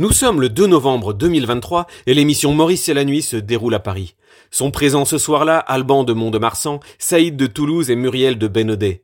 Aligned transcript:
Nous 0.00 0.12
sommes 0.12 0.40
le 0.40 0.48
2 0.48 0.68
novembre 0.68 1.12
2023 1.12 1.88
et 2.06 2.14
l'émission 2.14 2.54
Maurice 2.54 2.88
et 2.88 2.94
la 2.94 3.04
nuit 3.04 3.20
se 3.20 3.34
déroule 3.34 3.74
à 3.74 3.80
Paris. 3.80 4.14
Sont 4.52 4.70
présents 4.70 5.04
ce 5.04 5.18
soir-là 5.18 5.58
Alban 5.58 6.04
de 6.04 6.12
Mont-de-Marsan, 6.12 6.78
Saïd 7.00 7.36
de 7.36 7.48
Toulouse 7.48 7.90
et 7.90 7.96
Muriel 7.96 8.38
de 8.38 8.46
Benaudet. 8.46 9.02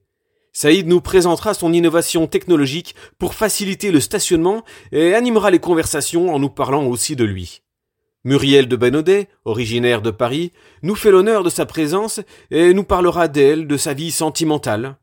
Saïd 0.52 0.86
nous 0.86 1.00
présentera 1.00 1.52
son 1.52 1.72
innovation 1.72 2.28
technologique 2.28 2.94
pour 3.18 3.34
faciliter 3.34 3.90
le 3.90 3.98
stationnement 3.98 4.62
et 4.92 5.14
animera 5.14 5.50
les 5.50 5.58
conversations 5.58 6.32
en 6.32 6.38
nous 6.38 6.48
parlant 6.48 6.86
aussi 6.86 7.16
de 7.16 7.24
lui. 7.24 7.62
Muriel 8.22 8.68
de 8.68 8.76
Benaudet, 8.76 9.26
originaire 9.44 10.00
de 10.00 10.12
Paris, 10.12 10.52
nous 10.84 10.94
fait 10.94 11.10
l'honneur 11.10 11.42
de 11.42 11.50
sa 11.50 11.66
présence 11.66 12.20
et 12.52 12.72
nous 12.72 12.84
parlera 12.84 13.26
d'elle, 13.26 13.66
de 13.66 13.76
sa 13.76 13.94
vie 13.94 14.12
sentimentale. 14.12 14.96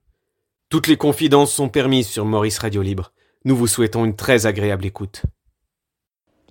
Toutes 0.69 0.87
les 0.87 0.95
confidences 0.95 1.51
sont 1.51 1.67
permises 1.67 2.07
sur 2.07 2.23
Maurice 2.23 2.59
Radio 2.59 2.81
Libre. 2.81 3.11
Nous 3.43 3.57
vous 3.57 3.67
souhaitons 3.67 4.05
une 4.05 4.15
très 4.15 4.45
agréable 4.45 4.85
écoute. 4.85 5.23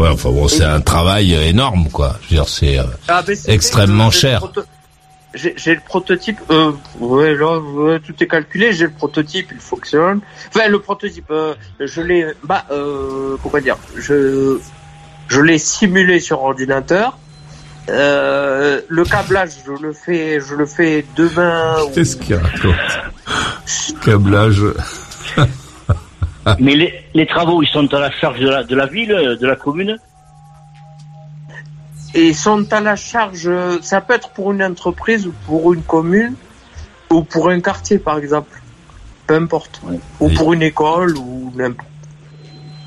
Ouais, 0.00 0.08
enfin 0.08 0.30
bon, 0.30 0.48
c'est 0.48 0.64
un 0.64 0.80
travail 0.80 1.32
énorme, 1.34 1.88
quoi. 1.90 2.16
Je 2.22 2.28
veux 2.30 2.34
dire, 2.36 2.48
c'est 2.48 2.78
euh, 2.78 2.84
Ah, 3.08 3.22
extrêmement 3.46 4.10
cher. 4.10 4.42
J'ai 5.32 5.54
j'ai 5.56 5.74
le 5.76 5.80
prototype, 5.86 6.38
euh, 6.50 6.72
ouais, 6.98 7.34
là, 7.36 7.58
ouais, 7.60 8.00
tout 8.00 8.14
est 8.20 8.26
calculé, 8.26 8.72
j'ai 8.72 8.84
le 8.86 8.90
prototype, 8.90 9.48
il 9.52 9.60
fonctionne. 9.60 10.20
Enfin, 10.48 10.66
le 10.68 10.80
prototype, 10.80 11.30
euh, 11.30 11.54
je 11.78 12.00
l'ai, 12.00 12.26
bah, 12.42 12.64
euh, 12.72 13.36
comment 13.40 13.62
dire, 13.62 13.76
je, 13.96 14.58
je 15.28 15.40
l'ai 15.40 15.58
simulé 15.58 16.18
sur 16.18 16.42
ordinateur. 16.42 17.16
Euh, 17.88 18.80
le 18.88 19.04
câblage, 19.04 19.50
je 19.66 19.72
le 19.86 19.92
fais, 19.92 20.40
je 20.40 20.54
le 20.56 20.66
fais 20.66 21.04
demain. 21.16 21.76
ou- 21.86 21.90
Qu'est-ce 21.90 22.16
qu'il 22.16 22.34
raconte? 22.34 22.74
Câblage. 24.04 24.62
Mais 26.58 26.74
les, 26.74 26.94
les 27.14 27.26
travaux, 27.26 27.62
ils 27.62 27.68
sont 27.68 27.92
à 27.94 28.00
la 28.00 28.10
charge 28.10 28.40
de 28.40 28.48
la, 28.48 28.64
de 28.64 28.74
la 28.74 28.86
ville, 28.86 29.08
de 29.40 29.46
la 29.46 29.56
commune 29.56 29.98
ils 32.14 32.34
sont 32.34 32.66
à 32.72 32.80
la 32.80 32.96
charge, 32.96 33.46
euh, 33.46 33.78
ça 33.82 34.00
peut 34.00 34.14
être 34.14 34.30
pour 34.30 34.50
une 34.50 34.62
entreprise 34.64 35.28
ou 35.28 35.34
pour 35.46 35.72
une 35.72 35.82
commune 35.82 36.34
ou 37.08 37.22
pour 37.22 37.50
un 37.50 37.60
quartier 37.60 37.98
par 38.00 38.18
exemple, 38.18 38.60
peu 39.28 39.34
importe, 39.36 39.80
ou 40.18 40.28
Et- 40.28 40.34
pour 40.34 40.52
une 40.52 40.62
école 40.62 41.16
ou 41.16 41.52
n'importe. 41.54 41.86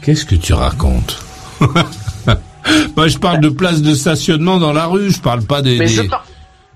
Qu'est-ce 0.02 0.26
que 0.26 0.36
tu 0.36 0.52
racontes 0.54 1.24
Moi, 2.98 3.08
je 3.08 3.18
parle 3.18 3.40
de 3.40 3.48
place 3.50 3.82
de 3.82 3.94
stationnement 3.96 4.58
dans 4.58 4.74
la 4.74 4.86
rue. 4.88 5.10
Je 5.12 5.20
parle 5.22 5.44
pas 5.44 5.62
des. 5.62 5.78
Mais 5.78 5.86
des- 5.86 5.94
je 5.94 6.02
par- 6.04 6.26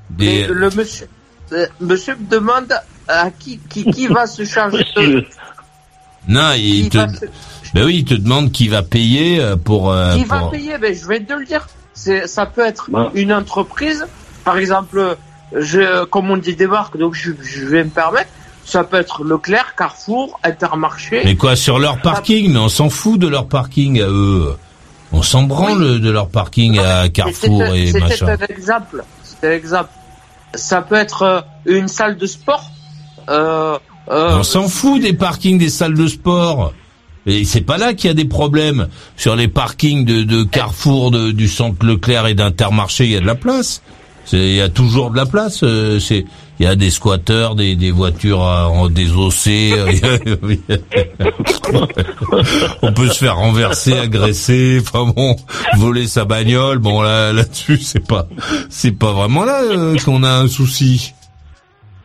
des- 0.10 0.26
mais 0.26 0.48
le 0.48 0.70
monsieur, 0.70 1.08
euh, 1.52 1.66
monsieur 1.82 2.16
me 2.16 2.30
demande 2.30 2.74
à 3.10 3.30
qui 3.32 3.60
qui, 3.70 3.84
qui 3.92 4.08
va 4.08 4.26
se 4.26 4.46
charger 4.46 4.86
de 4.96 5.26
Non, 6.28 6.52
il 6.58 6.90
te. 6.90 6.98
Ben 7.74 7.84
oui, 7.86 7.98
il 7.98 8.06
te 8.06 8.14
demande 8.14 8.52
qui 8.52 8.68
va 8.68 8.82
payer 8.82 9.40
euh, 9.42 9.56
pour. 9.56 9.92
euh, 9.92 10.16
qui 10.16 10.24
va 10.24 10.44
payer. 10.50 10.78
Ben 10.78 10.96
je 10.96 11.06
vais 11.08 11.20
te 11.20 11.34
le 11.34 11.46
dire. 11.46 11.68
C'est 11.94 12.28
ça 12.28 12.46
peut 12.46 12.66
être 12.66 12.90
Bon. 12.92 13.10
une 13.14 13.34
entreprise, 13.34 14.06
par 14.46 14.58
exemple, 14.58 15.18
je 15.56 16.06
comme 16.06 16.30
on 16.32 16.38
dit 16.38 16.56
des 16.56 16.68
marques, 16.68 16.98
donc 16.98 17.14
je, 17.16 17.32
je 17.42 17.66
vais 17.66 17.84
me 17.84 17.90
permettre. 17.90 18.30
Ça 18.66 18.84
peut 18.84 18.98
être 18.98 19.24
Leclerc, 19.24 19.76
Carrefour, 19.78 20.40
Intermarché. 20.44 21.22
Mais 21.24 21.36
quoi, 21.38 21.56
sur 21.56 21.80
leur 21.80 22.02
parking? 22.02 22.52
Mais 22.52 22.60
on 22.60 22.68
s'en 22.70 22.90
fout 22.90 23.18
de 23.20 23.28
leur 23.28 23.48
parking 23.48 24.02
à 24.02 24.08
eux. 24.08 24.56
On 25.14 25.22
s'en 25.22 25.44
branle 25.44 26.02
de 26.02 26.10
leur 26.10 26.28
parking 26.28 26.78
à 26.80 27.08
Carrefour 27.08 27.62
C'était- 27.64 27.80
et 27.80 27.88
C'était 27.88 28.00
machin. 28.02 28.28
un 28.28 28.54
exemple. 28.54 29.04
C'était 29.24 29.48
un 29.48 29.52
exemple. 29.52 29.90
Ça 30.54 30.82
peut 30.82 30.96
être 30.96 31.22
euh, 31.24 31.42
une 31.66 31.88
salle 31.88 32.18
de 32.18 32.26
sport. 32.26 32.70
Euh, 33.30 33.78
On 34.10 34.44
s'en 34.44 34.68
fout 34.68 35.02
des 35.02 35.14
parkings 35.14 35.58
des 35.58 35.70
salles 35.70 35.96
de 35.96 36.08
sport. 36.08 36.74
Et 37.26 37.44
c'est 37.44 37.62
pas 37.62 37.78
là 37.78 37.94
qu'il 37.94 38.08
y 38.08 38.12
a 38.12 38.14
des 38.14 38.26
problèmes. 38.26 38.88
Sur 39.18 39.36
les 39.36 39.50
parkings 39.50 40.06
de, 40.06 40.24
de 40.24 40.44
Carrefour, 40.44 41.12
de- 41.12 41.32
du 41.32 41.48
centre 41.50 41.86
Leclerc 41.86 42.28
et 42.28 42.34
d'Intermarché, 42.36 43.06
il 43.06 43.12
y 43.12 43.16
a 43.18 43.20
de 43.20 43.26
la 43.26 43.36
place. 43.36 43.82
C'est- 44.26 44.38
Il 44.38 44.56
y 44.56 44.62
a 44.62 44.70
toujours 44.70 45.12
de 45.12 45.18
la 45.18 45.26
place. 45.26 45.60
euh, 45.64 46.00
C'est, 46.00 46.26
il 46.60 46.66
y 46.66 46.70
a 46.70 46.76
des 46.76 46.90
squatteurs, 46.90 47.56
des, 47.56 47.76
des 47.76 47.92
voitures 47.92 48.40
en 48.40 48.88
désossées. 48.90 49.74
On 52.82 52.94
peut 52.94 53.08
se 53.10 53.18
faire 53.20 53.38
renverser, 53.38 53.98
agresser, 53.98 54.80
enfin 54.82 55.12
bon, 55.16 55.36
voler 55.78 56.08
sa 56.08 56.26
bagnole. 56.26 56.80
Bon 56.80 57.02
là, 57.02 57.34
là-dessus, 57.34 57.80
c'est 57.82 58.06
pas, 58.06 58.28
c'est 58.70 58.92
pas 58.92 59.12
vraiment 59.12 59.46
là 59.46 59.62
euh, 59.64 59.98
qu'on 60.04 60.24
a 60.24 60.30
un 60.32 60.48
souci. 60.48 61.14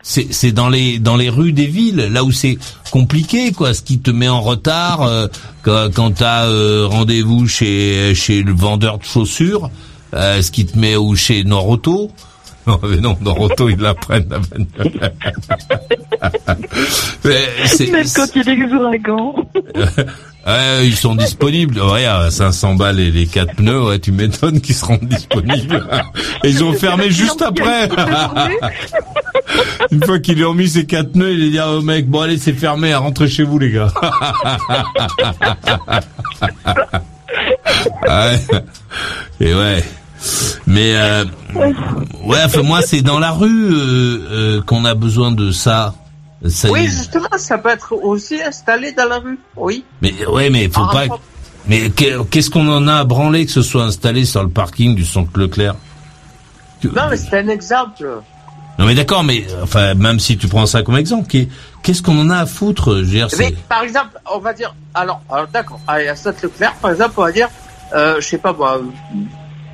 C'est 0.03 0.51
dans 0.53 0.69
les 0.69 0.99
dans 0.99 1.17
les 1.17 1.31
rues 1.31 1.53
des 1.53 1.67
villes, 1.67 2.09
là 2.11 2.25
où 2.25 2.33
c'est 2.33 2.59
compliqué, 2.91 3.53
quoi. 3.53 3.73
Ce 3.73 3.83
qui 3.83 4.01
te 4.01 4.11
met 4.11 4.29
en 4.29 4.41
retard 4.41 5.03
euh, 5.03 5.29
quand, 5.63 5.89
quand 5.95 6.11
t'as 6.11 6.47
euh, 6.47 6.87
rendez-vous 6.89 7.47
chez 7.47 8.13
chez 8.15 8.43
le 8.43 8.53
vendeur 8.53 8.99
de 8.99 9.05
chaussures, 9.05 9.71
euh, 10.15 10.43
ce 10.43 10.51
qui 10.51 10.67
te 10.67 10.77
met 10.79 10.97
ou 10.97 11.15
chez 11.15 11.45
Noroto. 11.45 12.11
Non, 12.67 12.79
mais 12.83 12.97
non, 12.99 13.17
Noroto 13.21 13.69
ils 13.69 13.79
la 13.81 13.95
prennent 13.95 14.29
la 14.31 14.39
bagnole. 14.79 15.13
Mais 17.25 17.45
c'est- 17.67 17.91
Même 17.91 18.07
quand 18.15 18.27
il 18.37 18.47
y 18.47 18.51
a 18.51 18.55
des 18.67 18.73
ouragans. 18.75 19.35
Ouais, 20.47 20.87
ils 20.87 20.97
sont 20.97 21.15
disponibles. 21.15 21.81
Ouais, 21.81 22.05
à 22.05 22.31
500 22.31 22.75
balles 22.75 23.01
et 23.01 23.11
les 23.11 23.27
quatre 23.27 23.55
pneus, 23.57 23.83
ouais, 23.85 23.99
tu 23.99 24.13
m'étonnes 24.13 24.61
qu'ils 24.61 24.75
seront 24.75 24.99
disponibles. 25.03 25.85
Et 26.45 26.49
ils 26.51 26.63
ont 26.65 26.73
fermé 26.73 27.11
juste 27.11 27.43
après. 27.43 27.89
Une 29.91 30.05
fois 30.05 30.19
qu'ils 30.21 30.37
lui 30.37 30.45
ont 30.45 30.55
mis 30.55 30.69
ses 30.69 30.87
quatre 30.87 31.13
pneus, 31.13 31.33
il 31.35 31.47
a 31.47 31.51
dit 31.51 31.61
au 31.77 31.83
mec, 31.83 32.09
bon 32.09 32.21
allez, 32.23 32.39
c'est 32.39 32.53
fermé, 32.53 32.95
rentrez 32.95 33.29
chez 33.29 33.43
vous 33.45 33.59
les 33.59 33.71
gars. 33.71 33.89
Et 39.41 39.55
ouais. 39.55 39.83
Mais 40.67 40.95
euh, 40.97 41.25
ouais, 42.25 42.39
enfin 42.45 42.63
moi 42.63 42.83
c'est 42.83 43.03
dans 43.03 43.19
la 43.19 43.31
rue 43.33 43.73
euh, 43.73 43.79
euh, 44.31 44.63
qu'on 44.63 44.85
a 44.85 44.95
besoin 44.95 45.33
de 45.33 45.51
ça. 45.51 45.95
Oui, 46.69 46.87
justement, 46.87 47.29
ça 47.37 47.57
peut 47.59 47.69
être 47.69 47.93
aussi 48.03 48.43
installé 48.43 48.91
dans 48.93 49.09
la 49.09 49.19
rue. 49.19 49.39
Oui. 49.57 49.85
Mais 50.01 50.13
ouais, 50.27 50.51
mais 50.51 50.69
faut 50.69 50.87
pas. 50.87 51.05
Mais 51.69 51.91
que- 51.91 52.25
qu'est-ce 52.25 52.51
qu'on 52.51 52.69
en 52.69 52.89
a 52.89 52.97
à 52.97 53.05
branler 53.05 53.47
que 53.47 53.53
ce 53.53 53.63
soit 53.63 53.85
installé 53.85 54.25
sur 54.25 54.43
le 54.43 54.49
parking 54.49 54.97
du 54.97 55.05
centre 55.05 55.31
Leclerc? 55.39 55.77
Non, 56.85 57.03
mais 57.09 57.17
c'est 57.17 57.39
un 57.39 57.49
exemple. 57.49 58.09
Non, 58.79 58.87
mais 58.87 58.95
d'accord, 58.97 59.23
mais 59.23 59.47
enfin 59.63 59.95
même 59.95 60.19
si 60.19 60.37
tu 60.37 60.49
prends 60.49 60.67
ça 60.67 60.83
comme 60.83 60.97
exemple, 60.97 61.29
qu'est- 61.29 61.49
qu'est-ce 61.85 62.03
qu'on 62.03 62.19
en 62.19 62.31
a 62.31 62.39
à 62.39 62.47
foutre 62.47 62.97
Je 62.97 63.01
veux 63.03 63.07
dire, 63.07 63.29
Mais 63.39 63.47
c'est- 63.51 63.57
par 63.69 63.83
exemple, 63.85 64.19
on 64.35 64.39
va 64.41 64.53
dire, 64.53 64.75
alors, 64.95 65.21
alors 65.31 65.47
d'accord, 65.47 65.79
à 65.87 66.17
Saint-Leclerc, 66.17 66.75
par 66.83 66.91
exemple, 66.91 67.13
on 67.19 67.23
va 67.23 67.31
dire, 67.33 67.49
euh, 67.95 68.17
je 68.21 68.27
sais 68.27 68.39
pas 68.39 68.53
moi, 68.53 68.81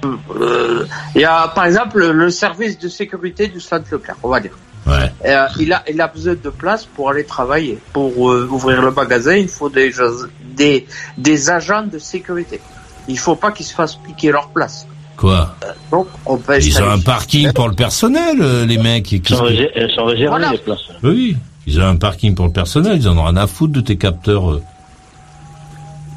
euh, 0.05 0.17
euh, 0.41 0.87
il 1.15 1.21
y 1.21 1.25
a 1.25 1.49
par 1.49 1.65
exemple 1.67 2.05
le 2.11 2.31
service 2.31 2.79
de 2.79 2.89
sécurité 2.89 3.49
du 3.49 3.61
Saint-Leclerc, 3.61 4.17
on 4.23 4.29
va 4.29 4.41
dire. 4.41 4.53
Ouais. 4.87 5.13
Euh, 5.27 5.47
il 5.59 5.73
a 5.73 5.83
il 5.91 6.01
a 6.01 6.07
besoin 6.07 6.35
de 6.35 6.51
place 6.51 6.85
pour 6.87 7.11
aller 7.11 7.25
travailler. 7.25 7.79
Pour 7.93 8.31
euh, 8.33 8.49
ouvrir 8.51 8.81
le 8.81 8.91
magasin, 8.91 9.35
il 9.37 9.49
faut 9.49 9.69
des 9.69 9.93
des 10.57 10.87
des 11.19 11.51
agents 11.51 11.83
de 11.87 11.99
sécurité. 11.99 12.61
Il 13.09 13.19
faut 13.19 13.37
pas 13.37 13.53
qu'ils 13.53 13.67
se 13.67 13.75
fassent 13.75 13.97
piquer 13.97 14.31
leur 14.31 14.49
place. 14.49 14.87
Quoi 15.17 15.57
Donc 15.91 16.07
on 16.25 16.37
peut 16.39 16.59
Ils 16.63 16.81
ont 16.81 16.89
un 16.91 17.01
parking 17.01 17.53
pour 17.53 17.69
le 17.69 17.75
personnel, 17.75 18.37
euh, 18.41 18.65
les 18.65 18.79
mecs. 18.79 19.05
qu'est-ce 19.23 19.35
sont, 19.95 20.07
Voilà. 20.29 20.53
les 20.53 20.59
places. 20.59 20.79
Oui, 21.03 21.37
ils 21.67 21.81
ont 21.81 21.87
un 21.87 21.97
parking 21.97 22.35
pour 22.35 22.47
le 22.47 22.53
personnel. 22.53 22.99
Ils 22.99 23.09
en 23.09 23.19
ont 23.19 23.25
rien 23.25 23.37
à 23.37 23.47
foutre 23.47 23.73
de 23.73 23.81
tes 23.81 23.97
capteurs. 23.97 24.61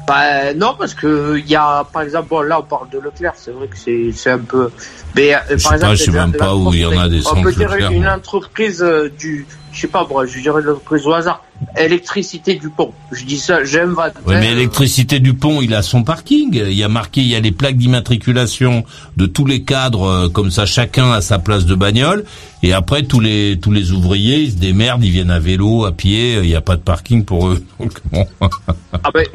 Bah, 0.06 0.52
non, 0.54 0.74
parce 0.76 0.94
que 0.94 1.38
il 1.38 1.48
y 1.48 1.54
a, 1.54 1.84
par 1.84 2.02
exemple, 2.02 2.28
bon, 2.28 2.40
là 2.40 2.58
on 2.58 2.62
parle 2.62 2.88
de 2.90 2.98
Leclerc, 2.98 3.34
c'est 3.36 3.52
vrai 3.52 3.68
que 3.68 3.78
c'est 3.78 4.10
c'est 4.12 4.30
un 4.30 4.38
peu. 4.38 4.70
Mais 5.14 5.34
euh, 5.34 5.38
Je 5.50 5.56
sais 5.56 5.62
par 5.62 5.74
exemple, 5.74 5.90
pas, 5.90 5.94
je 5.94 6.02
sais 6.04 6.10
même 6.10 6.32
pas 6.32 6.56
où 6.56 6.72
il 6.74 6.80
y 6.80 6.86
en 6.86 6.98
a 6.98 7.08
des 7.08 7.26
On 7.28 7.42
peut 7.42 7.52
dire 7.52 7.70
Leclerc, 7.70 7.92
une 7.92 8.08
entreprise 8.08 8.82
euh, 8.82 9.10
du, 9.16 9.46
je 9.72 9.80
sais 9.80 9.88
pas, 9.88 10.06
moi, 10.08 10.26
je 10.26 10.38
dirais 10.38 10.60
une 10.60 10.68
entreprise 10.68 11.06
au 11.06 11.12
hasard, 11.12 11.42
électricité 11.76 12.54
du 12.54 12.68
pont. 12.68 12.92
Je 13.10 13.24
dis 13.24 13.38
ça, 13.38 13.64
j'invente. 13.64 14.12
Ouais, 14.26 14.38
mais 14.38 14.52
électricité 14.52 15.18
du 15.18 15.34
pont, 15.34 15.60
il 15.62 15.74
a 15.74 15.82
son 15.82 16.04
parking. 16.04 16.54
Il 16.54 16.74
y 16.74 16.84
a 16.84 16.88
marqué, 16.88 17.22
il 17.22 17.28
y 17.28 17.34
a 17.34 17.40
les 17.40 17.52
plaques 17.52 17.76
d'immatriculation 17.76 18.84
de 19.16 19.26
tous 19.26 19.46
les 19.46 19.62
cadres, 19.62 20.04
euh, 20.04 20.28
comme 20.28 20.50
ça, 20.50 20.66
chacun 20.66 21.12
a 21.12 21.20
sa 21.20 21.38
place 21.38 21.64
de 21.64 21.74
bagnole. 21.74 22.24
Et 22.64 22.72
après, 22.72 23.02
tous 23.02 23.18
les 23.18 23.58
tous 23.60 23.72
les 23.72 23.90
ouvriers, 23.92 24.42
ils 24.42 24.52
se 24.52 24.56
démerdent, 24.56 25.04
ils 25.04 25.10
viennent 25.10 25.32
à 25.32 25.40
vélo, 25.40 25.84
à 25.84 25.90
pied. 25.92 26.34
Il 26.34 26.48
n'y 26.48 26.54
a 26.54 26.60
pas 26.60 26.76
de 26.76 26.82
parking 26.82 27.24
pour 27.24 27.48
eux. 27.48 27.64
Donc, 27.80 27.92
bon. 28.12 28.24
Ah 28.40 29.10
ben, 29.12 29.26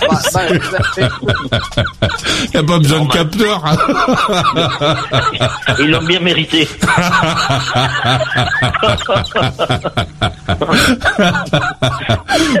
bah, 0.00 0.20
Il 2.44 2.50
n'y 2.50 2.56
a 2.56 2.62
pas 2.62 2.78
besoin 2.78 3.04
de 3.04 3.10
capteur. 3.10 3.64
Ils 5.80 5.90
l'ont 5.90 6.04
bien 6.04 6.20
mérité. 6.20 6.68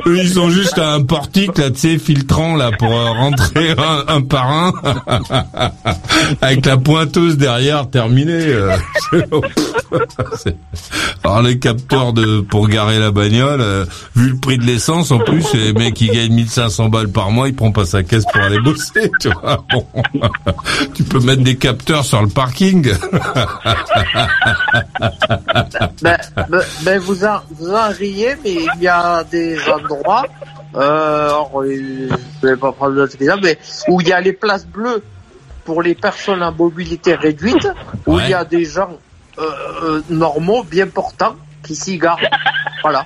Eux, 0.06 0.18
ils 0.18 0.30
sont 0.30 0.50
juste 0.50 0.78
à 0.78 0.92
un 0.92 1.02
portique, 1.02 1.58
là, 1.58 1.70
tu 1.70 1.78
sais, 1.78 1.98
filtrant, 1.98 2.56
là, 2.56 2.70
pour 2.78 2.92
euh, 2.92 3.10
rentrer 3.10 3.70
un, 3.72 4.04
un 4.16 4.20
par 4.22 4.50
un. 4.50 4.72
Avec 6.40 6.66
la 6.66 6.76
pointeuse 6.76 7.36
derrière, 7.36 7.88
terminé. 7.88 8.54
Alors, 11.24 11.42
les 11.42 11.58
capteurs 11.58 12.12
de, 12.12 12.40
pour 12.40 12.68
garer 12.68 12.98
la 12.98 13.10
bagnole, 13.10 13.60
euh, 13.60 13.84
vu 14.16 14.30
le 14.30 14.36
prix 14.36 14.58
de 14.58 14.64
l'essence, 14.64 15.10
en 15.10 15.18
plus, 15.18 15.52
les 15.54 15.72
mecs 15.72 15.94
qui 15.94 16.08
gagnent 16.08 16.34
1500 16.34 16.88
balles 16.88 17.08
par 17.10 17.30
mois, 17.30 17.48
il 17.48 17.54
prend 17.54 17.72
pas 17.72 17.84
sa 17.84 18.02
caisse 18.02 18.24
pour 18.32 18.40
aller 18.40 18.60
bosser, 18.60 19.10
tu 19.20 19.28
vois. 19.30 19.64
Bon. 19.72 19.86
Tu 20.94 21.04
peux 21.04 21.20
mettre 21.20 21.42
des 21.42 21.56
capteurs 21.56 22.04
sur 22.04 22.20
le 22.22 22.28
parking. 22.28 22.92
ben, 26.02 26.16
ben, 26.48 26.62
ben, 26.82 26.98
vous, 26.98 27.24
en, 27.24 27.40
vous 27.50 27.70
en 27.70 27.88
riez, 27.90 28.36
mais 28.44 28.54
il 28.76 28.82
y 28.82 28.88
a 28.88 29.24
des 29.24 29.58
endroits, 29.68 30.24
euh, 30.74 31.26
alors, 31.26 31.62
euh, 31.62 32.08
je 32.42 32.46
vais 32.48 32.56
pas 32.56 32.72
prendre 32.72 32.94
d'autres 32.96 33.16
exemples, 33.20 33.42
mais 33.44 33.58
où 33.88 34.00
il 34.00 34.08
y 34.08 34.12
a 34.12 34.20
les 34.20 34.32
places 34.32 34.66
bleues 34.66 35.02
pour 35.64 35.82
les 35.82 35.94
personnes 35.94 36.42
à 36.42 36.50
mobilité 36.50 37.14
réduite, 37.14 37.68
où 38.06 38.16
Ouais. 38.16 38.22
il 38.26 38.30
y 38.30 38.34
a 38.34 38.44
des 38.44 38.64
gens 38.64 38.90
euh, 39.40 39.44
euh, 39.82 40.02
normaux, 40.10 40.62
bien 40.64 40.86
portants, 40.86 41.36
qui 41.62 41.74
s'y 41.74 41.98
garent. 41.98 42.18
Voilà. 42.82 43.04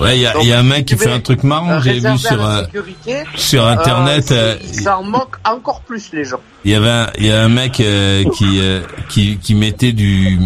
Ouais, 0.00 0.16
il 0.18 0.22
y 0.22 0.26
a, 0.26 0.34
il 0.42 0.48
y 0.48 0.52
a 0.52 0.58
un 0.58 0.62
mec 0.64 0.84
qui 0.86 0.96
fait 0.96 1.10
un 1.12 1.20
truc 1.20 1.44
marrant, 1.44 1.70
Euh, 1.74 1.80
j'ai 1.80 2.00
vu 2.00 2.18
sur, 2.18 2.44
euh, 2.44 2.64
sécurité, 2.64 3.22
sur 3.36 3.64
internet. 3.66 4.32
euh, 4.32 4.54
euh, 4.54 4.56
c'est- 4.60 4.82
ça 4.82 4.98
en 4.98 5.04
manque 5.04 5.36
encore 5.44 5.80
plus 5.82 6.10
les 6.12 6.24
gens. 6.24 6.40
Il 6.64 6.72
y 6.72 6.74
avait 6.74 6.90
un, 6.90 7.10
il 7.18 7.26
y 7.26 7.30
a 7.30 7.42
un 7.42 7.48
mec 7.48 7.78
euh, 7.80 8.24
qui, 8.36 8.58
euh, 8.60 8.80
qui 9.08 9.38
qui 9.38 9.54
mettait 9.54 9.92
du 9.92 10.38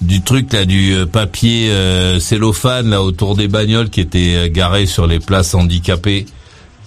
du 0.00 0.22
truc 0.22 0.52
là 0.52 0.64
du 0.66 0.94
papier 1.10 1.70
euh, 1.70 2.18
cellophane 2.18 2.90
là 2.90 3.00
autour 3.00 3.36
des 3.36 3.46
bagnoles 3.48 3.88
qui 3.90 4.00
étaient 4.00 4.50
garées 4.50 4.86
sur 4.86 5.06
les 5.06 5.20
places 5.20 5.54
handicapées. 5.54 6.26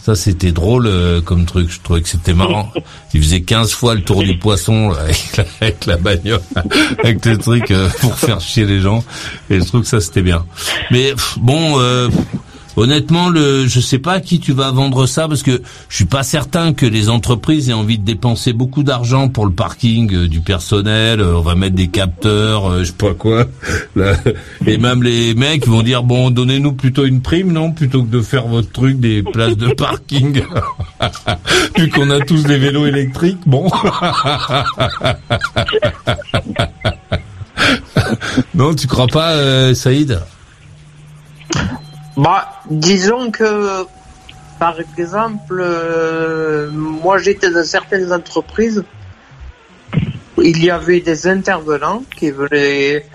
Ça 0.08 0.16
c'était 0.16 0.54
drôle 0.54 0.88
euh, 0.88 1.20
comme 1.20 1.46
truc, 1.46 1.70
je 1.70 1.82
trouvais 1.82 2.02
que 2.02 2.08
c'était 2.08 2.34
marrant. 2.34 2.72
Il 3.14 3.22
faisait 3.22 3.42
15 3.42 3.74
fois 3.74 3.94
le 3.94 4.02
tour 4.02 4.24
du 4.24 4.38
poisson 4.38 4.88
là, 4.88 5.00
avec, 5.02 5.36
la, 5.36 5.44
avec 5.60 5.86
la 5.86 5.98
bagnole, 5.98 6.40
avec 7.04 7.26
le 7.26 7.38
truc 7.38 7.72
euh, 7.72 7.90
pour 8.00 8.18
faire 8.18 8.40
chier 8.40 8.64
les 8.64 8.80
gens 8.80 9.04
et 9.50 9.60
je 9.60 9.66
trouve 9.66 9.82
que 9.82 9.88
ça 9.88 10.00
c'était 10.00 10.22
bien. 10.22 10.46
Mais 10.92 11.14
bon 11.36 11.78
euh, 11.82 12.08
Honnêtement, 12.78 13.30
le, 13.30 13.66
je 13.66 13.80
sais 13.80 13.98
pas 13.98 14.14
à 14.14 14.20
qui 14.20 14.40
tu 14.40 14.54
vas 14.54 14.70
vendre 14.70 15.08
ça 15.08 15.28
parce 15.28 15.42
que 15.42 15.64
je 15.90 15.96
suis 15.96 16.06
pas 16.06 16.22
certain 16.22 16.74
que 16.74 16.86
les 16.86 17.10
entreprises 17.10 17.72
aient 17.72 17.74
envie 17.74 17.98
de 17.98 18.06
dépenser 18.06 18.54
beaucoup 18.54 18.84
d'argent 18.84 19.30
pour 19.30 19.48
le 19.48 19.52
parking 19.52 20.14
euh, 20.14 20.28
du 20.28 20.42
personnel. 20.42 21.20
euh, 21.20 21.38
on 21.38 21.42
va 21.42 21.56
mettre 21.56 21.76
des 21.76 21.88
capteurs, 21.88 22.70
euh, 22.70 22.82
je 22.82 22.86
sais 22.86 22.94
pas 22.94 23.16
quoi. 23.16 23.46
Et 24.68 24.78
même 24.78 25.02
les 25.02 25.34
mecs 25.34 25.68
vont 25.68 25.82
dire 25.82 26.04
bon, 26.04 26.30
donnez-nous 26.30 26.74
plutôt 26.74 27.06
une 27.06 27.22
prime, 27.22 27.52
non, 27.52 27.72
plutôt 27.72 28.04
que 28.04 28.12
de 28.12 28.22
faire 28.22 28.46
votre 28.46 28.72
truc 28.72 29.00
des 29.00 29.24
places 29.24 29.58
de 29.58 29.74
parking. 29.74 30.44
Vu 31.78 31.90
qu'on 31.90 32.12
a 32.12 32.20
tous 32.20 32.44
des 32.44 32.60
vélos 32.60 32.86
électriques, 32.86 33.40
bon. 33.48 33.72
non, 38.54 38.76
tu 38.76 38.86
crois 38.86 39.08
pas, 39.08 39.32
euh, 39.32 39.74
Saïd? 39.74 40.20
Bah, 42.18 42.50
disons 42.68 43.30
que, 43.30 43.86
par 44.58 44.78
exemple, 44.98 45.60
euh, 45.62 46.72
moi 46.72 47.20
j'étais 47.20 47.52
dans 47.52 47.64
certaines 47.64 48.12
entreprises, 48.12 48.84
il 50.40 50.64
y 50.64 50.72
avait 50.72 51.02
des 51.02 51.28
intervenants 51.28 52.04
qui 52.18 52.32
venaient 52.32 53.06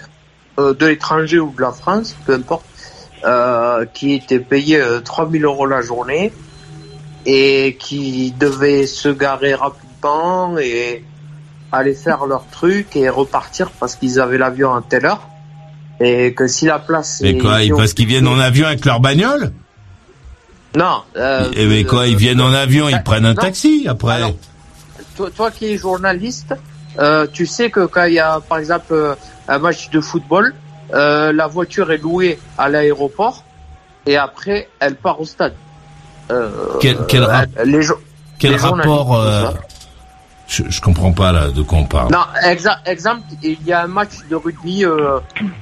euh, 0.60 0.72
de 0.72 0.86
l'étranger 0.86 1.40
ou 1.40 1.50
de 1.50 1.60
la 1.60 1.72
France, 1.72 2.14
peu 2.26 2.34
importe, 2.34 2.64
euh, 3.24 3.86
qui 3.92 4.14
étaient 4.14 4.38
payés 4.38 4.80
euh, 4.80 5.00
3000 5.00 5.44
euros 5.44 5.66
la 5.66 5.80
journée 5.80 6.32
et 7.26 7.76
qui 7.80 8.32
devaient 8.38 8.86
se 8.86 9.08
garer 9.08 9.54
rapidement 9.54 10.58
et 10.58 11.04
aller 11.72 11.94
faire 11.94 12.26
leur 12.26 12.46
truc 12.46 12.94
et 12.94 13.08
repartir 13.08 13.72
parce 13.72 13.96
qu'ils 13.96 14.20
avaient 14.20 14.38
l'avion 14.38 14.74
à 14.74 14.82
telle 14.88 15.06
heure. 15.06 15.26
Et 16.04 16.34
que 16.34 16.48
si 16.48 16.66
la 16.66 16.78
place 16.78 17.20
Et 17.22 17.30
est 17.30 17.38
quoi, 17.38 17.62
ils- 17.62 17.72
parce 17.72 17.92
qu'ils 17.94 18.06
viennent 18.06 18.26
en 18.26 18.38
avion 18.40 18.66
avec 18.66 18.84
leur 18.84 18.98
bagnole 19.00 19.52
Non. 20.76 21.02
Euh, 21.16 21.48
Et 21.54 21.66
mais 21.66 21.84
quoi, 21.84 22.06
ils 22.06 22.16
viennent 22.16 22.40
en 22.40 22.52
avion, 22.52 22.88
ils 22.88 23.02
prennent 23.02 23.26
un 23.26 23.34
non. 23.34 23.42
taxi 23.42 23.86
après. 23.88 24.14
Alors, 24.14 24.34
toi, 25.16 25.30
toi 25.30 25.50
qui 25.50 25.66
es 25.72 25.76
journaliste, 25.76 26.54
euh, 26.98 27.26
tu 27.32 27.46
sais 27.46 27.70
que 27.70 27.86
quand 27.86 28.04
il 28.04 28.14
y 28.14 28.18
a, 28.18 28.40
par 28.40 28.58
exemple, 28.58 28.92
euh, 28.92 29.14
un 29.48 29.58
match 29.58 29.90
de 29.90 30.00
football, 30.00 30.54
euh, 30.94 31.32
la 31.32 31.46
voiture 31.46 31.92
est 31.92 31.98
louée 31.98 32.38
à 32.58 32.68
l'aéroport 32.68 33.44
et 34.06 34.16
après, 34.16 34.68
elle 34.80 34.96
part 34.96 35.20
au 35.20 35.24
stade. 35.24 35.54
Euh, 36.30 36.48
Quel- 36.80 36.98
quel 37.06 37.24
rap- 37.24 37.48
les 37.64 37.82
jo- 37.82 38.00
Quel 38.38 38.52
les 38.52 38.58
journalistes, 38.58 38.88
rapport 38.88 39.16
euh. 39.20 39.50
Je, 40.52 40.62
je 40.68 40.80
comprends 40.80 41.12
pas 41.12 41.32
là 41.32 41.48
de 41.48 41.62
quoi 41.62 41.78
on 41.78 41.84
parle. 41.84 42.12
Non, 42.12 42.24
exa- 42.44 42.78
exemple, 42.86 43.22
il 43.42 43.56
y 43.66 43.72
a 43.72 43.82
un 43.84 43.86
match 43.86 44.10
de 44.30 44.36
rugby 44.36 44.84
euh, 44.84 45.18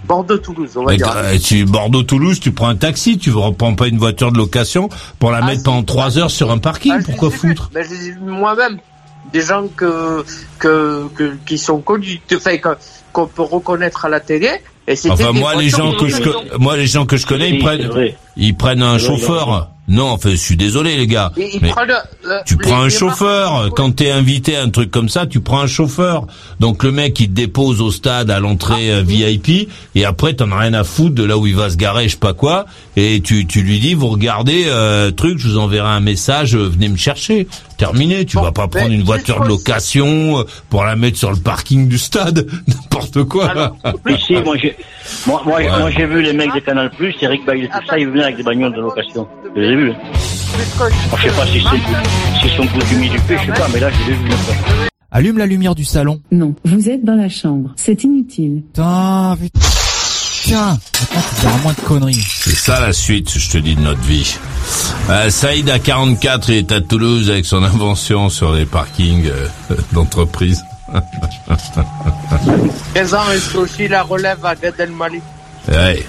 Bordeaux-Toulouse, 0.06 0.70
on 0.76 0.84
va 0.84 0.92
Mais 0.92 0.96
dire. 0.96 1.14
tu 1.44 1.64
Bordeaux-Toulouse, 1.64 2.40
tu 2.40 2.52
prends 2.52 2.68
un 2.68 2.76
taxi, 2.76 3.18
tu 3.18 3.30
ne 3.30 3.36
reprends 3.36 3.74
pas 3.74 3.86
une 3.88 3.98
voiture 3.98 4.32
de 4.32 4.38
location 4.38 4.88
pour 5.18 5.30
la 5.30 5.38
Ah, 5.42 5.46
mettre 5.46 5.62
pendant 5.62 5.82
trois 5.82 6.18
heures 6.18 6.30
sur 6.30 6.50
un 6.50 6.58
parking. 6.58 6.94
Ah, 6.98 7.02
Pourquoi 7.04 7.30
foutre 7.30 7.70
Ben, 7.72 7.86
moi-même. 8.20 8.78
Des 9.32 9.42
gens 9.42 9.68
que, 9.76 10.24
que, 10.58 11.06
que, 11.14 11.36
qui 11.46 11.58
sont 11.58 11.80
connus, 11.80 12.20
enfin, 12.34 12.56
que- 12.56 12.76
qu'on 13.12 13.26
peut 13.26 13.42
reconnaître 13.42 14.04
à 14.04 14.08
la 14.08 14.18
télé. 14.20 14.50
Et 14.88 14.94
Enfin 15.08 15.30
moi 15.32 15.54
les 15.54 15.68
gens 15.68 15.92
que 15.92 16.08
je 16.08 16.20
moi 16.58 16.76
les 16.76 16.86
gens 16.88 17.06
que 17.06 17.16
je 17.16 17.24
connais, 17.24 17.50
ils 17.50 17.54
Oui, 17.56 17.58
prennent 17.60 17.86
vrai. 17.86 18.16
Ils 18.40 18.56
prennent 18.56 18.82
un 18.82 18.98
chauffeur. 18.98 19.68
Non, 19.88 20.10
enfin 20.10 20.30
je 20.30 20.36
suis 20.36 20.56
désolé 20.56 20.96
les 20.96 21.08
gars. 21.08 21.32
Mais 21.36 21.50
euh, 22.26 22.38
Tu 22.46 22.54
les- 22.54 22.60
prends 22.60 22.80
un 22.82 22.88
chauffeur. 22.88 23.54
marques- 23.54 23.74
Quand 23.76 23.90
t'es 23.96 24.12
invité 24.12 24.54
à 24.56 24.62
un 24.62 24.70
truc 24.70 24.88
comme 24.92 25.08
ça, 25.08 25.26
tu 25.26 25.40
prends 25.40 25.58
un 25.62 25.66
chauffeur. 25.66 26.28
Donc 26.60 26.84
le 26.84 26.92
mec 26.92 27.18
il 27.18 27.26
te 27.26 27.32
dépose 27.32 27.80
au 27.80 27.90
stade 27.90 28.30
à 28.30 28.38
l'entrée 28.38 28.92
Ah, 28.92 28.98
euh, 28.98 29.02
VIP 29.04 29.68
et 29.96 30.04
après 30.04 30.34
t'en 30.34 30.52
as 30.52 30.58
rien 30.60 30.74
à 30.74 30.84
foutre 30.84 31.16
de 31.16 31.24
là 31.24 31.36
où 31.36 31.46
il 31.48 31.56
va 31.56 31.70
se 31.70 31.76
garer, 31.76 32.04
je 32.04 32.10
sais 32.10 32.16
pas 32.18 32.34
quoi. 32.34 32.66
Et 32.96 33.20
tu 33.20 33.48
tu 33.48 33.62
lui 33.62 33.80
dis 33.80 33.94
vous 33.94 34.06
regardez 34.08 34.66
euh, 34.68 35.10
truc, 35.10 35.38
je 35.38 35.48
vous 35.48 35.58
enverrai 35.58 35.88
un 35.88 36.00
message, 36.00 36.54
euh, 36.54 36.68
venez 36.68 36.88
me 36.88 36.96
chercher. 36.96 37.48
Terminé. 37.76 38.26
Tu 38.26 38.36
Bon, 38.36 38.42
vas 38.42 38.52
pas 38.52 38.68
prendre 38.68 38.92
une 38.92 39.02
voiture 39.02 39.40
de 39.42 39.48
location 39.48 40.38
euh, 40.40 40.44
pour 40.68 40.84
la 40.84 40.94
mettre 40.96 41.16
sur 41.18 41.30
le 41.32 41.38
parking 41.38 41.88
du 41.88 41.98
stade, 41.98 42.46
n'importe 42.68 43.24
quoi. 43.24 43.48
Alors, 43.48 43.76
Oui, 44.06 44.14
si, 44.24 44.34
moi 44.34 44.54
j'ai, 44.60 44.76
moi, 45.26 45.42
moi, 45.46 45.56
Ouais. 45.56 45.68
moi, 45.68 45.90
j'ai 45.90 46.04
vu 46.06 46.20
les 46.22 46.34
mecs 46.34 46.54
de 46.54 46.60
Canal 46.60 46.90
Plus, 46.90 47.14
Eric 47.22 47.44
Bailly, 47.46 47.68
tout 47.68 47.86
ça, 47.88 47.98
ils 47.98 48.06
venaient 48.06 48.24
avec 48.30 48.36
des 48.36 48.42
bagnoles 48.42 48.74
de 48.74 48.80
location. 48.80 49.26
Je 49.54 49.60
les 49.60 49.66
ai 49.68 49.76
vus. 49.76 49.92
Moi, 49.92 50.88
je 51.16 51.22
sais 51.22 51.36
pas 51.36 51.46
si 51.46 51.62
c'est, 51.62 52.48
si 52.48 52.56
sont 52.56 52.66
coutumiers 52.66 53.08
du 53.08 53.18
fait, 53.18 53.38
je 53.38 53.46
sais 53.46 53.52
pas, 53.52 53.66
mais 53.72 53.80
là, 53.80 53.90
je 53.90 54.06
les 54.06 54.12
ai 54.12 54.16
vus. 54.16 54.30
Allume 55.10 55.38
la 55.38 55.46
lumière 55.46 55.74
du 55.74 55.84
salon. 55.84 56.20
Non, 56.30 56.54
vous 56.64 56.88
êtes 56.88 57.04
dans 57.04 57.16
la 57.16 57.28
chambre. 57.28 57.72
C'est 57.76 58.04
inutile. 58.04 58.62
Putain, 58.68 59.36
putain. 59.40 59.60
Tiens, 60.42 60.78
maintenant 61.14 61.56
tu 61.56 61.62
moins 61.62 61.72
de 61.72 61.80
conneries. 61.80 62.26
C'est 62.28 62.54
ça 62.54 62.80
la 62.80 62.92
suite, 62.92 63.36
je 63.36 63.50
te 63.50 63.58
dis, 63.58 63.74
de 63.74 63.80
notre 63.80 64.00
vie. 64.00 64.36
Euh, 65.10 65.28
Saïd 65.28 65.68
à 65.68 65.78
44, 65.78 66.48
il 66.50 66.56
est 66.56 66.72
à 66.72 66.80
Toulouse 66.80 67.30
avec 67.30 67.44
son 67.44 67.62
invention 67.62 68.30
sur 68.30 68.52
les 68.52 68.64
parkings 68.64 69.26
euh, 69.26 69.74
d'entreprise. 69.92 70.62
13 72.94 73.14
ans 73.14 73.30
et 73.32 73.38
c'est 73.38 73.58
aussi 73.58 73.88
la 73.88 74.02
relève 74.02 74.44
à 74.44 74.54
Gad 74.54 74.74
Elmaleh. 74.78 75.20
Ouais, 75.68 76.04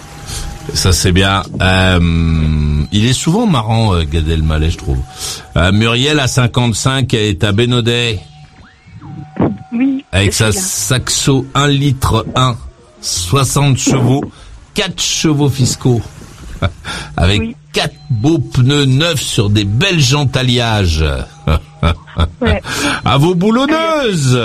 ça 0.74 0.92
c'est 0.94 1.12
bien. 1.12 1.44
Euh, 1.62 2.84
il 2.92 3.06
est 3.06 3.14
souvent 3.14 3.46
marrant, 3.48 3.94
euh, 3.96 4.04
Gad 4.04 4.28
Elmaleh, 4.28 4.70
je 4.70 4.78
trouve. 4.78 5.00
Euh, 5.58 5.72
Muriel 5.72 6.20
à 6.20 6.28
55 6.28 7.14
est 7.14 7.44
à 7.44 7.52
Bénodet 7.52 8.20
Oui. 9.74 10.06
avec 10.12 10.34
sa. 10.34 10.52
Saxo 10.52 11.46
1 11.56 11.68
litre 11.68 12.26
1, 12.36 12.56
60 13.02 13.78
chevaux, 13.78 14.24
4 14.74 15.02
chevaux 15.02 15.50
fiscaux, 15.50 16.02
avec 17.18 17.40
Oui. 17.42 17.56
4 17.74 17.94
beaux 18.10 18.40
pneus 18.40 18.86
neufs 18.86 19.22
sur 19.22 19.50
des 19.50 19.64
belles 19.64 20.02
jantes 20.02 20.36
alliages. 20.36 21.06
Ouais. 22.42 22.62
À 23.06 23.18
vos 23.18 23.34
boulonneuses 23.34 24.38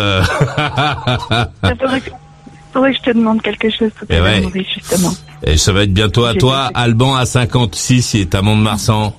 Que 2.77 2.93
je 2.93 3.01
te 3.01 3.11
demande 3.11 3.41
quelque 3.43 3.71
chose 3.71 3.91
tout 3.99 4.05
Eh 4.11 4.15
à 4.15 4.19
l'heure, 4.19 4.27
ouais. 4.27 4.41
Maurice, 4.43 4.67
justement. 4.75 5.13
Et 5.43 5.57
ça 5.57 5.73
va 5.73 5.83
être 5.85 5.93
bientôt 5.95 6.25
à 6.25 6.35
toi, 6.35 6.71
Alban 6.75 7.15
à 7.17 7.25
56, 7.27 8.15
il 8.15 8.21
est 8.23 8.35
à 8.35 8.43
Mont-de-Marsan. 8.43 9.15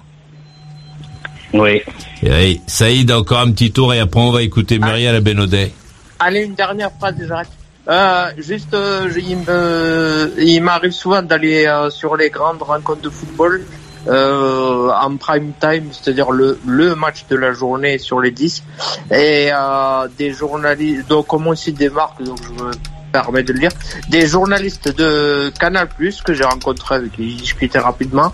Oui. 1.54 1.82
Et 2.24 2.30
oui, 2.32 2.62
Saïd, 2.68 3.12
encore 3.12 3.40
un 3.40 3.52
petit 3.52 3.72
tour 3.72 3.94
et 3.94 4.00
après 4.00 4.20
on 4.20 4.32
va 4.32 4.42
écouter 4.42 4.80
Muriel 4.80 5.16
à 5.16 5.22
Bénodet. 5.22 5.72
Allez, 6.20 6.42
une 6.44 6.56
dernière 6.56 6.92
phrase 7.00 7.16
j'arrête. 7.28 7.48
Euh, 7.88 8.26
juste, 8.38 8.74
euh, 8.74 9.08
je- 9.14 9.20
il 9.20 9.38
me- 9.38 10.34
il 10.40 10.62
m'arrive 10.62 10.92
souvent 10.92 11.22
d'aller 11.22 11.66
euh, 11.66 11.90
sur 11.90 12.18
les 12.18 12.30
grandes 12.30 12.62
rencontres 12.62 13.02
de 13.02 13.10
football 13.10 13.64
euh, 14.08 14.90
en 14.92 15.16
prime 15.16 15.54
time, 15.60 15.86
c'est-à-dire 15.92 16.32
le, 16.32 16.60
le 16.68 16.96
match 16.96 17.26
de 17.30 17.36
la 17.38 17.54
journée 17.54 17.98
sur 17.98 18.20
les 18.20 18.32
10. 18.32 18.64
Et 19.12 19.50
euh, 19.54 20.08
des 20.18 20.34
journalistes, 20.34 21.08
donc 21.08 21.28
comme 21.28 21.48
aussi 21.48 21.72
des 21.72 21.90
marques, 21.90 22.22
donc 22.24 22.40
je 22.44 22.50
me 22.64 22.72
permets 23.12 23.44
de 23.44 23.54
le 23.54 23.60
dire, 23.60 23.72
des 24.10 24.28
journalistes 24.28 24.96
de 24.96 25.52
Canal+, 25.60 25.88
que 26.24 26.34
j'ai 26.34 26.44
rencontrés 26.44 26.96
avec 26.96 27.14
qui 27.14 27.32
j'ai 27.32 27.38
discuté 27.38 27.80
rapidement, 27.80 28.34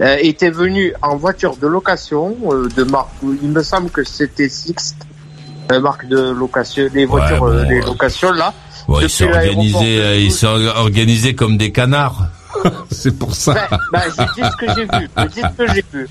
euh, 0.00 0.16
étaient 0.20 0.50
venus 0.50 0.92
en 1.02 1.16
voiture 1.16 1.56
de 1.56 1.66
location 1.66 2.36
euh, 2.50 2.68
de 2.76 2.84
marque, 2.84 3.10
il 3.22 3.48
me 3.48 3.62
semble 3.62 3.90
que 3.90 4.04
c'était 4.04 4.48
Sixt, 4.48 4.96
euh, 5.70 5.80
marque 5.80 6.06
de 6.06 6.30
location, 6.30 6.88
les 6.92 7.04
voitures, 7.04 7.38
bon, 7.38 7.48
euh, 7.48 7.64
les 7.64 7.80
euh, 7.80 7.86
locations 7.86 8.32
là. 8.32 8.52
Bon, 8.88 9.00
ils 9.00 9.08
sont 9.08 9.28
organisés, 9.30 10.00
euh, 10.00 10.16
ils 10.16 10.32
sont 10.32 10.58
comme 11.36 11.56
des 11.56 11.70
canards. 11.72 12.28
C'est 12.90 13.16
pour 13.18 13.34
ça. 13.34 13.54
Ben, 13.54 13.78
ben, 13.92 14.02
je 14.06 14.42
dis 14.42 14.48
ce 14.50 14.56
que 14.56 14.74
j'ai 14.74 14.84
vu, 14.84 15.08
je 15.16 15.24
dis 15.26 15.40
ce 15.40 15.56
que 15.56 15.74
j'ai 15.74 15.84
vu. 15.92 16.08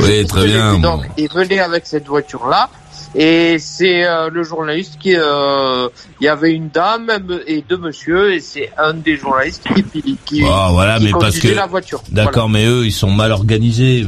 Oui, 0.00 0.26
très 0.26 0.46
bien. 0.46 0.78
Donc, 0.78 1.04
il 1.16 1.28
venait 1.32 1.60
avec 1.60 1.86
cette 1.86 2.06
voiture-là. 2.06 2.68
Et 3.14 3.58
c'est 3.60 4.04
euh, 4.04 4.28
le 4.28 4.42
journaliste 4.42 4.98
qui, 4.98 5.14
euh, 5.14 5.88
il 6.20 6.24
y 6.24 6.28
avait 6.28 6.52
une 6.52 6.68
dame 6.68 7.10
et 7.46 7.64
deux 7.68 7.76
monsieur, 7.76 8.34
et 8.34 8.40
c'est 8.40 8.70
un 8.76 8.92
des 8.92 9.16
journalistes 9.16 9.62
qui, 9.92 10.18
qui, 10.24 10.42
Ah, 10.44 10.70
voilà, 10.72 10.98
qui 10.98 11.04
mais 11.04 11.10
parce 11.12 11.26
conduisait 11.26 11.48
que 11.50 11.54
la 11.54 11.66
voiture. 11.66 12.02
D'accord, 12.10 12.48
mais 12.48 12.66
eux, 12.66 12.84
ils 12.84 12.92
sont 12.92 13.12
mal 13.12 13.30
organisés. 13.30 14.04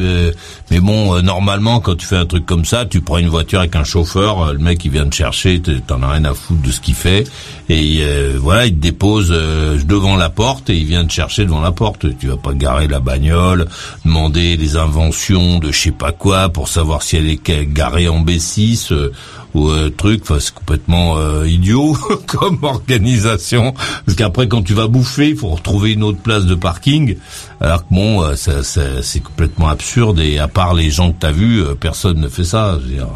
Mais 0.72 0.80
bon, 0.80 1.14
euh, 1.14 1.22
normalement, 1.22 1.78
quand 1.80 1.94
tu 1.94 2.04
fais 2.04 2.16
un 2.16 2.26
truc 2.26 2.46
comme 2.46 2.64
ça, 2.64 2.84
tu 2.84 3.00
prends 3.00 3.18
une 3.18 3.28
voiture 3.28 3.60
avec 3.60 3.76
un 3.76 3.84
chauffeur, 3.84 4.52
le 4.52 4.58
mec 4.58 4.84
il 4.84 4.90
vient 4.90 5.06
te 5.06 5.14
chercher, 5.14 5.62
t'en 5.86 6.02
as 6.02 6.10
rien 6.10 6.24
à 6.24 6.34
foutre 6.34 6.62
de 6.62 6.72
ce 6.72 6.80
qu'il 6.80 6.94
fait, 6.94 7.24
et 7.68 8.02
voilà, 8.38 8.66
il 8.66 8.72
te 8.72 8.80
dépose 8.80 9.30
devant 9.30 10.16
la 10.16 10.30
porte 10.30 10.68
et 10.70 10.74
il 10.74 10.86
vient 10.86 11.04
te 11.04 11.12
chercher 11.12 11.44
devant 11.44 11.60
la 11.60 11.72
porte. 11.72 12.06
Tu 12.18 12.26
vas 12.26 12.36
pas 12.36 12.54
garer 12.54 12.88
la 12.88 13.00
bagnole, 13.00 13.66
demander 14.04 14.56
des 14.56 14.76
inventions 14.76 15.58
de 15.58 15.70
je 15.70 15.80
sais 15.80 15.90
pas 15.92 16.12
quoi 16.12 16.48
pour 16.48 16.68
savoir 16.68 17.02
si 17.02 17.16
elle 17.16 17.28
est 17.28 17.40
garée 17.72 18.08
en 18.08 18.24
B6 18.24 18.95
euh, 18.96 19.12
ou 19.54 19.68
euh, 19.70 19.90
truc. 19.90 20.20
Enfin, 20.22 20.38
c'est 20.40 20.54
complètement 20.54 21.18
euh, 21.18 21.46
idiot 21.48 21.96
comme 22.26 22.58
organisation. 22.62 23.74
Parce 24.04 24.16
qu'après, 24.16 24.48
quand 24.48 24.62
tu 24.62 24.74
vas 24.74 24.86
bouffer, 24.88 25.30
il 25.30 25.36
faut 25.36 25.48
retrouver 25.48 25.92
une 25.92 26.02
autre 26.02 26.18
place 26.18 26.44
de 26.46 26.54
parking. 26.54 27.16
Alors 27.60 27.80
que 27.88 27.94
bon, 27.94 28.22
euh, 28.22 28.34
ça, 28.36 28.62
ça- 28.64 29.02
c'est 29.02 29.20
complètement 29.20 29.68
absurde 29.68 30.18
et 30.20 30.38
à 30.38 30.48
part 30.48 30.74
les 30.74 30.90
gens 30.90 31.12
que 31.12 31.18
t'as 31.20 31.32
vus, 31.32 31.62
personne 31.80 32.18
ne 32.20 32.28
fait 32.28 32.44
ça. 32.44 32.78
Je 32.80 32.86
veux 32.88 32.94
dire, 32.94 33.08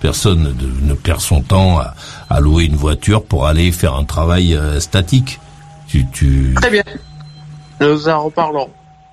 personne 0.00 0.42
ne, 0.42 0.88
ne 0.88 0.94
perd 0.94 1.20
son 1.20 1.40
temps 1.42 1.78
à, 1.78 1.94
à 2.30 2.40
louer 2.40 2.64
une 2.64 2.76
voiture 2.76 3.24
pour 3.24 3.46
aller 3.46 3.72
faire 3.72 3.94
un 3.94 4.04
travail 4.04 4.58
statique. 4.78 5.40
Tu, 5.88 6.06
tu, 6.12 6.54
Très 6.60 6.70
bien. 6.70 6.82
Nous 7.80 8.08
en 8.08 8.24
reparlons. 8.24 8.68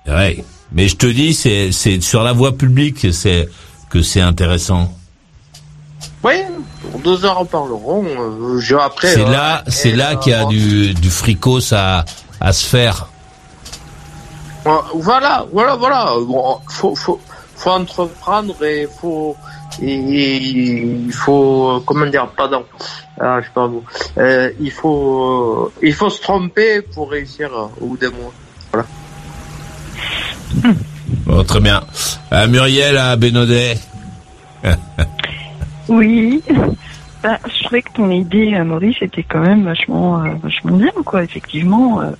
ouais. 0.08 0.44
Mais 0.74 0.88
je 0.88 0.96
te 0.96 1.06
dis, 1.06 1.34
c'est, 1.34 1.70
c'est 1.70 2.00
sur 2.00 2.22
la 2.22 2.32
voie 2.32 2.56
publique 2.56 3.12
c'est 3.12 3.46
que 3.90 4.00
c'est 4.00 4.22
intéressant. 4.22 4.90
Oui, 6.24 6.34
nous 7.04 7.24
en 7.26 7.34
reparlerons. 7.34 8.04
Euh, 8.04 8.58
je, 8.60 8.76
après, 8.76 9.08
C'est 9.08 9.22
euh, 9.26 9.30
là, 9.30 9.64
c'est 9.66 9.92
là 9.92 10.12
euh, 10.12 10.16
qu'il 10.16 10.32
y 10.32 10.34
a 10.36 10.42
bon, 10.44 10.50
du, 10.50 10.94
du 10.94 11.10
fricos 11.10 11.72
à, 11.72 12.04
à 12.40 12.52
se 12.52 12.64
faire. 12.66 13.08
euh, 14.66 14.70
Voilà, 14.94 15.44
voilà, 15.52 15.74
voilà. 15.74 16.12
Bon, 16.26 16.58
faut, 16.68 16.94
faut, 16.94 17.20
faut 17.56 17.70
entreprendre 17.70 18.54
et 18.64 18.88
faut, 19.00 19.36
il 19.80 21.10
faut, 21.12 21.70
euh, 21.70 21.80
comment 21.84 22.06
dire, 22.06 22.28
pardon, 22.36 22.64
ah, 23.20 23.40
je 23.40 23.46
sais 23.46 23.52
pas 23.52 23.66
vous. 23.66 23.82
Euh, 24.18 24.50
il 24.60 24.70
faut, 24.70 25.66
euh, 25.66 25.72
il 25.82 25.92
faut 25.94 26.10
se 26.10 26.20
tromper 26.20 26.82
pour 26.82 27.10
réussir 27.10 27.50
euh, 27.52 27.66
au 27.80 27.86
bout 27.88 27.96
d'un 27.96 28.10
mois. 28.10 28.32
Voilà. 28.72 28.86
Bon, 31.26 31.42
très 31.44 31.60
bien. 31.60 31.82
Euh, 32.32 32.46
Muriel 32.46 32.96
à 32.96 33.16
Bénodet. 33.16 33.76
Oui. 35.88 36.42
Bah, 37.22 37.38
je 37.46 37.64
trouvais 37.64 37.82
que 37.82 37.92
ton 37.94 38.10
idée, 38.10 38.54
euh, 38.54 38.64
Maurice, 38.64 38.96
était 39.00 39.22
quand 39.22 39.40
même 39.40 39.64
vachement, 39.64 40.22
euh, 40.24 40.28
vachement 40.42 40.76
bien, 40.76 40.90
quoi. 41.04 41.22
Effectivement, 41.22 42.00
euh, 42.00 42.10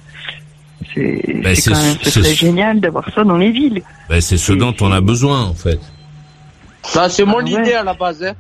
c'est 0.95 1.40
Bah, 1.42 1.50
quand 1.54 1.71
même 1.83 1.97
ce 2.02 2.11
serait 2.11 2.35
génial 2.35 2.81
d'avoir 2.81 3.12
ça 3.14 3.25
dans 3.25 3.37
les 3.37 3.50
villes. 3.50 3.83
Ben, 4.09 4.21
c'est 4.21 4.37
ce 4.37 4.52
dont 4.52 4.75
on 4.81 4.92
a 4.92 5.00
besoin, 5.00 5.42
en 5.45 5.54
fait. 5.54 5.81
Ça, 6.85 7.09
c'est 7.09 7.25
mon 7.25 7.38
Ah 7.40 7.45
ouais. 7.45 7.50
idée 7.62 7.73
à 7.75 7.83
la 7.85 7.95
base, 7.95 8.23
hein. 8.23 8.35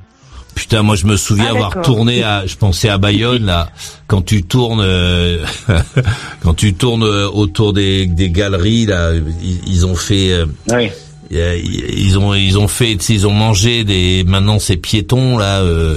Putain, 0.54 0.82
moi 0.82 0.96
je 0.96 1.06
me 1.06 1.16
souviens 1.16 1.46
Ah, 1.48 1.52
avoir 1.54 1.80
tourné 1.82 2.22
à, 2.22 2.44
je 2.46 2.56
pensais 2.56 2.90
à 2.90 2.98
Bayonne 2.98 3.46
là, 3.46 3.70
quand 4.06 4.20
tu 4.20 4.42
tournes, 4.42 4.82
euh, 4.84 5.42
quand 6.42 6.52
tu 6.52 6.74
tournes 6.74 7.04
euh, 7.04 7.26
autour 7.26 7.72
des, 7.72 8.04
des 8.04 8.28
galeries 8.28 8.84
là, 8.84 9.12
ils, 9.14 9.66
ils 9.66 9.86
ont 9.86 9.94
fait, 9.94 10.30
euh, 10.32 10.44
Oui. 10.70 10.90
Euh, 11.40 11.58
ils 11.58 12.18
ont 12.18 12.34
ils 12.34 12.58
ont 12.58 12.68
fait, 12.68 12.92
ils 13.08 13.26
ont 13.26 13.32
mangé 13.32 13.84
des, 13.84 14.24
maintenant 14.24 14.58
ces 14.58 14.76
piétons 14.76 15.38
là, 15.38 15.60
euh, 15.60 15.96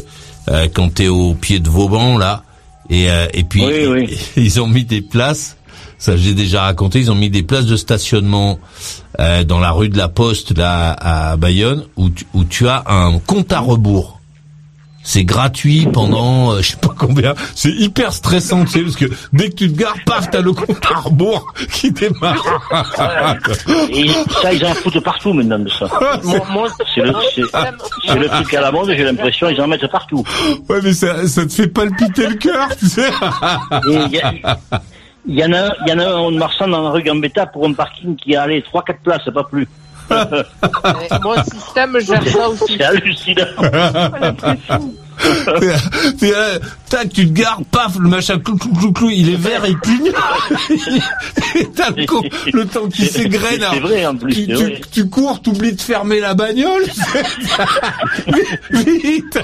euh, 0.50 0.68
quand 0.74 0.94
t'es 0.94 1.08
au 1.08 1.34
pied 1.34 1.60
de 1.60 1.70
Vauban 1.70 2.18
là, 2.18 2.44
et 2.90 3.10
euh, 3.10 3.28
et 3.34 3.44
puis 3.44 3.66
Oui, 3.66 3.86
oui. 3.88 4.18
ils 4.38 4.62
ont 4.62 4.68
mis 4.68 4.86
des 4.86 5.02
places. 5.02 5.58
Ça, 5.98 6.18
j'ai 6.18 6.34
déjà 6.34 6.64
raconté. 6.64 7.00
Ils 7.00 7.10
ont 7.10 7.16
mis 7.16 7.30
des 7.30 7.42
places 7.42 7.66
de 7.66 7.78
stationnement 7.78 8.60
euh, 9.20 9.44
dans 9.46 9.60
la 9.60 9.72
rue 9.72 9.90
de 9.90 9.98
la 9.98 10.10
Poste 10.10 10.56
là 10.58 10.92
à 10.92 11.38
Bayonne, 11.38 11.86
où 11.96 12.10
tu, 12.10 12.26
où 12.34 12.44
tu 12.44 12.68
as 12.68 12.84
un 12.88 13.18
compte 13.20 13.52
à 13.54 13.60
rebours. 13.60 14.15
C'est 15.08 15.24
gratuit 15.24 15.88
pendant 15.94 16.52
euh, 16.52 16.62
je 16.62 16.72
sais 16.72 16.78
pas 16.78 16.94
combien. 16.98 17.36
C'est 17.54 17.70
hyper 17.70 18.12
stressant, 18.12 18.66
tu 18.66 18.72
sais, 18.72 18.82
parce 18.82 18.96
que 18.96 19.06
dès 19.34 19.50
que 19.50 19.56
tu 19.56 19.72
te 19.72 19.80
gares, 19.80 19.96
paf, 20.04 20.32
t'as 20.32 20.42
le 20.42 20.52
compte 20.52 20.84
à 20.92 21.00
rebours 21.00 21.54
qui 21.72 21.92
démarre. 21.92 22.44
Et 23.92 24.08
ça, 24.42 24.52
ils 24.52 24.66
en 24.66 24.74
foutent 24.74 25.04
partout 25.04 25.32
maintenant 25.32 25.60
de 25.60 25.70
ça. 25.70 25.88
C'est 26.24 27.02
le, 27.02 27.14
c'est, 27.36 28.16
le 28.16 28.28
truc 28.28 28.54
à 28.56 28.62
la 28.62 28.72
mode, 28.72 28.90
j'ai 28.90 29.04
l'impression, 29.04 29.48
ils 29.48 29.62
en 29.62 29.68
mettent 29.68 29.90
partout. 29.92 30.24
ouais, 30.70 30.80
mais 30.84 30.94
ça, 30.94 31.28
ça 31.28 31.46
te 31.46 31.54
fait 31.54 31.68
palpiter 31.68 32.28
le 32.28 32.36
cœur, 32.36 32.76
tu 32.76 32.88
sais. 32.88 33.10
Il 35.28 35.40
y, 35.40 35.44
en 35.44 35.54
a, 35.54 35.74
il 35.86 35.90
y 35.90 35.94
en 35.94 36.00
a 36.00 36.06
un 36.08 36.32
de 36.32 36.38
Marsan 36.38 36.68
dans 36.68 36.84
la 36.84 36.90
rue 36.90 37.02
Gambetta 37.02 37.48
pour 37.48 37.66
un 37.66 37.74
parking 37.74 38.16
qui 38.16 38.36
a 38.36 38.44
allé 38.44 38.62
3-4 38.62 38.96
places, 39.04 39.30
pas 39.34 39.44
plus. 39.44 39.68
Mon 41.24 41.44
système 41.44 42.00
gère 42.00 42.28
ça 42.28 42.50
aussi. 42.50 42.78
C'est 42.78 42.84
hallucinant. 42.84 43.46
T'es 46.20 46.32
là, 46.32 46.60
tac, 46.90 47.10
tu 47.10 47.28
te 47.28 47.34
gares, 47.34 47.62
paf, 47.72 47.98
le 48.00 48.08
machin, 48.10 48.40
clou, 48.40 48.58
clou, 48.58 48.74
clou, 48.74 48.92
clou, 48.94 49.10
il 49.10 49.30
est 49.34 49.38
vert, 49.38 49.64
il 49.66 49.78
cligne. 49.78 50.12
Et 51.56 51.68
t'as 51.76 51.92
le, 51.92 52.06
con- 52.06 52.22
le 52.54 52.66
temps 52.66 52.88
qui 52.88 53.06
s'égrène. 53.06 53.64
C'est 53.74 53.80
vrai 53.80 54.06
en 54.06 54.16
plus. 54.16 54.34
Tu, 54.34 54.42
c'est 54.46 54.48
tu, 54.48 54.64
vrai. 54.64 54.82
tu 54.92 55.10
cours, 55.10 55.42
t'oublies 55.42 55.74
de 55.74 55.82
fermer 55.82 56.20
la 56.20 56.34
bagnole. 56.34 56.84
Vite 58.72 59.40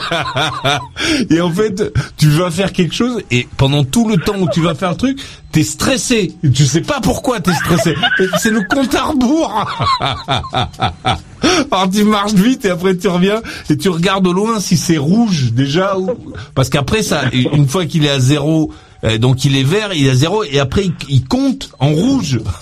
Et 1.29 1.41
en 1.41 1.51
fait, 1.51 1.83
tu 2.17 2.29
vas 2.29 2.51
faire 2.51 2.71
quelque 2.71 2.93
chose 2.95 3.21
et 3.31 3.47
pendant 3.57 3.83
tout 3.83 4.07
le 4.09 4.17
temps 4.17 4.37
où 4.39 4.47
tu 4.49 4.61
vas 4.61 4.75
faire 4.75 4.91
le 4.91 4.97
truc, 4.97 5.19
t'es 5.51 5.63
stressé. 5.63 6.33
Tu 6.53 6.65
sais 6.65 6.81
pas 6.81 6.99
pourquoi 7.01 7.39
t'es 7.39 7.53
stressé. 7.53 7.95
C'est 8.39 8.51
le 8.51 8.61
compte 8.63 8.93
à 8.95 9.03
rebours. 9.03 9.65
Alors 11.71 11.89
tu 11.89 12.03
marches 12.03 12.33
vite 12.33 12.65
et 12.65 12.69
après 12.69 12.95
tu 12.97 13.07
reviens 13.07 13.41
et 13.69 13.77
tu 13.77 13.89
regardes 13.89 14.27
au 14.27 14.33
loin 14.33 14.59
si 14.59 14.77
c'est 14.77 14.97
rouge 14.97 15.51
déjà 15.53 15.97
ou 15.97 16.09
parce 16.55 16.69
qu'après 16.69 17.01
ça 17.03 17.23
une 17.33 17.67
fois 17.67 17.85
qu'il 17.85 18.05
est 18.05 18.09
à 18.09 18.19
zéro 18.19 18.71
euh, 19.03 19.17
donc 19.17 19.45
il 19.45 19.57
est 19.57 19.63
vert 19.63 19.89
il 19.93 20.05
est 20.07 20.11
à 20.11 20.15
zéro 20.15 20.43
et 20.43 20.59
après 20.59 20.83
il, 21.09 21.23
compte 21.25 21.71
en 21.79 21.89
rouge. 21.89 22.39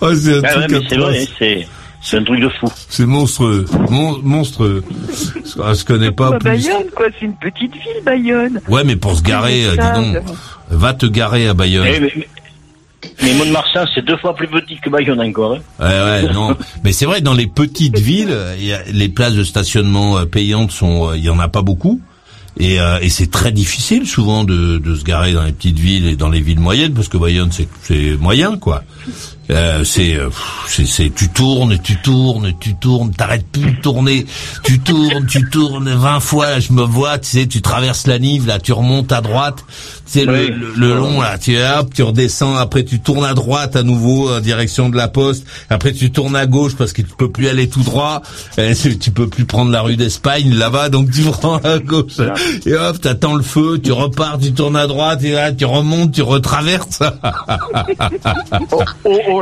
oh, 0.00 0.14
c'est 0.14 0.38
un 0.38 0.42
Ah 0.44 0.58
ouais, 0.58 0.66
truc 0.66 0.70
mais 0.70 0.80
c'est 0.88 0.96
vrai, 0.96 1.14
atroce. 1.22 1.34
c'est, 1.38 1.68
c'est 2.02 2.16
un 2.16 2.24
truc 2.24 2.40
de 2.40 2.48
fou. 2.48 2.66
C'est 2.88 3.06
monstrueux, 3.06 3.66
Mon- 3.90 4.18
monstrueux. 4.22 4.82
Ah, 5.62 5.74
je 5.74 5.84
connais 5.84 6.10
pas 6.12 6.30
Bah, 6.30 6.38
plus. 6.38 6.48
Bayonne, 6.50 6.90
quoi. 6.94 7.06
C'est 7.18 7.26
une 7.26 7.34
petite 7.34 7.72
ville, 7.74 8.02
Bayonne. 8.04 8.60
Ouais, 8.68 8.84
mais 8.84 8.96
pour 8.96 9.16
se 9.16 9.22
garer, 9.22 9.64
euh, 9.66 9.76
dis 9.76 10.00
donc, 10.00 10.16
va 10.70 10.94
te 10.94 11.06
garer 11.06 11.48
à 11.48 11.54
Bayonne. 11.54 11.86
Eh, 11.88 12.00
mais, 12.00 12.28
mais, 13.22 13.34
Mont-de-Marsan, 13.34 13.86
c'est 13.94 14.04
deux 14.04 14.16
fois 14.16 14.34
plus 14.34 14.48
petit 14.48 14.76
que 14.76 14.90
Bayonne 14.90 15.20
encore. 15.20 15.54
Hein. 15.54 15.60
Ouais, 15.80 16.26
ouais, 16.26 16.32
non. 16.32 16.56
Mais 16.84 16.92
c'est 16.92 17.06
vrai, 17.06 17.20
dans 17.20 17.34
les 17.34 17.46
petites 17.46 17.98
villes, 17.98 18.36
les 18.92 19.08
places 19.08 19.34
de 19.34 19.44
stationnement 19.44 20.18
euh, 20.18 20.24
payantes 20.24 20.70
sont, 20.70 21.10
euh, 21.10 21.16
il 21.16 21.24
y 21.24 21.30
en 21.30 21.38
a 21.38 21.48
pas 21.48 21.62
beaucoup. 21.62 22.00
Et, 22.58 22.80
euh, 22.80 22.98
et 23.00 23.08
c'est 23.08 23.30
très 23.30 23.52
difficile 23.52 24.06
souvent 24.06 24.44
de, 24.44 24.78
de 24.78 24.94
se 24.94 25.04
garer 25.04 25.32
dans 25.32 25.44
les 25.44 25.52
petites 25.52 25.78
villes 25.78 26.06
et 26.06 26.16
dans 26.16 26.28
les 26.28 26.40
villes 26.40 26.58
moyennes 26.58 26.92
parce 26.92 27.06
que 27.06 27.16
Bayonne 27.16 27.52
c'est 27.52 27.68
c'est 27.82 28.16
moyen 28.16 28.56
quoi. 28.56 28.82
Euh, 29.50 29.82
c'est, 29.84 30.14
euh, 30.14 30.28
c'est, 30.66 30.84
c'est, 30.86 31.10
tu 31.14 31.28
tournes, 31.28 31.78
tu 31.82 31.96
tournes, 31.96 32.52
tu 32.60 32.74
tournes, 32.74 33.12
t'arrêtes 33.12 33.46
plus 33.46 33.72
de 33.72 33.80
tourner, 33.80 34.26
tu 34.62 34.78
tournes, 34.78 35.26
tu 35.26 35.48
tournes 35.48 35.88
20 35.90 36.20
fois, 36.20 36.60
je 36.60 36.72
me 36.72 36.82
vois, 36.82 37.18
tu 37.18 37.28
sais, 37.30 37.46
tu 37.46 37.62
traverses 37.62 38.06
la 38.06 38.18
Nive, 38.18 38.46
là, 38.46 38.58
tu 38.58 38.72
remontes 38.72 39.10
à 39.10 39.22
droite, 39.22 39.64
c'est 40.04 40.26
le, 40.26 40.32
Oui. 40.32 40.48
le, 40.48 40.72
le 40.76 40.94
long, 40.94 41.20
là, 41.22 41.38
tu 41.38 41.56
hop, 41.58 41.94
tu 41.94 42.02
redescends, 42.02 42.56
après 42.56 42.84
tu 42.84 43.00
tournes 43.00 43.24
à 43.24 43.32
droite 43.34 43.74
à 43.74 43.82
nouveau, 43.82 44.30
en 44.30 44.40
direction 44.40 44.90
de 44.90 44.96
la 44.96 45.08
poste, 45.08 45.46
après 45.70 45.92
tu 45.92 46.10
tournes 46.10 46.36
à 46.36 46.44
gauche 46.46 46.76
parce 46.76 46.92
que 46.92 47.00
tu 47.00 47.14
peux 47.16 47.30
plus 47.30 47.48
aller 47.48 47.68
tout 47.70 47.82
droit, 47.82 48.20
euh, 48.58 48.74
tu 49.00 49.10
peux 49.10 49.28
plus 49.28 49.46
prendre 49.46 49.70
la 49.70 49.80
rue 49.80 49.96
d'Espagne 49.96 50.52
là-bas, 50.54 50.90
donc 50.90 51.10
tu 51.10 51.22
prends 51.30 51.56
à 51.56 51.78
gauche, 51.78 52.18
et 52.66 52.74
hop, 52.74 53.00
t'attends 53.00 53.34
le 53.34 53.42
feu, 53.42 53.80
tu 53.82 53.92
repars, 53.92 54.38
tu 54.38 54.52
tournes 54.52 54.76
à 54.76 54.86
droite, 54.86 55.24
et 55.24 55.32
là, 55.32 55.52
tu 55.52 55.64
remontes, 55.64 56.12
tu 56.12 56.20
retraverses. 56.22 57.02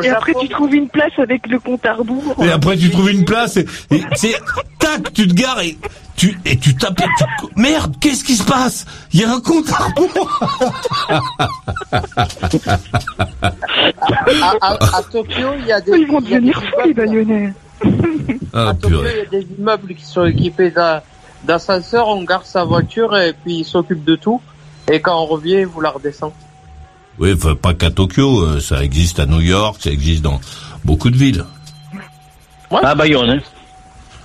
Et 0.04 0.08
après, 0.10 0.32
tu 0.40 0.48
trouves 0.48 0.74
une 0.74 0.88
place 0.88 1.12
avec 1.18 1.46
le 1.48 1.58
compte 1.58 1.84
à 1.86 1.94
rebours. 1.94 2.36
Et 2.44 2.50
après 2.50 2.76
tu 2.76 2.90
trouves 2.90 3.10
une 3.10 3.24
place 3.24 3.56
et, 3.56 3.66
et 3.90 4.02
c'est 4.14 4.34
tac 4.78 5.12
tu 5.12 5.26
te 5.28 5.34
gares 5.34 5.60
et 5.60 5.76
tu 6.16 6.38
et 6.44 6.56
tu 6.58 6.74
tapes 6.76 7.00
et 7.00 7.04
tu- 7.18 7.46
merde 7.60 7.94
qu'est-ce 8.00 8.24
qui 8.24 8.34
se 8.36 8.44
passe? 8.44 8.86
Il 9.12 9.20
y 9.20 9.24
a 9.24 9.32
un 9.32 9.40
compte 9.40 9.68
à 9.70 9.84
rebours 9.96 10.40
à, 14.42 14.54
à- 14.60 14.96
à 14.98 15.02
Tokyo, 15.02 15.48
il 15.58 15.66
y 15.66 15.72
a 15.72 15.80
des. 15.80 15.92
Ils 15.98 16.06
vont 16.06 16.20
devenir 16.20 16.60
fous, 16.62 16.86
les 16.86 16.94
bagnonnais. 16.94 17.52
ah 18.52 18.68
À 18.70 18.74
Tokyo, 18.74 19.02
il 19.04 19.16
y 19.16 19.20
a 19.38 19.40
des 19.40 19.46
immeubles 19.58 19.94
qui 19.94 20.04
sont 20.04 20.24
équipés 20.24 20.72
d'ascenseurs, 21.44 22.08
on 22.08 22.22
garde 22.24 22.44
sa 22.44 22.64
voiture 22.64 23.16
et 23.16 23.32
puis 23.32 23.58
ils 23.60 23.64
s'occupent 23.64 24.04
de 24.04 24.16
tout. 24.16 24.40
Et 24.90 25.00
quand 25.00 25.20
on 25.20 25.26
revient, 25.26 25.64
vous 25.64 25.80
la 25.80 25.90
redescend. 25.90 26.32
Oui 27.18 27.32
enfin, 27.36 27.54
pas 27.54 27.74
qu'à 27.74 27.90
Tokyo 27.90 28.40
euh, 28.42 28.60
ça 28.60 28.82
existe 28.84 29.18
à 29.20 29.26
New 29.26 29.40
York 29.40 29.76
ça 29.80 29.90
existe 29.90 30.22
dans 30.22 30.40
beaucoup 30.84 31.10
de 31.10 31.16
villes. 31.16 31.44
À 32.84 32.94
Bayonne, 32.94 33.30
hein. 33.30 33.38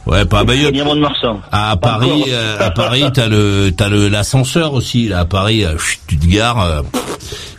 ouais 0.07 0.25
pas 0.25 0.39
à 0.39 0.43
Bayonne. 0.43 0.73
À 1.51 1.77
Paris 1.77 2.23
euh, 2.29 2.57
à 2.59 2.71
Paris 2.71 3.05
t'as 3.13 3.27
le 3.27 3.71
t'as 3.75 3.89
le 3.89 4.09
l'ascenseur 4.09 4.73
aussi 4.73 5.07
là 5.07 5.19
à 5.19 5.25
Paris 5.25 5.63
euh, 5.63 5.77
chut, 5.77 5.99
tu 6.07 6.17
te 6.17 6.25
gares 6.27 6.59
euh, 6.61 6.81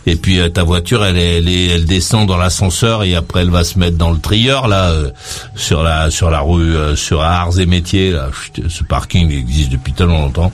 et 0.05 0.17
puis 0.17 0.41
euh, 0.41 0.49
ta 0.49 0.65
voiture 0.65 1.05
elle 1.05 1.17
est- 1.17 1.39
elle 1.39 1.49
est- 1.49 1.67
elle 1.69 1.85
descend 1.87 2.27
dans 2.27 2.37
l'ascenseur 2.37 3.05
et 3.05 3.15
après 3.15 3.43
elle 3.43 3.51
va 3.51 3.63
se 3.63 3.79
mettre 3.79 3.97
dans 3.97 4.11
le 4.11 4.19
trieur 4.19 4.67
là 4.67 4.91
euh, 4.91 5.11
sur 5.55 5.85
la 5.85 6.11
sur 6.11 6.31
la 6.31 6.41
rue 6.41 6.75
euh, 6.77 6.97
sur 6.97 7.23
Arts 7.23 7.61
et 7.61 7.67
Métiers 7.67 8.11
là. 8.11 8.29
Chut, 8.33 8.69
ce 8.69 8.83
parking 8.83 9.31
existe 9.31 9.71
depuis 9.71 9.93
tellement 9.93 10.23
longtemps 10.23 10.53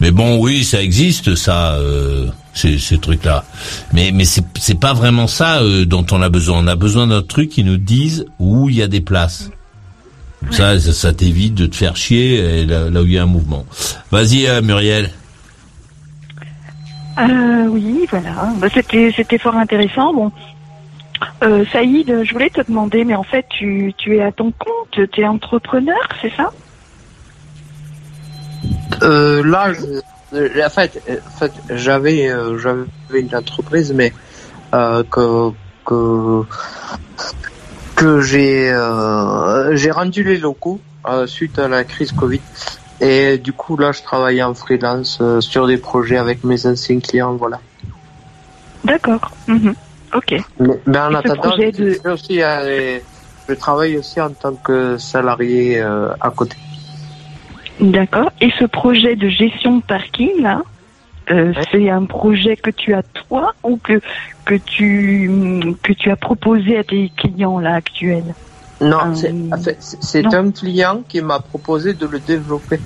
mais 0.00 0.10
bon 0.10 0.38
oui 0.38 0.64
ça 0.64 0.82
existe 0.82 1.34
ça 1.34 1.72
euh, 1.74 2.26
ces, 2.54 2.78
ces 2.78 2.98
trucs 2.98 3.24
là 3.24 3.44
mais 3.92 4.10
mais 4.12 4.24
c'est 4.24 4.44
c'est 4.58 4.78
pas 4.78 4.92
vraiment 4.92 5.26
ça 5.26 5.62
euh, 5.62 5.84
dont 5.84 6.04
on 6.10 6.20
a 6.22 6.28
besoin. 6.28 6.58
On 6.58 6.66
a 6.66 6.76
besoin 6.76 7.06
d'un 7.06 7.22
truc 7.22 7.50
qui 7.50 7.64
nous 7.64 7.76
dise 7.76 8.26
où 8.38 8.68
il 8.68 8.76
y 8.76 8.82
a 8.82 8.88
des 8.88 9.00
places. 9.00 9.50
Comme 10.40 10.52
ça 10.52 10.78
ça, 10.78 10.92
ça 10.92 11.12
t'évite 11.12 11.54
de 11.54 11.66
te 11.66 11.76
faire 11.76 11.96
chier 11.96 12.60
et 12.60 12.66
là, 12.66 12.90
là 12.90 13.02
où 13.02 13.06
il 13.06 13.12
y 13.12 13.18
a 13.18 13.22
un 13.22 13.26
mouvement. 13.26 13.64
Vas-y 14.10 14.46
euh, 14.46 14.62
Muriel. 14.62 15.10
Euh, 17.18 17.66
oui, 17.68 18.06
voilà. 18.10 18.52
Bah, 18.58 18.68
c'était 18.72 19.12
c'était 19.14 19.38
fort 19.38 19.56
intéressant. 19.56 20.14
Bon, 20.14 20.30
euh, 21.42 21.64
Saïd, 21.72 22.24
je 22.24 22.32
voulais 22.32 22.50
te 22.50 22.60
demander, 22.66 23.04
mais 23.04 23.16
en 23.16 23.24
fait, 23.24 23.46
tu 23.48 23.92
tu 23.98 24.16
es 24.16 24.22
à 24.22 24.30
ton 24.30 24.52
compte, 24.52 25.10
tu 25.10 25.20
es 25.20 25.26
entrepreneur, 25.26 25.96
c'est 26.22 26.32
ça? 26.36 26.50
Euh, 29.02 29.42
là, 29.44 29.72
je- 29.72 30.36
euh, 30.36 30.66
en 30.66 30.70
fait, 30.70 31.02
euh, 31.08 31.16
en 31.26 31.30
fait 31.38 31.52
j'avais 31.70 32.30
j'avais 32.58 33.20
une 33.20 33.34
entreprise, 33.34 33.92
mais 33.92 34.12
euh, 34.74 35.02
que 35.10 35.50
que 35.84 36.42
que 37.96 38.20
j'ai 38.20 38.70
euh, 38.70 39.74
j'ai 39.76 39.90
rendu 39.90 40.22
les 40.24 40.38
locaux 40.38 40.80
suite 41.26 41.58
à 41.58 41.68
la 41.68 41.84
crise 41.84 42.12
Covid. 42.12 42.40
Et 43.00 43.38
du 43.38 43.52
coup, 43.52 43.76
là, 43.76 43.92
je 43.92 44.02
travaille 44.02 44.42
en 44.42 44.52
freelance 44.54 45.22
sur 45.40 45.66
des 45.66 45.78
projets 45.78 46.16
avec 46.18 46.42
mes 46.44 46.66
anciens 46.66 46.98
clients, 47.00 47.34
voilà. 47.36 47.60
D'accord. 48.84 49.30
Mhm. 49.46 49.74
Ok. 50.14 50.34
Mais, 50.58 50.80
mais 50.86 50.98
en 50.98 51.14
attendant, 51.14 51.54
je, 51.56 51.82
de- 51.84 51.90
fais 51.92 52.10
aussi, 52.10 52.40
je 53.48 53.54
travaille 53.54 53.96
aussi 53.96 54.20
en 54.20 54.30
tant 54.30 54.54
que 54.54 54.98
salarié 54.98 55.80
à 55.80 56.30
côté. 56.34 56.56
D'accord. 57.80 58.32
Et 58.40 58.50
ce 58.58 58.64
projet 58.64 59.14
de 59.16 59.28
gestion 59.28 59.76
de 59.78 59.82
parking 59.82 60.42
là, 60.42 60.62
euh, 61.30 61.52
Ouais. 61.52 61.62
c'est 61.70 61.90
un 61.90 62.04
projet 62.06 62.56
que 62.56 62.70
tu 62.70 62.94
as 62.94 63.02
toi 63.02 63.54
ou 63.62 63.76
que 63.76 64.00
que 64.44 64.54
tu 64.54 65.30
que 65.82 65.92
tu 65.92 66.10
as 66.10 66.16
proposé 66.16 66.78
à 66.78 66.84
tes 66.84 67.10
clients 67.16 67.58
là 67.60 67.74
actuels? 67.74 68.34
Non, 68.80 68.98
Euh, 69.12 69.72
c'est 70.00 70.24
un 70.34 70.50
client 70.50 71.02
qui 71.08 71.20
m'a 71.20 71.40
proposé 71.40 71.94
de 71.94 72.06
le 72.06 72.18
développer. 72.20 72.78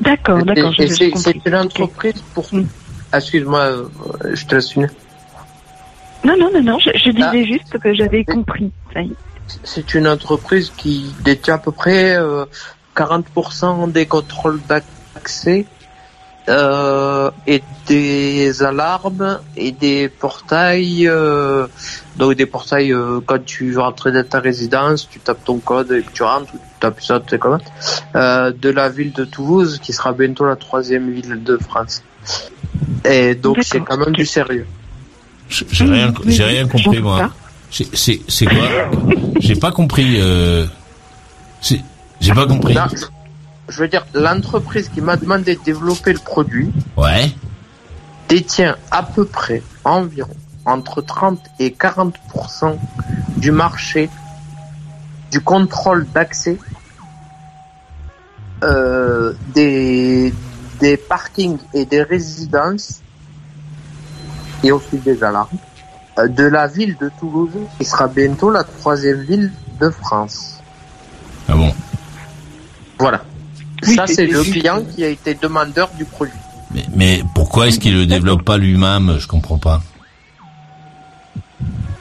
D'accord, 0.00 0.44
d'accord. 0.44 0.72
c'est 0.76 1.46
une 1.46 1.54
entreprise 1.54 2.22
pour. 2.34 2.46
Mm. 2.52 2.66
Ah, 3.12 3.18
Excuse-moi, 3.18 3.60
euh, 3.60 3.88
je 4.34 4.46
te 4.46 4.54
laisse 4.54 4.70
finir. 4.72 4.90
Non, 6.24 6.34
non, 6.38 6.50
non, 6.52 6.62
non. 6.62 6.78
Je, 6.78 6.90
je 6.94 7.10
disais 7.10 7.42
Ah. 7.42 7.44
juste 7.44 7.78
que 7.78 7.92
j'avais 7.94 8.24
compris. 8.24 8.70
C'est 9.64 9.94
une 9.94 10.08
entreprise 10.08 10.70
qui 10.76 11.12
détient 11.24 11.54
à 11.54 11.58
peu 11.58 11.72
près 11.72 12.16
euh, 12.16 12.44
40% 12.96 13.90
des 13.92 14.06
contrôles 14.06 14.60
d'accès 14.68 15.66
euh, 16.48 17.30
et 17.46 17.62
des 17.86 18.62
alarmes 18.62 19.38
et 19.56 19.70
des 19.72 20.08
portails. 20.08 21.06
euh, 21.08 21.66
donc 22.16 22.34
des 22.34 22.46
portails 22.46 22.92
euh, 22.92 23.20
quand 23.24 23.44
tu 23.44 23.72
veux 23.72 23.80
rentrer 23.80 24.10
dans 24.12 24.26
ta 24.28 24.40
résidence, 24.40 25.08
tu 25.08 25.20
tapes 25.20 25.44
ton 25.44 25.58
code 25.58 25.92
et 25.92 26.04
tu 26.12 26.22
rentres, 26.24 26.50
tu 26.50 26.58
tapes 26.80 27.00
ça, 27.00 27.20
tu 27.20 27.28
sais 27.30 27.38
comment. 27.38 27.58
Euh, 28.16 28.52
de 28.52 28.70
la 28.70 28.88
ville 28.88 29.12
de 29.12 29.24
Toulouse, 29.24 29.78
qui 29.82 29.92
sera 29.92 30.12
bientôt 30.12 30.44
la 30.44 30.56
troisième 30.56 31.10
ville 31.12 31.42
de 31.42 31.56
France. 31.58 32.02
Et 33.04 33.34
donc 33.34 33.58
c'est 33.62 33.80
quand 33.80 33.96
même 33.96 34.12
du 34.14 34.26
sérieux. 34.26 34.66
j'ai 35.48 35.84
rien 35.84 36.12
j'ai 36.26 36.44
rien 36.44 36.66
compris 36.66 37.00
moi. 37.00 37.30
C'est 37.70 38.46
quoi? 38.46 38.68
J'ai 39.38 39.56
pas 39.56 39.70
compris. 39.72 40.16
Euh... 40.20 40.66
c'est- 41.60 41.80
J'ai 42.22 42.32
pas 42.34 42.46
compris. 42.46 42.72
Là, 42.74 42.88
je- 43.68 43.78
veux 43.82 43.88
dire, 43.88 44.06
l'entreprise 44.14 44.88
qui 44.88 45.00
m'a 45.00 45.16
demandé 45.16 45.56
de 45.56 45.60
développer 45.62 46.12
le 46.12 46.18
produit 46.20 46.70
Ouais. 46.96 47.30
détient 48.28 48.76
à 48.90 49.02
peu 49.02 49.24
près 49.24 49.62
environ 49.84 50.34
entre 50.64 51.02
30 51.02 51.40
et 51.58 51.70
40% 51.72 52.78
du 53.36 53.50
marché 53.50 54.08
du 55.32 55.40
contrôle 55.40 56.06
d'accès 56.14 56.58
euh, 58.62 59.32
des, 59.54 60.32
des 60.78 60.96
parkings 60.96 61.58
et 61.74 61.84
des 61.84 62.02
résidences 62.02 63.00
et 64.62 64.70
aussi 64.70 64.98
des 64.98 65.24
alarmes 65.24 65.48
euh, 66.18 66.28
de 66.28 66.44
la 66.44 66.68
ville 66.68 66.96
de 67.00 67.10
Toulouse 67.18 67.50
qui 67.78 67.84
sera 67.84 68.06
bientôt 68.06 68.50
la 68.50 68.62
troisième 68.62 69.22
ville 69.22 69.50
de 69.80 69.90
France. 69.90 70.60
Ah 71.48 71.54
bon. 71.54 71.74
Voilà. 73.02 73.24
Oui, 73.86 73.96
Ça, 73.96 74.06
c'est- 74.06 74.26
le 74.26 74.42
client 74.44 74.80
qui 74.94 75.02
a 75.02 75.08
été 75.08 75.34
demandeur 75.34 75.90
du 75.98 76.04
produit. 76.04 76.32
Mais, 76.72 76.84
mais 76.94 77.22
pourquoi 77.34 77.66
est-ce 77.66 77.80
qu'il 77.80 77.94
le 77.94 78.06
développe 78.06 78.44
pas 78.44 78.56
lui-même? 78.58 79.16
Je 79.18 79.26
comprends 79.26 79.58
pas. 79.58 79.82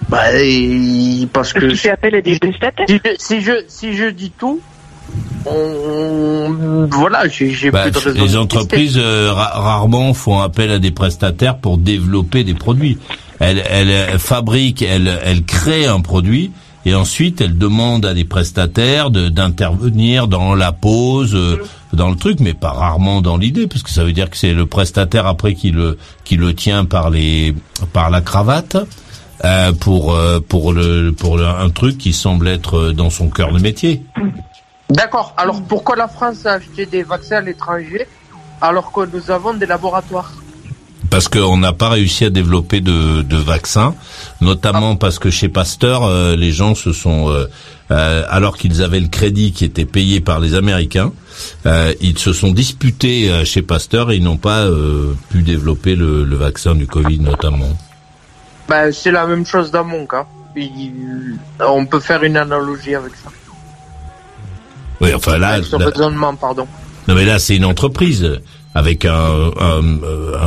Bah, 0.09 0.19
parce 1.33 1.53
Parce 1.53 1.53
que 1.53 1.73
fait 1.73 1.89
appel 1.89 2.15
à 2.15 2.21
des 2.21 2.37
prestataires? 2.37 2.85
si 2.87 2.99
je, 2.99 3.13
si 3.17 3.41
je, 3.41 3.51
si 3.67 3.93
je 3.95 4.05
dis 4.09 4.31
tout, 4.37 4.59
on, 5.45 6.87
voilà, 6.91 7.27
j'ai 7.29 7.71
Bah, 7.71 7.83
plus 7.83 7.91
de 7.91 7.97
raison. 7.97 8.19
de 8.19 8.25
les 8.27 8.37
entreprises 8.37 8.97
euh, 8.97 9.31
ra- 9.33 9.51
rarement 9.59 10.13
font 10.13 10.39
appel 10.39 10.69
à 10.71 10.79
des 10.79 10.91
prestataires 10.91 11.57
pour 11.57 11.77
développer 11.77 12.43
des 12.43 12.53
produits. 12.53 12.97
Elles, 13.39 13.63
elles, 13.69 13.89
elles 13.89 14.19
fabriquent, 14.19 14.83
elles, 14.83 15.19
elles 15.23 15.43
créent 15.43 15.87
un 15.87 16.01
produit 16.01 16.51
et 16.85 16.95
ensuite 16.95 17.41
elles 17.41 17.57
demandent 17.57 18.05
à 18.05 18.13
des 18.13 18.25
prestataires 18.25 19.11
de- 19.11 19.29
d'intervenir 19.29 20.27
dans 20.27 20.55
la 20.55 20.71
pose, 20.71 21.35
euh, 21.35 21.57
dans 21.93 22.09
le 22.09 22.15
truc, 22.15 22.39
mais 22.39 22.53
pas 22.53 22.71
rarement 22.71 23.21
dans 23.21 23.37
l'idée, 23.37 23.67
parce 23.67 23.83
que 23.83 23.89
ça 23.89 24.03
veut 24.03 24.13
dire 24.13 24.29
que 24.29 24.37
c'est 24.37 24.53
le 24.53 24.65
prestataire 24.65 25.27
après 25.27 25.53
qui 25.55 25.71
le 25.71 25.97
qui 26.23 26.37
le 26.37 26.53
tient 26.55 26.85
par 26.85 27.09
les 27.09 27.53
par 27.93 28.09
la 28.09 28.21
cravate. 28.21 28.77
euh, 29.43 29.71
pour 29.73 30.13
euh, 30.13 30.39
pour 30.39 30.71
le 30.71 31.11
pour 31.13 31.35
le- 31.37 31.47
un 31.47 31.71
truc 31.71 31.97
qui 31.97 32.13
semble 32.13 32.47
être 32.47 32.91
dans 32.91 33.09
son 33.09 33.27
cœur 33.29 33.51
de 33.51 33.57
métier. 33.59 34.03
D'accord. 34.91 35.33
Alors 35.35 35.61
pourquoi 35.63 35.95
la 35.95 36.07
France 36.07 36.45
a 36.45 36.53
acheté 36.53 36.85
des 36.85 37.01
vaccins 37.01 37.37
à 37.37 37.41
l'étranger 37.41 38.05
alors 38.61 38.91
que 38.91 39.01
nous 39.11 39.31
avons 39.31 39.53
des 39.55 39.65
laboratoires? 39.65 40.31
Parce 41.09 41.27
qu'on 41.27 41.57
n'a 41.57 41.73
pas 41.73 41.89
réussi 41.89 42.23
à 42.25 42.29
développer 42.29 42.81
de, 42.81 43.21
de 43.23 43.35
vaccins, 43.37 43.95
notamment 44.41 44.95
parce 44.95 45.19
que 45.19 45.29
chez 45.29 45.47
Pasteur, 45.49 46.03
euh, 46.03 46.35
les 46.35 46.51
gens 46.51 46.75
se 46.75 46.91
sont, 46.93 47.29
euh, 47.29 47.45
euh, 47.91 48.23
alors 48.29 48.57
qu'ils 48.57 48.81
avaient 48.81 48.99
le 48.99 49.07
crédit 49.07 49.51
qui 49.51 49.63
était 49.65 49.85
payé 49.85 50.19
par 50.19 50.39
les 50.39 50.55
Américains, 50.55 51.11
euh, 51.65 51.93
ils 52.01 52.17
se 52.17 52.33
sont 52.33 52.51
disputés 52.51 53.29
euh, 53.31 53.45
chez 53.45 53.61
Pasteur 53.61 54.11
et 54.11 54.15
ils 54.17 54.23
n'ont 54.23 54.37
pas 54.37 54.61
euh, 54.65 55.13
pu 55.29 55.41
développer 55.43 55.95
le, 55.95 56.23
le 56.23 56.35
vaccin 56.35 56.75
du 56.75 56.87
Covid 56.87 57.19
notamment. 57.19 57.69
Ben 58.67 58.91
c'est 58.91 59.11
la 59.11 59.25
même 59.27 59.45
chose 59.45 59.71
dans 59.71 59.83
mon 59.85 60.05
cas. 60.05 60.25
il- 60.55 61.37
on 61.59 61.85
peut 61.85 61.99
faire 61.99 62.23
une 62.23 62.37
analogie 62.37 62.95
avec 62.95 63.13
ça. 63.23 63.29
Oui, 65.01 65.13
enfin 65.15 65.37
là, 65.37 65.49
Avec 65.49 65.65
ce 65.65 65.75
là- 65.77 65.85
raisonnement, 65.85 66.35
pardon. 66.35 66.67
non 67.07 67.15
mais 67.15 67.25
là 67.25 67.39
c'est 67.39 67.55
une 67.55 67.65
entreprise 67.65 68.39
avec 68.75 69.03
un, 69.05 69.51
un, 69.59 69.81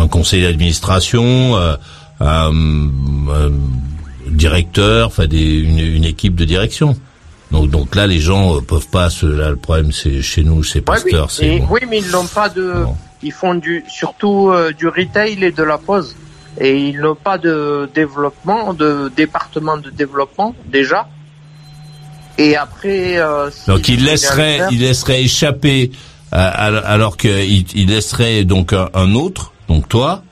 un 0.02 0.09
conseil 0.09 0.42
d'administration, 0.42 1.57
euh, 1.57 1.74
un, 2.20 2.53
un 2.53 3.50
directeur, 4.29 5.09
enfin 5.09 5.27
des, 5.27 5.59
une, 5.61 5.79
une 5.79 6.05
équipe 6.05 6.35
de 6.35 6.44
direction. 6.44 6.96
Donc 7.50 7.70
donc 7.70 7.94
là 7.94 8.07
les 8.07 8.20
gens 8.20 8.57
euh, 8.57 8.61
peuvent 8.61 8.88
pas 8.88 9.11
se 9.11 9.27
là 9.27 9.50
le 9.50 9.57
problème 9.57 9.92
c'est 9.92 10.22
chez 10.22 10.42
nous 10.42 10.62
chez 10.62 10.79
oui, 10.81 10.85
Pasteur 10.85 11.31
c'est 11.31 11.46
et- 11.46 11.59
bon. 11.61 11.68
oui, 11.70 11.81
mais 11.88 11.98
ils 11.98 12.11
n'ont 12.11 12.27
pas 12.27 12.48
de. 12.48 12.74
Ils 13.22 13.33
font 13.33 13.55
du 13.55 13.85
surtout 13.88 14.50
euh, 14.50 14.72
du 14.72 14.88
retail 14.88 15.42
et 15.44 15.53
de 15.53 15.62
la 15.62 15.79
pose. 15.79 16.14
Et 16.61 16.79
ils 16.88 17.00
n'ont 17.00 17.16
pas 17.16 17.37
de 17.37 17.88
développement, 17.94 18.74
de 18.74 19.11
département 19.16 19.77
de 19.77 19.90
développement 19.90 20.55
déjà. 20.70 21.09
Et 22.38 22.57
après. 22.57 23.18
euh, 23.18 23.50
si 23.50 23.66
Donc 23.68 23.88
il 23.88 24.00
vous 24.00 24.07
laisserait, 24.07 24.59
voulez 24.64 24.77
il 24.77 24.81
laisserait 24.81 25.22
échapper, 25.22 25.90
euh, 26.33 26.50
al- 26.53 26.83
alors 26.85 27.16
qu'il 27.16 27.64
il 27.74 27.88
laisserait 27.88 28.44
donc 28.44 28.72
un, 28.72 28.88
un 28.94 29.14
autre, 29.14 29.53
donc 29.68 29.88
toi, 29.88 30.22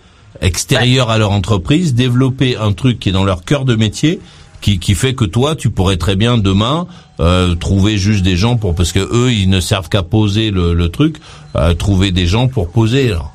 extérieur 0.43 1.09
à 1.11 1.17
leur 1.19 1.31
entreprise, 1.33 1.95
développer 1.95 2.57
un 2.57 2.73
truc 2.73 2.99
qui 2.99 3.09
est 3.09 3.13
dans 3.13 3.25
leur 3.25 3.45
cœur 3.45 3.65
de 3.65 3.75
métier, 3.75 4.21
qui, 4.61 4.79
qui 4.79 4.95
fait 4.95 5.15
que 5.15 5.25
toi, 5.25 5.57
tu 5.57 5.71
pourrais 5.71 5.97
très 5.97 6.15
bien 6.17 6.37
demain 6.39 6.87
euh, 7.21 7.55
trouver 7.55 7.97
juste 7.99 8.23
des 8.23 8.37
gens 8.37 8.57
pour, 8.57 8.75
parce 8.75 8.93
que 8.93 9.01
eux, 9.01 9.33
ils 9.33 9.49
ne 9.49 9.61
servent 9.61 9.89
qu'à 9.89 10.03
poser 10.03 10.51
le, 10.51 10.75
le 10.75 10.89
truc, 10.89 11.17
euh, 11.57 11.75
trouver 11.75 12.11
des 12.13 12.27
gens 12.27 12.47
pour 12.49 12.71
poser. 12.71 13.13
alors. 13.13 13.33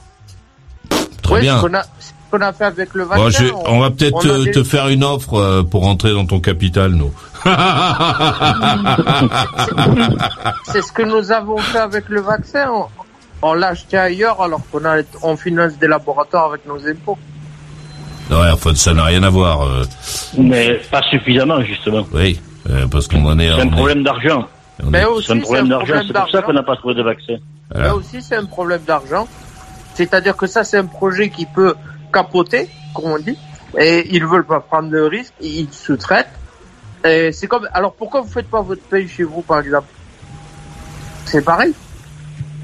Très 1.21 1.33
Ouais, 1.35 1.41
bien. 1.41 1.57
Ce 1.57 1.67
qu'on 2.31 2.41
a, 2.41 2.51
fait 2.53 2.65
avec 2.65 2.93
le 2.93 3.03
vaccin. 3.03 3.23
Bon, 3.23 3.29
je- 3.29 3.53
on 3.67 3.79
va 3.79 3.89
peut-être 3.89 4.15
on 4.15 4.19
te, 4.19 4.43
des- 4.45 4.51
te 4.51 4.63
faire 4.63 4.87
une 4.89 5.03
offre 5.03 5.35
euh, 5.35 5.63
pour 5.63 5.83
rentrer 5.83 6.11
dans 6.13 6.25
ton 6.25 6.39
capital, 6.41 6.91
nous. 6.91 7.11
C'est 10.65 10.81
ce 10.81 10.91
que 10.91 11.03
nous 11.03 11.31
avons 11.31 11.57
fait 11.57 11.77
avec 11.79 12.09
le 12.09 12.21
vaccin. 12.21 12.69
On, 13.41 13.53
l'a 13.53 13.67
acheté 13.69 13.97
ailleurs 13.97 14.41
alors 14.41 14.61
qu'on 14.71 14.83
a, 14.85 15.01
on 15.21 15.37
finance 15.37 15.73
des 15.77 15.87
laboratoires 15.87 16.45
avec 16.45 16.65
nos 16.65 16.85
impôts. 16.87 17.17
ouais, 18.31 18.49
enfin, 18.51 18.73
ça 18.75 18.93
n'a 18.93 19.03
rien 19.05 19.21
à 19.23 19.29
voir. 19.29 19.61
euh, 19.63 19.83
Mais 20.37 20.75
pas 20.91 21.01
suffisamment, 21.09 21.61
justement. 21.61 22.05
oui, 22.13 22.39
euh, 22.69 22.87
parce 22.87 23.07
qu'on 23.07 23.23
en 23.25 23.37
est. 23.39 23.47
C'est 23.47 23.53
on 23.53 23.59
un 23.59 23.67
est- 23.67 23.71
problème 23.71 24.03
d'argent. 24.03 24.47
on 24.83 24.89
Mais 24.89 25.01
est- 25.01 25.05
aussi, 25.05 25.27
C'est 25.27 25.33
un 25.33 25.39
problème 25.41 25.69
d'argent. 25.69 26.01
C'est 26.05 26.13
pour 26.13 26.29
ça 26.31 26.41
qu'on 26.41 26.53
n'a 26.53 26.63
pas 26.63 26.75
trouvé 26.75 26.95
de 26.95 27.03
vaccin. 27.03 27.37
voilà. 27.71 27.87
Là 27.89 27.95
aussi, 27.95 28.21
c'est 28.21 28.35
un 28.35 28.45
problème 28.45 28.81
d'argent. 28.87 29.27
C'est-à-dire 29.93 30.35
que 30.35 30.47
ça, 30.47 30.63
c'est 30.63 30.77
un 30.77 30.85
projet 30.85 31.29
qui 31.29 31.45
peut 31.45 31.73
capoter, 32.13 32.69
comme 32.93 33.05
on 33.11 33.19
dit, 33.19 33.37
et 33.77 34.07
ils 34.15 34.25
veulent 34.25 34.45
pas 34.45 34.59
prendre 34.59 34.89
de 34.89 34.99
risques, 34.99 35.33
ils 35.41 35.67
sous-traitent. 35.71 36.29
Et 37.05 37.31
c'est 37.31 37.47
comme, 37.47 37.67
alors 37.73 37.93
pourquoi 37.93 38.21
vous 38.21 38.29
faites 38.29 38.49
pas 38.49 38.61
votre 38.61 38.81
paye 38.83 39.07
chez 39.07 39.23
vous, 39.23 39.41
par 39.41 39.59
exemple? 39.59 39.87
C'est 41.25 41.43
pareil. 41.43 41.73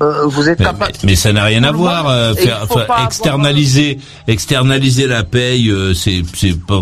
Euh, 0.02 0.26
vous 0.26 0.50
êtes 0.50 0.60
Mais, 0.60 0.66
capable. 0.66 0.92
mais- 1.04 1.10
mais 1.12 1.16
ça 1.16 1.32
n'a 1.32 1.44
rien 1.44 1.64
à 1.64 1.72
voir. 1.72 2.08
euh, 2.10 2.34
faire, 2.34 2.64
avoir- 2.64 3.06
externaliser, 3.06 4.00
externaliser 4.28 5.08
la 5.08 5.24
paye, 5.24 5.70
euh, 5.70 5.94
c'est 5.94 6.24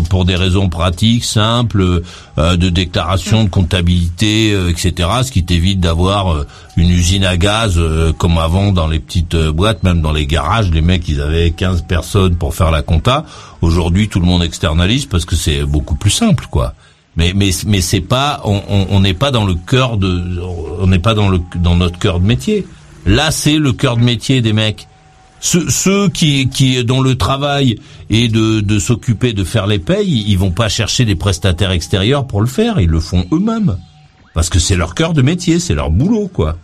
pour 0.08 0.24
des 0.24 0.34
raisons 0.34 0.68
pratiques, 0.68 1.24
simples, 1.24 2.02
euh, 2.38 2.56
de 2.56 2.68
déclaration, 2.68 3.44
de 3.44 3.48
comptabilité, 3.50 4.52
euh, 4.52 4.70
etc. 4.70 5.08
Ce 5.24 5.30
qui 5.30 5.44
t'évite 5.44 5.78
d'avoir 5.78 6.44
une 6.76 6.88
usine 6.90 7.24
à 7.24 7.36
gaz 7.36 7.78
comme 8.18 8.38
avant 8.38 8.72
dans 8.72 8.88
les 8.88 8.98
petites 8.98 9.36
boîtes, 9.36 9.82
même 9.82 10.00
dans 10.00 10.12
les 10.12 10.26
garages, 10.26 10.70
les 10.70 10.80
mecs 10.80 11.06
ils 11.08 11.20
avaient 11.20 11.50
15 11.50 11.82
personnes 11.82 12.36
pour 12.36 12.54
faire 12.54 12.70
la 12.70 12.82
compta. 12.82 13.24
Aujourd'hui, 13.60 14.08
tout 14.08 14.20
le 14.20 14.26
monde 14.26 14.42
externalise 14.42 15.06
parce 15.06 15.24
que 15.26 15.36
c'est 15.36 15.62
beaucoup 15.64 15.94
plus 15.96 16.10
simple, 16.10 16.46
quoi. 16.50 16.74
Mais 17.16 17.32
mais 17.36 17.50
mais 17.66 17.82
c'est 17.82 18.00
pas 18.00 18.40
on 18.44 18.62
on- 18.70 18.86
on 18.90 19.00
n'est 19.00 19.12
pas 19.12 19.30
dans 19.30 19.44
le 19.44 19.54
cœur 19.54 19.98
de 19.98 20.40
on 20.80 20.86
n'est 20.86 20.98
pas 20.98 21.12
dans 21.14 21.28
le 21.28 21.40
dans 21.56 21.76
notre 21.76 21.98
cœur 21.98 22.18
de 22.20 22.26
métier. 22.26 22.66
Là, 23.06 23.30
c'est 23.30 23.58
le 23.58 23.72
cœur 23.72 23.96
de 23.96 24.02
métier 24.02 24.40
des 24.40 24.52
mecs. 24.52 24.86
Ceux, 25.40 25.68
ceux 25.70 26.08
qui 26.08 26.48
qui 26.48 26.84
dont 26.84 27.00
le 27.00 27.16
travail 27.16 27.80
est 28.10 28.28
de 28.28 28.60
de 28.60 28.78
s'occuper 28.78 29.32
de 29.32 29.42
faire 29.42 29.66
les 29.66 29.80
payes, 29.80 30.24
ils 30.28 30.38
vont 30.38 30.52
pas 30.52 30.68
chercher 30.68 31.04
des 31.04 31.16
prestataires 31.16 31.72
extérieurs 31.72 32.26
pour 32.28 32.40
le 32.40 32.46
faire, 32.46 32.78
ils 32.80 32.88
le 32.88 33.00
font 33.00 33.26
eux-mêmes. 33.32 33.76
Parce 34.34 34.48
que 34.48 34.60
c'est 34.60 34.76
leur 34.76 34.94
cœur 34.94 35.12
de 35.14 35.22
métier, 35.22 35.58
c'est 35.58 35.74
leur 35.74 35.90
boulot 35.90 36.28
quoi. 36.32 36.56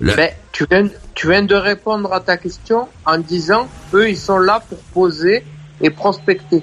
Le- 0.00 0.14
Mais 0.16 0.36
tu 0.52 0.66
viens, 0.70 0.86
tu 1.14 1.28
viens 1.30 1.42
de 1.42 1.54
répondre 1.54 2.12
à 2.12 2.20
ta 2.20 2.36
question 2.36 2.88
en 3.06 3.16
disant, 3.18 3.68
eux, 3.94 4.10
ils 4.10 4.16
sont 4.18 4.38
là 4.38 4.62
pour 4.68 4.78
poser 4.92 5.44
et 5.80 5.88
prospecter. 5.90 6.62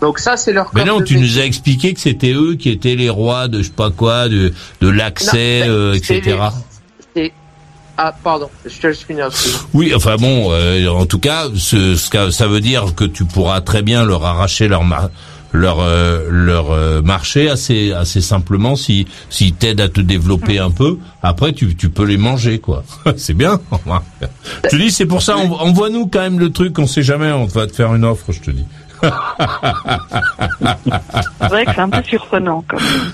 Donc 0.00 0.18
ça, 0.18 0.36
c'est 0.36 0.52
leur 0.52 0.70
Mais 0.74 0.84
non, 0.84 0.96
tu 1.02 1.14
métier. 1.14 1.20
nous 1.20 1.38
as 1.38 1.44
expliqué 1.44 1.94
que 1.94 2.00
c'était 2.00 2.32
eux 2.32 2.54
qui 2.54 2.70
étaient 2.70 2.96
les 2.96 3.10
rois 3.10 3.46
de 3.48 3.58
je 3.58 3.64
sais 3.68 3.70
pas 3.70 3.90
quoi, 3.90 4.28
de 4.28 4.52
de 4.80 4.88
l'accès, 4.88 5.62
euh, 5.68 5.92
etc. 5.94 6.38
Ah, 7.98 8.14
pardon, 8.24 8.48
je 8.64 8.78
te 8.78 8.86
laisse 8.86 9.02
finir. 9.02 9.28
Oui, 9.74 9.92
enfin 9.94 10.16
bon, 10.16 10.48
euh, 10.52 10.88
en 10.88 11.04
tout 11.06 11.18
cas, 11.18 11.44
ce, 11.54 11.96
ce 11.96 12.08
que 12.10 12.30
ça 12.30 12.46
veut 12.46 12.60
dire 12.60 12.94
que 12.94 13.04
tu 13.04 13.24
pourras 13.24 13.60
très 13.60 13.82
bien 13.82 14.04
leur 14.04 14.24
arracher 14.24 14.68
leur 14.68 14.82
leur 15.52 15.80
euh, 15.80 16.26
leur 16.30 16.70
euh, 16.70 17.02
marché 17.02 17.50
assez 17.50 17.92
assez 17.92 18.20
simplement 18.20 18.76
si 18.76 19.06
s'ils 19.30 19.52
t'aident 19.52 19.80
à 19.80 19.88
te 19.88 20.00
développer 20.00 20.58
un 20.60 20.70
peu. 20.70 20.98
Après, 21.22 21.52
tu 21.52 21.74
tu 21.76 21.90
peux 21.90 22.04
les 22.04 22.16
manger 22.16 22.58
quoi. 22.60 22.84
c'est 23.16 23.34
bien. 23.34 23.60
je 24.64 24.68
te 24.68 24.76
dis, 24.76 24.90
c'est 24.92 25.06
pour 25.06 25.22
ça. 25.22 25.34
envo- 25.36 25.58
Envoie-nous 25.58 26.06
quand 26.06 26.20
même 26.20 26.38
le 26.38 26.50
truc. 26.52 26.78
On 26.78 26.86
sait 26.86 27.02
jamais. 27.02 27.32
On 27.32 27.46
va 27.46 27.66
te 27.66 27.74
faire 27.74 27.94
une 27.94 28.04
offre. 28.04 28.26
Je 28.32 28.40
te 28.40 28.50
dis. 28.52 28.64
C'est 29.02 29.08
vrai 31.48 31.64
que 31.64 31.72
c'est 31.74 31.80
un 31.80 31.88
peu 31.90 32.02
surprenant. 32.02 32.64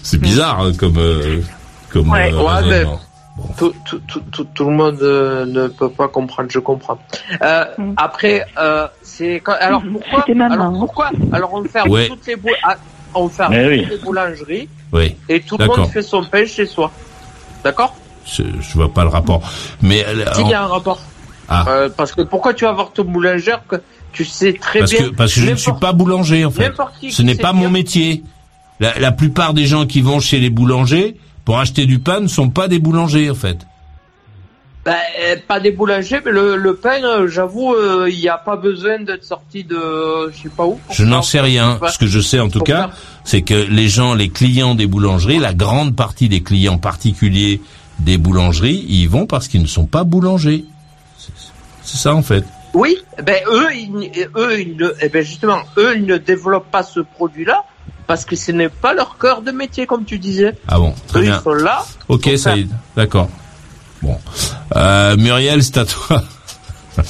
C'est 0.03 0.21
bizarre 0.21 0.61
hein, 0.61 0.73
comme 0.79 0.99
euh, 0.99 1.41
comme 1.91 2.11
Ouais. 2.11 2.33
euh, 2.33 2.43
Ouais. 2.85 2.87
Tout, 3.59 3.75
tout, 3.85 4.01
tout, 4.09 4.22
tout, 4.33 4.44
tout 4.55 4.64
le 4.64 4.75
monde 4.75 4.99
euh, 5.03 5.44
ne 5.44 5.68
peut 5.68 5.90
pas 5.90 6.09
comprendre, 6.09 6.49
je 6.51 6.59
comprends. 6.59 6.99
Euh, 7.42 7.64
Mm. 7.77 7.92
Après, 7.99 8.46
euh, 8.59 8.87
c'est 9.03 9.40
quand... 9.44 9.55
alors 9.61 9.83
Mhm. 9.85 9.92
pourquoi 9.92 10.25
Alors 10.46 10.72
main. 10.72 10.79
pourquoi 10.79 11.11
Alors 11.33 11.53
on 11.55 11.64
ferme 11.64 11.90
Ouais. 11.90 12.09
toutes 12.09 12.27
les 12.27 12.37
bou- 12.37 12.49
ah, 12.62 12.77
on 13.14 13.29
ferme 13.29 13.53
toutes 13.55 13.66
oui. 13.68 13.87
les 13.90 13.99
boulangeries 13.99 14.68
Oui. 14.92 15.16
et 15.29 15.40
tout 15.40 15.57
le 15.59 15.66
D'accord. 15.66 15.79
monde 15.81 15.90
fait 15.90 16.01
son 16.03 16.25
pain 16.25 16.46
chez 16.46 16.64
soi. 16.64 16.90
D'accord? 17.62 17.94
Je, 18.25 18.42
je 18.61 18.72
vois 18.75 18.92
pas 18.92 19.03
le 19.03 19.11
rapport. 19.11 19.42
Mais 19.83 20.05
euh, 20.07 20.25
S'il 20.35 20.49
y 20.49 20.55
a 20.55 20.62
un 20.62 20.66
rapport. 20.66 21.01
Ah. 21.49 21.64
Euh, 21.68 21.88
parce 21.94 22.12
que 22.12 22.22
pourquoi 22.22 22.55
tu 22.55 22.64
vas 22.64 22.72
voir 22.72 22.92
ton 22.92 23.05
boulangère 23.05 23.62
que 23.68 23.77
tu 24.12 24.25
sais 24.25 24.55
très 24.55 24.81
parce 24.81 24.90
bien 24.92 25.11
que 25.11 25.14
parce 25.14 25.35
que 25.35 25.40
je 25.40 25.51
ne 25.51 25.57
suis 25.57 25.72
pas 25.79 25.92
boulanger 25.92 26.44
en 26.46 26.51
fait. 26.51 26.72
Ce 27.11 27.22
n'est 27.22 27.35
pas 27.37 27.53
bien- 27.53 27.62
mon 27.62 27.70
métier. 27.70 28.25
La, 28.81 28.99
la 28.99 29.12
plupart 29.12 29.55
des 29.55 29.66
gens 29.66 29.87
qui 29.87 30.01
vont 30.01 30.20
chez 30.20 30.38
les 30.38 30.51
boulangers 30.51 31.16
pour 31.47 31.59
acheter 31.59 31.87
du 31.87 31.99
pain 31.99 32.21
ne 32.21 32.27
sont 32.27 32.51
pas 32.51 32.69
des 32.69 32.79
boulangers 32.79 33.31
en 33.31 33.35
fait. 33.35 33.57
Ben, 34.85 34.95
euh, 35.21 35.37
pas 35.49 35.59
des 35.59 35.73
boulangers, 35.73 36.21
mais 36.25 36.31
le, 36.31 36.57
le 36.57 36.77
pain, 36.77 37.03
euh, 37.03 37.27
j'avoue, 37.27 37.75
euh, 37.75 38.09
il 38.09 38.21
n'y 38.21 38.29
a 38.29 38.39
pas 38.39 38.57
besoin 38.57 39.01
d'être 39.01 39.25
sorti 39.25 39.65
de 39.65 39.75
euh, 39.75 40.31
je 40.33 40.43
sais 40.43 40.49
pas 40.49 40.65
où. 40.65 40.79
Je 40.93 41.05
n'en 41.05 41.23
sais 41.23 41.41
rien. 41.41 41.81
Ce 41.91 41.99
que 41.99 42.07
je 42.07 42.21
sais 42.21 42.39
en 42.39 42.49
tout 42.49 42.61
cas, 42.61 42.91
c'est 43.25 43.43
que 43.43 43.55
les 43.55 43.89
gens, 43.89 44.15
les 44.15 44.29
clients 44.29 44.75
des 44.77 44.87
boulangeries, 44.87 45.39
la 45.39 45.55
grande 45.55 45.97
partie 45.97 46.29
des 46.29 46.43
clients 46.43 46.79
particuliers 46.79 47.61
des 47.99 48.17
boulangeries, 48.19 48.85
ils 48.89 49.03
y 49.03 49.07
vont 49.07 49.27
parce 49.27 49.49
qu'ils 49.49 49.63
ne 49.63 49.67
sont 49.67 49.87
pas 49.87 50.05
boulangers. 50.05 50.65
C'est- 51.19 51.33
C'est 51.83 51.97
ça 51.99 52.15
en 52.15 52.23
fait. 52.23 52.45
Oui, 52.75 52.97
ben 53.25 53.41
eux, 53.51 53.69
ils, 53.75 54.29
eux, 54.37 54.61
ils 54.61 54.77
ne, 54.77 54.93
eh 55.01 55.09
ben 55.09 55.25
justement, 55.25 55.61
eux, 55.79 55.95
ils 55.97 56.05
ne 56.05 56.17
développent 56.19 56.71
pas 56.71 56.83
ce 56.83 57.01
produit-là 57.01 57.65
parce 58.07 58.25
que 58.25 58.37
ce 58.37 58.53
n'est 58.53 58.68
pas 58.68 58.94
leur 58.94 59.18
cœur 59.18 59.42
de 59.42 59.51
métier, 59.51 59.87
comme 59.87 60.05
tu 60.05 60.18
disais. 60.18 60.55
Ah 60.68 60.79
bon, 60.79 60.94
très 61.09 61.20
eux, 61.20 61.22
bien. 61.22 61.38
ils 61.38 61.42
sont 61.42 61.53
là. 61.55 61.85
Ok, 62.09 62.37
est, 62.38 62.68
d'accord. 62.96 63.29
Bon, 64.03 64.18
euh, 64.77 65.16
Muriel, 65.16 65.62
c'est 65.62 65.79
à 65.79 65.85
toi. 65.85 66.22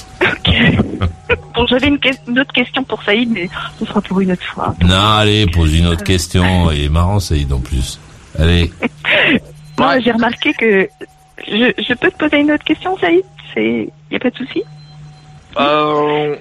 Bon, 1.55 1.67
j'avais 1.67 1.89
une, 1.89 1.99
autre 2.39 2.53
question 2.53 2.85
pour 2.85 3.03
Saïd, 3.03 3.31
mais 3.31 3.49
ce 3.79 3.87
sera 3.87 4.01
pour 4.01 4.21
une 4.21 4.33
autre 4.33 4.45
fois. 4.45 4.75
Non, 4.83 5.17
allez, 5.17 5.47
pose 5.47 5.75
une 5.75 5.87
autre 5.87 6.05
question. 6.05 6.71
Il 6.71 6.85
est 6.85 6.89
marrant, 6.89 7.19
est, 7.19 7.53
en 7.53 7.61
plus. 7.61 7.99
Allez. 8.39 8.73
Non, 9.79 9.89
Ouais. 9.89 10.01
j'ai 10.03 10.11
remarqué 10.13 10.55
que 10.55 10.89
je, 11.47 11.71
je 11.77 11.93
peux 11.95 12.11
te 12.11 12.17
poser 12.17 12.39
une 12.39 12.51
autre 12.51 12.65
question, 12.65 12.97
Saïd? 12.99 13.25
C'est, 13.53 13.91
y 14.11 14.17
a 14.17 14.19
pas 14.19 14.31
de 14.31 14.37
souci? 14.37 14.63
Euh, 15.59 16.35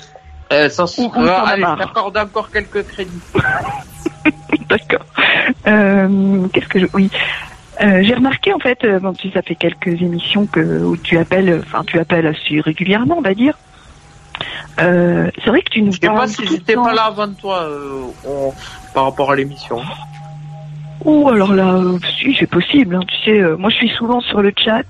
euh, 0.53 0.69
ça 0.69 0.87
se 0.87 1.01
Ou- 1.01 1.05
ou 1.07 1.09
t'en 1.11 1.25
as 1.25 1.49
allez, 1.49 1.63
t'accorde 1.77 2.17
encore 2.17 2.49
quelques 2.49 2.87
crédits. 2.87 3.11
D'accord. 4.69 5.05
Euh, 5.67 6.47
Qu'est-ce 6.53 6.67
que 6.67 6.79
je... 6.79 6.85
Oui. 6.93 7.09
Euh, 7.81 8.01
j'ai 8.03 8.13
remarqué 8.13 8.53
en 8.53 8.59
fait, 8.59 8.83
euh, 8.85 8.99
bon, 8.99 9.13
tu 9.13 9.29
ça 9.31 9.41
fait 9.41 9.55
quelques 9.55 10.01
émissions 10.01 10.47
que 10.47 10.61
où 10.61 10.95
tu 10.95 11.17
appelles, 11.17 11.61
enfin 11.65 11.83
tu 11.85 11.99
appelles 11.99 12.25
assez 12.25 12.61
régulièrement, 12.61 13.17
on 13.17 13.21
va 13.21 13.33
dire. 13.33 13.53
Euh, 14.79 15.29
c'est 15.43 15.49
vrai 15.49 15.61
que 15.61 15.69
tu 15.71 15.81
nous 15.81 15.91
Je 15.91 15.99
sais 15.99 16.07
pas 16.07 16.13
parles 16.15 16.29
si 16.29 16.47
j'étais 16.47 16.75
pas 16.75 16.93
là 16.93 17.03
avant 17.05 17.33
toi 17.33 17.67
on- 18.25 18.53
par 18.93 19.03
rapport 19.03 19.29
à 19.31 19.35
l'émission. 19.35 19.81
Oh 21.03 21.29
alors 21.29 21.53
là, 21.53 21.81
si 22.21 22.33
c'est 22.39 22.49
possible. 22.49 22.95
hein, 22.95 23.01
tu 23.07 23.15
sais, 23.25 23.41
moi 23.57 23.69
je 23.69 23.75
suis 23.75 23.89
souvent 23.89 24.21
sur 24.21 24.41
le 24.41 24.53
chat. 24.57 24.83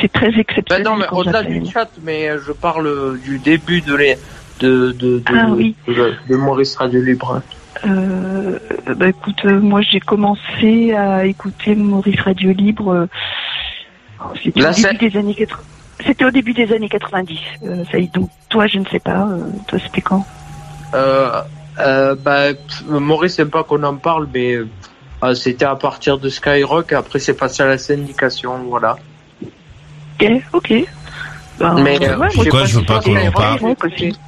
c'est 0.00 0.12
très 0.12 0.30
Ben 0.30 0.38
exceptionnel. 0.38 0.84
non, 0.84 0.96
mais 0.96 1.06
au-delà 1.10 1.42
du 1.42 1.64
chat, 1.66 1.90
mais 2.02 2.30
je 2.46 2.52
parle 2.52 3.18
du 3.18 3.38
début 3.40 3.82
de 3.82 3.94
les, 3.96 4.16
de, 4.60 4.92
de, 4.92 5.18
de, 5.18 5.24
Ah 5.36 5.48
oui. 5.50 5.74
de 5.88 6.36
Maurice 6.36 6.76
Radio 6.76 7.02
Libre. 7.02 7.42
Euh, 7.86 8.58
bah 8.96 9.08
écoute, 9.08 9.38
euh, 9.44 9.58
moi 9.60 9.80
j'ai 9.80 10.00
commencé 10.00 10.92
à 10.92 11.24
écouter 11.24 11.74
Maurice 11.74 12.20
Radio 12.20 12.52
Libre. 12.52 12.90
euh, 12.92 13.06
C'était 14.42 14.60
Là, 14.60 14.70
au 14.70 14.72
c'est- 14.74 14.92
début 14.92 15.08
des 15.10 15.18
années 15.18 15.34
80. 15.34 15.62
C'était 16.06 16.24
au 16.24 16.30
début 16.30 16.52
des 16.52 16.72
années 16.72 16.88
90. 16.88 17.38
Euh, 17.64 17.84
ça 17.90 17.98
y 17.98 18.04
est, 18.04 18.14
donc 18.14 18.28
toi, 18.48 18.66
je 18.66 18.78
ne 18.78 18.84
sais 18.86 18.98
pas. 19.00 19.26
euh, 19.28 19.38
toi, 19.66 19.78
c'était 19.82 20.00
quand? 20.00 20.24
Bah, 20.92 22.48
Maurice 22.88 23.38
n'aime 23.38 23.48
pas 23.50 23.64
qu'on 23.64 23.82
en 23.82 23.96
parle, 23.96 24.28
mais 24.34 24.56
c'était 25.34 25.64
à 25.64 25.76
partir 25.76 26.18
de 26.18 26.28
Skyrock. 26.28 26.92
Après, 26.92 27.18
c'est 27.18 27.34
passé 27.34 27.62
à 27.62 27.66
la 27.66 27.78
syndication, 27.78 28.58
voilà. 28.68 28.96
Ok, 30.20 30.30
ok. 30.52 30.74
Ben, 31.58 31.74
Mais, 31.82 31.98
pourquoi 32.34 32.64
je 32.64 32.78
veux 32.78 32.84
pas 32.86 33.00
qu'on 33.00 33.16
en 33.16 33.30
parle. 33.32 33.58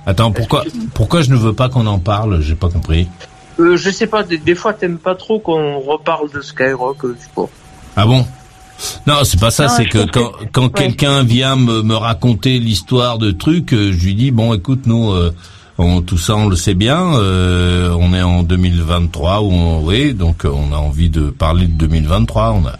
Attends, 0.06 0.32
pourquoi 0.32 0.64
pourquoi 0.94 1.22
je 1.22 1.30
ne 1.30 1.36
veux 1.36 1.54
pas 1.54 1.68
qu'on 1.70 1.86
en 1.86 1.98
parle? 1.98 2.40
J'ai 2.42 2.54
pas 2.54 2.68
compris. 2.68 3.08
Euh, 3.60 3.76
je 3.76 3.90
sais 3.90 4.06
pas, 4.06 4.22
des, 4.22 4.38
des 4.38 4.54
fois, 4.54 4.72
t'aimes 4.72 4.98
pas 4.98 5.14
trop 5.14 5.38
qu'on 5.38 5.78
reparle 5.80 6.30
de 6.32 6.40
Skyrock, 6.40 7.04
euh, 7.04 7.14
je 7.18 7.22
sais 7.24 7.30
pas. 7.34 7.46
Ah 7.96 8.06
bon? 8.06 8.24
Non, 9.06 9.16
c'est 9.24 9.38
pas 9.38 9.50
ça. 9.50 9.68
C'est 9.68 9.84
que 9.86 9.98
quand, 10.10 10.30
que- 10.30 10.44
quand 10.52 10.62
ouais. 10.64 10.70
quelqu'un 10.74 11.22
vient 11.22 11.54
me, 11.56 11.82
me 11.82 11.94
raconter 11.94 12.58
l'histoire 12.58 13.18
de 13.18 13.30
trucs, 13.30 13.72
euh, 13.74 13.92
je 13.92 14.04
lui 14.04 14.14
dis 14.14 14.30
bon, 14.30 14.54
écoute, 14.54 14.86
nous, 14.86 15.12
euh, 15.12 15.32
on, 15.78 16.00
tout 16.02 16.18
ça, 16.18 16.34
on 16.36 16.48
le 16.48 16.56
sait 16.56 16.74
bien. 16.74 17.14
euh, 17.14 17.94
on 18.00 18.12
est 18.14 18.22
en 18.22 18.42
2023 18.42 19.42
ou 19.42 19.52
on, 19.52 19.80
oui, 19.84 20.14
donc 20.14 20.44
on 20.44 20.72
a 20.72 20.76
envie 20.78 21.10
de 21.10 21.30
parler 21.30 21.66
de 21.66 21.72
2023. 21.72 22.52
On 22.52 22.66
a, 22.66 22.72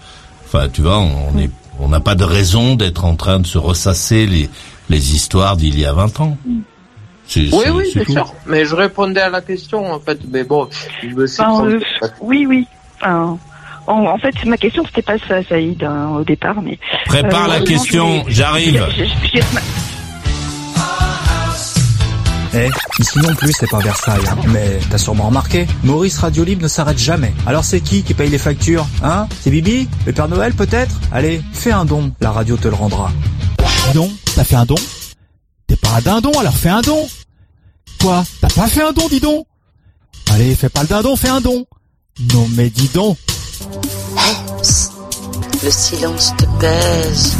enfin, 0.46 0.68
tu 0.72 0.82
vois, 0.82 0.98
on 0.98 1.10
on 1.34 1.38
est, 1.38 1.50
on 1.78 1.88
n'a 1.88 2.00
pas 2.00 2.14
de 2.16 2.24
raison 2.24 2.74
d'être 2.74 3.04
en 3.04 3.14
train 3.14 3.38
de 3.40 3.46
se 3.46 3.58
ressasser 3.58 4.26
les 4.26 4.48
les 4.90 5.14
histoires 5.14 5.56
d'il 5.56 5.78
y 5.78 5.84
a 5.86 5.92
20 5.92 6.20
ans. 6.20 6.36
C'est- 6.44 6.50
Oui, 7.40 7.50
c'est- 7.64 7.70
oui, 7.70 7.90
c'est 7.92 8.10
sûr. 8.10 8.34
Mais 8.46 8.64
je 8.64 8.74
répondais 8.74 9.20
à 9.20 9.30
la 9.30 9.40
question, 9.40 9.92
en 9.92 10.00
fait. 10.00 10.18
Mais 10.30 10.44
bon, 10.44 10.68
je 11.02 11.08
me 11.08 11.26
suis 11.26 11.42
euh, 11.42 11.80
oui, 12.20 12.46
oui. 12.46 12.66
Enfin, 13.00 13.38
en, 13.86 13.92
en 14.06 14.18
fait, 14.18 14.32
ma 14.44 14.56
question, 14.56 14.84
c'était 14.86 15.02
pas 15.02 15.18
ça, 15.26 15.42
Saïd, 15.48 15.82
hein, 15.82 16.10
au 16.18 16.24
départ, 16.24 16.60
mais... 16.62 16.78
Prépare 17.06 17.46
Euh, 17.50 17.58
la 17.58 17.60
question, 17.60 18.24
j'arrive. 18.28 18.84
Eh, 22.54 22.68
ici 23.00 23.18
non 23.18 23.34
plus 23.34 23.50
c'est 23.58 23.70
pas 23.70 23.78
Versailles, 23.78 24.20
hein. 24.30 24.36
mais 24.48 24.78
t'as 24.90 24.98
sûrement 24.98 25.28
remarqué, 25.28 25.66
Maurice 25.84 26.18
Radio 26.18 26.44
Libre 26.44 26.62
ne 26.64 26.68
s'arrête 26.68 26.98
jamais. 26.98 27.32
Alors 27.46 27.64
c'est 27.64 27.80
qui 27.80 28.02
qui 28.02 28.12
paye 28.12 28.28
les 28.28 28.36
factures 28.36 28.86
Hein? 29.02 29.26
C'est 29.40 29.48
Bibi? 29.50 29.88
Le 30.04 30.12
Père 30.12 30.28
Noël 30.28 30.52
peut-être? 30.52 30.94
Allez, 31.12 31.40
fais 31.54 31.72
un 31.72 31.86
don, 31.86 32.12
la 32.20 32.30
radio 32.30 32.58
te 32.58 32.68
le 32.68 32.74
rendra. 32.74 33.10
Dis 33.88 33.94
donc, 33.94 34.10
t'as 34.36 34.44
fait 34.44 34.56
un 34.56 34.66
don? 34.66 34.74
T'es 35.66 35.76
pas 35.76 35.94
un 35.96 36.00
dindon, 36.02 36.32
alors 36.38 36.54
fais 36.54 36.68
un 36.68 36.82
don 36.82 37.08
Quoi 38.02 38.24
T'as 38.40 38.48
pas 38.48 38.66
fait 38.66 38.82
un 38.82 38.92
don, 38.92 39.08
dis 39.08 39.20
donc 39.20 39.46
Allez, 40.32 40.56
fais 40.56 40.68
pas 40.68 40.82
le 40.82 40.88
dindon, 40.88 41.14
fais 41.14 41.28
un 41.28 41.40
don 41.40 41.64
Non 42.34 42.48
mais 42.50 42.68
dis 42.68 42.88
donc 42.88 43.16
Le 45.62 45.70
silence 45.70 46.32
te 46.36 46.44
pèse. 46.58 47.36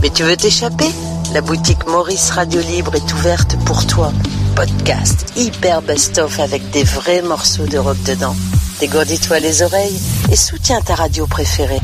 Mais 0.00 0.08
tu 0.08 0.22
veux 0.22 0.36
t'échapper? 0.36 0.88
La 1.34 1.42
boutique 1.42 1.86
Maurice 1.86 2.30
Radio 2.30 2.62
Libre 2.62 2.94
est 2.94 3.12
ouverte 3.12 3.56
pour 3.66 3.86
toi. 3.86 4.10
Podcast 4.56 5.26
hyper 5.36 5.82
best-of 5.82 6.40
avec 6.40 6.70
des 6.70 6.84
vrais 6.84 7.20
morceaux 7.20 7.66
de 7.66 7.76
rock 7.76 8.02
dedans. 8.04 8.34
Dégourdis-toi 8.80 9.40
les 9.40 9.60
oreilles 9.60 10.00
et 10.32 10.36
soutiens 10.36 10.80
ta 10.80 10.94
radio 10.94 11.26
préférée. 11.26 11.80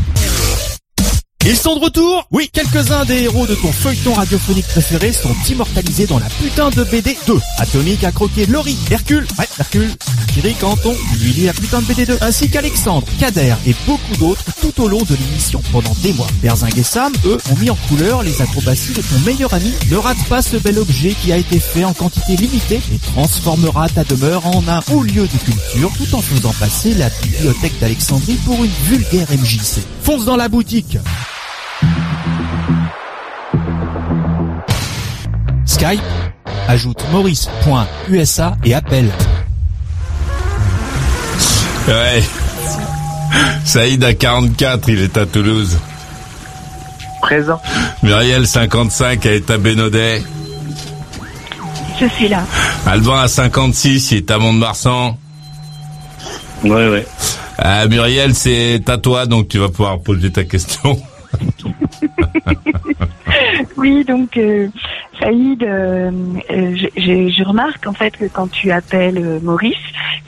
Ils 1.46 1.56
sont 1.56 1.76
de 1.76 1.80
retour? 1.80 2.26
Oui, 2.30 2.48
quelques-uns 2.50 3.04
des 3.04 3.24
héros 3.24 3.46
de 3.46 3.54
ton 3.54 3.70
feuilleton 3.70 4.14
radiophonique 4.14 4.66
préféré 4.66 5.12
sont 5.12 5.34
immortalisés 5.46 6.06
dans 6.06 6.18
la 6.18 6.30
putain 6.40 6.70
de 6.70 6.84
BD 6.84 7.18
2. 7.26 7.38
Atomique 7.58 8.02
a 8.02 8.12
croqué 8.12 8.46
Laurie, 8.46 8.78
Hercule, 8.90 9.26
ouais, 9.38 9.46
Hercule, 9.60 9.90
Thierry 10.32 10.54
Canton, 10.54 10.96
lui 11.20 11.32
lit 11.32 11.44
la 11.44 11.52
putain 11.52 11.82
de 11.82 11.84
BD 11.84 12.06
2, 12.06 12.16
ainsi 12.22 12.48
qu'Alexandre, 12.48 13.06
Kader 13.20 13.56
et 13.66 13.76
beaucoup 13.86 14.16
d'autres 14.18 14.42
tout 14.62 14.82
au 14.82 14.88
long 14.88 15.02
de 15.02 15.14
l'émission 15.14 15.60
pendant 15.70 15.94
des 16.02 16.14
mois. 16.14 16.28
Berzing 16.40 16.78
et 16.78 16.82
Sam, 16.82 17.12
eux, 17.26 17.36
ont 17.52 17.56
mis 17.56 17.68
en 17.68 17.76
couleur 17.88 18.22
les 18.22 18.40
acrobaties 18.40 18.94
de 18.94 19.02
ton 19.02 19.18
meilleur 19.26 19.52
ami. 19.52 19.74
Ne 19.90 19.98
rate 19.98 20.24
pas 20.30 20.40
ce 20.40 20.56
bel 20.56 20.78
objet 20.78 21.12
qui 21.12 21.30
a 21.30 21.36
été 21.36 21.60
fait 21.60 21.84
en 21.84 21.92
quantité 21.92 22.36
limitée 22.36 22.80
et 22.90 22.98
transformera 23.12 23.90
ta 23.90 24.04
demeure 24.04 24.46
en 24.46 24.66
un 24.66 24.80
haut 24.90 25.02
lieu 25.02 25.28
de 25.28 25.44
culture 25.44 25.92
tout 25.98 26.14
en 26.14 26.22
faisant 26.22 26.54
passer 26.58 26.94
la 26.94 27.10
bibliothèque 27.22 27.78
d'Alexandrie 27.80 28.38
pour 28.46 28.64
une 28.64 28.72
vulgaire 28.84 29.28
MJC. 29.30 29.82
Fonce 30.02 30.24
dans 30.24 30.36
la 30.36 30.48
boutique 30.48 30.96
Skype, 35.84 36.00
ajoute 36.66 37.04
maurice.usa 37.12 38.56
et 38.64 38.72
appelle. 38.72 39.10
Ouais. 41.86 42.22
Saïd 43.66 44.02
à 44.02 44.14
44, 44.14 44.88
il 44.88 45.00
est 45.00 45.16
à 45.18 45.26
Toulouse. 45.26 45.78
Présent. 47.20 47.60
Muriel 48.02 48.46
55 48.46 49.26
elle 49.26 49.32
est 49.34 49.50
à 49.50 49.58
Bénodet. 49.58 50.22
Je 52.00 52.06
suis 52.06 52.28
là. 52.28 52.44
Alban 52.86 53.16
à 53.16 53.28
56, 53.28 54.12
il 54.12 54.16
est 54.18 54.30
à 54.30 54.38
Mont-de-Marsan. 54.38 55.18
Ouais, 56.64 56.88
ouais. 56.88 57.06
Ah, 57.58 57.86
Muriel, 57.88 58.34
c'est 58.34 58.88
à 58.88 58.96
toi, 58.96 59.26
donc 59.26 59.48
tu 59.48 59.58
vas 59.58 59.68
pouvoir 59.68 60.00
poser 60.00 60.32
ta 60.32 60.44
question. 60.44 60.98
Oui, 63.76 64.04
donc 64.04 64.36
euh, 64.36 64.68
Saïd, 65.24 65.62
euh, 65.62 66.10
je, 66.50 67.44
remarque 67.44 67.86
en 67.86 67.92
fait 67.92 68.16
que 68.16 68.26
quand 68.26 68.48
tu 68.48 68.70
appelles 68.70 69.18
euh, 69.18 69.40
Maurice, 69.42 69.76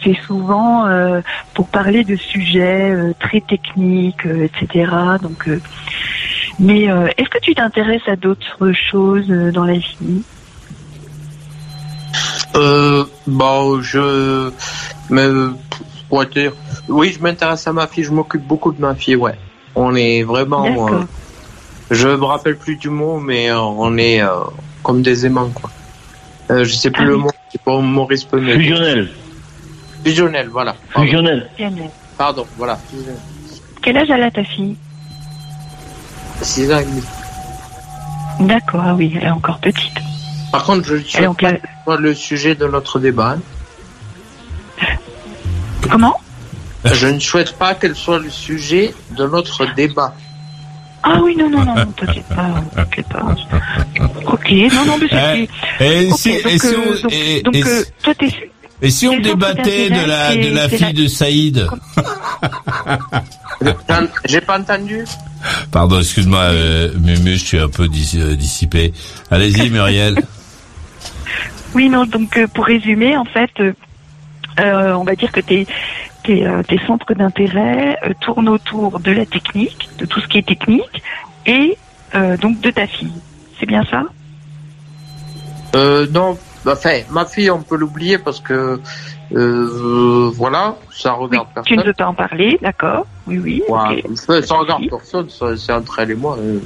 c'est 0.03 0.17
souvent 0.27 0.87
euh, 0.87 1.21
pour 1.55 1.69
parler 1.69 2.03
de 2.05 2.17
sujets 2.17 2.91
euh, 2.91 3.13
très 3.21 3.41
techniques, 3.41 4.27
etc. 4.27 4.91
Donc, 5.21 5.49
mais 6.59 6.85
est-ce 6.85 7.29
que 7.29 7.39
tu 7.41 7.55
t'intéresses 7.55 8.09
à 8.09 8.17
d'autres 8.17 8.73
choses 8.73 9.29
dans 9.29 9.65
la 9.65 9.75
vie? 9.75 10.23
Euh, 12.55 13.05
bon, 13.27 13.83
je, 13.83 14.51
mais, 15.11 15.29
dire, 16.33 16.53
oui, 16.89 17.13
je 17.13 17.23
m'intéresse 17.23 17.67
à 17.67 17.75
ma 17.75 17.87
fille, 17.87 18.05
je 18.05 18.13
m'occupe 18.13 18.47
beaucoup 18.47 18.73
de 18.73 18.81
ma 18.81 18.95
fille, 18.95 19.17
ouais. 19.17 19.35
On 19.75 19.95
est 19.95 20.23
vraiment, 20.23 20.89
je 21.91 22.09
me 22.09 22.25
rappelle 22.25 22.57
plus 22.57 22.77
du 22.77 22.89
mot, 22.89 23.21
mais 23.21 23.53
on 23.53 23.99
est 23.99 24.23
comme 24.87 25.03
des 25.03 25.27
aimants, 25.27 25.51
quoi. 25.51 25.69
Euh, 26.49 26.63
je 26.63 26.73
sais 26.73 26.93
plus 26.93 27.03
Ah 27.03 27.09
le 27.09 27.17
mot, 27.17 27.31
c'est 27.51 27.61
pas 27.61 27.81
Maurice 27.81 28.23
m'aider. 28.39 28.61
Fusionnel. 28.61 29.11
Fusionnel, 30.05 30.49
voilà. 30.49 30.77
Pardon, 30.95 31.09
Fusionnel. 31.09 31.51
Pardon, 32.17 32.47
voilà. 32.57 32.79
fusionnel. 32.89 33.17
Quel 33.83 33.97
âge 33.97 34.11
elle 34.11 34.23
a 34.23 34.31
ta 34.31 34.45
fille? 34.45 34.77
Six 36.41 36.73
ans 36.73 36.79
et 36.79 36.85
demi. 36.85 37.03
D'accord, 38.39 38.83
ah 38.85 38.95
oui, 38.95 39.13
elle 39.17 39.25
est 39.25 39.31
encore 39.31 39.59
petite. 39.59 39.99
Par 40.53 40.63
contre, 40.63 40.85
je 40.85 41.27
en 41.27 41.35
pas 41.35 41.97
le 41.97 42.15
sujet 42.15 42.55
de 42.55 42.69
notre 42.69 43.01
débat. 43.01 43.39
Comment? 45.91 46.21
Je 46.85 47.09
ne 47.09 47.19
souhaite 47.19 47.59
pas 47.59 47.75
qu'elle 47.75 47.97
soit 47.97 48.21
le 48.21 48.31
sujet 48.31 48.95
de 49.19 49.27
notre 49.27 49.67
débat. 49.75 50.15
Ah 51.09 51.21
oui, 51.23 51.37
non, 51.37 51.49
non, 51.49 51.65
non, 51.65 51.75
non, 51.77 51.87
t'inquiète 51.93 52.25
pas, 52.27 52.65
t'inquiète 52.75 53.07
pas. 53.09 53.35
Ok, 54.27 54.51
non, 54.75 54.85
non, 54.87 54.99
mais 55.01 55.07
c'est... 55.09 55.49
Et 55.85 56.09
Ok, 56.11 56.19
si, 56.19 56.33
donc, 56.33 56.47
et 56.53 56.59
si 56.59 56.67
euh, 56.67 56.79
on, 56.79 57.03
donc- 57.03 57.13
et, 57.13 57.43
donc, 57.43 57.55
et 57.55 57.63
euh, 57.65 57.83
si- 57.85 57.93
toi, 58.03 58.15
t'es... 58.15 58.51
et 58.83 58.91
si 58.91 59.07
on 59.09 59.21
débattait 59.21 59.89
de 59.91 60.05
la, 60.09 60.35
de 60.35 60.53
la 60.55 60.69
fille 60.69 60.81
la- 60.81 60.93
de 60.93 61.07
Saïd 61.07 61.67
J'ai- 64.27 64.41
pas 64.41 64.59
entendu 64.59 65.05
Pardon, 65.71 66.01
excuse-moi, 66.01 66.41
euh, 66.41 66.93
Mumu, 66.99 67.37
je 67.37 67.45
suis 67.45 67.59
un 67.59 67.69
peu 67.69 67.87
dis- 67.89 68.19
euh, 68.21 68.35
dissipé. 68.35 68.93
Allez-y, 69.31 69.71
Muriel. 69.71 70.17
Oui, 71.75 71.89
non, 71.89 72.05
donc 72.05 72.37
euh, 72.37 72.47
pour 72.49 72.65
résumer, 72.67 73.17
en 73.17 73.25
fait, 73.25 73.51
euh, 73.61 74.93
on 74.95 75.05
va 75.05 75.15
dire 75.15 75.31
que 75.31 75.41
tes, 75.41 75.67
tes, 76.27 76.47
euh, 76.47 76.63
tes 76.63 76.79
centres 76.87 77.13
d'intérêt 77.15 77.99
euh, 78.05 78.13
tournent 78.21 78.49
autour 78.49 79.01
de 79.01 79.13
la 79.13 79.27
technique, 79.27 79.89
de 79.99 80.07
tout 80.07 80.21
ce 80.21 80.29
qui 80.29 80.39
est 80.39 80.47
technique, 80.47 81.03
et 81.47 81.77
euh, 82.15 82.37
donc 82.37 82.61
de 82.61 82.71
ta 82.71 82.87
fille. 82.87 83.13
C'est 83.59 83.67
bien 83.67 83.85
ça? 83.85 84.05
Euh, 85.75 86.07
non, 86.13 86.39
enfin, 86.67 87.01
ma 87.11 87.25
fille, 87.27 87.51
on 87.51 87.61
peut 87.63 87.77
l'oublier 87.77 88.19
parce 88.19 88.41
que, 88.41 88.81
euh, 89.35 90.31
voilà, 90.35 90.77
ça 90.91 91.13
regarde 91.13 91.49
Tu 91.65 91.73
ne 91.73 91.77
personne. 91.83 91.87
veux 91.87 91.93
pas 91.95 92.07
en 92.07 92.15
parler, 92.15 92.59
d'accord 92.63 93.07
Oui, 93.27 93.39
oui. 93.39 93.63
Ouais, 93.69 94.03
ça, 94.15 94.41
ça 94.43 94.55
regarde 94.57 94.85
personne, 94.89 95.29
ça, 95.31 95.57
c'est 95.57 95.73
entre 95.73 95.99
elle 95.99 96.13
et 96.13 96.15
moi. 96.15 96.37
euh. 96.39 96.59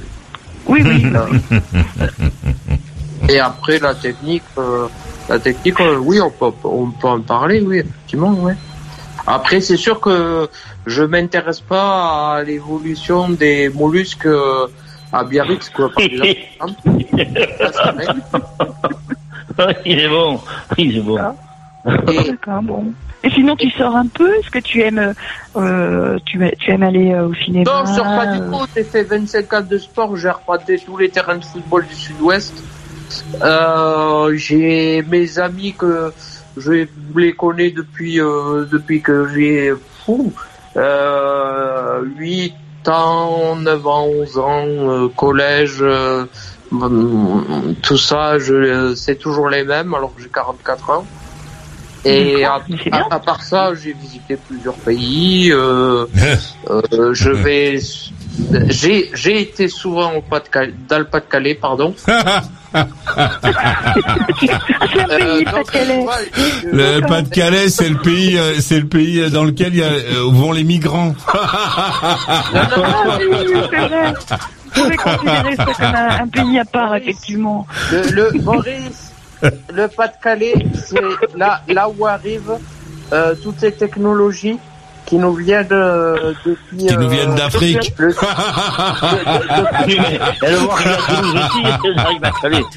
Oui, 0.67 0.81
oui. 0.85 1.05
Et 3.29 3.39
après, 3.39 3.79
la 3.79 3.93
technique, 3.95 4.43
euh, 4.57 4.87
la 5.29 5.39
technique, 5.39 5.79
oui, 6.01 6.19
on 6.21 6.29
peut, 6.31 6.51
on 6.67 6.91
peut 6.91 7.07
en 7.07 7.21
parler, 7.21 7.61
oui, 7.61 7.77
effectivement, 7.79 8.31
ouais. 8.33 8.55
Après, 9.27 9.61
c'est 9.61 9.77
sûr 9.77 9.99
que 9.99 10.49
je 10.85 11.03
m'intéresse 11.03 11.61
pas 11.61 12.37
à 12.37 12.43
l'évolution 12.43 13.29
des 13.29 13.69
mollusques 13.69 14.25
euh, 14.25 14.67
à 15.13 15.23
Biarritz, 15.23 15.69
quoi, 15.69 15.89
par 15.89 16.03
exemple. 16.03 16.73
Il 19.85 19.99
est 19.99 20.09
bon. 20.09 20.39
Il 20.77 20.97
est 20.97 21.01
bon. 21.01 21.19
Et, 22.07 22.31
D'accord, 22.31 22.63
bon. 22.63 22.93
Et 23.23 23.29
sinon, 23.29 23.55
tu 23.55 23.69
sors 23.71 23.95
un 23.95 24.07
peu 24.07 24.33
Est-ce 24.35 24.49
que 24.49 24.59
tu 24.59 24.81
aimes, 24.81 25.13
euh, 25.55 26.17
tu, 26.25 26.41
aimes 26.67 26.83
aller 26.83 27.11
euh, 27.11 27.27
au 27.27 27.33
cinéma? 27.35 27.71
Non, 27.71 27.85
je 27.85 27.93
sors 27.93 28.05
pas 28.05 28.27
du 28.27 28.39
tout. 28.39 28.65
J'ai 28.75 28.83
fait 28.83 29.03
25 29.03 29.53
ans 29.53 29.61
de 29.61 29.77
sport. 29.77 30.15
J'ai 30.15 30.29
repassé 30.29 30.81
tous 30.83 30.97
les 30.97 31.09
terrains 31.09 31.37
de 31.37 31.45
football 31.45 31.85
du 31.85 31.95
Sud-Ouest. 31.95 32.63
Euh, 33.41 34.33
j'ai 34.35 35.03
mes 35.03 35.37
amis 35.37 35.73
que 35.73 36.13
je 36.57 36.85
les 37.15 37.33
connais 37.33 37.71
depuis 37.71 38.19
euh, 38.19 38.65
depuis 38.71 39.01
que 39.01 39.27
j'ai 39.33 39.73
fou, 40.05 40.33
euh, 40.77 42.01
8 42.17 42.53
ans, 42.87 43.55
9 43.55 43.87
ans, 43.87 44.05
11 44.07 44.37
ans, 44.37 44.65
euh, 44.67 45.07
collège, 45.15 45.77
euh, 45.81 46.25
tout 47.81 47.97
ça, 47.97 48.39
je 48.39 48.93
c'est 48.95 49.15
toujours 49.17 49.49
les 49.49 49.63
mêmes 49.63 49.93
alors 49.93 50.13
que 50.15 50.21
j'ai 50.21 50.29
44 50.29 50.89
ans. 50.89 51.05
Et 52.03 52.43
à, 52.43 52.59
à- 52.91 53.15
à 53.15 53.19
part 53.19 53.43
ça, 53.43 53.73
j'ai 53.75 53.93
visité 53.93 54.35
plusieurs 54.35 54.73
pays. 54.75 55.51
Euh, 55.51 56.05
euh, 56.69 57.13
je 57.13 57.29
vais, 57.29 57.79
j'ai 58.69 59.11
j'ai 59.13 59.41
été 59.41 59.67
souvent 59.67 60.13
au 60.15 60.21
Pas-de-Calais, 60.21 60.73
dans 60.89 60.99
le 60.99 61.05
Pas-de-Calais, 61.05 61.55
pardon. 61.55 61.93
Euh, 65.09 65.43
donc, 65.43 65.73
ouais, 65.73 66.31
je- 66.63 66.67
Le 66.69 67.01
Pas-de-Calais, 67.05 67.69
c'est 67.69 67.89
le 67.89 67.97
pays, 67.97 68.37
euh, 68.37 68.59
c'est 68.61 68.79
le 68.79 68.87
pays 68.87 69.29
dans 69.29 69.43
lequel 69.43 69.73
il 69.73 69.79
y 69.79 69.83
a, 69.83 69.87
euh, 69.87 70.23
où 70.25 70.31
vont 70.31 70.51
les 70.53 70.63
migrants. 70.63 71.13
Oui, 72.53 73.25
oui, 73.29 73.53
c'est 73.69 73.87
vrai. 73.87 74.13
Je 74.73 74.81
vais 74.83 74.95
considérer 74.95 75.55
ça 75.57 75.65
comme 75.65 75.85
un, 75.95 76.09
un 76.23 76.27
pays 76.27 76.59
à 76.59 76.65
part, 76.65 76.95
effectivement. 76.95 77.67
Le, 77.91 78.09
le 78.31 78.31
Maurice, 78.41 79.11
le 79.73 79.87
Pas-de-Calais, 79.87 80.53
c'est 80.73 81.01
là, 81.35 81.61
là 81.67 81.89
où 81.89 82.05
arrivent 82.05 82.57
euh, 83.11 83.35
toutes 83.43 83.61
les 83.61 83.73
technologies 83.73 84.57
qui 85.05 85.17
nous 85.17 85.37
euh, 85.71 86.33
depuis. 86.45 86.85
Qui 86.87 86.95
nous 86.95 87.03
euh, 87.05 87.07
viennent 87.09 87.35
d'Afrique. 87.35 87.93
le-. 87.97 88.13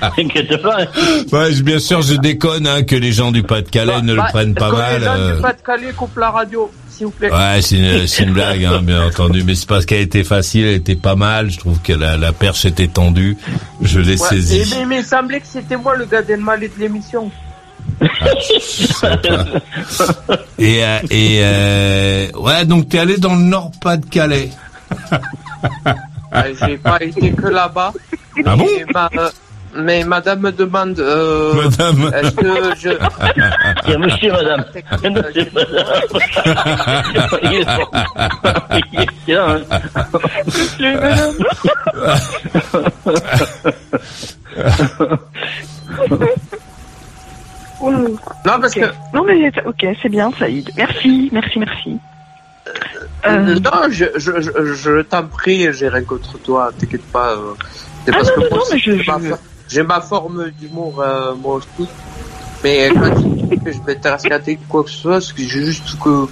T'inquiète 0.01 0.63
pas. 0.63 0.77
hein. 0.83 0.87
Ouais, 1.33 1.53
bien 1.63 1.79
sûr, 1.79 2.03
je 2.03 2.15
déconne 2.15 2.67
hein, 2.67 2.83
que 2.83 2.97
les 2.97 3.13
gens 3.13 3.31
du 3.33 3.43
Pas-de-Calais 3.43 4.03
ne 4.03 4.15
Bah, 4.15 4.25
le 4.27 4.33
prennent 4.33 4.55
pas 4.55 4.71
mal. 4.73 4.99
Les 5.01 5.05
gens 5.05 5.15
euh. 5.17 5.37
du 5.37 5.43
Pas-de-Calais 5.43 5.93
coupent 5.97 6.17
la 6.19 6.31
radio, 6.31 6.71
s'il 6.91 7.07
vous 7.07 7.13
plaît. 7.13 7.31
Ouais, 7.33 7.61
c'est 7.63 7.77
une, 7.77 8.07
c'est 8.07 8.23
une 8.25 8.33
blague, 8.33 8.65
hein, 8.65 8.81
bien 8.83 9.07
entendu. 9.07 9.43
Mais 9.45 9.55
c'est 9.55 9.69
parce 9.69 9.87
qu'elle 9.87 10.01
était 10.01 10.25
facile, 10.25 10.65
elle 10.67 10.75
était 10.75 10.97
pas 10.97 11.15
mal. 11.17 11.51
Je 11.51 11.59
trouve 11.59 11.81
que 11.81 11.93
la, 11.93 12.17
la 12.17 12.33
perche 12.33 12.65
était 12.65 12.89
tendue. 12.89 13.37
Je 13.83 14.01
l'ai 14.01 14.21
Ouais, 14.21 14.29
saisie. 14.29 14.61
et- 14.61 14.65
mais, 14.79 14.87
mais 14.87 14.99
il 15.01 15.05
semblait 15.05 15.41
que 15.41 15.47
c'était 15.47 15.77
moi 15.77 15.97
le 15.97 16.05
gars 16.07 16.23
d'Elmaleh 16.23 16.69
de 16.69 16.81
l'émission. 16.81 17.31
Et, 20.59 20.85
euh, 20.85 20.99
et 21.11 21.41
euh, 21.43 22.27
ouais, 22.39 22.65
donc 22.65 22.89
t'es 22.89 22.99
allé 22.99 23.17
dans 23.19 23.35
le 23.35 23.43
Nord 23.43 23.71
Pas-de-Calais. 23.81 24.51
Ah, 26.33 26.45
J'ai 26.61 26.77
pas 26.79 27.03
été 27.03 27.33
que 27.33 27.47
là-bas. 27.49 27.93
Ah 28.45 28.57
bon 28.57 28.67
Mais 28.77 28.85
ma- 28.93 29.11
euh, 29.19 29.31
mais 29.77 30.05
madame 30.05 30.41
me 30.41 30.53
demande. 30.53 30.99
Euh, 31.01 31.55
Madame. 31.55 32.13
Est-ce 32.15 32.31
que 32.31 32.75
je. 32.81 32.91
A 33.95 33.99
monsieur, 33.99 34.33
madame. 34.33 34.65
A 34.91 35.11
monsieur, 35.11 35.47
madame. 35.55 35.95
Hein. 39.29 39.61
Monsieur, 40.47 41.01
madame. 41.01 41.35
Wow. 47.85 48.09
Non, 48.47 48.61
parce 48.61 48.77
Ok. 48.77 48.83
que. 48.83 49.17
Non, 49.17 49.25
mais 49.25 49.51
ok, 49.67 49.87
c'est 50.03 50.09
bien, 50.09 50.31
Saïd. 50.39 50.71
Merci, 50.77 51.29
merci, 51.33 51.59
merci. 51.59 51.99
Euh, 53.27 53.57
Non, 53.61 53.89
je, 53.91 54.05
je, 54.17 54.41
je, 54.41 54.73
je 54.75 55.03
t'en 55.03 55.27
prie, 55.27 55.73
j'ai 55.73 55.89
rien 55.89 56.03
contre 56.05 56.39
toi, 56.39 56.71
t'inquiète 56.79 57.05
pas. 57.13 57.33
euh, 57.33 57.55
c'est 58.05 58.13
Ah 58.15 58.19
parce 58.19 58.29
non, 58.31 58.35
que 58.45 58.51
non, 58.51 58.57
non, 58.57 58.63
mais 58.73 58.79
j'ai 58.79 59.83
ma 59.83 60.01
j'ai 60.01 60.07
forme 60.09 60.51
d'humour, 60.59 61.01
euh, 61.01 61.35
moi 61.35 61.57
aussi. 61.57 61.89
Mais 62.63 62.91
quand 62.91 63.15
tu 63.21 63.29
dis 63.29 63.59
que 63.65 63.73
je 63.73 63.79
m'intéresse 63.87 64.25
à 64.27 64.39
quoi 64.69 64.85
que 64.85 64.91
ce 64.91 64.97
soit, 64.97 65.21
c'est 65.21 65.43
juste 65.45 65.99
que 66.03 66.27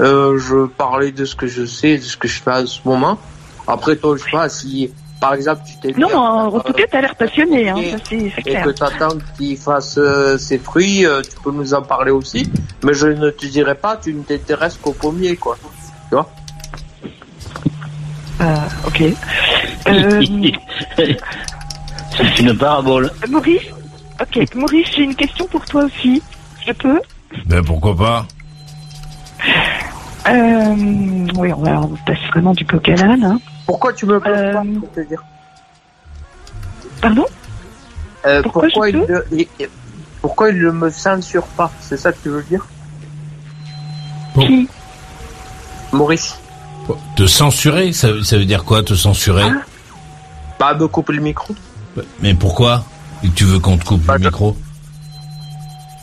euh, 0.00 0.38
je 0.38 0.66
parlais 0.66 1.12
de 1.12 1.24
ce 1.24 1.34
que 1.34 1.46
je 1.46 1.64
sais, 1.64 1.96
de 1.96 2.02
ce 2.02 2.16
que 2.16 2.28
je 2.28 2.40
fais 2.42 2.50
à 2.50 2.66
ce 2.66 2.80
moment. 2.84 3.18
Après, 3.66 3.96
toi, 3.96 4.16
je 4.16 4.24
sais 4.24 4.30
pas 4.30 4.48
si, 4.48 4.90
par 5.22 5.34
exemple, 5.34 5.62
tu 5.64 5.76
t'es 5.76 5.98
non, 6.00 6.08
en 6.16 6.58
tout 6.60 6.72
cas, 6.72 6.82
t'as 6.90 7.00
l'air 7.00 7.14
passionné, 7.14 7.68
hein, 7.68 7.76
et- 7.76 7.92
ça 7.92 7.96
c'est 8.10 8.32
c'est 8.34 8.50
et 8.50 8.54
que 8.60 8.70
t'attends 8.70 9.16
qu'il 9.38 9.56
fasse 9.56 9.96
euh, 9.96 10.36
ses 10.36 10.58
fruits, 10.58 11.06
euh, 11.06 11.22
tu 11.22 11.36
peux 11.44 11.52
nous 11.52 11.74
en 11.74 11.82
parler 11.82 12.10
aussi. 12.10 12.50
Mais 12.82 12.92
je 12.92 13.06
ne 13.06 13.30
te 13.30 13.46
dirai 13.46 13.76
pas, 13.76 13.96
tu 13.96 14.12
ne 14.12 14.24
t'intéresses 14.24 14.76
qu'au 14.82 14.90
pommier, 14.92 15.36
quoi. 15.36 15.56
Tu 16.08 16.16
vois? 16.16 16.28
Euh, 18.40 18.56
ok. 18.88 19.02
Euh, 19.86 20.22
C'est 22.16 22.38
une 22.40 22.58
parabole. 22.58 23.12
Maurice 23.30 23.62
Ok, 24.20 24.54
Maurice, 24.56 24.88
j'ai 24.96 25.04
une 25.04 25.14
question 25.14 25.46
pour 25.46 25.64
toi 25.66 25.84
aussi. 25.84 26.20
Je 26.66 26.72
peux? 26.72 27.00
Ben 27.46 27.62
pourquoi 27.64 27.96
pas? 27.96 28.26
Euh, 30.28 30.74
Oui, 31.36 31.52
on, 31.52 31.60
va, 31.62 31.80
on 31.80 31.94
passe 32.06 32.18
vraiment 32.30 32.54
du 32.54 32.64
coq 32.66 32.88
à 32.88 32.96
l'âne. 32.96 33.24
Hein. 33.24 33.40
Pourquoi 33.66 33.92
tu 33.92 34.06
me 34.06 34.18
poses 34.20 34.32
Euh, 34.32 34.52
pas, 34.52 34.62
pour 34.80 34.92
te 34.92 35.00
dire 35.00 35.22
Pardon 37.00 37.24
Euh, 38.26 38.42
Pourquoi 38.42 38.88
il 38.90 38.98
ne, 38.98 39.18
il- 39.32 39.48
pourquoi 40.20 40.50
il 40.50 40.58
ne 40.62 40.70
me 40.70 40.90
censure 40.90 41.44
pas 41.46 41.70
C'est 41.80 41.96
ça 41.96 42.12
que 42.12 42.18
tu 42.22 42.28
veux 42.28 42.42
dire 42.44 42.64
Qui 44.38 44.68
Maurice 45.92 46.38
Te 47.16 47.26
censurer, 47.26 47.92
ça, 47.92 48.08
ça 48.22 48.38
veut 48.38 48.44
dire 48.44 48.64
quoi, 48.64 48.82
te 48.82 48.94
censurer 48.94 49.42
Ah. 49.44 49.62
Bah, 50.60 50.74
me 50.74 50.86
coupe 50.86 51.08
le 51.10 51.20
micro. 51.20 51.54
Mais 52.20 52.34
pourquoi? 52.34 52.84
Et 53.24 53.28
Tu 53.30 53.44
veux 53.44 53.58
qu'on 53.58 53.76
te 53.76 53.84
coupe 53.84 54.02
Bah, 54.02 54.14
le 54.16 54.20
je- 54.22 54.28
micro? 54.28 54.56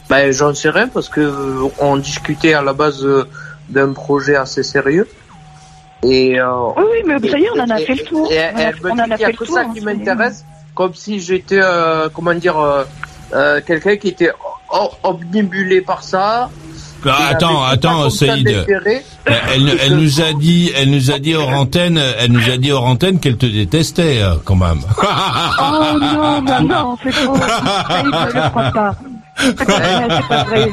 Bah, 0.09 0.29
j'en 0.31 0.53
sais 0.53 0.69
rien 0.69 0.87
parce 0.89 1.07
que 1.07 1.21
euh, 1.21 1.69
on 1.79 1.95
discutait 1.97 2.53
à 2.53 2.61
la 2.61 2.73
base 2.73 3.03
euh, 3.05 3.25
d'un 3.69 3.93
projet 3.93 4.35
assez 4.35 4.63
sérieux. 4.63 5.07
Et, 6.03 6.39
euh, 6.39 6.45
Oui, 6.77 6.83
oui, 6.91 6.97
mais 7.05 7.29
ça 7.29 7.37
y 7.37 7.43
est, 7.43 7.49
on 7.55 7.59
en 7.59 7.69
a 7.69 7.79
et- 7.81 7.85
fait 7.85 7.95
le 7.95 8.03
tour. 8.05 8.31
Et, 8.31 8.37
On 8.37 8.55
en 8.55 8.57
a- 8.57 8.61
elle 8.61 8.75
me 8.81 8.91
on 8.91 8.95
dit 8.95 9.01
en 9.01 9.03
a 9.03 9.07
qu'il 9.15 9.19
y 9.21 9.23
a 9.23 9.27
fait 9.27 9.33
que 9.33 9.43
le 9.43 9.49
ça 9.51 9.63
tour, 9.63 9.73
qui 9.73 9.79
hein, 9.79 9.83
m'intéresse, 9.85 10.45
comme 10.75 10.93
si 10.93 11.19
j'étais, 11.19 11.59
euh, 11.61 12.07
comment 12.13 12.33
dire, 12.33 12.57
euh, 12.57 12.83
euh, 13.33 13.59
quelqu'un 13.65 13.97
qui 13.97 14.07
était 14.09 14.31
omnibulé 15.03 15.81
par 15.81 16.03
ça. 16.03 16.49
Ah, 17.05 17.27
attends, 17.29 17.63
attends, 17.63 18.09
Saïd. 18.09 18.45
d'intérêt. 18.45 19.03
Elle, 19.25 19.35
elle, 19.55 19.77
elle 19.85 19.95
nous 19.97 20.19
a 20.21 20.33
dit, 20.33 20.71
elle 20.75 20.89
nous 20.91 21.11
a 21.11 21.19
dit 21.19 21.33
hors 21.35 21.49
antenne, 21.49 21.97
elle 22.19 22.31
nous 22.31 22.49
a 22.49 22.57
dit 22.57 22.71
hors 22.73 22.85
antenne 22.85 23.19
qu'elle 23.21 23.37
te 23.37 23.45
détestait 23.45 24.21
euh, 24.21 24.35
quand 24.43 24.55
même. 24.57 24.81
Oh 24.97 25.97
non, 25.97 26.41
non, 26.41 26.61
non, 26.63 26.97
c'est 27.03 27.11
faux. 27.13 27.35
Saïd, 27.35 28.05
ne 28.05 28.33
le 28.43 28.49
crois 28.49 28.71
pas. 28.71 28.95
C'est 29.39 29.53
vrai. 30.43 30.69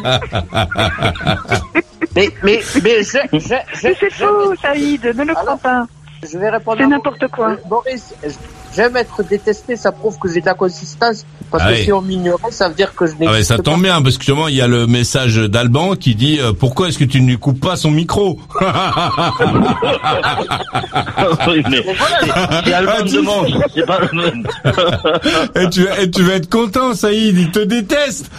Mais, 2.17 2.31
mais, 2.43 2.61
mais, 2.83 3.03
je, 3.03 3.19
je, 3.33 3.39
je, 3.39 3.87
Mais 3.87 3.95
c'est 4.01 4.11
faux, 4.11 4.57
Saïd, 4.57 5.05
ne 5.05 5.25
le 5.25 5.35
crois 5.35 5.57
pas. 5.59 5.87
je 6.23 6.39
vais 6.39 6.49
répondre. 6.49 6.79
C'est 6.81 6.87
n'importe 6.87 7.29
quoi. 7.29 7.57
Boris, 7.67 8.15
j'aime 8.77 8.97
être 8.97 9.23
détesté, 9.23 9.77
ça 9.77 9.91
prouve 9.93 10.19
que 10.19 10.33
j'ai 10.33 10.41
de 10.41 10.47
la 10.47 10.55
consistance. 10.55 11.25
Parce 11.51 11.63
Ah 11.67 11.71
que 11.73 11.77
oui. 11.79 11.85
si 11.85 11.93
on 11.93 12.03
m'ignorait, 12.03 12.51
ça 12.51 12.69
veut 12.69 12.75
dire 12.75 12.93
que 12.95 13.07
je 13.07 13.13
Ah 13.13 13.17
ouais, 13.21 13.27
n'existe 13.27 13.49
ça 13.49 13.57
pas. 13.57 13.63
tombe 13.63 13.83
bien 13.83 14.03
parce 14.03 14.17
que 14.19 14.25
justement 14.25 14.49
il 14.49 14.57
y 14.57 14.61
a 14.61 14.67
le 14.67 14.87
message 14.89 15.37
d'Alban 15.37 15.95
qui 15.95 16.15
dit 16.17 16.39
euh, 16.41 16.53
pourquoi 16.53 16.89
est-ce 16.89 16.99
que 16.99 17.05
tu 17.05 17.21
ne 17.21 17.29
lui 17.29 17.39
coupes 17.39 17.61
pas 17.61 17.77
son 17.77 17.91
micro? 17.93 18.39
Oui, 21.49 21.63
mais 21.71 21.85
c'est 22.65 22.73
Alban 22.75 22.93
Ah, 22.99 23.03
de 23.03 23.09
tu- 23.09 23.21
Manche, 23.23 23.51
c'est 23.75 23.87
pas 23.87 23.99
le 24.13 24.17
même. 24.21 24.47
et, 25.55 25.71
tu, 25.71 25.87
et 26.01 26.11
tu 26.11 26.23
vas 26.23 26.35
être 26.35 26.51
content, 26.51 26.95
Saïd, 26.95 27.39
il 27.39 27.51
te 27.51 27.61
déteste. 27.61 28.31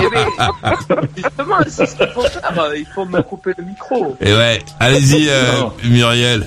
Eh 0.00 1.20
justement, 1.20 1.56
c'est 1.68 1.86
ce 1.86 1.96
qu'il 1.96 2.08
faut 2.08 2.22
faire. 2.22 2.60
euh, 2.60 2.76
Il 2.78 2.86
faut 2.94 3.04
me 3.04 3.20
couper 3.22 3.52
le 3.56 3.64
micro. 3.64 4.16
Et 4.20 4.32
ouais, 4.32 4.60
allez-y 4.80 5.28
euh, 5.28 5.64
Muriel. 5.84 6.46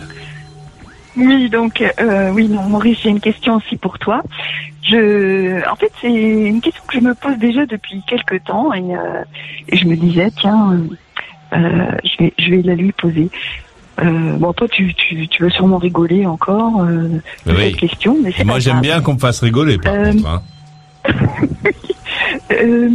Oui, 1.17 1.49
donc, 1.49 1.83
euh, 1.99 2.29
oui, 2.31 2.47
non, 2.47 2.63
Maurice, 2.63 2.99
j'ai 3.03 3.09
une 3.09 3.19
question 3.19 3.55
aussi 3.55 3.75
pour 3.77 3.99
toi. 3.99 4.21
Je, 4.83 5.59
en 5.69 5.75
fait, 5.75 5.91
c'est 6.01 6.11
une 6.11 6.61
question 6.61 6.83
que 6.87 6.93
je 6.99 7.03
me 7.03 7.13
pose 7.13 7.37
déjà 7.37 7.65
depuis 7.65 8.01
quelques 8.07 8.43
temps 8.45 8.73
et, 8.73 8.79
euh, 8.95 9.23
et 9.67 9.77
je 9.77 9.85
me 9.87 9.95
disais, 9.95 10.29
tiens, 10.39 10.71
euh, 11.53 11.57
euh, 11.57 11.91
je 12.03 12.23
vais, 12.23 12.33
je 12.39 12.49
vais 12.51 12.61
la 12.61 12.75
lui 12.75 12.91
poser. 12.93 13.29
Euh, 14.01 14.37
bon, 14.37 14.53
toi, 14.53 14.67
tu, 14.69 14.93
tu, 14.95 15.27
tu 15.27 15.43
veux 15.43 15.49
sûrement 15.49 15.77
rigoler 15.77 16.25
encore 16.25 16.81
euh, 16.81 17.09
de 17.45 17.51
Oui. 17.53 17.71
cette 17.71 17.75
question, 17.75 18.17
mais 18.23 18.31
c'est 18.35 18.43
Moi 18.45 18.59
j'aime 18.59 18.79
bien 18.81 19.01
qu'on 19.01 19.13
me 19.15 19.19
fasse 19.19 19.41
rigoler 19.41 19.77
par 19.77 19.93
Euh, 19.93 20.11
contre. 20.13 20.27
Hein. 20.27 20.41
Euh, 22.51 22.89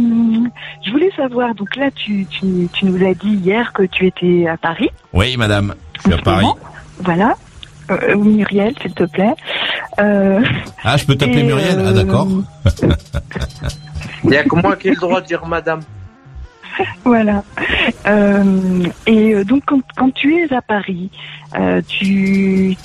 je 0.85 0.91
voulais 0.91 1.11
savoir, 1.15 1.53
donc 1.55 1.75
là, 1.75 1.89
tu, 1.91 2.25
tu, 2.29 2.69
tu 2.71 2.85
nous 2.85 3.03
as 3.05 3.13
dit 3.13 3.33
hier 3.43 3.73
que 3.73 3.83
tu 3.83 4.05
étais 4.05 4.47
à 4.47 4.55
Paris. 4.57 4.89
Oui 5.13 5.35
madame, 5.37 5.73
je 5.97 6.01
suis 6.03 6.13
à 6.13 6.17
Paris. 6.17 6.45
Voilà. 6.99 7.35
Euh, 7.89 8.15
Muriel, 8.17 8.73
s'il 8.81 8.93
te 8.93 9.03
plaît. 9.03 9.33
Euh, 9.99 10.41
Ah 10.83 10.97
je 10.97 11.05
peux 11.05 11.15
t'appeler 11.15 11.43
Muriel 11.43 11.77
Ah 11.79 11.87
euh, 11.89 11.93
d'accord. 11.93 12.27
Il 14.23 14.29
n'y 14.29 14.37
a 14.37 14.43
que 14.43 14.55
moi 14.55 14.75
qui 14.75 14.87
ai 14.87 14.91
le 14.91 14.97
droit 14.97 15.21
de 15.21 15.25
dire 15.25 15.45
madame. 15.45 15.81
voilà. 17.05 17.43
Euh, 18.05 18.83
et 19.05 19.33
euh, 19.33 19.43
donc 19.43 19.63
quand, 19.65 19.81
quand 19.95 20.13
tu 20.13 20.35
es 20.37 20.53
à 20.53 20.61
Paris, 20.61 21.09
euh, 21.57 21.81
tu, 21.87 22.75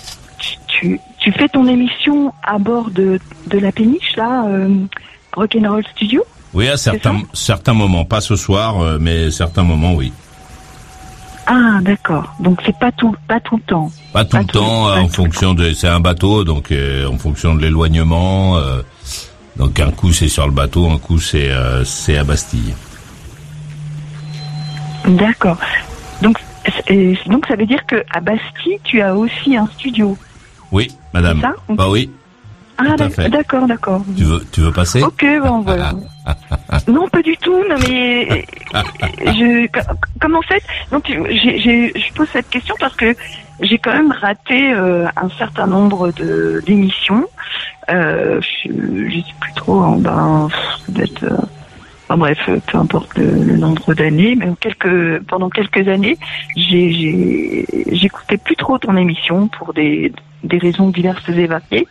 tu, 0.69 1.01
tu 1.19 1.33
fais 1.33 1.49
ton 1.49 1.67
émission 1.67 2.33
à 2.43 2.59
bord 2.59 2.91
de, 2.91 3.19
de 3.49 3.59
la 3.59 3.73
péniche, 3.73 4.17
là, 4.17 4.47
euh, 4.47 4.69
Rock'n'Roll 5.35 5.85
Studio? 5.97 6.25
Oui, 6.55 6.69
à 6.69 6.77
certains, 6.77 7.23
certains 7.33 7.73
moments, 7.75 8.05
pas 8.05 8.21
ce 8.21 8.37
soir, 8.37 8.81
euh, 8.81 8.99
mais 9.01 9.31
certains 9.31 9.63
moments, 9.63 9.95
oui. 9.95 10.13
Ah, 11.47 11.81
d'accord. 11.83 12.35
Donc 12.39 12.61
c'est 12.65 12.77
pas 12.79 12.93
tout, 12.93 13.15
pas 13.27 13.41
tout 13.41 13.57
le 13.57 13.63
temps. 13.63 13.91
Pas 14.13 14.25
tout 14.25 14.37
le 14.37 14.45
temps, 14.45 14.89
euh, 14.89 15.01
en 15.01 15.09
fonction 15.09 15.55
de, 15.55 15.73
c'est 15.73 15.89
un 15.89 16.01
bateau, 16.01 16.45
donc 16.45 16.71
euh, 16.71 17.07
en 17.09 17.19
fonction 17.19 17.55
de 17.55 17.61
l'éloignement. 17.63 18.57
euh, 18.59 18.83
donc 19.57 19.81
un 19.81 19.91
coup 19.91 20.13
c'est 20.13 20.29
sur 20.29 20.47
le 20.47 20.53
bateau, 20.53 20.89
un 20.89 20.99
coup 20.99 21.19
c'est 21.19 21.51
euh, 21.51 21.85
c'est 21.85 22.17
à 22.17 22.25
Bastille. 22.25 22.75
D'accord. 25.07 25.59
Donc, 26.23 26.39
donc 27.27 27.47
ça 27.47 27.57
veut 27.57 27.67
dire 27.67 27.85
que 27.87 27.97
à 28.15 28.21
Bastille, 28.21 28.79
tu 28.85 29.01
as 29.03 29.17
aussi 29.17 29.57
un 29.57 29.67
studio. 29.79 30.17
Oui, 30.71 30.89
madame. 31.13 31.39
C'est 31.41 31.47
ça? 31.49 31.55
Bah 31.71 31.89
oui. 31.91 32.09
Ah, 32.79 32.97
d'accord, 33.29 33.67
d'accord. 33.67 34.03
Tu 34.17 34.25
veux, 34.25 34.41
tu 34.53 34.61
veux 34.61 34.73
passer 34.73 35.03
Ok, 35.03 35.25
bon, 35.43 35.61
voilà. 35.67 35.93
Non, 36.89 37.09
pas 37.09 37.23
du 37.23 37.37
tout. 37.37 37.63
Non, 37.69 37.77
mais 37.89 38.45
je, 39.27 39.67
co- 39.69 39.95
comme 40.21 40.37
en 40.37 40.43
fait, 40.43 40.63
donc 40.91 41.05
je 41.09 42.15
pose 42.15 42.29
cette 42.33 42.49
question 42.49 42.75
parce 42.81 42.95
que 42.97 43.15
j'ai 43.61 43.79
quand 43.79 43.93
même 43.93 44.13
raté 44.13 44.73
euh, 44.73 45.07
un 45.17 45.29
certain 45.39 45.67
nombre 45.67 46.11
de 46.13 46.63
d'émissions. 46.67 47.27
Euh, 47.91 48.41
je, 48.65 48.71
je 49.09 49.17
sais 49.21 49.35
plus 49.41 49.53
trop. 49.55 49.81
hein, 49.81 49.97
ben, 49.99 50.49
peut-être. 50.87 51.25
euh, 51.25 51.37
enfin, 52.09 52.17
bref, 52.17 52.39
peu 52.67 52.79
importe 52.79 53.17
le, 53.17 53.27
le 53.45 53.57
nombre 53.59 53.95
d'années, 53.95 54.35
mais 54.37 54.49
quelques, 54.61 55.23
pendant 55.25 55.51
quelques 55.51 55.87
années, 55.89 56.19
j'ai, 56.57 56.93
j'ai, 56.93 57.67
j'écoutais 57.95 58.39
plus 58.39 58.57
trop 58.57 58.79
ton 58.79 58.97
émission 58.97 59.49
pour 59.49 59.73
des, 59.75 60.13
des 60.45 60.59
raisons 60.59 60.89
diverses 60.89 61.29
et 61.29 61.47
variées. 61.47 61.89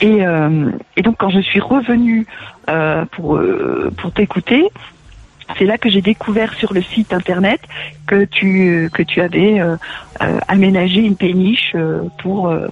Et, 0.00 0.26
euh, 0.26 0.70
et 0.96 1.02
donc 1.02 1.16
quand 1.18 1.30
je 1.30 1.40
suis 1.40 1.60
revenue 1.60 2.26
euh, 2.68 3.04
pour 3.12 3.36
euh, 3.36 3.90
pour 3.96 4.12
t'écouter, 4.12 4.68
c'est 5.56 5.64
là 5.64 5.78
que 5.78 5.88
j'ai 5.88 6.02
découvert 6.02 6.54
sur 6.54 6.72
le 6.72 6.82
site 6.82 7.12
internet 7.12 7.60
que 8.06 8.24
tu 8.24 8.90
que 8.92 9.02
tu 9.02 9.20
avais 9.20 9.60
euh, 9.60 9.76
euh, 10.22 10.38
aménagé 10.48 11.00
une 11.00 11.16
péniche 11.16 11.72
euh, 11.74 12.02
pour 12.22 12.48
euh, 12.48 12.68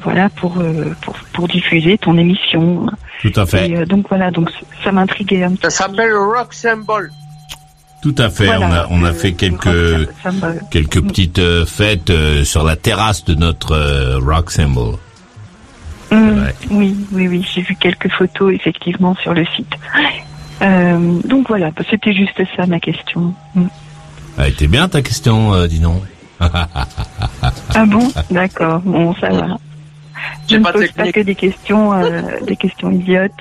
voilà 0.00 0.28
pour, 0.28 0.58
euh, 0.58 0.94
pour 1.00 1.14
pour 1.32 1.48
diffuser 1.48 1.98
ton 1.98 2.18
émission. 2.18 2.86
Tout 3.22 3.32
à 3.36 3.46
fait. 3.46 3.70
Et, 3.70 3.76
euh, 3.76 3.86
donc 3.86 4.08
voilà 4.08 4.30
donc 4.30 4.50
ça 4.82 4.92
m'intriguait 4.92 5.44
un 5.44 5.50
Ça 5.50 5.68
petit 5.68 5.76
s'appelle 5.76 6.14
Rock 6.14 6.52
Symbol. 6.52 7.10
Tout 8.06 8.22
à 8.22 8.30
fait. 8.30 8.46
Voilà, 8.46 8.68
on 8.68 8.72
a 8.72 8.86
on 9.00 9.04
a 9.04 9.12
fait 9.12 9.32
quelques 9.32 9.66
me- 9.66 10.06
quelques 10.70 11.00
petites 11.02 11.40
euh, 11.40 11.66
fêtes 11.66 12.10
euh, 12.10 12.44
sur 12.44 12.62
la 12.62 12.76
terrasse 12.76 13.24
de 13.24 13.34
notre 13.34 13.72
euh, 13.72 14.18
rock 14.24 14.52
symbol. 14.52 14.94
Ouais. 16.12 16.54
Oui, 16.70 16.96
oui, 17.10 17.26
oui, 17.26 17.44
j'ai 17.52 17.62
vu 17.62 17.74
quelques 17.74 18.08
photos 18.12 18.54
effectivement 18.54 19.16
sur 19.16 19.34
le 19.34 19.44
site. 19.56 19.72
Donc 21.28 21.48
voilà, 21.48 21.72
c'était 21.90 22.12
juste 22.14 22.40
ça 22.56 22.64
ma 22.66 22.78
question. 22.78 23.34
Hum. 23.56 23.68
Elle 24.38 24.52
était 24.52 24.68
bien 24.68 24.88
ta 24.88 25.02
question, 25.02 25.66
dis 25.66 25.80
donc. 25.80 26.02
Ah 26.40 27.86
bon? 27.86 28.08
D'accord, 28.30 28.80
bon, 28.84 29.14
ça 29.20 29.30
va. 29.30 29.58
Je 30.48 30.56
ne 30.56 30.62
pas 30.64 30.72
pose 30.72 30.82
technique. 30.82 30.96
pas 31.06 31.12
que 31.12 31.20
des 31.26 31.34
questions, 31.34 31.92
euh, 31.92 32.20
des 32.46 32.56
questions 32.56 32.90
idiotes. 32.90 33.32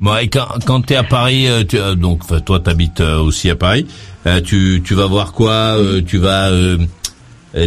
Bon, 0.00 0.16
et 0.16 0.28
quand, 0.28 0.46
quand 0.66 0.80
t'es 0.86 0.96
à 0.96 1.02
Paris, 1.04 1.46
euh, 1.48 1.64
tu, 1.64 1.78
euh, 1.78 1.94
donc 1.94 2.20
toi 2.44 2.60
t'habites 2.60 3.00
euh, 3.00 3.18
aussi 3.20 3.50
à 3.50 3.56
Paris, 3.56 3.86
euh, 4.26 4.40
tu, 4.40 4.82
tu 4.84 4.94
vas 4.94 5.06
voir 5.06 5.32
quoi 5.32 5.52
euh, 5.78 6.00
Tu 6.06 6.18
vas 6.18 6.50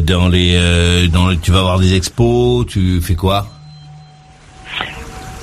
dans 0.02 0.28
les, 0.28 0.56
euh, 0.58 1.08
dans 1.08 1.30
les- 1.30 1.38
tu 1.38 1.52
vas 1.52 1.62
voir 1.62 1.80
des 1.80 1.96
expos 1.96 2.66
Tu 2.68 3.00
fais 3.02 3.16
quoi? 3.16 3.48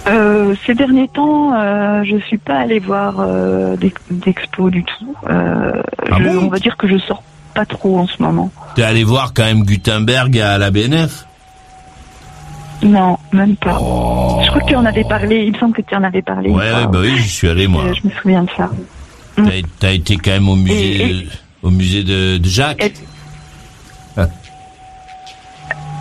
Euh, 0.06 0.54
ces 0.66 0.74
derniers 0.74 1.08
temps, 1.08 1.54
euh, 1.54 2.02
je 2.04 2.18
suis 2.26 2.36
pas 2.36 2.58
allée 2.58 2.78
voir 2.78 3.14
euh, 3.20 3.74
d'ex- 3.76 4.02
d'expo 4.10 4.68
du 4.68 4.84
tout. 4.84 5.14
Euh, 5.30 5.72
Ah 6.10 6.16
je- 6.18 6.24
bon? 6.24 6.44
on 6.44 6.48
va 6.48 6.58
dire 6.58 6.76
que 6.76 6.86
je 6.86 6.98
sors 6.98 7.22
pas 7.54 7.64
trop 7.64 7.98
en 8.00 8.06
ce 8.06 8.22
moment. 8.22 8.52
T'es 8.74 8.82
allé 8.82 9.02
voir 9.02 9.32
quand 9.32 9.44
même 9.44 9.62
Gutenberg 9.62 10.38
à 10.38 10.58
la 10.58 10.70
BNF 10.70 11.24
Non, 12.84 13.16
même 13.32 13.56
pas. 13.56 13.78
Je 14.44 14.48
crois 14.50 14.60
que 14.60 14.66
tu 14.68 14.76
en 14.76 14.84
avais 14.84 15.04
parlé. 15.04 15.44
Il 15.46 15.52
me 15.54 15.58
semble 15.58 15.74
que 15.74 15.82
tu 15.82 15.94
en 15.96 16.02
avais 16.04 16.22
parlé. 16.22 16.50
Ouais, 16.50 16.56
ouais, 16.72 16.86
bah 16.86 16.98
oui, 17.00 17.16
j'y 17.16 17.28
suis 17.28 17.48
allé 17.48 17.66
moi. 17.66 17.84
Euh, 17.84 17.94
je 17.94 18.06
me 18.08 18.12
souviens 18.14 18.42
de 18.44 18.50
ça. 18.56 18.70
T'as, 19.36 19.42
t'as 19.80 19.92
été 19.92 20.16
quand 20.16 20.30
même 20.32 20.48
au 20.48 20.54
musée, 20.56 20.96
Et- 20.96 21.10
et- 21.10 21.28
au 21.62 21.70
musée 21.70 22.04
de, 22.04 22.38
de 22.38 22.48
Jacques 22.48 22.82
Et- 22.84 22.92
Ah. 24.16 24.26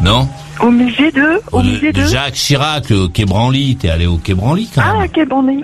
Non 0.04 0.28
Au 0.60 0.70
musée 0.70 1.12
de, 1.12 1.42
au 1.52 1.62
de, 1.62 1.68
musée 1.70 1.92
de 1.94 2.02
de. 2.02 2.06
Jacques 2.08 2.34
Chirac, 2.34 2.92
au 2.92 3.08
Quai 3.10 3.26
Branly. 3.26 3.76
T'es 3.78 3.90
allé 3.90 4.06
au 4.06 4.18
Quai 4.18 4.34
Branly 4.34 4.70
quand 4.74 4.82
Ah, 4.86 5.00
même 5.00 5.10
quel 5.12 5.28
bon 5.28 5.42
nez. 5.44 5.64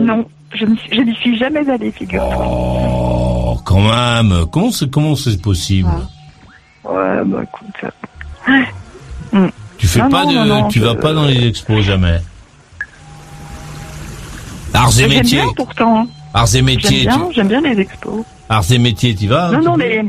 Non, 0.00 0.24
je 0.54 0.64
ne 0.64 0.74
je 0.90 1.00
n'y 1.02 1.14
suis 1.16 1.36
jamais 1.38 1.68
allée, 1.70 1.92
figure-toi. 1.92 2.46
Oh, 2.48 3.60
quand 3.64 3.80
même. 3.82 4.46
Comment 4.50 4.70
c'est, 4.70 4.90
comment 4.90 5.14
c'est 5.14 5.40
possible 5.40 5.90
Ouais, 6.84 7.22
bah 7.26 7.42
écoute. 7.42 7.90
Tu 9.30 9.36
fais 9.94 10.02
Non, 10.04 10.08
pas 10.10 10.24
non, 10.24 10.44
de, 10.44 10.48
non, 10.48 10.68
tu 10.68 10.78
je- 10.80 10.84
vas 10.84 10.94
pas 10.94 11.12
dans 11.12 11.24
les 11.24 11.46
expos 11.48 11.82
jamais. 11.82 12.20
Arts 14.72 14.98
et 15.00 15.06
métiers. 15.08 15.40
bien 15.42 15.52
pourtant. 15.56 16.06
Arts 16.32 16.46
et 16.46 16.48
J'aime 16.52 16.64
métiers. 16.64 17.00
bien, 17.02 17.18
tu- 17.28 17.34
j'aime 17.34 17.48
bien 17.48 17.60
les 17.60 17.80
expos. 17.80 18.24
Arts 18.48 18.64
et 18.70 18.78
métiers, 18.78 19.14
tu 19.14 19.26
vas 19.28 19.50
non, 19.52 19.62
non, 19.62 19.76
mais 19.76 20.04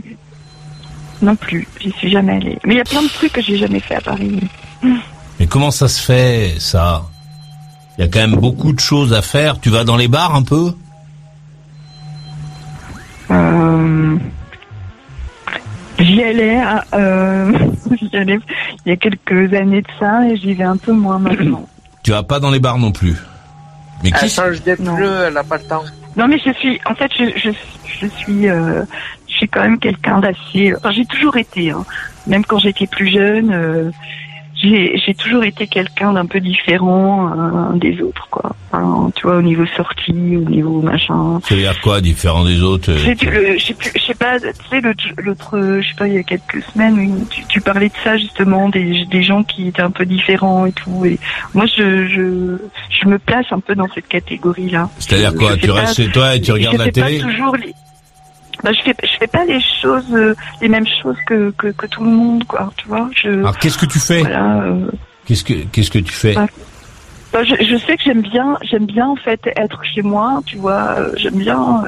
non 1.21 1.35
plus. 1.35 1.67
J'y 1.79 1.91
suis 1.91 2.09
jamais 2.11 2.33
allée. 2.33 2.57
Mais 2.65 2.73
il 2.75 2.77
y 2.77 2.81
a 2.81 2.83
plein 2.83 3.03
de 3.03 3.07
trucs 3.07 3.31
que 3.33 3.41
j'ai 3.41 3.57
jamais 3.57 3.79
fait 3.79 3.95
à 3.95 4.01
Paris. 4.01 4.39
Mais 5.39 5.47
comment 5.47 5.71
ça 5.71 5.87
se 5.87 6.01
fait, 6.01 6.55
ça? 6.59 7.03
Il 7.97 8.01
y 8.01 8.03
a 8.03 8.07
quand 8.09 8.19
même 8.19 8.35
beaucoup 8.35 8.73
de 8.73 8.79
choses 8.79 9.13
à 9.13 9.21
faire. 9.21 9.59
Tu 9.59 9.69
vas 9.69 9.83
dans 9.83 9.95
les 9.97 10.07
bars 10.07 10.35
un 10.35 10.43
peu? 10.43 10.73
Euh, 13.31 14.17
J'y 15.99 16.23
allais, 16.23 16.61
euh, 16.93 17.51
j'y 18.01 18.17
allais 18.17 18.39
il 18.85 18.89
y 18.89 18.91
a 18.91 18.97
quelques 18.97 19.53
années 19.53 19.81
de 19.81 19.87
ça 19.99 20.27
et 20.27 20.35
j'y 20.37 20.53
vais 20.53 20.63
un 20.63 20.77
peu 20.77 20.91
moins 20.91 21.19
maintenant. 21.19 21.67
Tu 22.03 22.11
vas 22.11 22.21
pas 22.21 22.39
dans 22.39 22.51
les 22.51 22.59
bars 22.59 22.77
non 22.77 22.91
plus. 22.91 23.15
Mais 24.03 24.11
Elle 24.13 24.19
qui 24.19 24.29
change 24.29 24.61
des 24.61 24.75
pneus, 24.75 25.23
elle 25.25 25.33
n'a 25.33 25.43
pas 25.43 25.57
le 25.57 25.63
temps. 25.63 25.83
Non 26.15 26.27
mais 26.27 26.37
je 26.37 26.51
suis, 26.53 26.79
en 26.85 26.93
fait, 26.93 27.11
je, 27.17 27.25
je, 27.35 27.49
je 27.99 28.07
suis, 28.07 28.47
euh, 28.47 28.83
je 29.27 29.33
suis 29.33 29.47
quand 29.47 29.61
même 29.61 29.79
quelqu'un 29.79 30.19
d'assez. 30.19 30.73
Enfin, 30.77 30.91
j'ai 30.91 31.05
toujours 31.05 31.35
été, 31.37 31.71
hein. 31.71 31.83
même 32.27 32.45
quand 32.45 32.59
j'étais 32.59 32.85
plus 32.85 33.09
jeune, 33.09 33.51
euh, 33.51 33.91
j'ai 34.65 34.97
j'ai 34.97 35.13
toujours 35.13 35.43
été 35.43 35.67
quelqu'un 35.67 36.13
d'un 36.13 36.25
peu 36.25 36.39
différent 36.39 37.29
euh, 37.29 37.77
des 37.77 38.01
autres, 38.01 38.27
quoi. 38.29 38.55
Enfin, 38.71 39.11
tu 39.15 39.27
vois, 39.27 39.37
au 39.37 39.41
niveau 39.41 39.65
sortie, 39.67 40.37
au 40.37 40.49
niveau 40.49 40.81
machin. 40.81 41.39
Ça 41.43 41.55
veut 41.55 41.61
dire 41.61 41.79
quoi, 41.81 42.01
différent 42.01 42.43
des 42.43 42.61
autres 42.61 42.91
euh, 42.91 43.57
je 43.57 43.99
sais 43.99 44.13
pas, 44.13 44.39
tu 44.39 44.47
sais, 44.69 44.81
l'autre, 44.81 45.79
je 45.81 45.87
sais 45.87 45.95
pas, 45.97 46.07
il 46.07 46.15
y 46.15 46.17
a 46.17 46.23
quelques 46.23 46.61
semaines, 46.73 47.25
tu, 47.29 47.43
tu 47.47 47.61
parlais 47.61 47.89
de 47.89 47.93
ça 48.03 48.17
justement, 48.17 48.69
des, 48.69 49.05
des 49.05 49.23
gens 49.23 49.43
qui 49.43 49.67
étaient 49.67 49.81
un 49.81 49.91
peu 49.91 50.05
différents 50.05 50.65
et 50.65 50.71
tout. 50.71 51.05
Et 51.05 51.19
moi, 51.53 51.65
je, 51.65 52.07
je, 52.07 52.57
je 52.89 53.07
me 53.07 53.17
place 53.19 53.45
un 53.51 53.59
peu 53.59 53.75
dans 53.75 53.87
cette 53.93 54.07
catégorie-là. 54.07 54.89
C'est-à-dire 54.99 55.33
quoi 55.35 55.57
Tu 55.57 55.71
restes 55.71 55.95
chez 55.95 56.09
toi 56.09 56.35
et 56.35 56.41
tu 56.41 56.51
regardes 56.51 56.77
la 56.77 56.91
télé 56.91 57.19
pas 57.19 57.25
toujours 57.25 57.55
les... 57.55 57.73
Bah, 58.63 58.71
je 58.73 58.81
fais, 58.81 58.95
je 59.03 59.17
fais 59.19 59.27
pas 59.27 59.45
les 59.45 59.59
choses, 59.81 60.11
euh, 60.13 60.33
les 60.61 60.69
mêmes 60.69 60.87
choses 61.01 61.17
que, 61.27 61.51
que, 61.57 61.67
que 61.67 61.85
tout 61.87 62.03
le 62.03 62.09
monde, 62.09 62.43
quoi. 62.45 62.71
Tu 62.77 62.87
vois, 62.87 63.09
je. 63.15 63.29
Alors 63.29 63.57
qu'est-ce 63.57 63.77
que 63.77 63.85
tu 63.85 63.99
fais 63.99 64.19
Voilà. 64.19 64.61
euh, 64.63 64.89
Qu'est-ce 65.25 65.43
que 65.43 65.53
qu'est-ce 65.71 65.91
que 65.91 65.99
tu 65.99 66.13
fais 66.13 66.37
Ouais. 66.37 66.45
bah, 67.33 67.43
je, 67.43 67.55
je 67.63 67.75
sais 67.77 67.97
que 67.97 68.03
j'aime 68.03 68.21
bien, 68.21 68.57
j'aime 68.63 68.85
bien 68.85 69.07
en 69.07 69.15
fait 69.15 69.41
être 69.55 69.83
chez 69.83 70.01
moi. 70.01 70.41
Tu 70.45 70.57
vois, 70.57 70.95
euh, 70.97 71.11
j'aime 71.17 71.35
bien. 71.37 71.83
euh, 71.83 71.87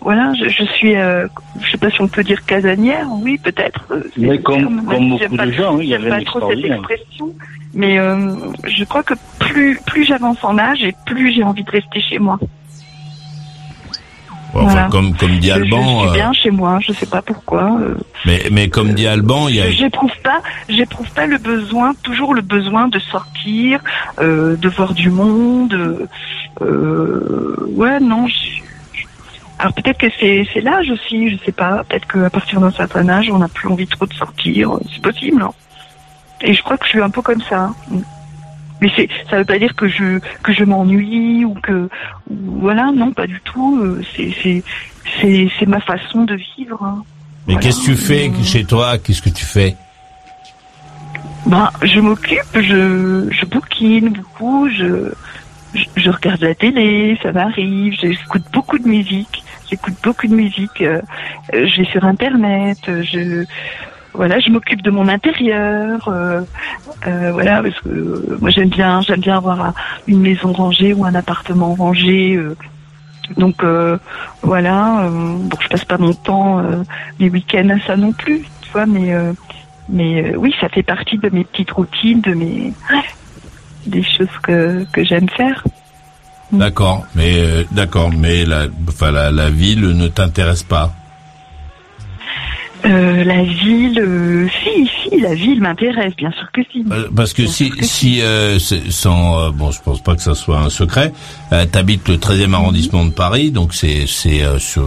voilà, 0.00 0.32
je, 0.34 0.48
je 0.50 0.64
suis, 0.64 0.94
euh, 0.96 1.26
je 1.62 1.70
sais 1.70 1.78
pas 1.78 1.90
si 1.90 2.00
on 2.02 2.08
peut 2.08 2.22
dire 2.22 2.44
casanière, 2.44 3.06
oui, 3.22 3.38
peut-être. 3.38 3.86
Mais 4.18 4.38
comme- 4.38 4.58
terme, 4.60 4.84
comme 4.86 5.08
beaucoup 5.10 5.36
pas- 5.36 5.46
de 5.46 5.52
gens, 5.52 5.76
oui, 5.76 5.84
il 5.86 5.88
y 5.88 5.90
j'aime 5.92 6.12
avait 6.12 6.24
pas 6.24 6.30
trop 6.30 6.50
cette 6.50 6.62
expression. 6.64 7.34
Mais 7.72 7.98
euh, 7.98 8.34
je 8.64 8.84
crois 8.84 9.02
que 9.02 9.14
plus 9.40 9.80
plus 9.86 10.04
j'avance 10.04 10.36
en 10.44 10.58
âge 10.58 10.82
et 10.84 10.94
plus 11.06 11.32
j'ai 11.32 11.42
envie 11.42 11.64
de 11.64 11.70
rester 11.70 12.00
chez 12.00 12.18
moi. 12.18 12.38
Enfin, 14.54 14.66
voilà. 14.72 14.88
comme 14.88 15.14
comme 15.16 15.38
dit 15.38 15.48
Je- 15.48 15.52
Alban, 15.52 15.82
je 15.82 15.98
suis 16.00 16.08
euh, 16.08 16.12
bien 16.12 16.32
chez 16.32 16.50
moi, 16.50 16.78
je 16.80 16.92
sais 16.92 17.06
pas 17.06 17.22
pourquoi. 17.22 17.76
euh, 17.80 17.96
mais 18.26 18.42
mais 18.52 18.68
comme 18.68 18.92
dit 18.94 19.06
Alban, 19.06 19.48
il 19.48 19.56
y 19.56 19.60
a 19.60 19.70
J'éprouve 19.70 20.12
pas, 20.22 20.40
j'éprouve 20.68 21.10
pas 21.12 21.26
le 21.26 21.38
besoin, 21.38 21.94
toujours 22.02 22.34
le 22.34 22.42
besoin 22.42 22.88
de 22.88 22.98
sortir, 22.98 23.80
euh, 24.20 24.56
de 24.56 24.68
voir 24.68 24.94
du 24.94 25.10
monde. 25.10 25.74
euh, 25.74 26.06
euh, 26.62 27.56
ouais, 27.76 27.98
non. 28.00 28.26
je- 28.28 28.62
Alors 29.58 29.72
peut-être 29.72 29.98
que 29.98 30.06
c'est 30.20 30.46
c'est 30.52 30.60
l'âge 30.60 30.90
aussi, 30.90 31.30
je 31.30 31.36
sais 31.44 31.52
pas. 31.52 31.82
Peut-être 31.88 32.06
qu'à 32.06 32.30
partir 32.30 32.60
d'un 32.60 32.70
certain 32.72 33.08
âge, 33.08 33.28
on 33.32 33.38
n'a 33.38 33.48
plus 33.48 33.68
envie 33.68 33.86
trop 33.86 34.06
de 34.06 34.14
sortir. 34.14 34.72
euh, 34.74 34.80
C'est 34.92 35.02
possible. 35.02 35.42
hein. 35.42 35.50
Et 36.42 36.52
je 36.52 36.62
crois 36.62 36.76
que 36.76 36.84
je 36.84 36.90
suis 36.90 37.02
un 37.02 37.10
peu 37.10 37.22
comme 37.22 37.40
ça. 37.42 37.70
hein. 37.92 37.98
Mais 38.80 38.90
c'est, 38.96 39.08
ça 39.30 39.38
veut 39.38 39.44
pas 39.44 39.58
dire 39.58 39.74
que 39.76 39.88
je 39.88 40.18
que 40.42 40.52
je 40.52 40.64
m'ennuie 40.64 41.44
ou 41.44 41.54
que 41.54 41.88
voilà, 42.28 42.90
non, 42.92 43.12
pas 43.12 43.26
du 43.26 43.40
tout. 43.44 43.78
euh, 43.82 44.02
C'est 44.16 44.34
c'est 44.42 44.62
c'est 45.20 45.48
c'est 45.58 45.66
ma 45.66 45.80
façon 45.80 46.24
de 46.24 46.34
vivre. 46.56 46.82
hein. 46.82 47.02
Mais 47.46 47.54
Voilà. 47.54 47.60
qu'est-ce 47.66 47.80
que 47.80 47.92
tu 47.92 47.96
fais 47.96 48.30
chez 48.42 48.64
toi? 48.64 48.98
Qu'est-ce 48.98 49.22
que 49.22 49.30
tu 49.30 49.44
fais? 49.44 49.76
Ben, 51.46 51.70
je 51.82 52.00
m'occupe, 52.00 52.38
je, 52.54 53.28
je 53.30 53.44
bouquine 53.46 54.08
beaucoup, 54.10 54.66
je, 54.70 55.12
je, 55.74 55.84
je 55.96 56.10
regarde 56.10 56.40
la 56.40 56.54
télé, 56.54 57.18
ça 57.22 57.32
m'arrive, 57.32 57.94
j'écoute 58.00 58.44
beaucoup 58.50 58.78
de 58.78 58.88
musique, 58.88 59.44
j'écoute 59.68 59.92
beaucoup 60.02 60.26
de 60.26 60.34
musique, 60.34 60.80
euh, 60.80 61.02
euh, 61.52 61.66
je 61.68 61.82
vais 61.82 61.88
sur 61.90 62.02
Internet, 62.06 62.78
euh, 62.88 63.02
je, 63.02 63.44
voilà, 64.14 64.38
je 64.40 64.50
m'occupe 64.50 64.82
de 64.82 64.90
mon 64.90 65.08
intérieur, 65.08 66.08
euh, 66.08 66.40
euh, 67.06 67.30
voilà, 67.32 67.62
parce 67.62 67.78
que 67.80 67.88
euh, 67.88 68.38
moi 68.40 68.50
j'aime 68.50 68.68
bien, 68.68 69.00
j'aime 69.02 69.20
bien 69.20 69.36
avoir 69.36 69.60
un- 69.60 69.74
une 70.06 70.20
maison 70.20 70.52
rangée 70.52 70.92
ou 70.94 71.04
un 71.04 71.14
appartement 71.14 71.74
rangé. 71.74 72.34
euh, 72.36 72.56
donc 73.38 73.62
euh, 73.64 73.96
voilà, 74.42 75.08
bon, 75.10 75.48
je 75.60 75.68
passe 75.68 75.84
pas 75.86 75.96
mon 75.98 76.12
temps 76.12 76.62
les 77.18 77.30
week-ends 77.30 77.70
à 77.70 77.86
ça 77.86 77.96
non 77.96 78.12
plus, 78.12 78.42
tu 78.62 78.70
vois, 78.72 78.86
mais 78.86 79.14
mais 79.88 80.36
oui, 80.36 80.54
ça 80.60 80.68
fait 80.68 80.82
partie 80.82 81.16
de 81.18 81.28
mes 81.30 81.44
petites 81.44 81.70
routines, 81.70 82.20
de 82.20 82.34
mes 82.34 82.72
des 83.86 84.02
choses 84.02 84.28
que 84.42 84.84
que 84.92 85.02
j'aime 85.04 85.28
faire. 85.30 85.64
D'accord, 86.52 87.04
mais 87.14 87.64
d'accord, 87.72 88.10
mais 88.14 88.44
la, 88.44 88.66
enfin 88.88 89.10
la, 89.10 89.30
la 89.30 89.48
ville 89.50 89.88
ne 89.96 90.06
t'intéresse 90.08 90.62
pas. 90.62 90.92
Euh, 92.86 93.24
la 93.24 93.42
ville, 93.42 93.98
euh, 93.98 94.46
si, 94.62 94.90
si, 95.02 95.20
la 95.20 95.34
ville 95.34 95.60
m'intéresse, 95.60 96.14
bien 96.16 96.30
sûr 96.32 96.50
que 96.52 96.60
si. 96.70 96.84
Euh, 96.90 97.08
Parce 97.14 97.32
que 97.32 97.46
si, 97.46 97.72
si 97.80 98.20
euh, 98.20 98.58
sans, 98.58 99.38
euh, 99.38 99.50
bon, 99.50 99.70
je 99.70 99.80
pense 99.80 100.02
pas 100.02 100.14
que 100.14 100.22
ça 100.22 100.34
soit 100.34 100.58
un 100.58 100.68
secret, 100.68 101.12
euh, 101.52 101.64
t'habites 101.64 102.08
le 102.08 102.16
13e 102.16 102.52
arrondissement 102.52 103.04
de 103.06 103.10
Paris, 103.10 103.50
donc 103.50 103.72
c'est, 103.72 104.04
c'est 104.06 104.42
euh, 104.42 104.58
sur, 104.58 104.86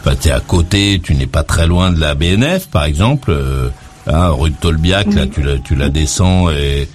enfin, 0.00 0.14
t'es 0.16 0.30
à 0.30 0.40
côté, 0.40 1.00
tu 1.02 1.14
n'es 1.14 1.26
pas 1.26 1.42
très 1.42 1.66
loin 1.66 1.92
de 1.92 1.98
la 2.00 2.14
BNF, 2.14 2.68
par 2.68 2.84
exemple, 2.84 3.30
euh, 3.30 3.68
hein, 4.06 4.28
rue 4.30 4.50
de 4.50 4.56
Tolbiac, 4.56 5.12
là, 5.14 5.26
tu 5.26 5.42
la, 5.42 5.58
tu 5.58 5.74
la 5.74 5.88
descends 5.88 6.50
et, 6.50 6.88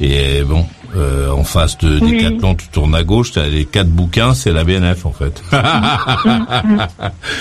et 0.00 0.42
bon, 0.44 0.66
euh, 0.96 1.30
en 1.30 1.44
face 1.44 1.76
de 1.78 1.98
Oui. 2.00 2.16
Decathlon, 2.16 2.54
tu 2.54 2.68
tournes 2.68 2.94
à 2.94 3.02
gauche, 3.04 3.32
t'as 3.32 3.46
les 3.46 3.64
quatre 3.66 3.90
bouquins, 3.90 4.34
c'est 4.34 4.52
la 4.52 4.64
BNF 4.64 5.04
en 5.06 5.12
fait. 5.12 5.42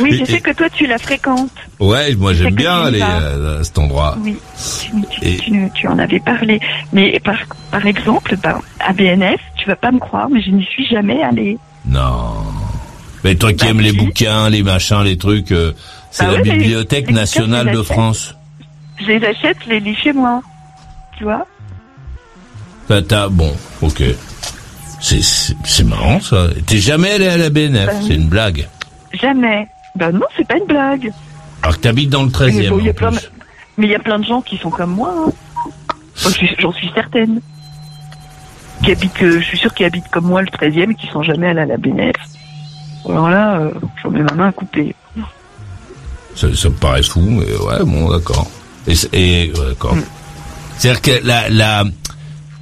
Oui, 0.01 0.17
je 0.19 0.25
sais 0.25 0.41
que 0.41 0.51
toi 0.51 0.69
tu 0.69 0.85
la 0.87 0.97
fréquentes. 0.97 1.49
ouais, 1.79 2.15
moi 2.15 2.33
j'aime 2.33 2.53
bien 2.55 2.81
tu 2.81 2.87
aller 2.87 3.01
euh, 3.01 3.61
à 3.61 3.63
cet 3.63 3.77
endroit. 3.79 4.17
Oui, 4.21 4.37
tu, 4.81 4.91
tu, 5.21 5.37
tu- 5.37 5.71
tu 5.73 5.87
en 5.87 5.97
avais 5.99 6.19
parlé. 6.19 6.59
Mais 6.93 7.19
par, 7.19 7.37
par 7.71 7.85
exemple, 7.85 8.35
ben, 8.43 8.59
à 8.79 8.93
BNF, 8.93 9.39
tu 9.57 9.67
vas 9.67 9.75
pas 9.75 9.91
me 9.91 9.99
croire, 9.99 10.29
mais 10.29 10.41
je 10.41 10.51
n'y 10.51 10.63
suis 10.65 10.85
jamais 10.87 11.21
allée. 11.23 11.57
Non. 11.85 12.33
Mais 13.23 13.35
toi 13.35 13.51
qui 13.53 13.67
aimes 13.67 13.81
les 13.81 13.91
bouquins, 13.93 14.49
les 14.49 14.63
machins, 14.63 15.01
les 15.03 15.17
trucs, 15.17 15.51
euh, 15.51 15.73
c'est 16.11 16.25
Bah 16.25 16.33
la 16.37 16.41
Bibliothèque 16.41 17.09
nationale 17.11 17.71
de. 17.71 17.81
France. 17.83 18.35
Je 19.01 19.05
les 19.07 19.25
achète, 19.25 19.57
je 19.65 19.69
les 19.69 19.79
lis 19.79 19.95
chez 19.95 20.11
moi. 20.13 20.41
Tu 21.17 21.23
vois? 21.23 21.45
T'as, 22.89 23.01
t'as- 23.03 23.29
bon, 23.29 23.55
ok. 23.81 24.03
C'est, 24.99 25.21
c'est, 25.21 25.55
c'est 25.63 25.83
marrant 25.85 26.19
ça. 26.19 26.47
T'es 26.65 26.79
jamais 26.79 27.11
allé 27.11 27.27
à 27.27 27.37
la 27.37 27.49
BNF, 27.49 27.85
Bah, 27.85 27.91
c'est 28.05 28.15
une 28.15 28.27
blague. 28.27 28.67
Jamais. 29.13 29.67
Ben 29.95 30.11
non, 30.11 30.25
c'est 30.35 30.45
pas 30.47 30.57
une 30.57 30.65
blague. 30.65 31.11
Alors 31.61 31.77
que 31.77 31.81
t'habites 31.81 32.09
dans 32.09 32.23
le 32.23 32.27
Mais 32.29 32.33
13e. 32.33 32.69
bon, 32.69 32.79
il 32.79 32.85
y 32.85 32.89
a 32.89 32.93
plein 32.93 33.11
de- 33.11 33.19
Mais 33.77 33.85
il 33.87 33.91
y 33.91 33.95
a 33.95 33.99
plein 33.99 34.19
de 34.19 34.25
gens 34.25 34.41
qui 34.41 34.57
sont 34.57 34.69
comme 34.71 34.91
moi. 34.95 35.13
hein. 35.27 35.31
J'en 36.21 36.29
suis, 36.31 36.49
j'en 36.59 36.71
suis 36.73 36.89
certaine. 36.93 37.39
Qui 38.83 38.91
habitent, 38.91 39.21
euh, 39.21 39.39
je 39.39 39.45
suis 39.45 39.57
sûre 39.57 39.73
qu'ils 39.73 39.85
habitent 39.85 40.09
comme 40.11 40.25
moi 40.25 40.41
le 40.41 40.47
13e 40.47 40.91
et 40.91 40.95
qui 40.95 41.07
sont 41.07 41.21
jamais 41.23 41.47
allés 41.47 41.61
à 41.61 41.65
la 41.65 41.77
BNF. 41.77 42.15
Alors 43.07 43.29
là, 43.29 43.59
euh, 43.59 43.71
j'en 44.01 44.09
mets 44.09 44.23
ma 44.23 44.33
main 44.33 44.47
à 44.47 44.51
couper. 44.51 44.95
Ça, 46.35 46.47
ça 46.55 46.69
me 46.69 46.73
paraît 46.75 47.03
fou, 47.03 47.21
mais 47.21 47.45
ouais, 47.45 47.83
bon, 47.85 48.09
d'accord. 48.09 48.49
Et, 48.87 48.95
c'est- 48.95 49.13
et 49.13 49.51
ouais, 49.53 49.65
d'accord. 49.69 49.95
Mm. 49.95 50.03
C'est-à-dire 50.77 51.01
que 51.01 51.27
la, 51.27 51.49
la, 51.49 51.83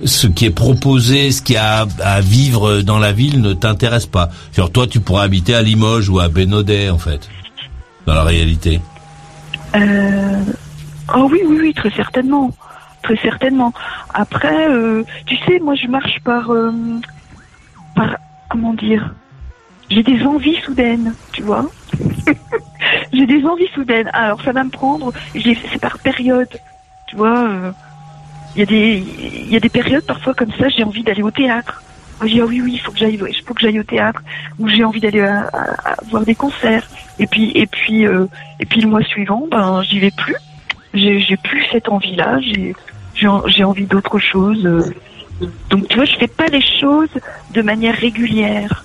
ce 0.04 0.28
qui 0.28 0.46
est 0.46 0.52
proposé, 0.52 1.32
ce 1.32 1.42
qu'il 1.42 1.56
y 1.56 1.60
a 1.60 1.86
à, 2.04 2.22
vivre 2.22 2.82
dans 2.82 3.00
la 3.00 3.12
ville 3.12 3.42
ne 3.42 3.54
t'intéresse 3.54 4.06
pas. 4.06 4.30
Genre 4.54 4.72
toi, 4.72 4.88
tu 4.88 5.00
pourrais 5.00 5.24
habiter 5.24 5.56
à 5.56 5.62
Limoges 5.62 6.10
ou 6.10 6.20
à 6.20 6.28
Bénodet, 6.28 6.90
en 6.90 6.98
fait, 6.98 7.30
dans 8.06 8.14
la 8.14 8.24
réalité. 8.24 8.80
Euh... 9.76 10.44
Oh 11.16 11.28
oui, 11.32 11.42
oui, 11.46 11.58
oui, 11.62 11.74
très 11.74 11.92
certainement. 11.92 12.52
Très 13.04 13.18
certainement. 13.18 13.74
Après, 14.14 14.70
euh, 14.70 15.04
tu 15.26 15.38
sais, 15.46 15.60
moi 15.60 15.76
je 15.76 15.88
marche 15.88 16.20
par... 16.24 16.52
euh, 16.52 16.72
par... 17.96 18.18
Comment 18.50 18.74
dire 18.74 19.14
J'ai 19.90 20.04
des 20.04 20.24
envies 20.24 20.58
soudaines, 20.64 21.14
tu 21.32 21.44
vois 21.44 21.70
J'ai 23.14 23.26
des 23.26 23.46
envies 23.46 23.70
soudaines. 23.74 24.10
Alors 24.14 24.42
ça 24.42 24.52
va 24.52 24.64
me 24.64 24.70
prendre... 24.70 25.14
C'est 25.34 25.80
par 25.80 25.98
période, 26.00 26.50
tu 27.08 27.16
vois 27.16 27.48
euh, 27.48 27.72
Il 28.58 28.62
y, 28.62 28.64
a 28.64 28.66
des- 28.66 28.98
il 29.46 29.54
y 29.54 29.56
a 29.56 29.60
des 29.60 29.70
périodes 29.70 30.04
parfois 30.04 30.34
comme 30.34 30.52
ça, 30.60 30.68
j'ai 30.70 30.84
envie 30.84 31.04
d'aller 31.04 31.22
au 31.22 31.30
théâtre. 31.30 31.84
Je 32.24 32.26
dis, 32.28 32.42
ah 32.42 32.46
oui, 32.46 32.60
oui, 32.60 32.72
il 32.74 32.80
faut 32.80 32.92
que 32.92 32.98
j'aille, 32.98 33.14
il 33.30 33.42
faut 33.46 33.54
que 33.54 33.62
j'aille 33.62 33.80
au 33.80 33.84
théâtre, 33.84 34.20
ou 34.58 34.68
j'ai 34.68 34.84
envie 34.84 35.00
d'aller 35.00 35.24
voir 36.10 36.26
des 36.26 36.34
concerts. 36.34 36.90
Et 37.20 37.28
puis, 37.28 37.52
et 37.54 37.68
puis, 37.68 38.08
euh, 38.08 38.26
et 38.60 38.66
puis 38.66 38.82
le 38.82 38.88
mois 38.90 39.04
suivant, 39.04 39.46
ben, 39.52 39.84
j'y 39.84 40.00
vais 40.00 40.10
plus. 40.10 40.36
J'ai, 40.96 41.38
plus 41.38 41.64
cette 41.72 41.88
envie-là. 41.90 42.40
J'ai, 42.42 42.76
j'ai, 43.14 43.28
en- 43.28 43.46
j'ai 43.46 43.64
envie 43.64 43.86
d'autre 43.86 44.18
chose. 44.18 44.66
euh. 44.66 44.82
Donc, 45.70 45.88
tu 45.90 45.96
vois, 45.98 46.06
je 46.06 46.16
fais 46.16 46.28
pas 46.28 46.48
les 46.48 46.62
choses 46.82 47.10
de 47.54 47.62
manière 47.62 47.94
régulière. 47.96 48.84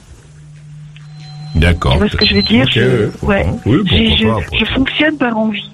D'accord. 1.54 1.92
Tu 1.92 1.98
vois 2.00 2.08
ce 2.10 2.16
que 2.16 2.26
je 2.26 2.34
veux 2.34 2.42
dire? 2.42 2.66
Je- 2.68 3.26
ouais. 3.26 3.46
Oui, 3.64 4.16
je 4.58 4.64
fonctionne 4.66 5.16
par 5.16 5.38
envie. 5.38 5.70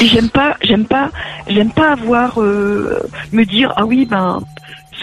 J'aime 0.00 0.28
pas, 0.28 0.56
j'aime 0.62 0.84
pas, 0.84 1.10
j'aime 1.48 1.72
pas 1.72 1.92
avoir 1.92 2.40
euh, 2.40 3.00
me 3.32 3.44
dire 3.44 3.72
ah 3.76 3.86
oui 3.86 4.04
ben 4.04 4.42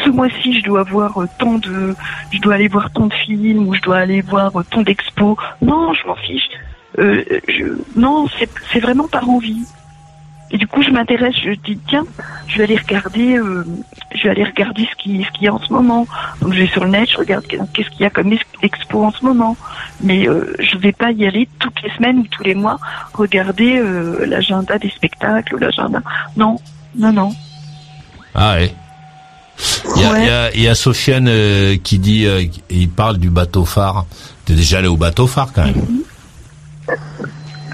ce 0.04 0.10
mois-ci 0.10 0.60
je 0.60 0.64
dois 0.64 0.82
avoir 0.82 1.18
euh, 1.18 1.28
tant 1.40 1.58
de, 1.58 1.96
je 2.32 2.40
dois 2.40 2.56
aller 2.56 2.68
voir 2.68 2.92
tant 2.92 3.08
de 3.08 3.14
films 3.14 3.68
ou 3.68 3.74
je 3.74 3.82
dois 3.82 3.98
aller 3.98 4.22
voir 4.22 4.56
euh, 4.56 4.64
tant 4.70 4.82
d'expos. 4.82 5.36
Non, 5.62 5.94
je 5.94 6.06
m'en 6.06 6.16
fiche. 6.16 6.48
Euh, 7.00 7.24
je, 7.48 7.66
non, 7.96 8.28
c'est 8.72 8.80
vraiment 8.80 9.08
par 9.08 9.28
envie. 9.28 9.66
Et 10.54 10.58
du 10.58 10.68
coup, 10.68 10.82
je 10.84 10.92
m'intéresse, 10.92 11.34
je 11.44 11.50
dis 11.66 11.78
tiens, 11.90 12.06
je 12.48 12.60
vais 12.60 12.66
aller 12.66 12.78
regarder, 12.78 13.38
euh, 13.40 13.66
je 14.14 14.22
vais 14.24 14.30
aller 14.30 14.44
regarder 14.44 14.88
ce 14.90 14.96
qui 15.02 15.24
ce 15.24 15.32
qu'il 15.32 15.44
y 15.46 15.48
a 15.48 15.54
en 15.54 15.60
ce 15.60 15.74
moment. 15.74 16.06
Donc 16.42 16.54
je 16.54 16.60
vais 16.60 16.68
sur 16.68 16.84
le 16.86 16.92
net, 16.92 17.10
je 17.10 17.18
regarde 17.18 17.44
qu'est-ce 17.48 17.90
qu'il 17.90 18.02
y 18.02 18.06
a 18.06 18.12
comme 18.12 18.32
ex- 18.32 18.44
expo 18.62 19.04
en 19.04 19.12
ce 19.12 19.26
moment. 19.26 19.58
Mais 20.02 20.30
euh, 20.30 20.56
je 20.60 20.78
vais 20.78 20.92
pas 20.92 21.12
y 21.12 21.26
aller 21.26 21.50
toutes 21.60 21.82
les 21.82 21.90
semaines 21.98 22.20
ou 22.20 22.28
tous 22.30 22.44
les 22.44 22.54
mois 22.54 22.78
regarder 23.14 23.78
euh, 23.80 24.26
l'agenda 24.28 24.78
des 24.78 24.90
spectacles 24.92 25.56
ou 25.56 25.58
l'agenda. 25.58 26.02
Non, 26.38 26.60
non, 26.96 27.12
non. 27.12 27.34
Ah 28.36 28.54
ouais. 28.54 28.74
Il 29.96 30.02
y 30.02 30.06
a, 30.06 30.20
il 30.20 30.26
y 30.26 30.30
a, 30.30 30.54
il 30.56 30.62
y 30.62 30.68
a 30.68 30.76
Sofiane 30.76 31.30
qui 31.84 31.98
dit, 32.00 32.28
il 32.70 32.90
parle 32.90 33.18
du 33.18 33.30
bateau 33.30 33.66
phare. 33.66 34.06
T'es 34.46 34.54
déjà 34.54 34.80
allé 34.80 34.88
au 34.88 34.98
bateau 34.98 35.26
phare 35.28 35.52
quand 35.54 35.66
même 35.66 35.76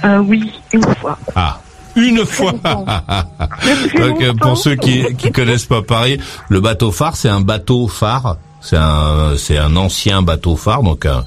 Euh, 0.06 0.20
oui, 0.20 0.52
une 0.72 0.84
fois. 0.96 1.18
Ah, 1.36 1.60
une 2.00 2.26
fois. 2.26 2.54
Donc, 3.98 4.22
euh, 4.22 4.34
pour 4.34 4.58
ceux 4.58 4.76
qui 4.76 5.04
qui 5.18 5.32
connaissent 5.32 5.66
pas 5.66 5.82
Paris, 5.82 6.20
le 6.50 6.60
bateau 6.60 6.92
phare, 6.92 7.16
c'est 7.16 7.30
un 7.30 7.42
bateau 7.42 7.88
phare. 7.88 8.38
C'est 8.62 8.76
un 8.76 9.38
c'est 9.38 9.58
un 9.58 9.78
ancien 9.78 10.22
bateau 10.22 10.58
phare, 10.58 10.84
donc 10.84 11.06
un, 11.06 11.24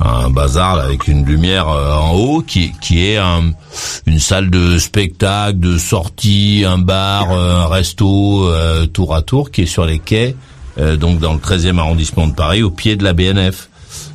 un 0.00 0.30
bazar 0.30 0.76
là, 0.76 0.84
avec 0.84 1.08
une 1.08 1.26
lumière 1.26 1.68
euh, 1.68 1.94
en 1.94 2.14
haut 2.14 2.40
qui 2.40 2.72
qui 2.80 3.04
est 3.04 3.18
un, 3.18 3.52
une 4.06 4.18
salle 4.18 4.48
de 4.48 4.78
spectacle, 4.78 5.58
de 5.60 5.76
sortie, 5.76 6.64
un 6.66 6.78
bar, 6.78 7.32
euh, 7.32 7.64
un 7.64 7.66
resto, 7.66 8.48
euh, 8.48 8.86
tour 8.86 9.14
à 9.14 9.20
tour, 9.20 9.50
qui 9.50 9.62
est 9.62 9.66
sur 9.66 9.84
les 9.84 9.98
quais, 9.98 10.34
euh, 10.78 10.96
donc 10.96 11.18
dans 11.18 11.34
le 11.34 11.38
13e 11.38 11.78
arrondissement 11.78 12.26
de 12.26 12.32
Paris, 12.32 12.62
au 12.62 12.70
pied 12.70 12.96
de 12.96 13.04
la 13.04 13.12
BNF. 13.12 13.68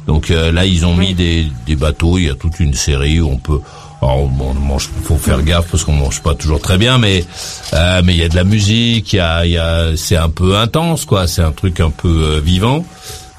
Donc 0.07 0.31
euh, 0.31 0.51
là, 0.51 0.65
ils 0.65 0.85
ont 0.85 0.95
mis 0.95 1.13
des, 1.13 1.47
des 1.67 1.75
bateaux. 1.75 2.17
Il 2.17 2.25
y 2.25 2.29
a 2.29 2.35
toute 2.35 2.59
une 2.59 2.73
série 2.73 3.19
où 3.21 3.29
on 3.29 3.37
peut. 3.37 3.59
Alors, 4.05 4.27
bon, 4.27 4.51
on 4.51 4.53
mange, 4.59 4.89
faut 5.03 5.17
faire 5.17 5.41
gaffe 5.41 5.67
parce 5.71 5.83
qu'on 5.83 5.93
mange 5.93 6.21
pas 6.21 6.35
toujours 6.35 6.61
très 6.61 6.77
bien, 6.77 6.97
mais 6.99 7.25
euh, 7.73 8.01
mais 8.03 8.13
il 8.13 8.19
y 8.19 8.23
a 8.23 8.29
de 8.29 8.35
la 8.35 8.43
musique. 8.43 9.13
Il 9.13 9.17
y 9.17 9.19
a, 9.19 9.45
y 9.45 9.57
a, 9.57 9.97
c'est 9.97 10.15
un 10.15 10.29
peu 10.29 10.55
intense, 10.57 11.05
quoi. 11.05 11.25
C'est 11.27 11.41
un 11.41 11.51
truc 11.51 11.79
un 11.79 11.89
peu 11.89 12.07
euh, 12.35 12.39
vivant. 12.39 12.85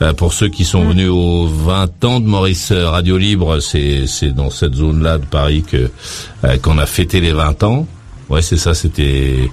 Euh, 0.02 0.12
pour 0.12 0.34
ceux 0.34 0.48
qui 0.48 0.64
sont 0.64 0.84
venus 0.88 1.08
aux 1.08 1.46
20 1.46 2.04
ans 2.04 2.20
de 2.20 2.26
Maurice 2.26 2.70
euh, 2.72 2.90
Radio 2.90 3.16
Libre, 3.16 3.60
c'est 3.60 4.06
c'est 4.06 4.32
dans 4.34 4.50
cette 4.50 4.74
zone-là 4.74 5.18
de 5.18 5.24
Paris 5.24 5.62
que 5.62 5.90
euh, 6.44 6.58
qu'on 6.58 6.78
a 6.78 6.84
fêté 6.86 7.20
les 7.20 7.32
20 7.32 7.62
ans. 7.62 7.86
Ouais, 8.28 8.42
c'est 8.42 8.58
ça. 8.58 8.74
C'était 8.74 9.48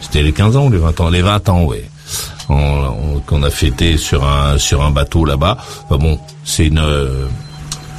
c'était 0.00 0.22
les 0.22 0.32
15 0.32 0.56
ans 0.56 0.66
ou 0.66 0.70
les 0.70 0.78
20 0.78 0.98
ans 1.00 1.10
Les 1.10 1.22
20 1.22 1.48
ans, 1.50 1.64
ouais. 1.64 1.84
On- 2.48 2.54
on- 2.56 3.20
qu'on 3.20 3.42
a 3.42 3.50
fêté 3.50 3.98
sur 3.98 4.26
un 4.26 4.56
sur 4.58 4.82
un 4.82 4.90
bateau 4.90 5.24
là-bas. 5.26 5.58
Enfin 5.84 5.98
bon, 6.02 6.18
c'est 6.44 6.66
une 6.66 6.78
euh, 6.78 7.26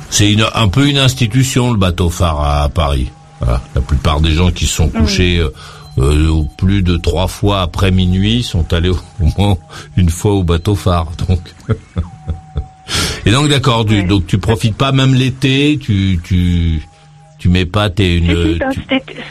c'est 0.09 0.31
une 0.31 0.45
un 0.53 0.67
peu 0.67 0.87
une 0.87 0.97
institution 0.97 1.71
le 1.71 1.77
bateau 1.77 2.09
phare 2.09 2.41
à, 2.41 2.69
Paris. 2.69 3.11
Voilà. 3.39 3.61
La 3.75 3.81
plupart 3.81 4.19
des 4.21 4.33
gens 4.33 4.51
qui 4.51 4.65
se 4.65 4.75
sont 4.75 4.89
couchés 4.89 5.37
euh, 5.37 5.49
euh, 5.97 6.43
plus 6.57 6.81
de 6.81 6.97
trois 6.97 7.27
fois 7.27 7.61
après 7.61 7.91
minuit 7.91 8.43
sont 8.43 8.71
allés 8.73 8.89
au 8.89 8.97
moins 9.37 9.57
une 9.97 10.09
fois 10.09 10.33
au 10.33 10.43
bateau 10.43 10.75
phare. 10.75 11.11
Donc. 11.27 11.39
Et 13.25 13.31
donc 13.31 13.49
d'accord, 13.49 13.85
tu, 13.85 14.03
donc 14.03 14.25
tu 14.25 14.39
profites 14.39 14.75
pas 14.75 14.91
même 14.91 15.13
l'été, 15.13 15.77
tu 15.79 16.19
tu 16.23 16.81
tu 17.37 17.49
mets 17.49 17.65
pas 17.65 17.89
tes 17.89 18.17
une 18.17 18.27
ben, 18.27 18.69
tu, 18.71 18.79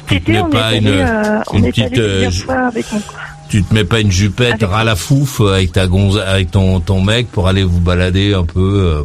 cet 0.08 0.22
été, 0.22 0.32
mets 0.32 0.50
pas 0.50 0.74
une- 0.74 0.86
euh, 0.86 1.40
une 1.52 1.64
petite, 1.66 1.98
euh, 1.98 2.30
avec 2.68 2.86
tu 3.48 3.62
te 3.62 3.74
mets 3.74 3.84
pas 3.84 4.00
une 4.00 4.10
jupette 4.12 4.64
fouf 4.96 5.40
avec 5.40 5.72
ta 5.72 5.86
gonze 5.86 6.18
avec 6.18 6.50
ton 6.50 6.80
ton 6.80 7.02
mec 7.02 7.28
pour 7.28 7.48
aller 7.48 7.64
vous 7.64 7.80
balader 7.80 8.34
un 8.34 8.44
peu 8.44 8.60
euh, 8.60 9.02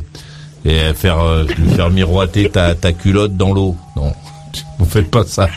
et 0.65 0.93
faire 0.93 1.19
euh, 1.19 1.45
lui 1.57 1.69
faire 1.71 1.89
miroiter 1.89 2.49
ta 2.49 2.75
ta 2.75 2.93
culotte 2.93 3.35
dans 3.35 3.53
l'eau. 3.53 3.75
Non, 3.95 4.11
vous 4.79 4.85
faites 4.85 5.09
pas 5.11 5.23
ça. 5.25 5.47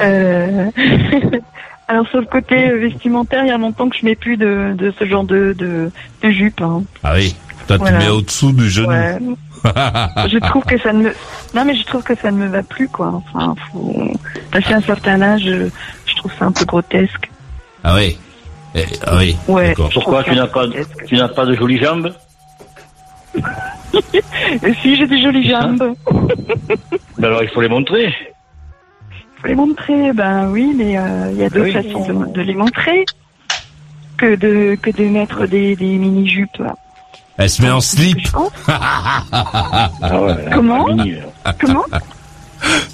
Euh, 0.00 0.70
Alors 1.88 2.06
sur 2.08 2.20
le 2.20 2.26
côté 2.26 2.70
euh, 2.70 2.78
vestimentaire, 2.78 3.42
il 3.44 3.48
y 3.48 3.52
a 3.52 3.58
longtemps 3.58 3.88
que 3.88 3.96
je 4.00 4.06
mets 4.06 4.14
plus 4.14 4.36
de, 4.38 4.74
de 4.76 4.92
ce 4.98 5.04
genre 5.04 5.24
de, 5.24 5.54
de, 5.58 5.90
de 6.22 6.30
jupe. 6.30 6.60
hein. 6.62 6.82
Ah 7.02 7.12
oui, 7.14 7.36
toi 7.66 7.76
Voilà. 7.76 7.98
tu 7.98 8.04
mets 8.04 8.10
au-dessous 8.10 8.52
du 8.52 8.70
genou. 8.70 8.88
Ouais. 8.88 9.18
je 10.30 10.38
trouve 10.38 10.62
que 10.64 10.78
ça 10.78 10.92
ne 10.92 11.04
me... 11.04 11.14
Non 11.54 11.64
mais 11.64 11.74
je 11.76 11.84
trouve 11.84 12.02
que 12.02 12.14
ça 12.14 12.30
ne 12.30 12.36
me 12.38 12.46
va 12.46 12.62
plus 12.62 12.88
quoi. 12.88 13.12
Enfin, 13.34 13.54
faut... 13.72 14.10
passer 14.50 14.72
un 14.72 14.80
certain 14.80 15.20
âge, 15.20 15.42
je, 15.44 15.68
je 16.06 16.16
trouve 16.16 16.32
ça 16.38 16.46
un 16.46 16.52
peu 16.52 16.64
grotesque. 16.64 17.30
Ah 17.82 17.96
oui? 17.96 18.18
Eh, 18.74 18.84
ah 19.06 19.16
oui. 19.18 19.36
Ouais. 19.48 19.74
Pourquoi 19.92 20.22
tu 20.24 20.34
n'as 20.34 20.46
pas, 20.46 20.64
tu 21.06 21.16
n'as 21.16 21.28
pas 21.28 21.44
de 21.46 21.54
jolies 21.54 21.78
jambes? 21.82 22.12
Si 24.82 24.96
j'ai 24.96 25.06
des 25.06 25.22
jolies 25.22 25.48
jambes, 25.48 25.94
Ben 27.18 27.24
alors 27.24 27.42
il 27.42 27.48
faut 27.50 27.60
les 27.60 27.68
montrer. 27.68 28.12
faut 29.40 29.48
les 29.48 29.54
montrer. 29.54 30.12
Ben 30.12 30.48
oui, 30.50 30.72
mais 30.76 30.96
euh, 30.98 31.30
il 31.32 31.38
y 31.38 31.44
a 31.44 31.48
d'autres 31.50 31.64
Oui. 31.66 31.72
façons 31.72 32.06
de, 32.06 32.32
de 32.32 32.40
les 32.42 32.54
montrer 32.54 33.04
que 34.16 34.34
de 34.36 34.76
que 34.80 34.90
de 34.90 35.04
mettre 35.08 35.46
des, 35.46 35.74
des 35.76 35.96
mini 35.96 36.26
jupes. 36.28 36.62
Elle 37.36 37.50
se 37.50 37.62
met 37.62 37.70
en 37.70 37.80
slip. 37.80 38.18
Ah 38.68 39.90
ouais, 40.22 40.34
Comment 40.52 40.86
mini, 40.88 41.14
euh. 41.14 41.50
Comment? 41.60 41.84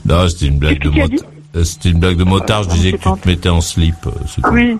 Non, 0.07 0.28
c'était 0.28 0.46
une 0.46 0.59
blague 0.59 0.82
de 0.82 0.88
motard. 0.90 1.28
C'était 1.64 1.90
une 1.90 1.98
blague 2.01 2.16
de 2.16 2.24
motard. 2.24 2.62
Je 2.64 2.68
disais 2.70 2.92
que 2.92 2.96
tu 3.14 3.20
te 3.20 3.28
mettais 3.28 3.48
en 3.51 3.61
slip. 3.61 3.94
euh. 4.07 4.51
Oui. 4.51 4.78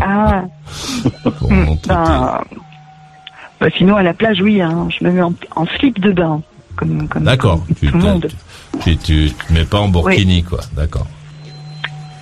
Ah. 0.00 0.44
Bon, 1.40 1.78
ben, 1.86 2.40
bah, 3.60 3.68
sinon 3.76 3.96
à 3.96 4.02
la 4.02 4.14
plage, 4.14 4.40
oui, 4.40 4.60
hein, 4.60 4.88
je 4.96 5.04
me 5.04 5.10
mets 5.12 5.22
en, 5.22 5.32
en 5.54 5.66
slip 5.66 5.98
de 6.00 6.12
bain, 6.12 6.42
comme 6.76 7.08
comme 7.08 7.24
D'accord. 7.24 7.64
Tu, 7.80 7.86
tout 7.90 7.96
le 7.98 8.02
monde. 8.02 8.28
tu, 8.84 8.96
tu, 8.96 9.28
tu 9.28 9.32
te 9.46 9.52
mets 9.52 9.64
pas 9.64 9.78
en 9.80 9.88
burkini, 9.88 10.42
quoi. 10.42 10.60
D'accord. 10.74 11.06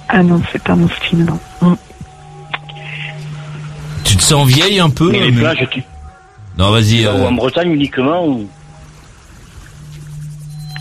Ah 0.08 0.22
non, 0.22 0.40
c'est 0.52 0.62
pas 0.62 0.74
mon 0.76 0.88
style, 0.88 1.24
non. 1.24 1.38
Hmm. 1.60 1.74
Tu 4.04 4.16
te 4.16 4.22
sens 4.22 4.46
vieille 4.46 4.78
un 4.80 4.90
peu 4.90 5.10
Mais 5.10 5.20
les 5.20 5.32
mais- 5.32 5.40
plages, 5.40 5.66
tu, 5.70 5.82
Non, 6.58 6.70
vas-y. 6.70 7.04
euh, 7.06 7.26
en 7.26 7.32
Bretagne 7.32 7.72
uniquement 7.72 8.26
ou 8.26 8.48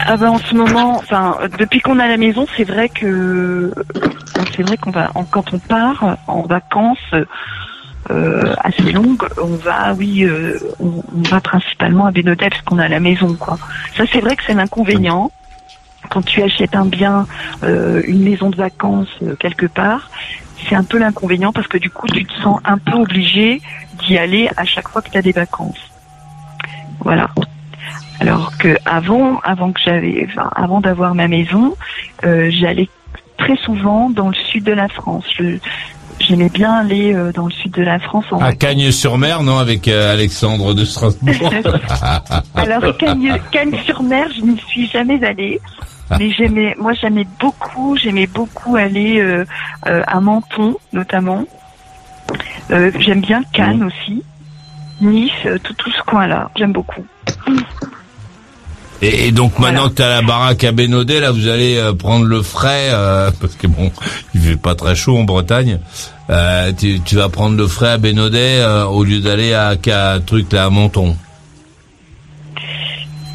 Ah 0.06 0.18
ben 0.18 0.30
en 0.30 0.38
ce 0.40 0.54
moment, 0.54 0.98
enfin 0.98 1.38
euh, 1.42 1.48
depuis 1.58 1.80
qu'on 1.80 2.00
a 2.00 2.08
la 2.08 2.18
maison, 2.18 2.46
c'est 2.58 2.66
vrai 2.66 2.90
que 2.90 3.74
c'est 4.56 4.64
vrai 4.64 4.76
qu'on 4.78 4.92
va 4.92 5.12
en- 5.16 5.24
quand 5.24 5.54
on 5.54 5.60
part 5.60 6.18
en 6.28 6.42
vacances 6.42 6.98
euh, 8.10 8.54
assez 8.64 8.92
longues, 8.92 9.24
on 9.42 9.56
va 9.56 9.94
oui, 9.94 10.24
euh, 10.24 10.60
on, 10.80 11.02
va 11.30 11.40
principalement 11.40 12.06
à 12.06 12.12
Bénodet 12.12 12.50
parce 12.50 12.62
qu'on 12.64 12.80
a 12.80 12.88
la 12.88 13.00
maison 13.00 13.34
quoi. 13.36 13.58
Ça 13.96 14.04
c'est 14.12 14.20
vrai 14.20 14.36
que 14.36 14.44
c'est 14.46 14.54
l'inconvénient 14.54 15.32
quand 16.10 16.22
tu 16.22 16.42
achètes 16.42 16.76
un 16.76 16.86
bien, 16.86 17.28
euh, 17.64 18.02
une 18.08 18.24
maison 18.24 18.50
de 18.50 18.56
vacances 18.56 19.08
euh, 19.22 19.36
quelque 19.36 19.66
part. 19.66 20.10
C'est 20.68 20.76
un 20.76 20.84
peu 20.84 20.98
l'inconvénient 20.98 21.52
parce 21.52 21.68
que 21.68 21.78
du 21.78 21.90
coup 21.90 22.08
tu 22.08 22.26
te 22.26 22.34
sens 22.42 22.60
un 22.66 22.78
peu 22.78 22.94
obligé 22.94 23.62
d'y 24.00 24.18
aller 24.18 24.50
à 24.58 24.66
chaque 24.66 24.88
fois 24.88 25.02
que 25.02 25.10
tu 25.10 25.18
as 25.18 25.22
des 25.22 25.32
vacances. 25.32 25.92
Voilà. 27.00 27.30
Alors 28.20 28.58
que 28.58 28.78
avant, 28.86 29.40
avant 29.40 29.72
que 29.72 29.82
j'avais, 29.82 30.26
enfin, 30.30 30.50
avant 30.56 30.80
d'avoir 30.80 31.16
ma 31.16 31.28
maison, 31.28 31.76
euh, 32.24 32.50
j'allais 32.52 32.88
très 33.38 33.58
souvent 33.58 34.10
dans 34.10 34.30
le 34.30 34.36
sud 34.36 34.64
de 34.64 34.72
la 34.72 34.88
France. 34.88 35.26
J'aimais 36.28 36.50
bien 36.50 36.72
aller 36.74 37.14
euh, 37.14 37.32
dans 37.32 37.46
le 37.48 37.52
sud 37.52 37.72
de 37.72 37.82
la 37.84 38.00
France. 38.00 38.26
En 38.32 38.40
À 38.40 38.54
Cagnes-sur-Mer, 38.54 39.44
non, 39.44 39.58
avec 39.58 39.88
euh, 39.88 40.14
Alexandre 40.14 40.74
de 40.74 40.86
Strasbourg. 40.86 41.34
Alors 42.56 42.98
Cagnes- 42.98 43.40
Cagnes-sur-Mer, 43.52 44.28
je 44.36 44.42
n'y 44.42 44.58
suis 44.68 44.88
jamais 44.88 45.24
allée. 45.24 45.60
Mais 46.20 46.32
j'aimais, 46.32 46.76
moi 46.78 46.94
j'aimais 46.94 47.26
beaucoup, 47.40 47.98
j'aimais 47.98 48.28
beaucoup 48.28 48.76
aller 48.76 49.20
euh, 49.20 49.46
à 49.86 50.20
Menton 50.20 50.76
notamment. 50.92 51.44
J'aime 52.70 53.22
bien 53.22 53.42
Cannes 53.52 53.84
aussi, 53.84 54.22
Nice, 55.02 55.32
tout 55.64 55.74
tout 55.74 55.92
ce 55.92 56.02
coin-là, 56.04 56.52
j'aime 56.56 56.72
beaucoup. 56.74 57.04
Et, 59.02 59.28
et 59.28 59.32
donc 59.32 59.60
maintenant 59.60 59.90
que 59.90 59.96
t'as 59.96 60.10
la 60.10 60.22
baraque 60.22 60.64
à 60.64 60.72
Bénodet, 60.72 61.20
là, 61.20 61.32
vous 61.32 61.48
allez 61.48 61.78
euh, 61.78 61.94
prendre 61.94 62.26
le 62.26 62.42
frais, 62.42 62.90
euh, 62.92 63.32
parce 63.42 63.56
que 63.56 63.68
bon, 63.68 63.92
il 64.34 64.42
fait 64.42 64.56
pas 64.58 64.76
très 64.76 64.96
chaud 64.96 65.18
en 65.18 65.24
Bretagne. 65.24 65.80
Euh, 66.30 66.72
tu, 66.72 67.02
tu 67.02 67.16
vas 67.16 67.28
prendre 67.30 67.58
le 67.58 67.68
frais 67.68 67.92
à 67.92 67.98
Bénodet 67.98 68.60
euh, 68.62 68.86
au 68.86 69.04
lieu 69.04 69.20
d'aller 69.20 69.54
à, 69.54 69.76
qu'à 69.76 70.20
truc 70.26 70.52
là 70.54 70.66
à 70.66 70.70
Menton. 70.70 71.16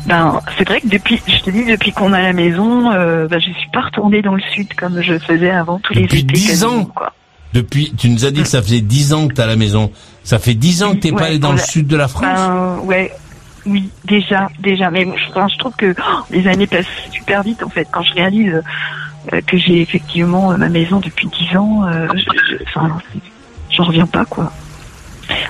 Ben, 0.06 0.40
c'est 0.56 0.66
vrai 0.66 0.80
que 0.80 0.88
depuis, 0.88 1.20
je 1.26 1.38
te 1.42 1.50
dis, 1.50 1.64
depuis 1.66 1.92
qu'on 1.92 2.12
a 2.14 2.22
la 2.22 2.32
maison, 2.32 2.90
euh, 2.92 3.26
ben, 3.28 3.38
je 3.38 3.50
suis 3.52 3.68
pas 3.72 3.82
retournée 3.82 4.22
dans 4.22 4.34
le 4.34 4.40
sud 4.54 4.72
comme 4.74 5.02
je 5.02 5.18
faisais 5.18 5.50
avant 5.50 5.78
tous 5.80 5.92
les 5.92 6.02
Depuis 6.02 6.20
étés. 6.20 6.32
10 6.32 6.46
quasiment, 6.48 6.72
ans. 6.76 6.84
quoi. 6.86 7.12
Depuis, 7.52 7.92
tu 7.96 8.08
nous 8.08 8.24
as 8.24 8.30
dit 8.30 8.42
que 8.42 8.48
ça 8.48 8.62
faisait 8.62 8.80
10 8.80 9.12
ans 9.12 9.28
que 9.28 9.34
t'as 9.34 9.46
la 9.46 9.56
maison. 9.56 9.90
Ça 10.24 10.38
fait 10.38 10.54
10 10.54 10.82
ans 10.82 10.92
que 10.94 11.00
t'es 11.00 11.10
pas 11.12 11.16
Ouais, 11.18 11.26
allé 11.26 11.38
dans 11.38 11.52
le 11.52 11.58
l'a- 11.58 11.66
sud 11.66 11.86
de 11.86 11.96
la 11.96 12.08
France. 12.08 12.22
Ben, 12.24 12.78
ouais, 12.84 13.12
oui, 13.66 13.90
déjà, 14.06 14.48
déjà. 14.60 14.90
Mais 14.90 15.04
je, 15.04 15.30
enfin, 15.30 15.46
je 15.48 15.58
trouve 15.58 15.74
que 15.76 15.94
oh, 15.98 16.18
les 16.30 16.46
années 16.46 16.66
passent 16.66 16.86
super 17.12 17.42
vite 17.42 17.62
en 17.62 17.68
fait. 17.68 17.86
Quand 17.90 18.02
je 18.02 18.14
réalise 18.14 18.62
que 19.46 19.56
j'ai 19.56 19.80
effectivement 19.80 20.52
euh, 20.52 20.56
ma 20.56 20.68
maison 20.68 21.00
depuis 21.00 21.28
10 21.28 21.56
ans, 21.56 21.86
euh, 21.86 22.06
j'en 23.70 23.84
reviens 23.84 24.06
pas 24.06 24.24
quoi. 24.24 24.52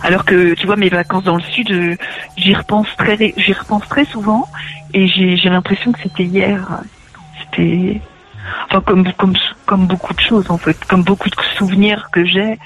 Alors 0.02 0.24
que 0.24 0.54
tu 0.54 0.66
vois 0.66 0.76
mes 0.76 0.88
vacances 0.88 1.24
dans 1.24 1.36
le 1.36 1.42
sud, 1.42 1.70
euh, 1.70 1.96
j'y 2.36 2.54
repense 2.54 2.88
très, 2.96 3.34
j'y 3.36 3.52
repense 3.52 3.86
très 3.88 4.04
souvent 4.04 4.48
et 4.94 5.06
j'ai 5.08 5.36
j'ai 5.36 5.48
l'impression 5.48 5.92
que 5.92 6.00
c'était 6.02 6.24
hier. 6.24 6.80
C'était, 7.40 8.00
enfin 8.66 8.80
comme 8.80 9.12
comme 9.12 9.36
comme 9.66 9.86
beaucoup 9.86 10.14
de 10.14 10.20
choses 10.20 10.50
en 10.50 10.58
fait, 10.58 10.76
comme 10.86 11.02
beaucoup 11.02 11.28
de 11.28 11.36
souvenirs 11.56 12.08
que 12.12 12.24
j'ai. 12.24 12.58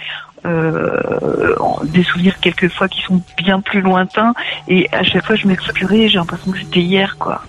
Euh, 0.45 1.55
des 1.85 2.03
souvenirs 2.03 2.41
quelquefois 2.41 2.89
qui 2.89 3.01
sont 3.03 3.23
bien 3.37 3.61
plus 3.61 3.81
lointains 3.81 4.35
et 4.67 4.89
à 4.91 5.05
chaque 5.05 5.25
fois 5.25 5.37
je 5.37 5.47
me 5.47 5.55
dis 5.55 5.73
purée 5.73 6.09
j'ai 6.09 6.19
l'impression 6.19 6.51
que 6.51 6.59
c'était 6.59 6.81
hier 6.81 7.17
quoi 7.17 7.43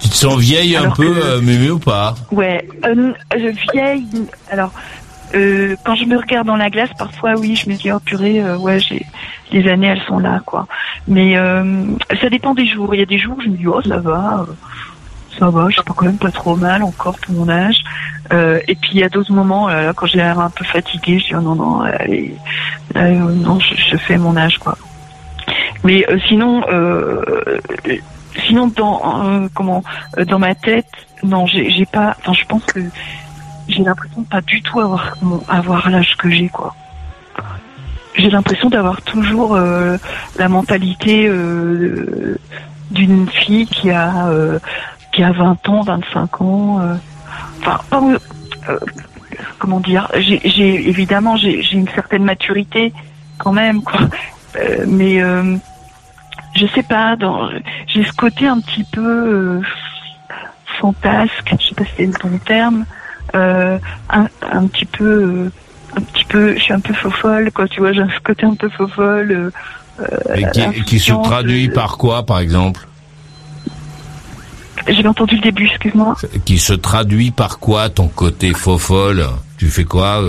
Tu 0.00 0.08
te 0.08 0.14
sens 0.14 0.38
vieille 0.38 0.76
un 0.76 0.90
peu, 0.90 1.20
euh, 1.24 1.40
Mémé, 1.40 1.70
ou 1.70 1.78
pas 1.78 2.14
ouais 2.30 2.68
euh, 2.84 3.12
euh, 3.34 3.52
vieille 3.72 4.06
alors 4.50 4.72
euh, 5.34 5.76
quand 5.84 5.94
je 5.94 6.04
me 6.04 6.16
regarde 6.16 6.46
dans 6.46 6.56
la 6.56 6.70
glace 6.70 6.90
parfois 6.98 7.34
oui 7.36 7.56
je 7.56 7.68
me 7.68 7.74
dis 7.74 7.90
oh 7.92 8.00
purée 8.00 8.40
euh, 8.40 8.56
ouais 8.56 8.80
j'ai 8.80 9.04
les 9.52 9.68
années 9.68 9.88
elles 9.88 10.02
sont 10.06 10.18
là 10.18 10.40
quoi 10.44 10.66
mais 11.06 11.34
ça 12.20 12.30
dépend 12.30 12.54
des 12.54 12.66
jours 12.66 12.94
il 12.94 12.98
y 12.98 13.02
a 13.02 13.06
des 13.06 13.18
jours 13.18 13.36
où 13.38 13.40
je 13.42 13.48
me 13.48 13.56
dis 13.56 13.66
oh 13.66 13.82
ça 13.82 13.98
va 13.98 14.46
ça 15.38 15.50
va, 15.50 15.66
je 15.68 15.74
suis 15.74 15.84
pas 15.84 15.94
quand 15.94 16.06
même 16.06 16.18
pas 16.18 16.32
trop 16.32 16.56
mal 16.56 16.82
encore 16.82 17.16
pour 17.20 17.32
mon 17.32 17.48
âge. 17.48 17.84
Et 18.32 18.74
puis 18.74 18.90
il 18.94 18.98
y 18.98 19.04
a 19.04 19.08
d'autres 19.08 19.32
moments, 19.32 19.68
là, 19.68 19.92
quand 19.94 20.06
j'ai 20.06 20.16
l'air 20.16 20.40
un 20.40 20.50
peu 20.50 20.64
fatiguée, 20.64 21.20
je 21.20 21.26
dis 21.26 21.34
oh, 21.36 21.40
non 21.40 21.54
non, 21.54 21.80
allez, 21.82 22.34
non, 22.96 23.60
je, 23.60 23.76
je 23.76 23.96
fais 23.96 24.18
mon 24.18 24.36
âge 24.36 24.58
quoi. 24.58 24.76
Mais 25.84 26.04
sinon, 26.26 26.64
euh, 26.70 27.22
sinon 28.46 28.68
dans 28.68 29.24
euh, 29.24 29.48
comment, 29.54 29.82
euh, 30.18 30.24
dans 30.24 30.38
ma 30.38 30.54
tête, 30.54 30.86
non, 31.22 31.46
j'ai 31.46 31.86
pas. 31.86 32.16
Enfin, 32.20 32.32
je 32.32 32.44
pense 32.44 32.64
que 32.64 32.80
j'ai 33.68 33.82
l'impression 33.82 34.22
de 34.22 34.26
pas 34.26 34.40
du 34.40 34.62
tout 34.62 34.80
avoir 34.80 35.16
mon- 35.22 35.42
avoir 35.48 35.90
l'âge 35.90 36.16
que 36.16 36.30
j'ai 36.30 36.48
quoi. 36.48 36.74
J'ai 38.16 38.30
l'impression 38.30 38.68
d'avoir 38.68 39.00
toujours 39.02 39.54
euh, 39.54 39.96
la 40.36 40.48
mentalité 40.48 41.28
euh, 41.28 42.36
d'une 42.90 43.28
fille 43.28 43.66
qui 43.66 43.90
a 43.90 44.26
euh, 44.28 44.58
qui 45.12 45.22
a 45.22 45.32
20 45.32 45.68
ans, 45.68 45.82
25 45.82 46.40
ans. 46.40 46.80
Enfin, 47.60 47.80
pas, 47.90 48.02
comment 49.58 49.80
dire 49.80 50.08
J'ai 50.16 50.88
évidemment 50.88 51.36
j'ai 51.36 51.62
j'ai 51.62 51.76
une 51.76 51.88
certaine 51.88 52.24
maturité 52.24 52.92
quand 53.38 53.52
même, 53.52 53.82
quoi. 53.82 54.00
Euh, 54.56 54.84
mais 54.86 55.20
euh, 55.22 55.56
je 56.58 56.66
sais 56.74 56.82
pas. 56.82 57.16
dans- 57.16 57.48
J'ai 57.86 58.04
ce 58.04 58.12
côté 58.12 58.46
un 58.46 58.60
petit 58.60 58.84
peu 58.84 59.00
euh, 59.00 59.60
fantasque. 60.80 61.54
Je 61.60 61.68
sais 61.68 61.74
pas 61.74 61.84
si 61.84 61.90
c'est 61.96 62.06
le 62.06 62.12
bon 62.22 62.38
terme. 62.38 62.84
euh, 63.34 63.78
un, 64.10 64.26
un 64.52 64.66
petit 64.66 64.86
peu. 64.86 65.04
euh, 65.04 65.50
un 65.96 66.00
petit 66.02 66.24
peu, 66.26 66.54
je 66.54 66.60
suis 66.60 66.72
un 66.74 66.80
peu 66.80 66.92
faux 66.92 67.10
folle, 67.10 67.50
quoi, 67.50 67.66
tu 67.66 67.80
vois, 67.80 67.92
j'ai 67.92 68.02
ce 68.04 68.20
côté 68.22 68.44
un 68.44 68.54
peu 68.54 68.68
faux 68.68 68.88
folle. 68.88 69.50
euh, 70.00 70.34
Et 70.36 70.44
qui, 70.50 70.82
qui 70.84 70.98
se 70.98 71.12
traduit 71.12 71.68
par 71.70 71.96
quoi, 71.96 72.24
par 72.26 72.38
exemple? 72.40 72.86
J'ai 74.86 75.06
entendu 75.06 75.36
le 75.36 75.40
début, 75.42 75.66
excuse-moi. 75.66 76.14
Qui 76.44 76.58
se 76.58 76.72
traduit 76.72 77.30
par 77.30 77.58
quoi 77.58 77.88
ton 77.90 78.08
côté 78.08 78.52
faux 78.54 78.78
folle 78.78 79.26
Tu 79.58 79.66
fais 79.68 79.84
quoi 79.84 80.20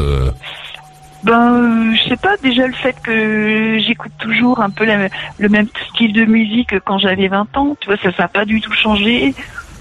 Ben, 1.23 1.53
euh, 1.53 1.95
je 1.95 2.09
sais 2.09 2.15
pas, 2.15 2.37
déjà 2.41 2.65
le 2.65 2.73
fait 2.73 2.95
que 3.03 3.77
j'écoute 3.79 4.13
toujours 4.19 4.61
un 4.61 4.69
peu 4.69 4.85
la- 4.85 5.09
le 5.37 5.49
même 5.49 5.67
style 5.91 6.13
de 6.13 6.23
musique 6.25 6.69
que 6.69 6.77
quand 6.77 6.97
j'avais 6.97 7.27
20 7.27 7.55
ans, 7.57 7.75
tu 7.79 7.87
vois, 7.87 7.97
ça 7.97 8.11
ça 8.13 8.23
n'a 8.23 8.27
pas 8.29 8.45
du 8.45 8.61
tout 8.61 8.71
changé. 8.73 9.35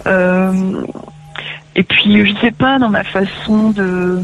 Euh, 0.07 0.83
et 1.77 1.85
puis, 1.85 2.27
je 2.27 2.35
sais 2.41 2.51
pas, 2.51 2.79
dans 2.81 2.89
ma 2.89 3.05
façon 3.05 3.71
de, 3.71 4.21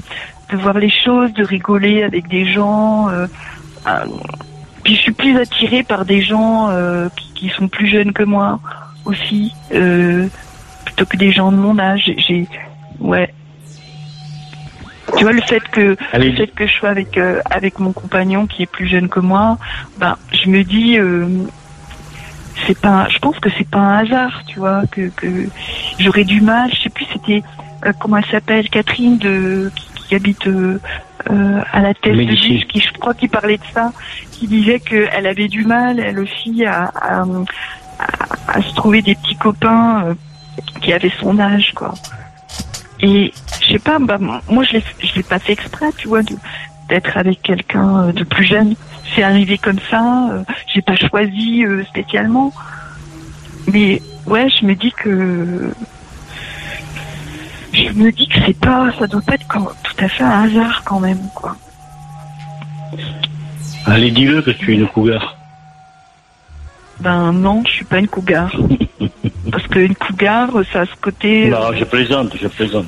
de 0.51 0.57
voir 0.57 0.75
les 0.79 0.91
choses, 0.91 1.33
de 1.35 1.45
rigoler 1.45 2.03
avec 2.03 2.27
des 2.29 2.47
gens. 2.53 3.09
euh, 3.11 3.27
euh, 3.87 4.05
puis 4.83 4.97
je 4.97 5.01
suis 5.01 5.13
plus 5.13 5.39
attirée 5.39 5.83
par 5.85 6.05
des 6.05 6.21
gens 6.21 6.69
euh, 6.71 7.09
qui, 7.17 7.33
qui 7.35 7.49
sont 7.51 7.69
plus 7.69 7.87
jeunes 7.87 8.13
que 8.13 8.23
moi 8.25 8.59
aussi, 9.05 9.55
euh, 9.73 10.27
plutôt 10.85 11.07
que 11.07 11.17
des 11.17 11.31
gens 11.33 11.53
de 11.53 11.57
mon 11.57 11.79
âge. 11.79 12.13
J'ai, 12.19 12.47
ouais. 13.01 13.33
Tu 15.17 15.25
vois 15.25 15.33
le 15.33 15.43
fait 15.43 15.61
que 15.69 15.97
Allez. 16.13 16.31
le 16.31 16.37
fait 16.37 16.47
que 16.49 16.67
je 16.67 16.73
sois 16.73 16.89
avec 16.91 17.17
euh, 17.19 17.41
avec 17.51 17.79
mon 17.79 17.93
compagnon 17.93 18.47
qui 18.47 18.63
est 18.63 18.67
plus 18.71 18.87
jeune 18.89 19.09
que 19.09 19.21
moi, 19.21 19.59
ben 19.99 20.17
je 20.33 20.49
me 20.49 20.63
dis 20.65 20.99
euh, 20.99 21.27
c'est 22.67 22.79
pas 22.79 23.09
je 23.09 23.19
pense 23.19 23.39
que 23.39 23.49
c'est 23.59 23.69
pas 23.69 23.79
un 23.79 23.99
hasard, 24.05 24.43
tu 24.47 24.59
vois, 24.59 24.83
que 24.91 25.09
que 25.17 25.49
j'aurais 25.99 26.25
du 26.25 26.41
mal, 26.41 26.71
je 26.75 26.83
sais 26.85 26.91
plus 26.91 27.07
c'était 27.13 27.43
euh, 27.87 27.93
comment 27.99 28.17
elle 28.19 28.27
s'appelle 28.27 28.69
Catherine 28.69 29.19
de 29.19 29.71
qui, 29.75 29.87
qui 30.09 30.15
habite 30.15 30.47
euh, 30.47 30.81
euh, 31.31 31.61
à 31.73 31.81
la 31.81 31.95
tête 31.95 32.15
de. 32.17 32.21
Nice, 32.23 32.65
qui 32.67 32.81
je 32.81 32.93
crois 32.93 33.15
qui 33.15 33.29
parlait 33.29 33.59
de 33.59 33.65
ça, 33.73 33.93
qui 34.33 34.47
disait 34.47 34.81
qu'elle 34.81 35.27
avait 35.27 35.49
du 35.49 35.65
mal 35.65 35.99
elle 36.01 36.19
aussi 36.21 36.65
à 36.65 36.85
à, 36.95 37.21
à- 37.23 37.25
à 38.59 38.63
se 38.63 38.75
trouver 38.75 39.01
des 39.03 39.15
petits 39.15 39.37
copains 39.37 40.05
euh, 40.07 40.15
qui 40.81 40.93
avaient 40.93 41.13
son 41.21 41.39
âge 41.39 41.73
quoi. 41.75 41.95
Et 43.01 43.33
je 43.61 43.73
sais 43.73 43.79
pas, 43.79 43.99
bah, 43.99 44.19
moi 44.19 44.41
je 44.65 44.75
l'ai 44.75 44.85
je 45.03 45.15
l'ai 45.17 45.23
pas 45.23 45.39
fait 45.39 45.53
exprès, 45.53 45.87
tu 45.97 46.09
vois, 46.09 46.21
d'être 46.89 47.17
avec 47.17 47.43
quelqu'un 47.43 48.05
euh, 48.09 48.13
de 48.13 48.25
plus 48.25 48.45
jeune. 48.45 48.75
C'est 49.15 49.23
arrivé 49.23 49.59
comme 49.59 49.79
ça, 49.91 50.29
euh, 50.33 50.43
j'ai 50.73 50.81
pas 50.83 50.97
choisi 50.97 51.65
euh, 51.65 51.85
spécialement. 51.85 52.53
Mais 53.73 54.01
ouais, 54.27 54.49
je 54.49 54.65
me 54.67 54.75
dis 54.75 54.93
que 54.93 55.73
je 57.73 57.91
me 57.91 58.11
dis 58.13 58.29
que 58.29 58.39
c'est 58.47 58.59
pas, 58.59 58.93
ça 58.99 59.07
doit 59.07 59.21
pas 59.23 59.35
être 59.35 59.47
quand- 59.49 59.69
tout 59.83 59.97
à 60.05 60.09
fait 60.09 60.23
un 60.25 60.45
hasard 60.45 60.83
quand 60.85 61.01
même, 61.01 61.21
quoi. 61.35 61.57
Allez, 63.87 64.11
dis-le 64.13 64.41
que 64.43 64.51
tu 64.53 64.73
es 64.73 64.77
une 64.77 64.87
cougar. 64.87 65.37
Ben 67.01 67.33
non, 67.33 67.63
je 67.67 67.73
suis 67.73 67.85
pas 67.85 67.99
une 67.99 68.07
cougar. 68.09 68.55
Parce 69.69 69.81
qu'une 69.81 69.95
cougar, 69.95 70.51
ça 70.73 70.81
a 70.83 70.87
ce 70.87 70.95
côté. 71.01 71.47
euh, 71.47 71.51
Non, 71.51 71.77
je 71.77 71.85
plaisante, 71.85 72.37
je 72.41 72.49
plaisante. 72.49 72.87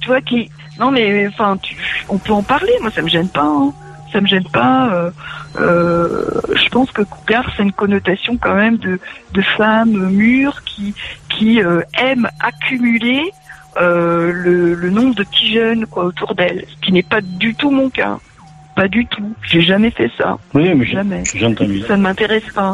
tu 0.00 0.08
vois 0.08 0.20
qui 0.20 0.50
non 0.78 0.90
mais 0.90 1.26
enfin 1.28 1.56
tu- 1.62 1.76
on 2.08 2.18
peut 2.18 2.32
en 2.34 2.42
parler 2.42 2.70
moi 2.82 2.90
ça 2.90 3.00
me 3.00 3.08
gêne 3.08 3.28
pas 3.30 3.42
hein. 3.46 3.72
ça 4.12 4.20
me 4.20 4.26
gêne 4.26 4.44
pas 4.44 4.92
euh, 4.92 5.10
euh, 5.58 6.28
je 6.54 6.68
pense 6.68 6.90
que 6.92 7.00
cougar 7.02 7.44
c'est 7.56 7.62
une 7.62 7.72
connotation 7.72 8.36
quand 8.36 8.54
même 8.54 8.76
de 8.76 9.00
de 9.32 9.42
femme 9.56 10.10
mûre 10.10 10.62
qui 10.64 10.94
qui 11.30 11.62
euh, 11.62 11.80
aime 11.98 12.28
accumuler 12.40 13.22
le, 13.80 14.74
le 14.74 14.90
nombre 14.90 15.14
de 15.14 15.24
petits 15.24 15.52
jeunes 15.54 15.86
quoi 15.86 16.04
autour 16.04 16.34
d'elle 16.34 16.64
ce 16.68 16.76
qui 16.86 16.92
n'est 16.92 17.02
pas 17.02 17.20
du 17.22 17.54
tout 17.54 17.70
mon 17.70 17.88
cas 17.90 18.18
pas 18.74 18.86
du 18.88 19.06
tout 19.06 19.32
j'ai 19.48 19.62
jamais 19.62 19.90
fait 19.90 20.10
ça 20.18 20.36
Oui, 20.54 20.72
mais 20.74 20.84
jamais 20.86 21.22
ça 21.86 21.96
ne 21.96 22.02
m'intéresse 22.02 22.44
pas. 22.54 22.72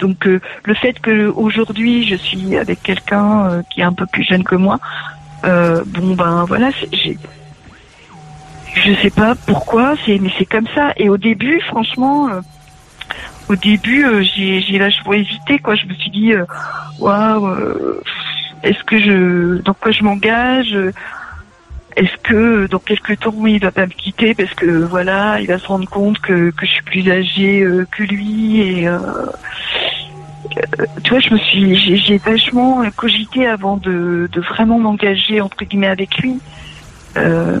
Donc 0.00 0.26
euh, 0.26 0.40
le 0.64 0.74
fait 0.74 0.98
que 1.00 1.28
aujourd'hui 1.28 2.06
je 2.06 2.16
suis 2.16 2.56
avec 2.56 2.82
quelqu'un 2.82 3.46
euh, 3.46 3.62
qui 3.70 3.80
est 3.80 3.84
un 3.84 3.92
peu 3.92 4.06
plus 4.06 4.24
jeune 4.24 4.44
que 4.44 4.56
moi, 4.56 4.78
euh, 5.44 5.82
bon 5.86 6.14
ben 6.14 6.44
voilà, 6.46 6.70
j'ai, 6.92 7.18
je 8.74 8.94
sais 9.02 9.10
pas 9.10 9.34
pourquoi, 9.46 9.94
mais 10.06 10.30
c'est 10.38 10.46
comme 10.46 10.68
ça. 10.74 10.92
Et 10.96 11.08
au 11.08 11.16
début, 11.16 11.60
franchement, 11.60 12.28
euh, 12.28 12.40
au 13.48 13.56
début 13.56 14.04
euh, 14.04 14.22
j'ai 14.22 14.78
vachement 14.78 15.12
hésité 15.12 15.58
quoi. 15.58 15.74
Je 15.74 15.86
me 15.86 15.94
suis 15.94 16.10
dit 16.10 16.32
euh, 16.32 16.44
waouh, 16.98 17.48
est-ce 18.62 18.82
que 18.84 18.98
je 18.98 19.60
dans 19.62 19.74
quoi 19.74 19.90
je 19.92 20.02
m'engage 20.02 20.76
est-ce 21.96 22.16
que 22.22 22.66
dans 22.66 22.78
quelques 22.78 23.18
temps 23.18 23.46
il 23.46 23.60
va 23.60 23.72
pas 23.72 23.86
me 23.86 23.92
quitter 23.92 24.34
parce 24.34 24.54
que 24.54 24.66
voilà 24.66 25.40
il 25.40 25.46
va 25.46 25.58
se 25.58 25.66
rendre 25.66 25.88
compte 25.88 26.18
que, 26.20 26.50
que 26.50 26.66
je 26.66 26.70
suis 26.70 26.82
plus 26.82 27.10
âgée 27.10 27.62
euh, 27.62 27.86
que 27.90 28.02
lui 28.04 28.60
et 28.60 28.88
euh, 28.88 28.98
tu 31.04 31.10
vois 31.10 31.20
je 31.20 31.32
me 31.32 31.38
suis 31.38 31.74
j'ai 31.96 32.18
vachement 32.18 32.82
cogité 32.96 33.46
avant 33.46 33.76
de, 33.76 34.28
de 34.32 34.40
vraiment 34.40 34.78
m'engager 34.78 35.40
entre 35.40 35.64
guillemets 35.64 35.86
avec 35.88 36.18
lui 36.18 36.38
Euh, 37.16 37.58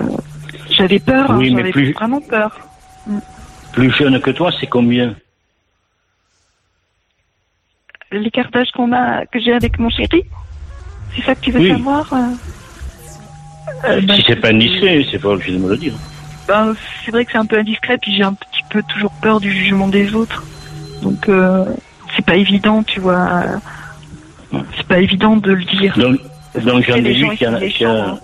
j'avais 0.70 1.00
peur 1.00 1.30
hein, 1.30 1.38
Oui, 1.38 1.50
j'avais 1.50 1.70
plus- 1.72 1.92
vraiment 1.92 2.20
peur 2.20 2.50
Plus 3.72 3.90
jeune 3.92 4.20
que 4.20 4.30
toi, 4.30 4.50
c'est 4.60 4.66
combien 4.68 5.14
l'écart 8.12 8.50
d'âge 8.50 8.70
qu'on 8.72 8.92
a 8.92 9.24
que 9.26 9.38
j'ai 9.40 9.52
avec 9.52 9.78
mon 9.78 9.88
chéri 9.90 10.24
c'est 11.14 11.22
ça 11.22 11.34
que 11.34 11.40
tu 11.40 11.50
veux 11.52 11.60
Oui. 11.60 11.68
savoir 11.68 12.12
euh 12.12 12.34
Euh, 13.84 14.00
bah, 14.02 14.14
Si 14.14 14.22
c'est 14.26 14.36
pas 14.36 14.48
indiscret, 14.50 15.06
c'est 15.10 15.18
pas 15.18 15.28
obligé 15.30 15.52
de 15.52 15.58
me 15.58 15.70
le 15.70 15.76
dire. 15.76 15.94
Ben, 16.46 16.74
c'est 17.04 17.10
vrai 17.12 17.24
que 17.24 17.32
c'est 17.32 17.38
un 17.38 17.46
peu 17.46 17.58
indiscret, 17.58 17.96
puis 17.98 18.14
j'ai 18.14 18.22
un 18.24 18.34
petit 18.34 18.62
peu 18.68 18.82
toujours 18.82 19.12
peur 19.22 19.40
du 19.40 19.50
jugement 19.50 19.88
des 19.88 20.14
autres. 20.14 20.42
Donc, 21.02 21.28
euh, 21.28 21.64
c'est 22.16 22.24
pas 22.24 22.36
évident, 22.36 22.82
tu 22.82 23.00
vois. 23.00 23.28
euh, 24.52 24.58
C'est 24.76 24.86
pas 24.86 24.98
évident 25.00 25.36
de 25.36 25.52
le 25.52 25.64
dire. 25.64 25.96
Donc, 25.98 26.18
donc 26.64 26.84
j'en 26.88 26.96
Et 26.96 27.00
les 27.02 27.10
ai 27.10 27.14
gens, 27.14 27.28
vu 27.28 27.34
ils 27.34 27.38
qu'il 27.72 27.86
y 27.86 27.86
en 27.86 27.92
sont 27.96 28.02
a... 28.02 28.06
hein. 28.12 28.18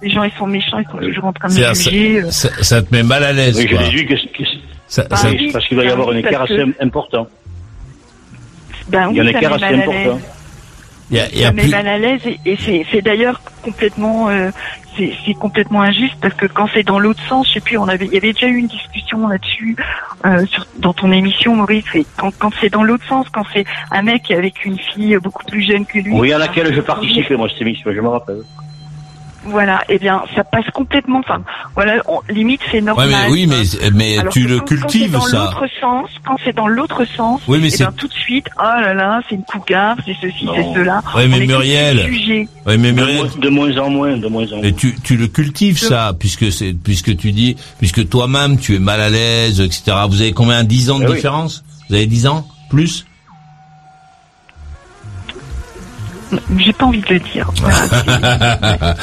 Les 0.00 0.10
gens, 0.10 0.22
ils 0.22 0.32
sont 0.38 0.46
méchants, 0.46 0.78
ils 0.78 0.86
sont 0.90 0.98
toujours 0.98 1.24
en 1.24 1.32
train 1.32 1.48
de 1.48 1.54
juger. 1.74 2.22
euh. 2.22 2.30
ça, 2.30 2.48
ça 2.62 2.82
te 2.82 2.94
met 2.94 3.02
mal 3.02 3.24
à 3.24 3.32
l'aise, 3.32 3.56
Oui, 3.56 3.66
je 3.68 3.74
quoi. 3.74 3.84
que, 3.88 4.14
que 4.38 4.44
Ça- 4.86 5.04
Bah 5.10 5.16
ça- 5.16 5.28
oui. 5.30 5.50
parce 5.52 5.66
qu'il 5.66 5.76
doit 5.76 5.84
y 5.86 5.90
avoir 5.90 6.08
un 6.10 6.12
oui, 6.12 6.18
écart 6.20 6.42
assez 6.42 6.54
que- 6.56 6.84
important. 6.84 7.26
Ben 8.88 9.08
Il 9.10 9.16
y 9.16 9.20
a 9.20 9.22
un 9.22 9.26
écart 9.26 9.42
met 9.42 9.46
assez 9.46 9.60
mal 9.60 9.74
à 9.74 9.76
l'aise. 9.76 9.88
important. 10.08 10.20
Il 11.10 11.16
y 11.16 11.20
a, 11.20 11.28
il 11.32 11.38
y 11.38 11.42
a 11.42 11.46
ça 11.46 11.52
met 11.52 11.62
plus- 11.62 11.70
mal 11.70 11.88
à 11.88 11.98
l'aise 11.98 12.20
et, 12.44 12.58
c'est 12.92 13.02
d'ailleurs 13.02 13.40
complètement 13.62 14.28
euh, 14.28 14.50
c'est, 14.98 15.34
complètement 15.34 15.82
injuste 15.82 16.16
parce 16.20 16.34
que 16.34 16.46
quand 16.46 16.68
c'est 16.72 16.82
dans 16.82 16.98
l'autre 16.98 17.22
sens, 17.28 17.48
je 17.48 17.54
sais 17.54 17.60
plus, 17.60 17.78
on 17.78 17.88
avait 17.88 18.06
il 18.06 18.12
y 18.12 18.16
avait 18.16 18.32
déjà 18.32 18.48
eu 18.48 18.56
une 18.56 18.66
discussion 18.66 19.28
là-dessus 19.28 19.76
euh, 20.26 20.44
dans 20.78 20.92
ton 20.92 21.12
émission 21.12 21.54
Maurice. 21.56 21.84
Et 21.94 22.04
quand, 22.16 22.32
quand 22.38 22.50
c'est 22.60 22.70
dans 22.70 22.82
l'autre 22.82 23.06
sens, 23.06 23.26
quand 23.32 23.44
c'est 23.52 23.64
un 23.90 24.02
mec 24.02 24.30
avec 24.30 24.64
une 24.64 24.78
fille 24.78 25.16
beaucoup 25.18 25.44
plus 25.44 25.62
jeune 25.62 25.86
que 25.86 25.98
lui, 25.98 26.12
Oui, 26.12 26.32
à 26.32 26.38
laquelle 26.38 26.74
je 26.74 26.80
participais, 26.80 27.36
moi, 27.36 27.48
cette 27.48 27.62
émission, 27.62 27.92
je 27.92 28.00
me 28.00 28.08
rappelle. 28.08 28.42
Voilà, 29.44 29.82
eh 29.88 29.98
bien 29.98 30.22
ça 30.34 30.44
passe 30.44 30.66
complètement. 30.74 31.20
Enfin, 31.20 31.42
voilà, 31.74 31.94
on- 32.06 32.20
limite 32.32 32.60
c'est 32.70 32.78
Ouais, 32.78 32.80
normal. 32.82 33.08
mais 33.08 33.30
oui, 33.30 33.46
mais, 33.46 33.62
mais 33.92 34.18
Alors 34.18 34.32
tu 34.32 34.46
le 34.46 34.58
quand- 34.58 34.60
quand 34.60 34.66
cultives, 34.66 35.02
c'est 35.04 35.08
dans 35.10 35.20
ça. 35.22 35.38
l'autre 35.44 35.66
sens, 35.80 36.10
quand 36.26 36.36
c'est 36.44 36.54
dans 36.54 36.68
l'autre 36.68 37.04
sens, 37.16 37.40
Oui, 37.48 37.58
mais 37.60 37.70
eh 37.72 37.76
bien, 37.76 37.92
tout 37.92 38.08
de 38.08 38.12
suite, 38.12 38.46
oh 38.58 38.62
là 38.62 38.94
là, 38.94 39.20
c'est 39.28 39.34
une 39.36 39.44
cougar, 39.44 39.96
c'est 40.04 40.14
ceci, 40.20 40.46
c'est 40.54 40.74
cela. 40.74 41.02
Ouais, 41.16 41.28
mais 41.28 41.40
Muriel. 41.46 42.10
Ouais, 42.66 42.76
mais 42.76 42.92
Muriel, 42.92 43.16
moins- 43.16 43.28
de 43.38 43.48
moins 43.48 43.76
en 43.78 43.90
moins, 43.90 44.16
de 44.16 44.26
moins 44.28 44.46
en 44.52 44.56
moins. 44.56 44.64
Et 44.64 44.72
tu, 44.74 44.94
tu 45.02 45.16
le 45.16 45.28
cultives 45.28 45.78
ça, 45.78 46.12
puisque 46.18 46.52
c'est, 46.52 46.72
puisque 46.74 47.16
tu 47.16 47.32
dis, 47.32 47.56
puisque 47.78 48.08
toi-même 48.08 48.58
tu 48.58 48.74
es 48.74 48.78
mal 48.78 49.00
à 49.00 49.08
l'aise, 49.08 49.60
etc. 49.60 49.96
Vous 50.08 50.20
avez 50.20 50.32
combien, 50.32 50.64
10 50.64 50.90
ans 50.90 50.98
de 50.98 51.04
Eh 51.04 51.08
oui. 51.08 51.14
différence? 51.16 51.64
Vous 51.88 51.94
avez 51.94 52.06
10 52.06 52.26
ans? 52.26 52.46
Plus? 52.70 53.06
J'ai 56.58 56.72
pas 56.72 56.84
envie 56.86 57.00
de 57.00 57.14
le 57.14 57.20
dire. 57.20 57.50
Voilà. 57.60 58.94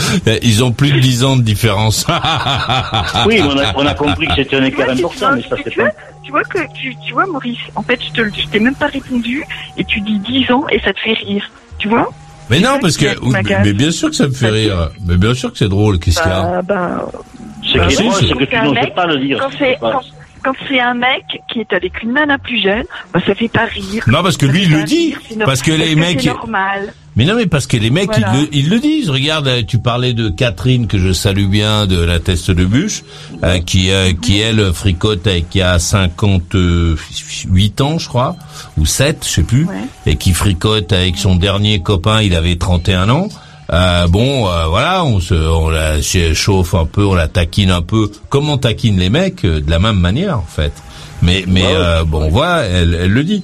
Ils 0.41 0.63
ont 0.63 0.71
plus 0.71 0.91
de 0.91 0.99
10 0.99 1.23
ans 1.23 1.35
de 1.37 1.41
différence. 1.41 2.05
Oui, 3.27 3.41
on 3.43 3.57
a, 3.57 3.73
on 3.75 3.85
a 3.85 3.93
compris 3.93 4.27
que 4.27 4.35
c'était 4.35 4.57
un 4.57 4.63
écart 4.65 4.89
important, 4.89 5.35
mais 5.35 5.41
ça, 5.41 5.55
tu 5.55 5.63
c'est 5.65 5.75
vois, 5.75 5.85
pas... 5.85 5.91
tu 6.23 6.31
vois 6.31 6.43
que 6.43 6.59
tu, 6.73 6.95
tu 7.05 7.13
vois 7.13 7.25
Maurice, 7.25 7.57
en 7.75 7.81
fait 7.83 7.99
je 8.03 8.11
te 8.11 8.29
je 8.39 8.47
t'ai 8.47 8.59
même 8.59 8.75
pas 8.75 8.87
répondu 8.87 9.43
et 9.77 9.83
tu 9.83 10.01
dis 10.01 10.19
10 10.19 10.51
ans 10.51 10.65
et 10.69 10.79
ça 10.79 10.93
te 10.93 10.99
fait 10.99 11.13
rire. 11.13 11.49
Tu 11.79 11.87
vois? 11.87 12.09
Mais 12.49 12.59
non, 12.59 12.77
parce 12.79 12.97
que, 12.97 13.07
mais, 13.27 13.41
mais 13.63 13.73
bien 13.73 13.91
sûr 13.91 14.09
que 14.09 14.15
ça 14.15 14.27
me 14.27 14.33
fait 14.33 14.49
rire. 14.49 14.89
Mais 15.05 15.17
bien 15.17 15.33
sûr 15.33 15.51
que 15.51 15.57
c'est 15.57 15.67
drôle. 15.69 15.97
Qu'est-ce 15.99 16.21
qu'il 16.21 16.29
y 16.31 16.33
a? 16.33 16.61
Bah, 16.61 16.61
bah, 16.61 17.05
bah 17.05 17.89
c'est- 17.89 17.89
c'est 17.89 18.33
que 18.33 18.43
tu 18.43 18.47
quand 18.47 18.63
n'oses 18.65 18.89
pas 18.95 19.05
le 19.07 19.17
dire. 19.17 19.39
quand 19.39 20.01
c'est 20.45 20.51
quand, 20.59 20.65
c'est 20.69 20.79
un 20.79 20.93
mec 20.93 21.23
qui 21.51 21.59
est 21.59 21.73
avec 21.73 22.01
une 22.03 22.13
nana 22.13 22.37
plus 22.37 22.61
jeune, 22.61 22.83
bah 23.13 23.19
ça 23.25 23.35
fait 23.35 23.47
pas 23.47 23.65
rire. 23.65 24.03
Non, 24.07 24.21
parce 24.23 24.37
que 24.37 24.45
Ça 24.45 24.51
lui, 24.51 24.63
il 24.63 24.69
le 24.71 24.83
dit. 24.83 25.07
rire, 25.07 25.19
c'est 25.29 25.37
Parce 25.39 25.61
que 25.61 25.71
les 25.71 25.89
c'est 25.89 25.95
mecs, 25.95 26.25
normal. 26.25 26.93
Mais 27.17 27.23
non, 27.23 27.35
mais 27.35 27.45
parce 27.45 27.65
que 27.65 27.77
les 27.77 27.89
mecs, 27.91 28.07
Voilà. 28.07 28.33
ils, 28.35 28.41
le, 28.41 28.47
ils 28.51 28.69
le 28.69 28.79
disent. 28.79 29.09
Regarde, 29.09 29.47
euh, 29.47 29.61
tu 29.65 29.79
parlais 29.79 30.11
de 30.13 30.27
Catherine, 30.29 30.87
que 30.87 30.97
je 30.99 31.13
salue 31.13 31.47
bien, 31.47 31.87
de 31.87 32.03
la 32.03 32.19
teste 32.19 32.51
de 32.51 32.65
bûche, 32.65 33.03
euh, 33.43 33.59
qui, 33.59 33.89
euh, 33.91 34.11
qui 34.21 34.39
elle, 34.39 34.73
fricote 34.73 35.25
et 35.27 35.43
qui 35.43 35.61
a 35.61 35.79
58 35.79 37.81
ans, 37.81 37.97
je 37.99 38.07
crois, 38.07 38.35
ou 38.77 38.85
7, 38.85 39.23
je 39.23 39.29
sais 39.29 39.43
plus, 39.43 39.65
Ouais. 39.65 39.73
et 40.05 40.15
qui 40.17 40.33
fricote 40.33 40.91
avec 40.93 41.17
son 41.17 41.35
dernier 41.35 41.81
copain, 41.81 42.21
il 42.21 42.35
avait 42.35 42.55
31 42.57 43.09
ans. 43.09 43.27
Euh, 43.71 44.07
bon, 44.07 44.47
euh, 44.47 44.67
voilà, 44.67 45.03
on 45.03 45.19
se, 45.19 45.33
on 45.33 45.69
la 45.69 46.01
chauffe 46.01 46.73
un 46.75 46.85
peu, 46.85 47.05
on 47.05 47.15
la 47.15 47.27
taquine 47.27 47.71
un 47.71 47.81
peu, 47.81 48.11
comme 48.29 48.49
on 48.49 48.57
taquine 48.57 48.99
les 48.99 49.09
mecs, 49.09 49.43
euh, 49.43 49.61
de 49.61 49.69
la 49.69 49.79
même 49.79 49.99
manière, 49.99 50.37
en 50.37 50.45
fait. 50.47 50.73
Mais, 51.21 51.45
mais 51.47 51.65
euh, 51.65 52.03
bon, 52.03 52.29
voilà, 52.29 52.63
elle, 52.63 52.93
elle 52.93 53.11
le 53.11 53.23
dit. 53.23 53.43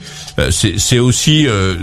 C'est 0.51 0.99
aussi, 0.99 1.47
euh, 1.47 1.75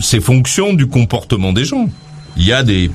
c'est 0.00 0.20
fonction 0.20 0.72
du 0.72 0.86
comportement 0.86 1.52
des 1.52 1.64
gens. 1.64 1.88
il 2.36 2.44
y 2.44 2.52
a 2.52 2.62
des 2.62 2.90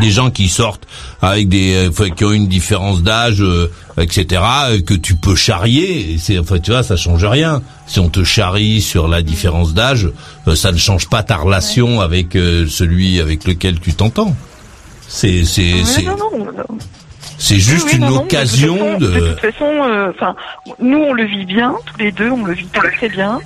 des 0.00 0.10
gens 0.10 0.30
qui 0.30 0.48
sortent 0.48 0.86
avec 1.22 1.48
des 1.48 1.74
euh, 1.74 1.88
enfin, 1.90 2.10
qui 2.10 2.24
ont 2.24 2.32
une 2.32 2.48
différence 2.48 3.02
d'âge 3.02 3.40
euh, 3.40 3.70
etc 3.96 4.42
euh, 4.70 4.80
que 4.82 4.94
tu 4.94 5.14
peux 5.14 5.36
charrier 5.36 6.16
c'est 6.18 6.38
enfin 6.38 6.58
tu 6.58 6.72
vois 6.72 6.82
ça 6.82 6.96
change 6.96 7.24
rien 7.24 7.62
si 7.86 8.00
on 8.00 8.08
te 8.08 8.24
charrie 8.24 8.80
sur 8.80 9.06
la 9.06 9.22
différence 9.22 9.72
d'âge 9.72 10.08
euh, 10.48 10.54
ça 10.56 10.72
ne 10.72 10.78
change 10.78 11.08
pas 11.08 11.22
ta 11.22 11.36
relation 11.36 12.00
avec 12.00 12.34
euh, 12.34 12.66
celui 12.66 13.20
avec 13.20 13.44
lequel 13.46 13.78
tu 13.78 13.94
t'entends 13.94 14.34
c'est 15.08 15.44
c'est 15.44 15.84
c'est 15.84 16.02
non, 16.02 16.16
non, 16.16 16.44
non. 16.44 16.78
c'est 17.38 17.58
juste 17.58 17.84
Oui, 17.84 17.90
oui, 17.92 17.98
une 17.98 18.04
non, 18.04 18.10
non, 18.10 18.22
occasion 18.22 18.98
de. 18.98 19.06
de, 19.06 19.28
toute 19.30 19.40
façon, 19.40 19.64
euh, 19.64 20.10
enfin, 20.10 20.34
nous 20.80 20.98
on 20.98 21.12
le 21.12 21.24
vit 21.24 21.44
bien, 21.44 21.74
tous 21.86 21.98
les 21.98 22.10
deux, 22.12 22.30
on 22.30 22.44
le 22.44 22.54
vit 22.54 22.66
très 22.66 22.90
très 22.90 23.08
bien. 23.08 23.38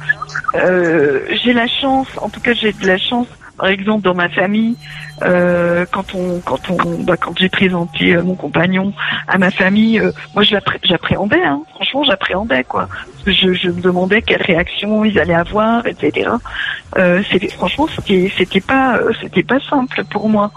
Euh, 0.54 1.20
j'ai 1.42 1.52
la 1.52 1.66
chance, 1.66 2.06
en 2.18 2.28
tout 2.28 2.40
cas 2.40 2.54
j'ai 2.54 2.72
de 2.72 2.86
la 2.86 2.96
chance, 2.98 3.26
par 3.58 3.68
exemple 3.68 4.02
dans 4.02 4.14
ma 4.14 4.28
famille, 4.28 4.76
euh, 5.22 5.84
quand 5.90 6.14
on, 6.14 6.40
quand 6.40 6.70
on, 6.70 7.02
bah, 7.02 7.16
quand 7.16 7.36
j'ai 7.36 7.48
présenté 7.48 8.14
euh, 8.14 8.22
mon 8.22 8.36
compagnon 8.36 8.92
à 9.26 9.36
ma 9.36 9.50
famille, 9.50 9.98
euh, 9.98 10.12
moi 10.34 10.44
j'appréhendais, 10.44 11.42
hein, 11.42 11.60
franchement 11.74 12.04
j'appréhendais 12.04 12.64
quoi. 12.64 12.88
Je, 13.26 13.52
je 13.52 13.68
me 13.68 13.80
demandais 13.80 14.22
quelle 14.22 14.42
réaction 14.42 15.04
ils 15.04 15.18
allaient 15.18 15.34
avoir, 15.34 15.86
etc. 15.86 16.30
Euh, 16.96 17.22
c'était 17.30 17.48
franchement 17.48 17.88
c'était 17.94 18.32
c'était 18.38 18.60
pas 18.60 18.96
euh, 18.96 19.12
c'était 19.20 19.42
pas 19.42 19.60
simple 19.60 20.04
pour 20.04 20.28
moi. 20.28 20.52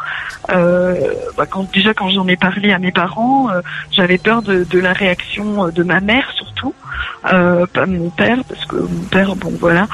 Bah, 0.47 1.45
quand 1.49 1.71
déjà 1.73 1.93
quand 1.93 2.09
j'en 2.09 2.27
ai 2.27 2.37
parlé 2.37 2.71
à 2.71 2.77
mes 2.79 2.91
parents, 2.91 3.49
j'avais 3.89 4.17
peur 4.17 4.41
de, 4.43 4.63
de 4.63 4.79
la 4.79 4.93
réaction 4.93 5.69
de 5.69 5.83
ma 5.83 5.99
mère 6.01 6.29
surtout, 6.35 6.75
pas 7.23 7.85
mon 7.87 8.09
père 8.11 8.37
parce 8.47 8.65
que 8.65 8.75
mon 8.75 9.03
père 9.09 9.35
bon 9.35 9.53
voilà. 9.59 9.87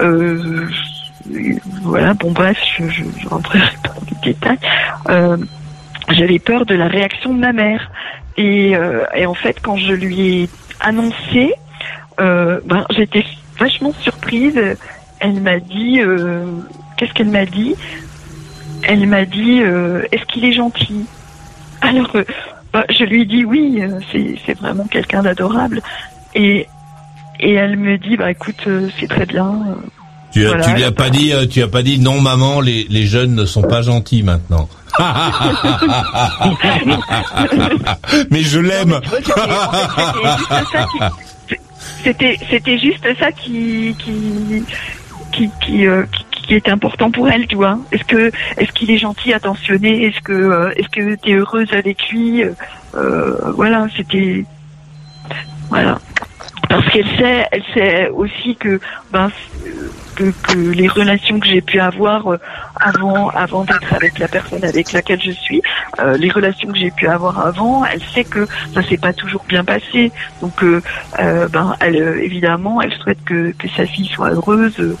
Euh, 0.00 0.68
voilà, 1.82 2.14
bon 2.14 2.32
bref, 2.32 2.58
je, 2.76 2.88
je, 2.88 3.04
je 3.18 3.28
rentrerai 3.28 3.60
pas 3.82 3.90
dans 3.90 4.06
les 4.10 4.32
détails. 4.32 4.58
Euh, 5.08 5.36
j'avais 6.10 6.38
peur 6.38 6.66
de 6.66 6.74
la 6.74 6.88
réaction 6.88 7.34
de 7.34 7.38
ma 7.38 7.52
mère. 7.52 7.90
Et, 8.36 8.76
euh, 8.76 9.04
et 9.14 9.26
en 9.26 9.34
fait, 9.34 9.60
quand 9.60 9.76
je 9.76 9.92
lui 9.92 10.42
ai 10.42 10.48
annoncé, 10.80 11.52
euh, 12.20 12.60
ben, 12.64 12.84
j'étais 12.90 13.24
vachement 13.58 13.92
surprise. 14.00 14.58
Elle 15.20 15.40
m'a 15.40 15.58
dit, 15.58 16.00
qu'est-ce 16.96 17.12
qu'elle 17.12 17.28
m'a 17.28 17.44
dit? 17.44 17.74
Elle 18.82 19.06
m'a 19.06 19.26
dit, 19.26 19.60
est-ce 20.10 20.24
qu'il 20.26 20.44
est 20.46 20.52
gentil? 20.52 21.04
Alors, 21.82 22.10
ben, 22.72 22.84
je 22.88 23.04
lui 23.04 23.22
ai 23.22 23.24
dit 23.26 23.44
oui, 23.44 23.82
c'est 24.44 24.58
vraiment 24.58 24.86
quelqu'un 24.86 25.22
d'adorable. 25.22 25.82
Et, 26.34 26.66
et 27.40 27.52
elle 27.52 27.76
me 27.76 27.98
dit, 27.98 28.16
bah 28.16 28.30
écoute, 28.30 28.66
c'est 28.98 29.08
très 29.08 29.26
bien. 29.26 29.76
Tu, 30.32 30.44
Voilà, 30.46 30.64
tu 30.64 30.70
lui 30.74 30.84
as 30.84 30.92
pas 30.92 31.10
dit 31.10 31.32
euh, 31.32 31.46
tu 31.46 31.62
as 31.62 31.68
pas 31.68 31.82
dit 31.82 31.98
non 31.98 32.20
maman 32.20 32.60
les 32.60 32.86
les 32.88 33.06
jeunes 33.06 33.34
ne 33.34 33.44
sont 33.46 33.62
pas 33.62 33.82
gentils 33.82 34.22
maintenant. 34.22 34.68
Mais 38.30 38.42
je 38.42 38.58
l'aime. 38.60 39.00
C'était 42.04 42.38
c'était 42.50 42.78
juste 42.78 43.06
ça 43.18 43.32
qui 43.32 43.94
qui 43.98 44.64
qui 45.32 45.50
qui, 45.64 45.86
euh, 45.86 46.04
qui- 46.12 46.24
qui 46.46 46.54
était 46.56 46.70
important 46.72 47.10
pour 47.12 47.28
elle, 47.28 47.46
tu 47.46 47.54
vois. 47.56 47.78
Est-ce 47.92 48.02
que 48.04 48.32
est-ce 48.56 48.72
qu'il 48.72 48.90
est 48.90 48.98
gentil, 48.98 49.32
attentionné? 49.32 50.06
Est-ce 50.06 50.20
que 50.20 50.32
euh, 50.32 50.70
est-ce 50.76 50.88
que 50.88 51.14
t'es 51.16 51.34
heureuse 51.34 51.68
avec 51.72 52.08
lui? 52.10 52.42
Euh, 52.96 53.36
Voilà, 53.54 53.86
c'était 53.96 54.44
voilà. 55.68 55.98
Parce 56.68 56.86
qu'elle 56.90 57.06
sait, 57.18 57.46
elle 57.52 57.62
sait 57.74 58.08
aussi 58.10 58.56
que 58.56 58.80
ben 59.12 59.30
que, 60.20 60.52
que 60.52 60.58
les 60.58 60.88
relations 60.88 61.40
que 61.40 61.46
j'ai 61.46 61.60
pu 61.62 61.80
avoir 61.80 62.26
euh, 62.26 62.36
avant 62.76 63.30
avant 63.30 63.64
d'être 63.64 63.92
avec 63.94 64.18
la 64.18 64.28
personne 64.28 64.62
avec 64.64 64.92
laquelle 64.92 65.20
je 65.22 65.30
suis, 65.30 65.62
euh, 65.98 66.16
les 66.18 66.30
relations 66.30 66.70
que 66.70 66.78
j'ai 66.78 66.90
pu 66.90 67.06
avoir 67.08 67.38
avant, 67.46 67.84
elle 67.86 68.02
sait 68.14 68.24
que 68.24 68.46
ça 68.74 68.82
s'est 68.82 68.98
pas 68.98 69.12
toujours 69.12 69.44
bien 69.48 69.64
passé. 69.64 70.12
Donc 70.42 70.62
euh, 70.62 70.82
euh, 71.18 71.48
ben 71.48 71.74
elle 71.80 71.96
évidemment, 72.22 72.82
elle 72.82 72.92
souhaite 73.02 73.22
que 73.24 73.52
que 73.58 73.68
sa 73.76 73.86
fille 73.86 74.10
soit 74.14 74.30
heureuse 74.30 74.74
euh, 74.78 74.96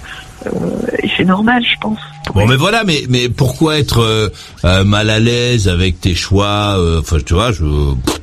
et 1.02 1.10
c'est 1.16 1.24
normal, 1.26 1.62
je 1.62 1.76
pense. 1.80 1.98
Bon, 2.34 2.46
mais 2.46 2.56
voilà, 2.56 2.82
mais 2.84 3.02
mais 3.10 3.28
pourquoi 3.28 3.78
être 3.78 4.00
euh, 4.00 4.28
euh, 4.64 4.84
mal 4.84 5.10
à 5.10 5.18
l'aise 5.18 5.68
avec 5.68 6.00
tes 6.00 6.14
choix 6.14 6.76
Enfin, 6.98 7.18
tu 7.26 7.34
vois, 7.34 7.52
je 7.52 7.64
pff, 8.06 8.20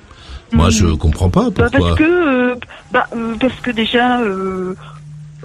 moi 0.51 0.69
je 0.71 0.87
comprends 0.87 1.29
pas 1.29 1.49
Bah, 1.51 1.67
pourquoi. 1.71 1.89
parce 1.89 1.95
que 1.99 2.55
bah, 2.91 3.05
parce 3.39 3.59
que 3.61 3.69
déjà 3.71 4.19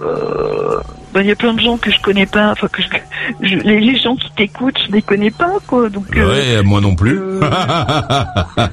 euh, 0.03 0.77
euh, 0.77 0.79
bah, 1.13 1.21
il 1.21 1.27
y 1.27 1.31
a 1.31 1.35
plein 1.35 1.53
de 1.53 1.59
gens 1.61 1.77
que 1.77 1.91
je 1.91 1.99
connais 2.01 2.25
pas 2.25 2.51
enfin 2.51 2.67
que 2.67 2.81
je, 2.81 2.87
je- 3.41 3.55
les, 3.57 3.79
les 3.79 3.95
gens 3.97 4.15
qui 4.15 4.29
t'écoutent 4.35 4.79
je 4.87 4.91
les 4.91 5.01
connais 5.01 5.31
pas 5.31 5.51
quoi 5.67 5.89
donc 5.89 6.05
euh, 6.17 6.31
Ouais, 6.57 6.63
moi 6.63 6.81
non 6.81 6.95
plus. 6.95 7.19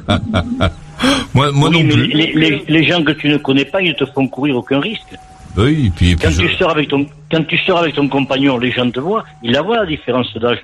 moi, 1.34 1.50
moi 1.52 1.68
Oui, 1.68 1.70
non 1.70 1.82
mais 1.84 1.92
plus. 1.94 2.06
Les, 2.08 2.32
les, 2.34 2.64
les 2.68 2.84
gens 2.84 3.02
que 3.02 3.12
tu 3.12 3.28
ne 3.28 3.36
connais 3.38 3.64
pas, 3.64 3.80
ils 3.82 3.90
ne 3.90 3.94
te 3.94 4.04
font 4.06 4.26
courir 4.28 4.56
aucun 4.56 4.80
risque. 4.80 5.14
Oui, 5.56 5.86
et 5.86 5.90
puis, 5.90 6.10
et 6.12 6.16
puis 6.16 6.24
Quand 6.26 6.30
je- 6.32 6.42
tu 6.42 6.48
sors 6.54 6.70
avec 6.70 6.88
ton, 6.88 7.06
quand 7.30 7.44
tu 7.46 7.58
sors 7.58 7.78
avec 7.78 7.94
ton 7.94 8.08
compagnon, 8.08 8.58
les 8.58 8.70
gens 8.70 8.90
te 8.90 9.00
voient, 9.00 9.24
ils 9.42 9.52
la 9.52 9.62
voient 9.62 9.78
la 9.78 9.86
différence 9.86 10.32
d'âge. 10.36 10.60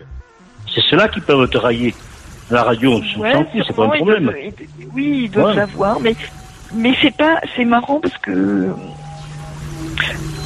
C'est 0.72 0.82
cela 0.90 1.08
qui 1.08 1.20
peuvent 1.20 1.48
te 1.48 1.58
railler. 1.58 1.94
La 2.50 2.62
radio, 2.62 2.92
on 2.92 3.02
s'en 3.02 3.20
ouais, 3.20 3.32
fout, 3.32 3.64
c'est 3.66 3.74
pas 3.74 3.86
un 3.86 3.88
problème. 3.88 4.30
oui 4.94 5.22
ils 5.24 5.30
doivent 5.30 5.46
Ouais. 5.48 5.54
savoir 5.56 5.98
mais 6.00 6.14
mais 6.74 6.94
c'est 7.02 7.14
pas 7.16 7.40
c'est 7.56 7.64
marrant 7.64 7.98
parce 8.00 8.16
que 8.18 8.68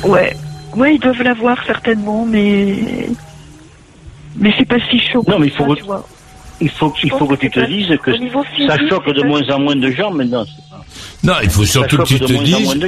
ouais 0.05 0.36
ouais 0.76 0.94
ils 0.94 1.01
doivent 1.01 1.22
l'avoir 1.22 1.57
certainement 1.66 2.24
mais 2.26 3.09
mais 4.36 4.53
c'est 4.59 4.64
pas 4.68 4.78
si 4.90 4.98
chaud 5.01 5.24
Non, 5.28 5.38
mais 5.38 5.48
il 5.48 5.51
que 5.53 5.57
faut 5.57 5.64
ça, 5.68 5.74
que- 5.74 5.78
tu 5.80 5.84
vois. 5.84 6.07
Il 6.62 6.68
faut, 6.68 6.92
il 7.03 7.11
faut 7.11 7.26
que 7.26 7.36
tu 7.36 7.51
te 7.51 7.61
dises 7.61 7.88
que 8.05 8.12
ça 8.66 8.76
choque 8.86 9.09
de 9.14 9.22
moins 9.22 9.40
en 9.48 9.59
moins 9.61 9.74
de 9.76 9.90
gens 9.92 10.11
maintenant. 10.11 10.44
Non, 11.24 11.32
il 11.42 11.48
faut 11.48 11.64
surtout 11.64 11.96
que 11.96 12.03
tu 12.03 12.20
te 12.20 12.32
dises. 12.44 12.78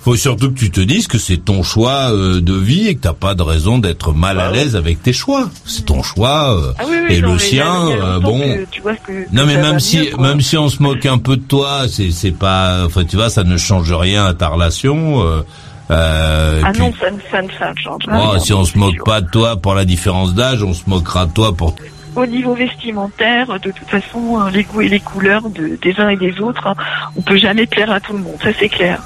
Faut 0.00 0.16
surtout 0.16 0.50
que 0.52 0.58
tu 0.58 0.72
te 0.72 0.80
dises 0.80 1.06
que 1.06 1.16
c'est 1.16 1.36
ton 1.36 1.62
choix 1.62 2.10
euh, 2.12 2.40
de 2.40 2.54
vie 2.54 2.88
et 2.88 2.96
que 2.96 3.02
t'as 3.02 3.12
pas 3.12 3.36
de 3.36 3.42
raison 3.42 3.78
d'être 3.78 4.12
mal 4.12 4.38
Bah 4.38 4.46
à 4.48 4.50
l'aise 4.50 4.74
avec 4.74 5.04
tes 5.04 5.12
choix. 5.12 5.48
C'est 5.64 5.84
ton 5.86 6.02
choix 6.02 6.52
euh, 6.58 6.72
Ah 6.80 6.82
oui, 6.88 6.96
oui, 7.08 7.14
et 7.14 7.20
non, 7.20 7.34
le 7.34 7.38
sien. 7.38 7.90
il 7.90 7.96
y 7.96 8.00
a 8.00 8.04
euh, 8.04 8.18
bon. 8.18 8.40
que 8.40 8.64
tu 8.72 8.80
vois 8.80 8.96
que- 8.96 9.12
Non 9.32 9.46
mais 9.46 9.56
même 9.56 9.78
si 9.78 9.98
mieux, 10.00 10.16
même 10.18 10.40
si 10.40 10.56
on 10.56 10.68
se 10.68 10.82
moque 10.82 11.06
un 11.06 11.18
peu 11.18 11.36
de 11.36 11.42
toi, 11.44 11.82
c'est 11.88 12.10
c'est 12.10 12.32
pas. 12.32 12.82
Enfin 12.86 13.04
tu 13.04 13.14
vois, 13.14 13.30
ça 13.30 13.44
ne 13.44 13.56
change 13.56 13.92
rien 13.92 14.24
à 14.26 14.34
ta 14.34 14.48
relation. 14.48 15.22
euh, 15.24 15.42
euh, 15.90 16.62
Ah 16.64 16.70
puis- 16.72 16.80
non, 16.80 16.92
ça 17.00 17.10
ne 17.10 17.18
ça 17.30 17.42
ne- 17.42 17.48
ça 17.58 17.72
ne 17.72 17.78
change 17.78 18.02
Oh, 18.08 18.30
rien. 18.30 18.38
si 18.38 18.52
on 18.52 18.64
se 18.64 18.76
moque 18.78 19.04
pas 19.04 19.20
de 19.20 19.28
toi 19.28 19.56
pour 19.56 19.74
la 19.74 19.84
différence 19.84 20.34
d'âge, 20.34 20.62
on 20.62 20.74
se 20.74 20.82
moquera 20.88 21.26
de 21.26 21.32
toi 21.32 21.54
pour. 21.54 21.74
Au 22.16 22.24
niveau 22.26 22.54
vestimentaire, 22.54 23.46
de 23.60 23.70
toute 23.70 23.88
façon, 23.88 24.40
euh, 24.40 24.50
les 24.50 24.64
goûts 24.64 24.80
et 24.80 24.88
les 24.88 25.00
couleurs 25.00 25.48
de- 25.50 25.78
des 25.80 25.94
uns 26.00 26.08
et 26.08 26.16
des 26.16 26.40
autres, 26.40 26.66
hein, 26.66 26.74
on 27.16 27.20
peut 27.22 27.36
jamais 27.36 27.66
plaire 27.66 27.90
à 27.90 28.00
tout 28.00 28.14
le 28.14 28.20
monde, 28.20 28.36
ça 28.42 28.48
c'est 28.58 28.68
clair. 28.70 29.00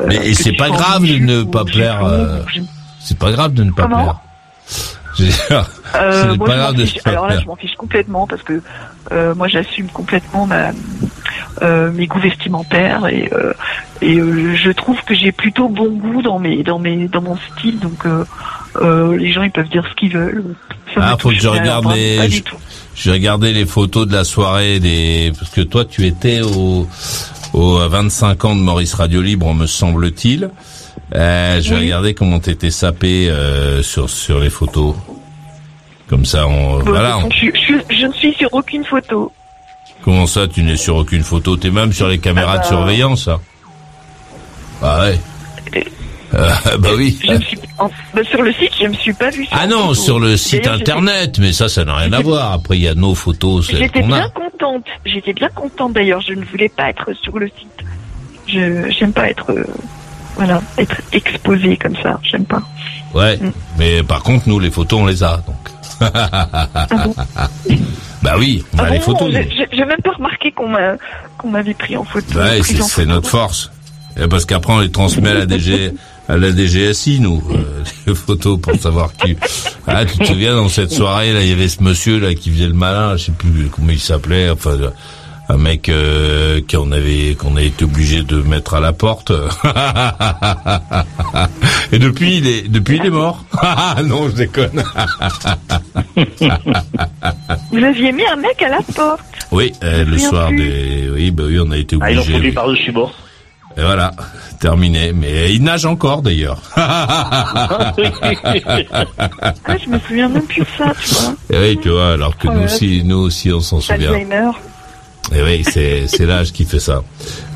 Euh, 0.00 0.04
Mais 0.08 0.16
et 0.28 0.32
que 0.32 0.42
c'est 0.42 0.52
pas 0.52 0.70
grave 0.70 1.02
de 1.04 1.18
ne 1.18 1.42
pas 1.42 1.64
plaire. 1.64 2.04
euh, 2.04 2.40
C'est 3.00 3.18
pas 3.18 3.30
grave 3.32 3.52
de 3.52 3.62
ne 3.64 3.70
pas 3.72 3.82
Comment 3.82 3.96
plaire. 4.02 4.16
Euh, 5.94 6.36
moi, 6.38 6.46
pas 6.48 6.72
je 6.76 6.84
fiche. 6.84 7.00
Alors 7.04 7.26
là, 7.26 7.38
je 7.40 7.46
m'en 7.46 7.56
fiche 7.56 7.74
complètement 7.74 8.26
parce 8.26 8.42
que 8.42 8.60
euh, 9.12 9.34
moi, 9.34 9.48
j'assume 9.48 9.88
complètement 9.88 10.46
ma, 10.46 10.70
euh, 11.62 11.90
mes 11.92 12.06
goûts 12.06 12.20
vestimentaires 12.20 13.06
et, 13.06 13.30
euh, 13.32 13.52
et 14.02 14.16
euh, 14.16 14.54
je 14.54 14.70
trouve 14.70 15.00
que 15.04 15.14
j'ai 15.14 15.32
plutôt 15.32 15.68
bon 15.68 15.90
goût 15.90 16.22
dans 16.22 16.38
mes, 16.38 16.62
dans 16.62 16.78
mes, 16.78 17.08
dans 17.08 17.22
mon 17.22 17.36
style. 17.36 17.78
Donc, 17.78 18.04
euh, 18.04 18.24
euh, 18.76 19.16
les 19.16 19.32
gens, 19.32 19.42
ils 19.42 19.50
peuvent 19.50 19.68
dire 19.68 19.86
ce 19.88 19.94
qu'ils 19.94 20.12
veulent. 20.12 20.44
Ça 20.94 21.00
Ah, 21.02 21.16
faut 21.18 21.30
que 21.30 21.36
je 21.36 21.48
regarde 21.48 21.92
les. 21.94 22.42
J'ai 22.94 23.12
regardé 23.12 23.52
les 23.52 23.66
photos 23.66 24.08
de 24.08 24.12
la 24.14 24.24
soirée 24.24 24.80
des 24.80 25.30
parce 25.38 25.50
que 25.50 25.60
toi 25.60 25.84
tu 25.84 26.06
étais 26.06 26.40
au 26.40 26.88
au 27.52 27.76
25 27.88 28.44
ans 28.44 28.56
de 28.56 28.60
Maurice 28.60 28.94
Radio 28.94 29.20
Libre, 29.20 29.52
me 29.54 29.66
semble-t-il. 29.66 30.50
Euh, 31.14 31.60
je 31.60 31.70
vais 31.70 31.76
Oui. 31.76 31.84
regarder 31.86 32.14
comment 32.14 32.38
t'étais 32.40 32.70
sapé 32.70 33.28
euh, 33.30 33.82
sur 33.82 34.10
sur 34.10 34.40
les 34.40 34.50
photos. 34.50 34.94
Comme 36.08 36.24
ça, 36.24 36.46
on 36.46 36.78
Bon, 36.78 36.84
voilà. 36.90 37.18
je, 37.30 37.46
je- 37.46 37.94
je 37.94 38.06
ne 38.06 38.12
suis 38.12 38.32
sur 38.34 38.52
aucune 38.54 38.84
photo. 38.84 39.32
Comment 40.02 40.26
ça, 40.26 40.46
tu 40.46 40.62
n'es 40.62 40.76
sur 40.76 40.96
aucune 40.96 41.22
photo? 41.24 41.56
T'es 41.56 41.70
même 41.70 41.92
sur 41.92 42.06
les 42.08 42.18
caméras 42.18 42.52
Ah 42.54 42.56
bah. 42.58 42.62
de 42.62 42.66
surveillance, 42.68 43.24
ça 43.24 43.40
Ah 44.82 45.00
ouais. 45.00 45.18
Euh, 46.34 46.50
bah 46.78 46.90
oui. 46.96 47.18
Je 47.24 47.32
me 47.32 47.40
suis, 47.40 47.58
en- 47.78 47.90
bah, 48.14 48.22
sur 48.28 48.42
le 48.42 48.52
site, 48.52 48.72
je 48.80 48.86
me 48.86 48.94
suis 48.94 49.12
pas 49.12 49.30
vue. 49.30 49.46
Sur 49.46 49.56
Ah 49.58 49.66
non, 49.66 49.80
photo. 49.88 49.94
sur 49.94 50.20
le 50.20 50.36
site 50.36 50.66
internet, 50.66 51.38
mais 51.38 51.52
ça, 51.52 51.68
ça 51.68 51.84
n'a 51.84 51.96
rien 51.96 52.12
à 52.12 52.20
voir. 52.20 52.52
Après, 52.52 52.76
il 52.76 52.82
y 52.82 52.88
a 52.88 52.94
nos 52.94 53.14
photos, 53.14 53.68
J'étais 53.70 54.02
bien 54.02 54.28
contente. 54.30 54.84
J'étais 55.04 55.32
bien 55.32 55.48
contente 55.54 55.92
d'ailleurs. 55.92 56.20
Je 56.20 56.34
ne 56.34 56.44
voulais 56.44 56.68
pas 56.68 56.90
être 56.90 57.12
sur 57.14 57.38
le 57.38 57.48
site. 57.48 57.84
Je 58.46 58.88
j'aime 58.96 59.12
pas 59.12 59.28
être 59.28 59.50
euh, 59.50 59.64
voilà 60.36 60.60
être 60.78 60.96
exposée 61.12 61.76
comme 61.76 61.96
ça. 62.02 62.20
J'aime 62.22 62.44
pas. 62.44 62.62
Ouais, 63.14 63.38
mais 63.78 64.02
par 64.02 64.22
contre, 64.22 64.48
nous, 64.48 64.58
les 64.60 64.70
photos, 64.70 65.00
on 65.00 65.06
les 65.06 65.22
a, 65.22 65.38
donc. 65.46 65.56
bah 68.22 68.34
oui, 68.38 68.64
on 68.74 68.78
a 68.78 68.82
Ah 68.84 68.90
les 68.90 68.98
bon, 68.98 69.04
photos. 69.04 69.30
j'ai- 69.32 69.84
même 69.84 70.00
pas 70.02 70.12
remarqué 70.12 70.52
qu'on 70.52 70.68
m'a 70.68 70.96
qu'on 71.38 71.48
m'avait 71.50 71.74
pris 71.74 71.96
en 71.96 72.04
photo. 72.04 72.38
Ouais, 72.38 72.58
prise 72.60 72.82
c'est 72.82 73.06
notre 73.06 73.28
force. 73.28 73.70
Et 74.18 74.26
parce 74.28 74.44
qu'après, 74.46 74.72
on 74.72 74.80
les 74.80 74.90
transmet 74.90 75.30
à 75.30 75.34
la 75.34 75.46
DG, 75.46 75.92
à 76.28 76.36
la 76.38 76.50
DGSI, 76.50 77.20
nous, 77.20 77.42
euh, 77.50 77.82
les 78.06 78.14
photos 78.14 78.58
pour 78.60 78.74
savoir 78.76 79.12
qui. 79.14 79.36
Ah, 79.86 80.04
tu 80.04 80.18
te 80.18 80.24
souviens 80.24 80.54
dans 80.56 80.68
cette 80.68 80.90
soirée 80.92 81.32
là, 81.32 81.42
il 81.42 81.48
y 81.48 81.52
avait 81.52 81.68
ce 81.68 81.82
monsieur 81.82 82.18
là 82.18 82.34
qui 82.34 82.50
faisait 82.50 82.66
le 82.66 82.72
malin, 82.74 83.16
je 83.16 83.26
sais 83.26 83.32
plus 83.32 83.68
comment 83.74 83.90
il 83.90 84.00
s'appelait, 84.00 84.50
enfin 84.50 84.76
un 85.48 85.56
mec 85.58 85.88
euh, 85.88 86.60
qu'on 86.70 86.90
avait 86.92 87.36
qu'on 87.38 87.56
a 87.56 87.62
été 87.62 87.84
obligé 87.84 88.22
de 88.22 88.40
mettre 88.42 88.74
à 88.74 88.80
la 88.80 88.92
porte. 88.92 89.30
Et 91.92 91.98
depuis 91.98 92.38
il 92.38 92.46
est 92.46 92.68
depuis 92.68 92.96
il 92.96 93.06
est 93.06 93.10
mort. 93.10 93.44
non, 94.04 94.28
je 94.28 94.34
déconne. 94.34 94.82
Vous 97.72 97.82
aviez 97.84 98.12
mis 98.12 98.26
un 98.26 98.36
mec 98.36 98.60
à 98.62 98.68
la 98.68 98.80
porte. 98.94 99.20
oui, 99.52 99.72
euh, 99.84 100.04
le 100.04 100.18
soir 100.18 100.48
plus. 100.48 100.56
des 100.58 101.10
oui, 101.12 101.30
bah 101.30 101.44
oui, 101.46 101.58
on 101.60 101.70
a 101.70 101.76
été 101.76 101.96
Ah, 102.00 102.10
ils 102.10 102.16
l'ont 102.16 102.22
obligé. 102.22 102.38
foutu 102.38 102.52
par-dessus 102.52 102.92
bord. 102.92 103.12
Et 103.78 103.82
voilà, 103.82 104.10
terminé. 104.58 105.12
Mais 105.12 105.52
il 105.54 105.62
nage 105.62 105.84
encore 105.84 106.22
d'ailleurs. 106.22 106.58
Ah, 106.76 107.92
je 107.98 109.88
me 109.90 109.98
souviens 110.00 110.28
même 110.28 110.46
plus 110.46 110.62
de 110.62 110.66
ça, 110.78 110.92
tu 111.00 111.14
vois. 111.14 111.34
Et 111.50 111.58
oui, 111.58 111.78
tu 111.82 111.90
vois, 111.90 112.12
alors 112.12 112.36
que 112.38 112.48
Oh 112.48 112.52
nous 112.52 112.60
là. 112.60 112.64
aussi, 112.64 113.02
nous 113.04 113.18
aussi, 113.18 113.52
on 113.52 113.60
s'en 113.60 113.80
souvient. 113.80 114.12
Alzheimer. 114.14 114.50
Et 115.34 115.42
oui, 115.42 115.64
c'est 115.64 116.06
c'est 116.06 116.24
l'âge 116.26 116.52
qui 116.52 116.64
fait 116.64 116.78
ça. 116.78 117.02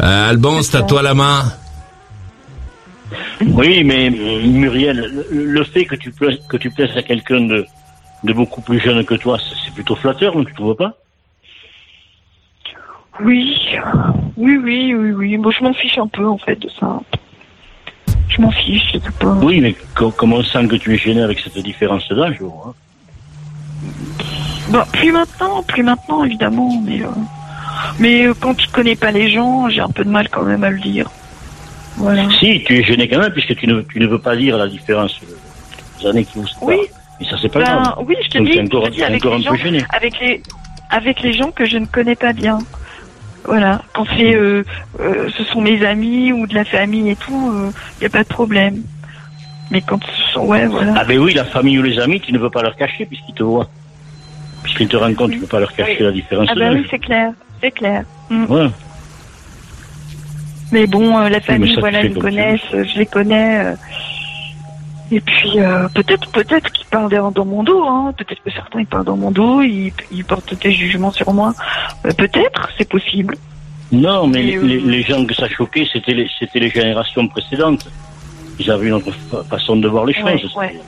Euh, 0.03 0.31
Alban, 0.31 0.63
c'est 0.63 0.77
à 0.77 0.83
toi 0.83 1.03
la 1.03 1.15
main. 1.15 1.45
Oui, 3.47 3.85
mais 3.85 4.11
euh, 4.11 4.43
Muriel, 4.47 5.25
le, 5.31 5.45
le 5.45 5.65
fait 5.65 5.85
que 5.85 5.95
tu 5.97 6.11
plaises, 6.11 6.39
que 6.49 6.57
tu 6.57 6.71
plaises 6.71 6.97
à 6.97 7.03
quelqu'un 7.03 7.41
de, 7.41 7.67
de 8.25 8.33
beaucoup 8.33 8.61
plus 8.61 8.81
jeune 8.81 9.05
que 9.05 9.15
toi, 9.15 9.39
c'est- 9.39 9.55
c'est 9.65 9.75
plutôt 9.75 9.97
flatteur, 9.97 10.37
non, 10.37 10.45
tu 10.45 10.55
trouves 10.55 10.75
pas? 10.77 10.95
Oui, 13.23 13.57
oui, 14.37 14.57
oui, 14.63 14.95
oui, 14.95 15.11
oui. 15.13 15.37
Bon, 15.37 15.51
je 15.51 15.63
m'en 15.63 15.73
fiche 15.75 15.99
un 15.99 16.07
peu 16.07 16.27
en 16.27 16.39
fait 16.39 16.57
de 16.57 16.69
ça. 16.79 17.01
Je 18.29 18.41
m'en 18.41 18.51
fiche, 18.51 18.93
je 18.95 18.99
sais 18.99 19.11
pas. 19.19 19.33
Oui, 19.43 19.61
mais 19.61 19.75
co- 19.95 20.11
comme 20.11 20.33
on 20.33 20.43
sent 20.43 20.67
que 20.69 20.77
tu 20.77 20.95
es 20.95 20.99
gêné 20.99 21.23
avec 21.23 21.39
cette 21.41 21.59
différence 21.59 22.09
d'âge, 22.09 22.37
hein? 22.43 22.73
Bon, 24.69 24.83
plus 24.93 25.13
maintenant, 25.13 25.63
plus 25.65 25.83
maintenant 25.83 26.25
évidemment, 26.25 26.81
mais 26.85 27.03
euh, 27.03 27.09
mais 27.99 28.27
euh, 28.27 28.35
quand 28.39 28.55
tu 28.55 28.69
connais 28.69 28.97
pas 28.97 29.11
les 29.11 29.31
gens, 29.31 29.69
j'ai 29.69 29.81
un 29.81 29.89
peu 29.89 30.05
de 30.05 30.11
mal 30.11 30.29
quand 30.29 30.43
même 30.43 30.65
à 30.65 30.71
le 30.71 30.79
dire. 30.79 31.11
Voilà. 31.97 32.29
Si, 32.39 32.63
tu 32.65 32.79
es 32.79 32.83
gêné 32.83 33.09
quand 33.09 33.19
même, 33.19 33.33
puisque 33.33 33.55
tu 33.57 33.67
ne, 33.67 33.81
tu 33.83 34.01
ne 34.01 34.07
veux 34.07 34.19
pas 34.19 34.37
dire 34.37 34.57
la 34.57 34.69
différence 34.69 35.19
euh, 35.23 35.35
des 36.01 36.07
années 36.09 36.25
qui 36.25 36.39
vous 36.39 36.47
séparent. 36.47 36.69
Oui. 36.69 36.79
Et 37.21 37.25
ça, 37.25 37.37
c'est 37.41 37.51
pas 37.53 37.61
Ben, 37.61 37.83
grave. 37.83 37.95
oui, 38.07 38.17
je 38.25 38.29
te 38.31 38.39
Donc, 38.39 38.49
dis, 38.49 38.61
encore, 38.61 38.85
je 38.87 38.91
te 38.91 38.95
dis 38.97 39.03
avec 39.05 39.25
les 39.25 39.43
gens, 39.43 39.55
gêné. 39.57 39.85
avec 39.91 40.19
les 40.21 40.43
avec 40.91 41.21
les 41.23 41.33
gens 41.35 41.51
que 41.51 41.67
je 41.67 41.79
ne 41.79 41.87
connais 41.87 42.17
pas 42.17 42.33
bien. 42.33 42.59
Voilà, 43.45 43.83
quand 43.95 44.05
c'est 44.17 44.35
euh, 44.35 44.65
euh, 45.01 45.29
ce 45.37 45.45
sont 45.45 45.61
mes 45.61 45.85
amis 45.85 46.33
ou 46.33 46.47
de 46.47 46.55
la 46.55 46.65
famille 46.65 47.11
et 47.11 47.17
tout, 47.17 47.53
il 47.99 48.01
n'y 48.01 48.07
a 48.07 48.11
pas 48.11 48.23
de 48.23 48.29
problème. 48.29 48.83
Mais 49.71 49.81
quand 49.83 50.01
ce 50.05 50.33
sont 50.33 50.47
ouais, 50.47 50.67
voilà. 50.67 50.95
Ah 50.97 51.05
ben 51.05 51.19
oui, 51.19 51.33
la 51.35 51.45
famille 51.45 51.79
ou 51.79 51.83
les 51.83 51.99
amis, 51.99 52.21
tu 52.21 52.33
ne 52.33 52.39
veux 52.39 52.51
pas 52.51 52.63
leur 52.63 52.77
cacher 52.77 53.07
puisqu'ils 53.07 53.35
te 53.35 53.43
voient. 53.43 53.69
Puisqu'ils 54.63 54.89
te 54.89 54.97
rendent 54.97 55.15
compte, 55.15 55.31
tu 55.31 55.37
ne 55.37 55.43
peux 55.43 55.47
pas 55.47 55.61
leur 55.61 55.73
cacher 55.75 56.03
la 56.03 56.13
différence 56.13 56.49
Ah 56.51 56.55
ben 56.55 56.75
oui, 56.75 56.87
c'est 56.91 56.99
clair, 56.99 57.33
c'est 57.61 57.71
clair. 57.71 58.05
Mm. 58.31 58.69
Mais 60.73 60.87
bon, 60.87 61.19
euh, 61.19 61.29
la 61.29 61.41
famille, 61.41 61.75
ça, 61.75 61.81
voilà, 61.81 62.05
ils 62.05 62.15
connaissent, 62.17 62.61
je 62.73 62.99
les 62.99 63.07
connais. 63.07 63.65
euh, 63.65 63.75
et 65.13 65.21
puis 65.21 65.55
euh, 65.59 65.89
peut-être, 65.89 66.31
peut-être 66.31 66.71
qu'ils 66.71 66.87
parlent 66.87 67.11
dans 67.35 67.45
mon 67.45 67.65
dos. 67.65 67.83
Hein. 67.85 68.15
Peut-être 68.17 68.41
que 68.45 68.51
certains 68.53 68.79
ils 68.81 68.87
parlent 68.87 69.05
dans 69.05 69.17
mon 69.17 69.33
dos, 69.33 69.61
ils, 69.63 69.93
ils 70.13 70.25
portent 70.25 70.55
des 70.63 70.71
jugements 70.73 71.11
sur 71.11 71.33
moi. 71.33 71.53
Peut-être, 72.17 72.69
c'est 72.79 72.89
possible. 72.89 73.37
Non, 73.91 74.29
mais 74.29 74.43
les, 74.43 74.79
les 74.81 75.03
gens 75.03 75.25
que 75.27 75.35
ça 75.35 75.49
choquait, 75.49 75.89
c'était 75.93 76.15
les, 76.15 76.29
c'était 76.39 76.61
les 76.61 76.71
générations 76.71 77.27
précédentes. 77.27 77.89
Ils 78.61 78.71
avaient 78.71 78.87
une 78.87 78.93
autre 78.93 79.11
fa- 79.29 79.43
façon 79.43 79.75
de 79.77 79.89
voir 79.89 80.05
les 80.05 80.15
Ouais, 80.23 80.39
choses. 80.39 80.55
ouais. 80.55 80.79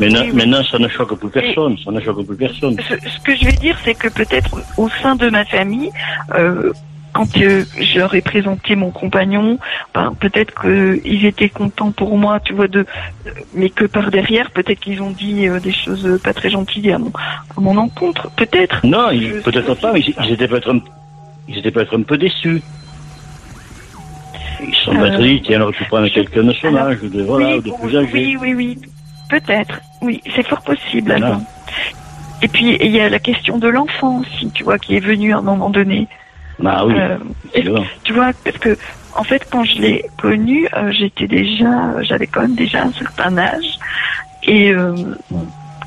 Maintenant, 0.00 0.20
Oui, 0.22 0.30
oui. 0.30 0.36
maintenant, 0.36 0.64
ça 0.64 0.78
ne 0.78 0.88
choque 0.88 1.18
plus 1.18 1.28
personne. 1.30 1.76
Ça 1.84 1.90
ne 1.90 2.00
choque 2.00 2.26
plus 2.26 2.36
personne. 2.36 2.76
Ce, 2.88 2.94
ce 3.08 3.20
que 3.20 3.36
je 3.36 3.44
vais 3.44 3.52
dire, 3.52 3.76
c'est 3.84 3.94
que 3.94 4.08
peut-être 4.08 4.56
au 4.76 4.88
sein 5.02 5.14
de 5.16 5.28
ma 5.30 5.44
famille, 5.44 5.90
euh, 6.34 6.72
quand 7.12 7.36
euh, 7.36 7.64
je 7.80 7.98
leur 8.00 8.12
ai 8.14 8.20
présenté 8.20 8.74
mon 8.74 8.90
compagnon, 8.90 9.56
ben, 9.94 10.12
peut-être 10.18 10.52
qu'ils 10.60 11.24
étaient 11.26 11.48
contents 11.48 11.92
pour 11.92 12.18
moi, 12.18 12.40
tu 12.40 12.52
vois, 12.54 12.66
de, 12.66 12.84
mais 13.54 13.70
que 13.70 13.84
par 13.84 14.10
derrière, 14.10 14.50
peut-être 14.50 14.80
qu'ils 14.80 15.00
ont 15.00 15.10
dit 15.12 15.46
euh, 15.46 15.60
des 15.60 15.72
choses 15.72 16.18
pas 16.24 16.34
très 16.34 16.50
gentilles 16.50 16.90
à 16.90 16.98
mon, 16.98 17.12
à 17.56 17.60
mon 17.60 17.76
encontre. 17.76 18.30
Peut-être. 18.32 18.84
Non, 18.84 19.10
peut-être 19.44 19.74
pas, 19.76 19.92
mais 19.92 20.00
ils, 20.00 20.32
étaient 20.32 20.48
peut-être 20.48 20.74
un, 20.74 20.80
ils 21.48 21.58
étaient 21.58 21.70
peut-être 21.70 21.96
un 21.96 22.02
peu 22.02 22.18
déçus. 22.18 22.60
Ils 24.66 24.74
sont 24.74 24.92
Euh, 24.96 24.98
peut-être 25.00 25.20
dit, 25.22 25.42
tiens, 25.44 25.60
aurait 25.60 25.72
pu 25.72 25.84
prendre 25.84 26.08
quelqu'un 26.08 26.42
de 26.42 26.52
son 26.54 26.74
âge, 26.74 26.98
ou 27.02 27.08
de, 27.08 27.22
voilà, 27.22 27.48
oui, 27.50 27.54
ou 27.58 27.60
de 27.62 27.70
plus 27.80 27.96
âgé. 27.96 28.10
oui, 28.12 28.36
oui, 28.40 28.54
oui. 28.54 28.78
Peut-être. 29.40 29.80
Oui, 30.02 30.20
c'est 30.34 30.46
fort 30.46 30.62
possible. 30.62 31.16
Et 32.42 32.48
puis 32.48 32.76
il 32.80 32.90
y 32.90 33.00
a 33.00 33.08
la 33.08 33.18
question 33.18 33.58
de 33.58 33.68
l'enfant 33.68 34.20
aussi, 34.20 34.50
tu 34.50 34.64
vois, 34.64 34.78
qui 34.78 34.96
est 34.96 35.00
venu 35.00 35.32
à 35.34 35.38
un 35.38 35.42
moment 35.42 35.70
donné. 35.70 36.06
Ah 36.64 36.86
oui, 36.86 36.94
Euh. 36.96 37.18
Tu 38.04 38.12
vois, 38.12 38.30
parce 38.44 38.58
que 38.58 38.76
en 39.16 39.24
fait, 39.24 39.46
quand 39.50 39.64
je 39.64 39.80
l'ai 39.80 40.04
connu, 40.18 40.68
euh, 40.76 40.92
j'étais 40.92 41.26
déjà, 41.26 42.00
j'avais 42.02 42.26
quand 42.26 42.42
même 42.42 42.54
déjà 42.54 42.82
un 42.84 42.92
certain 42.92 43.36
âge, 43.38 43.78
et 44.44 44.70
euh, 44.72 44.94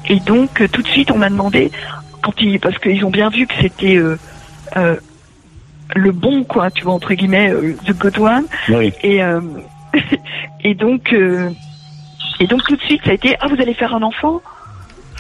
et 0.10 0.20
donc 0.22 0.62
euh, 0.62 0.68
tout 0.68 0.82
de 0.82 0.88
suite 0.88 1.12
on 1.12 1.18
m'a 1.18 1.30
demandé 1.30 1.72
quand 2.22 2.34
ils, 2.42 2.60
parce 2.60 2.78
qu'ils 2.80 3.04
ont 3.06 3.10
bien 3.12 3.30
vu 3.30 3.46
que 3.48 3.54
c'était 3.62 3.96
euh, 3.98 4.18
euh, 4.78 4.96
le 5.96 6.12
bon 6.12 6.44
quoi, 6.44 6.70
tu 6.72 6.84
vois 6.84 6.94
entre 6.94 7.14
guillemets, 7.14 7.54
the 7.86 7.94
good 7.98 8.18
one, 8.18 8.46
Oui. 8.70 8.92
et 9.04 9.22
euh, 9.24 9.40
et 10.64 10.74
donc 10.74 11.14
euh, 11.14 11.50
et 12.40 12.48
donc 12.48 12.64
tout 12.64 12.76
de 12.76 12.82
suite 12.82 13.02
ça 13.04 13.12
a 13.12 13.14
été 13.14 13.36
ah 13.40 13.48
vous 13.48 13.62
allez 13.62 13.74
faire 13.74 13.94
un 13.96 14.04
enfant? 14.04 14.42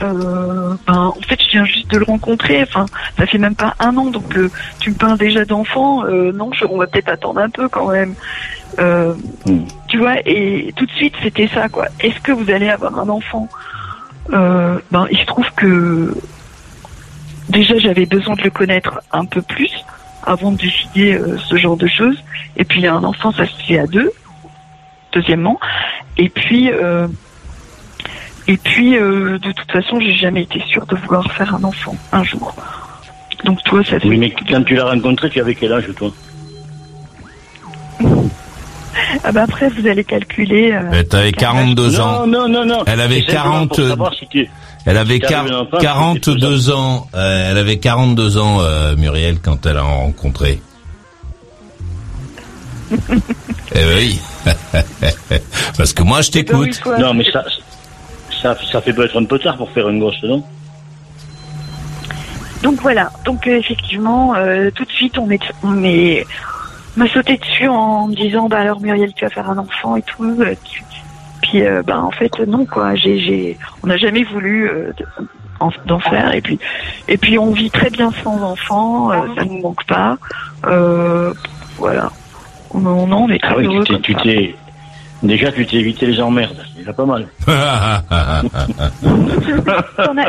Euh, 0.03 0.75
ben, 0.85 1.05
en 1.17 1.21
fait, 1.27 1.41
je 1.41 1.49
viens 1.49 1.65
juste 1.65 1.89
de 1.89 1.97
le 1.97 2.03
rencontrer. 2.05 2.61
Enfin, 2.61 2.85
ça 3.17 3.25
fait 3.25 3.39
même 3.39 3.55
pas 3.55 3.73
un 3.79 3.97
an, 3.97 4.11
donc 4.11 4.37
euh, 4.37 4.51
tu 4.79 4.91
me 4.91 4.95
parles 4.95 5.17
déjà 5.17 5.43
d'enfant. 5.43 6.05
Euh, 6.05 6.31
non, 6.31 6.51
je, 6.53 6.65
on 6.65 6.77
va 6.77 6.85
peut-être 6.85 7.09
attendre 7.09 7.39
un 7.41 7.49
peu 7.49 7.67
quand 7.67 7.89
même. 7.91 8.13
Euh, 8.77 9.13
Hmm. 9.45 9.63
Tu 9.87 9.97
vois, 9.97 10.15
et 10.25 10.73
tout 10.75 10.85
de 10.85 10.91
suite 10.91 11.15
c'était 11.23 11.47
ça, 11.47 11.69
quoi. 11.69 11.87
Est-ce 11.99 12.19
que 12.19 12.31
vous 12.31 12.51
allez 12.51 12.69
avoir 12.69 12.99
un 12.99 13.09
enfant? 13.09 13.47
Euh, 14.33 14.77
Ben, 14.91 15.07
il 15.09 15.17
se 15.17 15.25
trouve 15.25 15.49
que 15.55 16.13
déjà 17.49 17.77
j'avais 17.79 18.05
besoin 18.05 18.35
de 18.35 18.43
le 18.43 18.49
connaître 18.49 19.01
un 19.11 19.25
peu 19.25 19.41
plus 19.41 19.71
avant 20.23 20.51
de 20.51 20.57
décider 20.57 21.13
euh, 21.13 21.37
ce 21.37 21.55
genre 21.55 21.77
de 21.77 21.87
choses. 21.87 22.21
Et 22.57 22.65
puis 22.65 22.85
un 22.85 23.03
enfant, 23.03 23.31
ça 23.31 23.45
se 23.45 23.55
fait 23.65 23.79
à 23.79 23.87
deux. 23.87 24.11
Deuxièmement, 25.21 25.59
et 26.17 26.29
puis. 26.29 26.69
Euh, 26.71 27.07
et 28.49 28.55
puis, 28.55 28.95
euh, 28.97 29.37
de 29.39 29.51
toute 29.51 29.69
façon, 29.71 29.99
j'ai 29.99 30.13
jamais 30.15 30.43
été 30.43 30.61
sûre 30.69 30.85
de 30.85 30.95
vouloir 30.95 31.29
faire 31.33 31.53
un 31.55 31.63
enfant 31.65 31.95
un 32.13 32.23
jour. 32.23 32.55
Donc 33.43 33.61
toi, 33.65 33.83
ça 33.83 33.99
fait. 33.99 34.07
Oui, 34.07 34.17
mais 34.17 34.33
quand 34.49 34.63
tu 34.63 34.75
l'as 34.75 34.85
rencontré, 34.89 35.29
tu 35.29 35.41
avais 35.41 35.53
quel 35.55 35.73
âge, 35.73 35.85
toi? 35.97 36.11
Ah 39.23 39.31
bah 39.31 39.43
après, 39.43 39.69
vous 39.69 39.87
allez 39.87 40.03
calculer. 40.03 40.71
euh, 40.71 40.81
Mais 40.91 41.03
t'avais 41.03 41.31
42 41.31 41.99
ans. 41.99 42.25
Non, 42.25 42.27
non, 42.27 42.47
non, 42.49 42.65
non. 42.65 42.83
Elle 42.87 42.99
avait 43.01 43.21
C'est 43.25 43.33
simplement 43.33 43.67
40 43.67 43.69
pour 43.69 43.87
savoir 43.87 44.13
si 44.13 44.27
tu- 44.27 44.49
Elle 44.85 44.97
avait 44.97 45.15
si 45.15 45.19
t'avais 45.21 45.49
quar- 45.49 45.53
un 45.53 45.59
enfant, 45.61 45.77
42 45.79 46.71
ans. 46.71 47.07
euh, 47.15 47.51
elle 47.51 47.57
avait 47.57 47.77
42 47.77 48.37
ans, 48.37 48.57
euh, 48.61 48.95
Muriel, 48.95 49.39
quand 49.39 49.65
elle 49.65 49.77
a 49.77 49.81
rencontré. 49.83 50.61
eh 52.91 53.85
oui. 53.95 54.19
Parce 55.77 55.93
que 55.93 56.03
moi, 56.03 56.21
je 56.21 56.31
t'écoute. 56.31 56.81
Non, 56.99 57.13
mais 57.13 57.23
ça, 57.31 57.43
ça, 58.41 58.55
ça 58.71 58.81
fait 58.81 58.93
peut-être 58.93 59.19
un 59.19 59.25
peu 59.25 59.39
tard 59.39 59.57
pour 59.57 59.69
faire 59.71 59.87
un 59.87 59.97
gosse, 59.97 60.21
non? 60.23 60.43
Donc 62.63 62.81
voilà. 62.81 63.11
Donc 63.25 63.45
euh, 63.47 63.57
effectivement, 63.57 64.33
euh, 64.35 64.71
tout 64.71 64.83
de 64.85 64.91
suite, 64.91 65.17
on 65.17 65.29
est, 65.29 65.39
on 65.63 65.83
est, 65.83 66.25
on 66.95 67.01
m'a 67.01 67.07
sauté 67.09 67.37
dessus 67.37 67.67
en 67.67 68.07
me 68.07 68.15
disant, 68.15 68.47
bah 68.49 68.59
alors 68.59 68.81
Muriel, 68.81 69.13
tu 69.13 69.25
vas 69.25 69.29
faire 69.29 69.49
un 69.49 69.57
enfant 69.57 69.95
et 69.95 70.01
tout. 70.01 70.23
euh, 70.41 70.55
tu- 70.63 70.83
Puis 71.43 71.61
euh, 71.63 71.83
bah 71.85 71.99
en 72.01 72.11
fait 72.11 72.31
non 72.47 72.65
quoi. 72.65 72.95
J'ai, 72.95 73.19
j'ai, 73.19 73.57
on 73.83 73.87
n'a 73.87 73.97
jamais 73.97 74.23
voulu 74.23 74.67
euh, 74.69 74.91
de- 74.97 75.05
en- 75.59 75.71
d'en 75.85 75.99
faire. 75.99 76.33
Et 76.33 76.41
puis, 76.41 76.57
et 77.07 77.17
puis 77.17 77.37
on 77.37 77.51
vit 77.51 77.69
très 77.69 77.91
bien 77.91 78.11
sans 78.23 78.41
enfant. 78.41 79.11
euh, 79.11 79.15
ça 79.35 79.45
nous 79.45 79.61
manque 79.61 79.85
pas. 79.85 80.17
Euh, 80.65 81.31
voilà. 81.77 82.11
On, 82.71 82.85
on 82.85 83.11
en 83.11 83.29
est 83.29 83.39
très 83.39 83.53
Ah 83.53 83.57
oui, 83.57 83.65
heureux. 83.65 83.83
tu 84.03 84.15
t'es, 84.15 84.55
déjà, 85.23 85.51
tu 85.51 85.65
t'es 85.65 85.77
évité 85.77 86.05
les 86.07 86.19
emmerdes. 86.21 86.57
C'est 86.73 86.79
déjà 86.79 86.93
pas 86.93 87.05
mal. 87.05 87.27
As- 87.47 88.43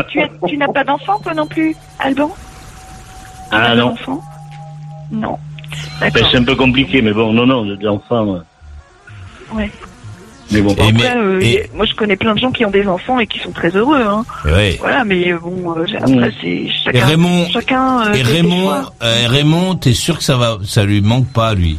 tu, 0.08 0.20
as- 0.20 0.28
tu 0.46 0.56
n'as 0.56 0.68
pas 0.68 0.84
d'enfant 0.84 1.18
toi 1.20 1.34
non 1.34 1.46
plus, 1.46 1.74
Alban? 1.98 2.30
Ah 3.50 3.74
non. 3.74 3.94
Non. 5.10 5.38
Ben, 6.00 6.10
c'est 6.30 6.36
un 6.36 6.44
peu 6.44 6.54
compliqué, 6.54 7.02
mais 7.02 7.12
bon, 7.12 7.32
non, 7.32 7.46
non, 7.46 7.64
d'enfants. 7.76 8.34
euh, 8.36 8.40
Ouais. 9.54 9.70
Mais 10.50 10.62
bon, 10.62 10.72
Après, 10.72 11.14
euh, 11.16 11.40
et- 11.42 11.68
moi 11.74 11.84
je 11.84 11.92
connais 11.94 12.16
plein 12.16 12.34
de 12.34 12.38
gens 12.38 12.50
qui 12.50 12.64
ont 12.64 12.70
des 12.70 12.86
enfants 12.86 13.18
et 13.18 13.26
qui 13.26 13.38
sont 13.38 13.50
très 13.52 13.68
heureux. 13.70 14.00
Hein. 14.02 14.24
Ouais. 14.46 14.76
Voilà, 14.80 15.04
mais 15.04 15.30
euh, 15.32 15.38
bon, 15.38 15.74
euh, 15.76 15.84
après 16.00 16.32
c'est 16.40 16.96
Et. 16.96 17.02
Raymond, 17.02 17.46
chacun. 17.52 18.06
euh, 18.06 18.12
et 18.14 18.22
Raymond, 18.22 18.70
euh, 19.02 19.26
Raymond, 19.28 19.74
t'es 19.74 19.92
sûr 19.92 20.16
que 20.16 20.24
ça 20.24 20.36
va, 20.38 20.56
ça 20.64 20.84
lui 20.84 21.02
manque 21.02 21.26
pas, 21.32 21.54
lui? 21.54 21.78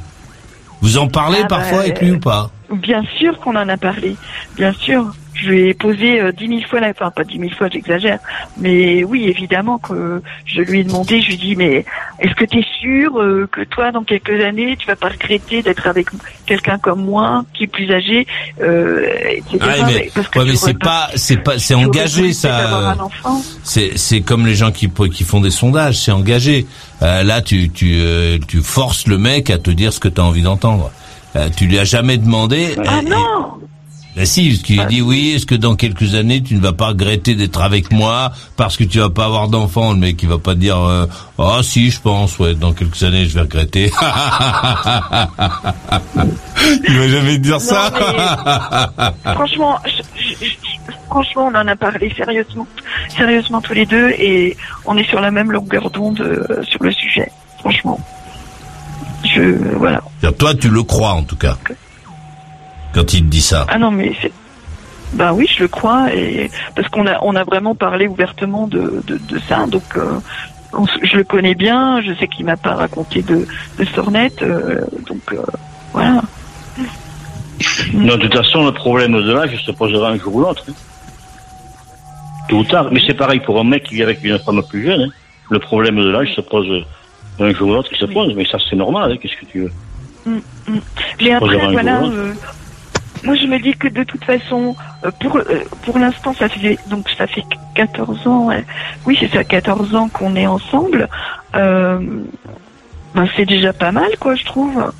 Vous 0.81 0.97
en 0.97 1.07
parlez 1.07 1.39
Ah, 1.43 1.47
parfois 1.47 1.77
bah, 1.79 1.83
avec 1.83 2.01
lui 2.01 2.11
ou 2.11 2.19
pas 2.19 2.51
Bien 2.71 3.03
sûr 3.17 3.39
qu'on 3.39 3.55
en 3.55 3.67
a 3.67 3.77
parlé, 3.77 4.15
bien 4.55 4.73
sûr. 4.73 5.11
Je 5.33 5.49
lui 5.49 5.69
ai 5.69 5.73
posé 5.73 6.19
euh, 6.19 6.31
dix 6.31 6.47
mille 6.47 6.65
fois, 6.65 6.79
la... 6.79 6.89
enfin 6.89 7.11
pas 7.11 7.23
dix 7.23 7.39
mille 7.39 7.53
fois, 7.53 7.69
j'exagère, 7.69 8.19
mais 8.57 9.03
oui, 9.03 9.25
évidemment 9.27 9.77
que 9.77 10.21
je 10.45 10.61
lui 10.61 10.79
ai 10.81 10.83
demandé, 10.83 11.21
je 11.21 11.27
lui 11.27 11.33
ai 11.35 11.37
dit, 11.37 11.55
mais 11.55 11.85
est-ce 12.19 12.33
que 12.35 12.45
tu 12.45 12.59
es 12.59 12.65
sûr 12.81 13.19
euh, 13.19 13.47
que 13.51 13.61
toi, 13.61 13.91
dans 13.91 14.03
quelques 14.03 14.41
années, 14.43 14.75
tu 14.77 14.87
vas 14.87 14.95
pas 14.95 15.09
regretter 15.09 15.61
d'être 15.61 15.87
avec 15.87 16.07
quelqu'un 16.45 16.77
comme 16.77 17.05
moi, 17.05 17.45
qui 17.53 17.63
est 17.63 17.67
plus 17.67 17.91
âgé, 17.91 18.27
euh, 18.61 19.05
etc. 19.29 19.57
Mais, 19.85 20.09
Parce 20.13 20.27
que 20.27 20.39
ouais, 20.39 20.45
mais 20.45 20.55
c'est 20.55 20.77
pas, 20.77 21.09
c'est 21.15 21.37
pas, 21.37 21.57
c'est 21.59 21.75
engagé 21.75 22.33
ça. 22.33 22.89
euh. 22.89 23.29
C'est, 23.63 23.97
c'est 23.97 24.21
comme 24.21 24.45
les 24.45 24.55
gens 24.55 24.71
qui, 24.71 24.89
qui 25.13 25.23
font 25.23 25.39
des 25.41 25.51
sondages, 25.51 25.97
c'est 25.99 26.11
engagé. 26.11 26.65
Euh, 27.01 27.23
là, 27.23 27.41
tu, 27.41 27.69
tu, 27.69 27.93
euh, 27.99 28.37
tu 28.47 28.61
forces 28.61 29.07
le 29.07 29.17
mec 29.17 29.49
à 29.49 29.57
te 29.57 29.69
dire 29.69 29.93
ce 29.93 29.99
que 29.99 30.09
tu 30.09 30.19
as 30.19 30.23
envie 30.23 30.41
d'entendre. 30.41 30.91
Euh, 31.35 31.49
tu 31.55 31.65
lui 31.67 31.77
as 31.77 31.83
jamais 31.85 32.17
demandé. 32.17 32.75
Ah 32.85 33.01
non 33.03 33.53
Ben 34.15 34.25
si, 34.25 34.49
parce 34.49 34.63
qu'il 34.63 34.85
dit 34.87 35.01
oui, 35.01 35.33
est-ce 35.35 35.45
que 35.45 35.53
dans 35.55 35.75
quelques 35.75 36.15
années 36.15 36.41
tu 36.41 36.55
ne 36.55 36.59
vas 36.59 36.73
pas 36.73 36.87
regretter 36.87 37.35
d'être 37.35 37.61
avec 37.61 37.91
moi 37.91 38.31
parce 38.57 38.75
que 38.75 38.83
tu 38.83 38.97
vas 38.99 39.09
pas 39.11 39.25
avoir 39.25 39.47
d'enfant? 39.47 39.93
Le 39.93 39.99
mec 39.99 40.21
il 40.23 40.27
va 40.29 40.39
pas 40.39 40.55
dire 40.55 40.77
euh, 40.77 41.05
ah 41.37 41.59
si 41.61 41.89
je 41.91 42.01
pense 42.01 42.37
ouais 42.39 42.55
dans 42.55 42.73
quelques 42.73 43.01
années 43.03 43.25
je 43.27 43.35
vais 43.35 43.41
regretter. 43.41 43.85
il 46.87 46.97
va 46.97 47.07
jamais 47.07 47.37
dire 47.37 47.61
ça. 47.61 47.91
Franchement, 49.35 49.79
je- 49.85 50.01
je- 50.45 50.55
franchement, 51.07 51.47
on 51.53 51.55
en 51.55 51.67
a 51.67 51.75
parlé 51.75 52.11
sérieusement, 52.15 52.67
sérieusement 53.15 53.61
tous 53.61 53.73
les 53.73 53.85
deux, 53.85 54.09
et 54.11 54.57
on 54.85 54.97
est 54.97 55.07
sur 55.07 55.21
la 55.21 55.31
même 55.31 55.51
longueur 55.51 55.89
d'onde 55.91 56.19
euh, 56.21 56.63
sur 56.63 56.81
le 56.83 56.91
sujet. 56.91 57.31
Franchement, 57.59 57.99
je 59.23 59.41
voilà. 59.77 60.01
Toi 60.37 60.55
tu 60.55 60.69
le 60.69 60.83
crois 60.83 61.11
en 61.13 61.23
tout 61.23 61.35
cas 61.37 61.57
quand 62.93 63.13
il 63.13 63.21
te 63.25 63.29
dit 63.29 63.41
ça. 63.41 63.65
Ah 63.69 63.77
non, 63.77 63.91
mais 63.91 64.13
c'est. 64.21 64.31
Ben 65.13 65.33
oui, 65.33 65.47
je 65.51 65.61
le 65.63 65.67
crois, 65.67 66.13
et 66.13 66.51
parce 66.75 66.87
qu'on 66.89 67.07
a 67.07 67.17
on 67.23 67.35
a 67.35 67.43
vraiment 67.43 67.73
parlé 67.75 68.07
ouvertement 68.07 68.67
de 68.67 69.01
de, 69.07 69.17
de 69.17 69.39
ça, 69.47 69.65
donc. 69.67 69.83
euh, 69.97 70.19
on 70.71 70.85
s- 70.85 70.99
je 71.01 71.17
le 71.17 71.23
connais 71.23 71.55
bien, 71.55 71.99
je 72.01 72.13
sais 72.13 72.27
qu'il 72.27 72.45
m'a 72.45 72.55
pas 72.57 72.75
raconté 72.75 73.23
de, 73.23 73.47
de 73.79 73.85
sornettes, 73.85 74.43
euh, 74.43 74.81
donc 75.07 75.21
euh, 75.33 75.41
voilà. 75.93 76.21
Non, 77.95 78.15
de 78.17 78.21
toute 78.27 78.35
façon, 78.35 78.65
le 78.65 78.71
problème 78.71 79.13
de 79.13 79.33
l'âge 79.33 79.55
se 79.65 79.71
posera 79.71 80.09
un 80.11 80.17
jour 80.19 80.35
ou 80.35 80.41
l'autre. 80.41 80.63
hein. 80.69 80.73
Tôt 82.47 82.57
ou 82.57 82.63
tard. 82.63 82.89
Mais 82.91 83.01
c'est 83.05 83.15
pareil 83.15 83.39
pour 83.39 83.59
un 83.59 83.63
mec 83.63 83.83
qui 83.85 83.95
vit 83.95 84.03
avec 84.03 84.23
une 84.23 84.37
femme 84.39 84.61
plus 84.69 84.83
jeune. 84.85 85.01
hein. 85.01 85.09
Le 85.49 85.57
problème 85.59 85.95
de 85.97 86.09
l'âge 86.09 86.33
se 86.35 86.41
pose 86.41 86.85
un 87.39 87.51
jour 87.53 87.69
ou 87.69 87.73
l'autre 87.73 87.89
qui 87.89 87.97
se 87.99 88.05
pose. 88.05 88.33
Mais 88.35 88.45
ça, 88.45 88.59
c'est 88.69 88.75
normal. 88.75 89.11
hein. 89.11 89.17
Qu'est-ce 89.19 89.35
que 89.41 89.45
tu 89.51 89.61
veux? 89.61 89.71
Mais 91.19 91.31
Faut 91.37 91.45
après, 91.45 91.55
avoir 91.55 91.69
un 91.69 91.71
voilà, 91.73 92.01
moi 93.23 93.35
je 93.35 93.45
me 93.47 93.59
dis 93.59 93.73
que 93.73 93.87
de 93.87 94.03
toute 94.03 94.23
façon, 94.23 94.75
euh, 95.05 95.11
pour 95.19 95.37
euh, 95.37 95.43
pour 95.83 95.97
l'instant, 95.99 96.33
ça 96.33 96.49
fait 96.49 96.77
donc 96.87 97.09
ça 97.17 97.27
fait 97.27 97.43
14 97.75 98.27
ans, 98.27 98.49
oui 99.05 99.17
c'est 99.19 99.31
ça, 99.31 99.43
14 99.43 99.95
ans 99.95 100.09
qu'on 100.09 100.35
est 100.35 100.47
ensemble. 100.47 101.07
Euh, 101.55 101.99
ben, 103.15 103.27
c'est 103.35 103.45
déjà 103.45 103.73
pas 103.73 103.91
mal, 103.91 104.11
quoi, 104.19 104.35
je 104.35 104.45
trouve. 104.45 104.91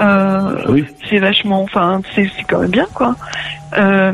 Euh, 0.00 0.64
Oui. 0.68 0.84
C'est 1.08 1.18
vachement, 1.18 1.62
enfin, 1.62 2.02
c'est 2.14 2.30
c'est 2.36 2.42
quand 2.44 2.60
même 2.60 2.70
bien, 2.70 2.86
quoi. 2.94 3.14
Euh, 3.76 4.12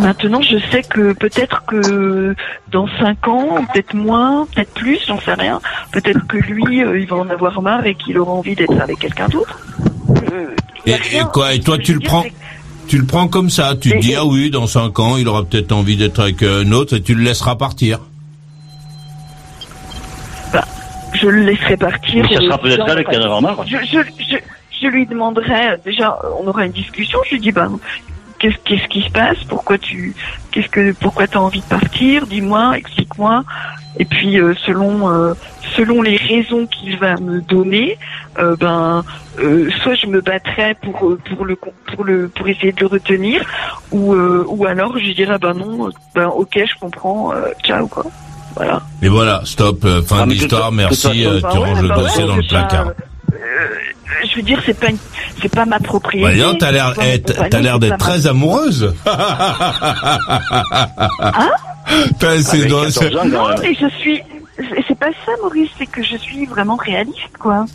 Maintenant, 0.00 0.42
je 0.42 0.58
sais 0.72 0.82
que 0.82 1.12
peut-être 1.12 1.64
que 1.64 2.34
dans 2.72 2.88
cinq 2.98 3.28
ans, 3.28 3.64
peut-être 3.72 3.94
moins, 3.94 4.46
peut-être 4.52 4.74
plus, 4.74 4.98
j'en 5.06 5.20
sais 5.20 5.34
rien. 5.34 5.60
Peut-être 5.92 6.26
que 6.26 6.38
lui, 6.38 6.82
euh, 6.82 6.98
il 6.98 7.06
va 7.06 7.16
en 7.16 7.30
avoir 7.30 7.62
marre 7.62 7.86
et 7.86 7.94
qu'il 7.94 8.18
aura 8.18 8.32
envie 8.32 8.56
d'être 8.56 8.78
avec 8.80 8.98
quelqu'un 8.98 9.28
d'autre. 9.28 9.60
Euh, 10.32 10.48
Et, 10.86 10.90
et 10.92 11.22
quoi 11.32 11.54
Et 11.54 11.60
toi 11.60 11.78
tu 11.78 11.94
le 11.94 12.00
prends 12.00 12.24
tu 12.88 12.98
le 12.98 13.06
prends 13.06 13.28
comme 13.28 13.50
ça, 13.50 13.74
tu 13.80 13.90
te 13.90 13.98
dis 13.98 14.14
ah 14.14 14.24
oui 14.24 14.50
dans 14.50 14.66
cinq 14.66 14.98
ans 14.98 15.16
il 15.16 15.28
aura 15.28 15.44
peut-être 15.44 15.72
envie 15.72 15.96
d'être 15.96 16.20
avec 16.20 16.42
euh, 16.42 16.64
un 16.64 16.72
autre 16.72 16.96
et 16.96 17.02
tu 17.02 17.14
le 17.14 17.22
laisseras 17.22 17.56
partir. 17.56 18.00
je 21.14 21.28
le 21.28 21.42
laisserai 21.42 21.76
partir. 21.76 22.26
Mais 22.28 22.36
ça 22.36 22.42
sera 22.42 22.58
peut-être 22.58 22.84
disant, 22.84 22.96
elle 22.98 23.04
qui 23.04 23.16
en 23.16 23.26
aura 23.26 23.40
marre. 23.40 23.66
Je, 23.66 23.76
je, 23.78 23.98
je, 24.30 24.36
je 24.82 24.86
lui 24.88 25.06
demanderai, 25.06 25.70
euh, 25.70 25.76
déjà, 25.84 26.18
on 26.40 26.46
aura 26.46 26.66
une 26.66 26.72
discussion, 26.72 27.18
je 27.26 27.34
lui 27.34 27.40
dis, 27.40 27.52
ben, 27.52 27.78
qu'est-ce 28.38 28.56
qu'est-ce 28.64 28.88
qui 28.88 29.02
se 29.02 29.10
passe? 29.10 29.38
Pourquoi 29.48 29.78
tu, 29.78 30.14
qu'est-ce 30.50 30.68
que, 30.68 30.92
pourquoi 30.92 31.26
t'as 31.26 31.38
envie 31.38 31.60
de 31.60 31.66
partir? 31.66 32.26
Dis-moi, 32.26 32.78
explique-moi. 32.78 33.44
Et 33.98 34.04
puis, 34.04 34.38
euh, 34.38 34.54
selon, 34.66 35.10
euh, 35.10 35.34
selon 35.74 36.02
les 36.02 36.16
raisons 36.16 36.66
qu'il 36.66 36.98
va 36.98 37.16
me 37.16 37.40
donner, 37.40 37.98
euh, 38.38 38.54
ben, 38.56 39.02
euh, 39.38 39.70
soit 39.82 39.94
je 39.94 40.06
me 40.06 40.20
battrai 40.20 40.74
pour, 40.82 41.08
euh, 41.08 41.18
pour 41.30 41.44
le, 41.46 41.56
pour 41.56 42.04
le, 42.04 42.28
pour 42.28 42.46
essayer 42.46 42.72
de 42.72 42.80
le 42.80 42.86
retenir, 42.86 43.42
ou, 43.92 44.12
euh, 44.12 44.44
ou 44.48 44.66
alors 44.66 44.98
je 44.98 45.12
dirais, 45.12 45.38
ben 45.38 45.54
non, 45.54 45.88
ben 46.14 46.26
ok, 46.26 46.58
je 46.58 46.78
comprends, 46.78 47.32
euh, 47.32 47.46
ciao 47.64 47.86
quoi. 47.86 48.04
Voilà. 48.54 48.82
Et 49.02 49.08
voilà, 49.08 49.42
stop, 49.44 49.84
euh, 49.84 50.02
fin 50.02 50.20
Ah, 50.22 50.26
de 50.26 50.30
l'histoire, 50.30 50.72
merci, 50.72 51.08
tu 51.10 51.58
ranges 51.58 51.82
le 51.82 51.88
bah 51.88 51.96
dossier 51.96 52.24
dans 52.26 52.36
le 52.36 52.42
placard. 52.48 52.92
Euh, 53.32 53.36
je 54.30 54.36
veux 54.36 54.42
dire, 54.42 54.60
c'est 54.64 54.78
pas 54.78 54.88
une- 54.88 54.98
c'est 55.42 55.52
pas 55.52 55.66
ma 55.66 55.78
propriété. 55.78 56.38
Bah, 56.40 56.44
donc, 56.50 56.58
t'as 56.58 56.72
l'air, 56.72 56.94
t'as 57.50 57.60
l'air 57.60 57.78
d'être 57.78 57.98
très 57.98 58.26
amoureuse. 58.26 58.94
Hein 59.06 59.18
c'est 62.40 62.56
Avec 62.58 62.68
drôle, 62.68 62.92
14 62.92 63.16
ans, 63.16 63.20
quand 63.22 63.28
Non, 63.28 63.48
mais 63.62 63.74
je 63.74 63.88
suis. 64.00 64.20
C'est 64.88 64.98
pas 64.98 65.10
ça, 65.24 65.32
Maurice. 65.42 65.70
C'est 65.78 65.86
que 65.86 66.02
je 66.02 66.16
suis 66.16 66.46
vraiment 66.46 66.76
réaliste, 66.76 67.36
quoi. 67.38 67.66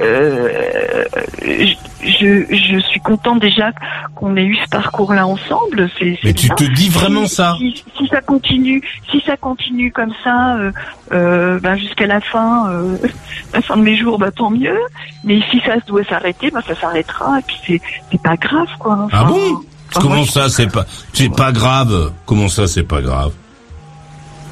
Euh, 0.00 1.04
je, 1.42 1.74
je, 2.02 2.56
je 2.56 2.78
suis 2.88 3.00
contente 3.00 3.40
déjà 3.40 3.72
qu'on 4.14 4.36
ait 4.36 4.44
eu 4.44 4.56
ce 4.56 4.68
parcours-là 4.70 5.26
ensemble. 5.26 5.88
C'est, 5.98 6.18
c'est 6.20 6.24
Mais 6.24 6.32
tu 6.32 6.48
te 6.50 6.64
dis 6.64 6.88
vraiment 6.88 7.26
Si- 7.26 7.34
ça 7.34 7.56
si, 7.58 7.84
si 7.96 8.08
ça 8.08 8.20
continue, 8.20 8.82
si 9.10 9.20
ça 9.26 9.36
continue 9.36 9.92
comme 9.92 10.12
ça, 10.22 10.56
euh, 10.56 10.72
euh, 11.12 11.58
ben 11.60 11.76
jusqu'à 11.76 12.06
la 12.06 12.20
fin, 12.20 12.68
euh, 12.70 12.96
la 13.54 13.60
fin 13.62 13.76
de 13.76 13.82
mes 13.82 13.96
jours, 13.96 14.18
bah 14.18 14.30
tant 14.30 14.50
mieux. 14.50 14.78
Mais 15.24 15.40
si 15.50 15.60
ça 15.60 15.74
doit 15.86 16.04
s'arrêter, 16.04 16.50
ben 16.50 16.60
ça 16.66 16.74
s'arrêtera. 16.74 17.38
Et 17.38 17.42
puis 17.46 17.56
c'est, 17.66 17.80
c'est 18.10 18.22
pas 18.22 18.36
grave, 18.36 18.68
quoi. 18.78 19.08
Ah 19.12 19.24
bon 19.24 19.34
enfin, 19.36 20.00
Comment 20.00 20.16
moi, 20.16 20.26
ça, 20.26 20.48
c'est 20.48 20.70
pas, 20.72 20.84
c'est 21.12 21.34
pas 21.34 21.52
grave 21.52 22.12
Comment 22.26 22.48
ça, 22.48 22.66
c'est 22.66 22.82
pas 22.82 23.00
grave 23.00 23.32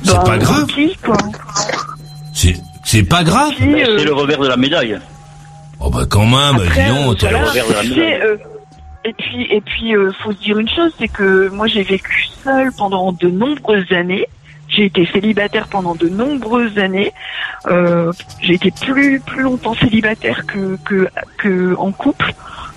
C'est 0.05 0.14
bah, 0.14 0.22
pas 0.24 0.38
grave 0.38 0.66
quoi. 1.05 1.16
C'est, 2.32 2.55
c'est 2.84 3.03
pas 3.03 3.24
grave 3.24 3.53
Ben, 3.59 3.74
euh, 3.74 3.99
C'est 3.99 4.05
le 4.05 4.14
revers 4.14 4.38
de 4.40 4.49
la 4.49 4.57
médaille. 4.57 4.99
Oh 5.85 5.91
bah 5.91 6.05
quand 6.09 6.26
même, 6.26 6.57
Après, 6.57 6.85
dis 6.85 6.89
donc, 6.89 7.24
euh, 7.24 7.28
voilà, 7.28 8.24
euh, 8.24 8.37
et 9.05 9.12
puis, 9.14 9.47
et 9.51 9.61
puis, 9.61 9.97
euh, 9.97 10.12
faut 10.22 10.33
se 10.33 10.39
dire 10.39 10.59
une 10.59 10.68
chose, 10.68 10.93
c'est 10.99 11.09
que 11.09 11.49
moi 11.49 11.66
j'ai 11.66 11.83
vécu 11.83 12.28
seule 12.45 12.72
pendant 12.72 13.12
de 13.12 13.28
nombreuses 13.28 13.91
années. 13.91 14.26
J'ai 14.68 14.85
été 14.85 15.05
célibataire 15.07 15.66
pendant 15.68 15.95
de 15.95 16.09
nombreuses 16.09 16.78
années. 16.78 17.12
Euh, 17.66 18.12
j'ai 18.41 18.55
été 18.55 18.70
plus 18.70 19.20
plus 19.20 19.43
longtemps 19.43 19.74
célibataire 19.74 20.47
que 20.47 20.78
que 20.85 21.09
que 21.37 21.74
en 21.76 21.91
couple. 21.91 22.33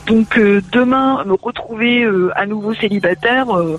Donc 0.08 0.38
euh, 0.38 0.62
demain 0.72 1.24
me 1.26 1.34
retrouver 1.42 2.04
euh, 2.04 2.32
à 2.36 2.46
nouveau 2.46 2.76
célibataire. 2.76 3.50
euh, 3.56 3.78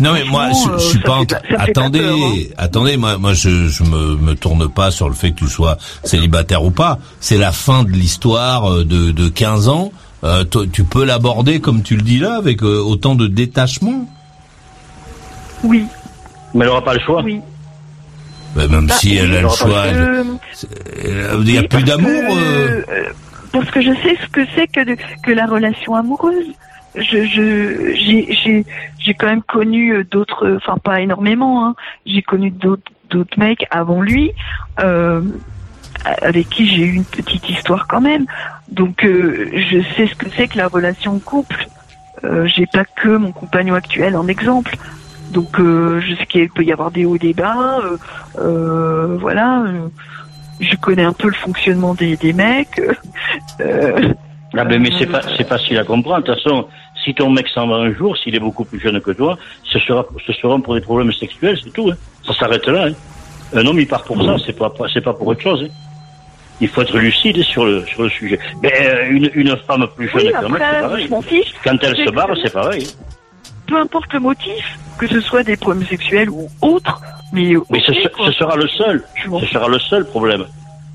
Non 0.00 0.12
mais 0.12 0.24
moi, 0.24 0.48
je, 0.50 0.72
je 0.78 0.88
suis 0.88 0.98
pas 0.98 1.16
en 1.18 1.24
pas 1.24 1.36
Attendez, 1.56 2.00
peur, 2.00 2.16
hein. 2.16 2.34
attendez, 2.56 2.96
moi, 2.96 3.16
moi, 3.16 3.32
je, 3.32 3.68
je 3.68 3.84
me, 3.84 4.16
me 4.16 4.34
tourne 4.34 4.68
pas 4.68 4.90
sur 4.90 5.08
le 5.08 5.14
fait 5.14 5.30
que 5.32 5.36
tu 5.38 5.46
sois 5.46 5.78
célibataire 6.02 6.64
ou 6.64 6.70
pas. 6.72 6.98
C'est 7.20 7.38
la 7.38 7.52
fin 7.52 7.84
de 7.84 7.90
l'histoire 7.92 8.78
de, 8.84 9.12
de 9.12 9.28
15 9.28 9.68
ans. 9.68 9.92
Euh, 10.24 10.42
toi, 10.42 10.64
tu 10.72 10.82
peux 10.82 11.04
l'aborder 11.04 11.60
comme 11.60 11.82
tu 11.82 11.94
le 11.94 12.02
dis 12.02 12.18
là, 12.18 12.36
avec 12.38 12.64
euh, 12.64 12.80
autant 12.80 13.14
de 13.14 13.28
détachement. 13.28 14.08
Oui, 15.62 15.84
Mais 16.54 16.62
elle 16.64 16.70
n'aura 16.70 16.82
pas 16.84 16.94
le 16.94 17.00
choix. 17.00 17.22
oui. 17.22 17.40
Bah, 18.56 18.66
même 18.66 18.86
Bah, 18.88 18.94
si 18.98 19.14
elle 19.14 19.36
a 19.36 19.42
le 19.42 19.48
choix, 19.48 19.84
il 19.86 21.44
n'y 21.44 21.56
a 21.58 21.60
Oui, 21.60 21.68
plus 21.68 21.82
d'amour. 21.84 22.10
Euh. 23.54 23.58
euh, 23.58 23.60
parce 23.60 23.70
que 23.70 23.80
je 23.80 23.92
sais 24.02 24.16
ce 24.22 24.28
que 24.28 24.40
c'est 24.54 24.66
que, 24.66 24.96
que 25.22 25.32
la 25.32 25.46
relation 25.46 25.94
amoureuse. 25.94 26.54
Je, 26.94 27.22
j'ai, 27.94 29.14
quand 29.14 29.26
même 29.26 29.42
connu 29.42 29.92
euh, 29.92 30.04
d'autres, 30.04 30.56
enfin 30.56 30.78
pas 30.78 31.00
énormément. 31.00 31.66
Hein. 31.66 31.74
J'ai 32.06 32.22
connu 32.22 32.50
d'autres, 32.50 32.82
mecs 33.36 33.66
avant 33.70 34.00
lui, 34.00 34.32
euh, 34.80 35.22
avec 36.04 36.48
qui 36.48 36.66
j'ai 36.66 36.82
eu 36.82 36.94
une 36.94 37.04
petite 37.04 37.48
histoire 37.48 37.86
quand 37.86 38.00
même. 38.00 38.26
Donc 38.70 39.04
euh, 39.04 39.50
je 39.54 39.80
sais 39.96 40.06
ce 40.06 40.14
que 40.14 40.26
c'est 40.36 40.48
que 40.48 40.58
la 40.58 40.68
relation 40.68 41.18
couple. 41.20 41.68
Euh, 42.24 42.46
j'ai 42.46 42.66
pas 42.66 42.84
que 42.84 43.16
mon 43.16 43.32
compagnon 43.32 43.74
actuel 43.74 44.16
en 44.16 44.26
exemple. 44.26 44.76
Donc 45.30 45.60
euh, 45.60 46.00
je 46.00 46.14
sais 46.14 46.26
qu'il 46.26 46.50
peut 46.50 46.64
y 46.64 46.72
avoir 46.72 46.90
des 46.90 47.04
hauts 47.04 47.16
et 47.16 47.20
des 47.20 47.34
bas. 47.34 47.80
euh, 47.84 47.96
euh, 48.38 49.16
voilà. 49.20 49.64
Je 50.60 50.76
connais 50.76 51.04
un 51.04 51.12
peu 51.12 51.28
le 51.28 51.34
fonctionnement 51.34 51.94
des, 51.94 52.16
des 52.16 52.32
mecs. 52.32 52.80
Euh, 53.60 54.12
Ah 54.56 54.64
ben, 54.64 54.80
mais 54.80 54.90
c'est 54.98 55.06
pas, 55.06 55.20
c'est 55.36 55.46
facile 55.46 55.78
à 55.78 55.84
comprendre. 55.84 56.24
De 56.26 56.32
toute 56.32 56.42
façon, 56.42 56.66
si 57.04 57.14
ton 57.14 57.30
mec 57.30 57.46
s'en 57.48 57.66
va 57.68 57.76
un 57.76 57.92
jour, 57.92 58.16
s'il 58.16 58.34
est 58.34 58.40
beaucoup 58.40 58.64
plus 58.64 58.80
jeune 58.80 59.00
que 59.00 59.10
toi, 59.12 59.36
ce 59.64 59.78
sera, 59.78 60.06
ce 60.26 60.32
sera 60.32 60.58
pour 60.58 60.74
des 60.74 60.80
problèmes 60.80 61.12
sexuels, 61.12 61.58
c'est 61.62 61.70
tout. 61.72 61.90
Hein. 61.90 61.96
Ça 62.26 62.32
s'arrête 62.34 62.66
là. 62.66 62.86
Hein. 62.86 62.92
Un 63.54 63.66
homme, 63.66 63.78
il 63.78 63.86
part 63.86 64.04
pour 64.04 64.22
ça, 64.24 64.36
c'est 64.44 64.56
pas, 64.56 64.72
c'est 64.92 65.00
pas 65.02 65.12
pour 65.14 65.26
autre 65.28 65.40
chose. 65.42 65.64
Hein. 65.64 65.72
il 66.60 66.68
faut 66.68 66.82
être 66.82 66.98
lucide 66.98 67.42
sur 67.42 67.64
le 67.66 67.84
sur 67.86 68.02
le 68.02 68.08
sujet. 68.10 68.38
Mais 68.62 68.72
euh, 68.80 69.10
une, 69.10 69.30
une 69.34 69.56
femme 69.66 69.86
plus 69.96 70.08
jeune 70.08 70.22
Oui, 70.22 70.32
qu'un 70.32 70.48
mec, 70.48 70.62
c'est 70.62 70.80
pareil. 70.80 71.04
je 71.06 71.10
m'en 71.10 71.22
fiche. 71.22 71.52
Quand 71.64 71.76
elle 71.82 71.96
se 71.96 72.10
barre, 72.10 72.30
c'est 72.42 72.52
pareil. 72.52 72.86
Peu 73.68 73.76
importe 73.78 74.12
le 74.14 74.20
motif, 74.20 74.78
que 74.98 75.06
ce 75.06 75.20
soit 75.20 75.42
des 75.42 75.56
problèmes 75.56 75.86
sexuels 75.86 76.30
ou 76.30 76.48
autres, 76.62 77.00
mais, 77.32 77.52
Mais 77.70 77.80
ce, 77.80 77.92
ce- 77.92 78.32
sera 78.32 78.56
le 78.56 78.66
seul. 78.68 79.04
Ce 79.40 79.46
sera 79.46 79.68
le 79.68 79.78
seul 79.78 80.06
problème. 80.06 80.44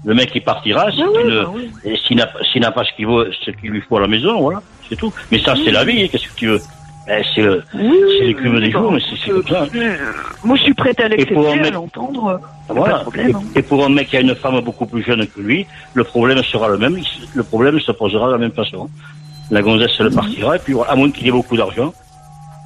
Le 0.06 0.14
mec 0.16 0.32
qui 0.32 0.40
partira, 0.42 0.88
Oui, 0.88 1.04
oui, 1.16 1.24
ne- 1.32 1.44
bah 1.44 1.52
oui. 1.54 1.72
et 1.86 1.96
s'il 1.96 2.18
n'a 2.18 2.28
s'il 2.52 2.62
n'a 2.62 2.72
pas 2.72 2.84
ce 2.84 2.92
qu'il 2.96 3.08
veut, 3.08 3.32
ce 3.46 3.52
qu'il 3.52 3.70
lui 3.70 3.80
faut 3.82 3.98
à 3.98 4.02
la 4.02 4.08
maison, 4.08 4.42
voilà, 4.42 4.62
c'est 4.90 4.96
tout. 4.98 5.14
Mais 5.32 5.40
ça, 5.40 5.54
c'est 5.64 5.72
la 5.72 5.86
vie. 5.86 6.04
hein, 6.04 6.08
Qu'est-ce 6.12 6.28
que 6.28 6.36
tu 6.36 6.48
veux? 6.48 6.62
Eh, 7.10 7.22
C'est 7.36 7.42
le, 7.42 7.64
Oui, 7.76 8.00
c'est 8.18 8.26
l'écume 8.26 8.60
des 8.60 8.72
jours, 8.72 8.92
mais 8.92 9.00
c'est 9.02 9.16
c'est 9.24 9.30
comme 9.32 9.48
ça. 9.48 9.68
euh, 9.76 9.96
Moi, 10.44 10.58
je 10.58 10.64
suis 10.64 10.74
prête 10.74 11.00
à 11.00 11.06
Et 11.06 11.10
l'accepter, 11.10 11.60
à 11.68 11.70
l'entendre. 11.72 12.26
euh, 12.28 12.38
Pas 12.68 12.74
de 12.74 12.80
Voilà. 12.80 13.00
problème. 13.00 13.36
hein. 13.36 13.42
Et, 13.56 13.60
et 13.60 13.62
pour 13.62 13.86
un 13.86 13.90
mec 13.90 14.08
qui 14.10 14.18
a 14.18 14.22
une 14.22 14.36
femme 14.36 14.60
beaucoup 14.62 14.86
plus 14.88 15.04
jeune 15.04 15.26
que 15.28 15.40
lui, 15.40 15.68
le 15.94 16.04
problème 16.04 16.42
sera 16.44 16.68
le 16.70 16.78
même. 16.78 16.98
il 16.98 17.06
Le 17.36 17.44
problème 17.44 17.80
se 17.80 17.92
posera 17.92 18.28
de 18.28 18.32
la 18.34 18.38
même 18.40 18.52
façon. 18.52 18.90
La 19.52 19.62
gonzesse, 19.62 19.92
elle 20.00 20.12
partira, 20.12 20.56
et 20.56 20.60
puis 20.60 20.74
à 20.88 20.96
moins 20.96 21.12
qu'il 21.12 21.28
ait 21.28 21.32
beaucoup 21.32 21.56
d'argent. 21.56 21.94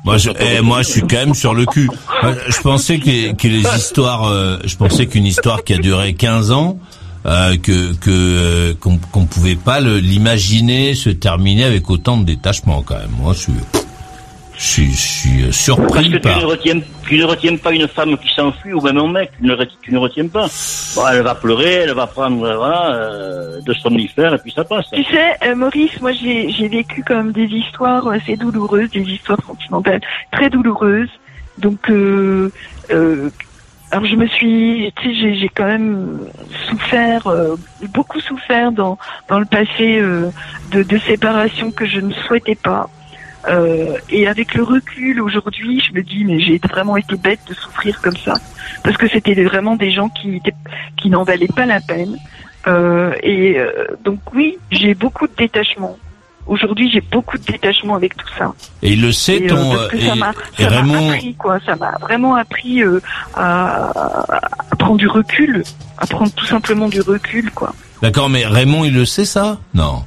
Moi, 0.04 0.18
je, 0.18 0.30
eh, 0.40 0.62
moi, 0.62 0.84
je 0.84 0.90
suis 0.90 1.02
quand 1.02 1.18
même 1.18 1.34
sur 1.36 1.54
le 1.54 1.66
cul. 1.66 1.90
Euh, 2.24 2.34
Je 2.48 2.62
pensais 2.62 3.00
que, 3.00 3.34
que 3.34 3.48
les 3.48 3.64
histoires, 3.76 4.26
euh, 4.26 4.58
je 4.64 4.76
pensais 4.78 5.06
qu'une 5.08 5.26
histoire 5.26 5.64
qui 5.64 5.74
a 5.74 5.78
duré 5.78 6.14
15 6.14 6.52
ans, 6.52 6.78
euh, 7.26 7.58
que 7.58 7.94
euh, 8.08 8.74
qu'on 8.80 8.98
qu'on 9.12 9.26
pouvait 9.26 9.56
pas 9.58 9.82
l'imaginer 9.82 10.96
se 10.96 11.10
terminer 11.10 11.66
avec 11.66 11.90
autant 11.90 12.16
de 12.18 12.24
détachement 12.24 12.82
quand 12.84 12.96
même. 12.96 13.10
Moi, 13.20 13.34
je 13.34 13.40
suis, 13.40 13.54
je 14.58 14.64
suis, 14.64 14.92
je 14.92 14.96
suis 14.96 15.42
Parce 15.44 15.56
surpris 15.58 16.12
que 16.12 16.18
tu 16.18 16.28
ne, 16.28 16.46
retiens, 16.46 16.80
tu 17.08 17.18
ne 17.18 17.24
retiens 17.26 17.58
pas 17.58 17.72
une 17.72 17.88
femme 17.88 18.18
qui 18.18 18.34
s'enfuit, 18.34 18.74
ou 18.74 18.82
même 18.82 18.98
un 18.98 19.08
mec, 19.12 19.32
tu 19.38 19.44
ne, 19.44 19.56
tu 19.82 19.92
ne 19.94 19.98
retiens 20.00 20.28
pas. 20.28 20.48
Bon, 20.96 21.08
elle 21.08 21.22
va 21.22 21.36
pleurer, 21.36 21.74
elle 21.84 21.94
va 21.94 22.08
prendre 22.08 22.44
euh, 22.44 22.58
voilà, 22.58 22.92
euh, 22.96 23.62
de 23.62 23.74
somnifères, 23.74 24.34
et 24.34 24.40
puis 24.40 24.52
ça 24.52 24.64
passe. 24.64 24.86
Tu 24.92 25.04
sais, 25.04 25.36
euh, 25.44 25.56
Maurice, 25.56 26.00
moi 26.02 26.12
j'ai 26.12 26.50
j'ai 26.50 26.68
vécu 26.68 27.04
quand 27.06 27.16
même 27.18 27.32
des 27.34 27.46
histoires 27.46 28.08
assez 28.08 28.36
douloureuses, 28.36 28.90
des 28.90 29.02
histoires 29.02 29.40
sentimentales 29.46 30.02
très 30.32 30.50
douloureuses. 30.50 31.10
Donc, 31.60 31.90
euh, 31.90 32.52
euh, 32.92 33.30
alors 33.92 34.06
je 34.06 34.16
me 34.16 34.28
suis, 34.28 34.92
tu 34.98 35.10
sais, 35.10 35.16
j'ai- 35.16 35.36
j'ai 35.36 35.50
quand 35.50 35.66
même 35.66 36.20
souffert, 36.70 37.26
euh, 37.28 37.56
beaucoup 37.90 38.20
souffert 38.20 38.72
dans 38.72 38.98
dans 39.30 39.40
le 39.40 39.46
passé 39.46 40.00
euh, 40.00 40.32
de, 40.66 40.82
de 40.84 40.98
séparations 41.00 41.72
que 41.72 41.86
je 41.86 42.00
ne 42.00 42.12
souhaitais 42.14 42.56
pas. 42.56 42.90
Euh, 43.50 43.98
et 44.10 44.28
avec 44.28 44.54
le 44.56 44.64
recul 44.64 45.22
aujourd'hui, 45.22 45.82
je 45.82 45.94
me 45.94 46.04
dis 46.04 46.24
mais 46.26 46.40
j'ai 46.40 46.60
vraiment 46.70 46.98
été 46.98 47.16
bête 47.16 47.40
de 47.48 47.54
souffrir 47.54 48.02
comme 48.02 48.18
ça 48.18 48.34
parce 48.84 48.98
que 48.98 49.08
c'était 49.08 49.42
vraiment 49.44 49.76
des 49.76 49.92
gens 49.92 50.10
qui 50.10 51.10
n'en 51.10 51.24
valaient 51.24 51.48
pas 51.48 51.66
la 51.66 51.80
peine. 51.80 52.18
Euh, 52.68 53.14
et 53.24 53.58
euh, 53.58 53.72
donc 54.04 54.20
oui, 54.34 54.58
j'ai 54.72 54.94
beaucoup 54.94 55.28
de 55.28 55.34
détachement. 55.38 55.98
Aujourd'hui, 56.48 56.90
j'ai 56.92 57.02
beaucoup 57.02 57.38
de 57.38 57.44
détachement 57.44 57.96
avec 57.96 58.16
tout 58.16 58.28
ça. 58.38 58.54
Et 58.82 58.94
il 58.94 59.02
le 59.02 59.12
sait, 59.12 59.36
Et, 59.44 59.48
ton. 59.48 59.72
parce 59.76 59.88
que 59.90 59.98
et, 59.98 60.08
ça 60.08 60.16
m'a 60.16 60.34
Raymond, 60.58 61.12
appris 61.12 61.36
quoi, 61.36 61.60
ça 61.66 61.76
m'a 61.76 61.92
vraiment 62.02 62.36
appris 62.36 62.82
à, 63.36 63.92
à 64.72 64.76
prendre 64.78 64.98
du 64.98 65.08
recul, 65.08 65.64
à 65.98 66.08
prendre 66.08 66.32
tout 66.34 66.46
simplement 66.46 66.88
du 66.88 67.02
recul 67.02 67.52
quoi. 67.52 67.74
d'accord, 68.02 68.30
mais 68.30 68.46
Raymond, 68.46 68.86
il 68.86 68.94
le 68.94 69.06
sait 69.06 69.26
ça? 69.26 69.58
Non. 69.74 70.04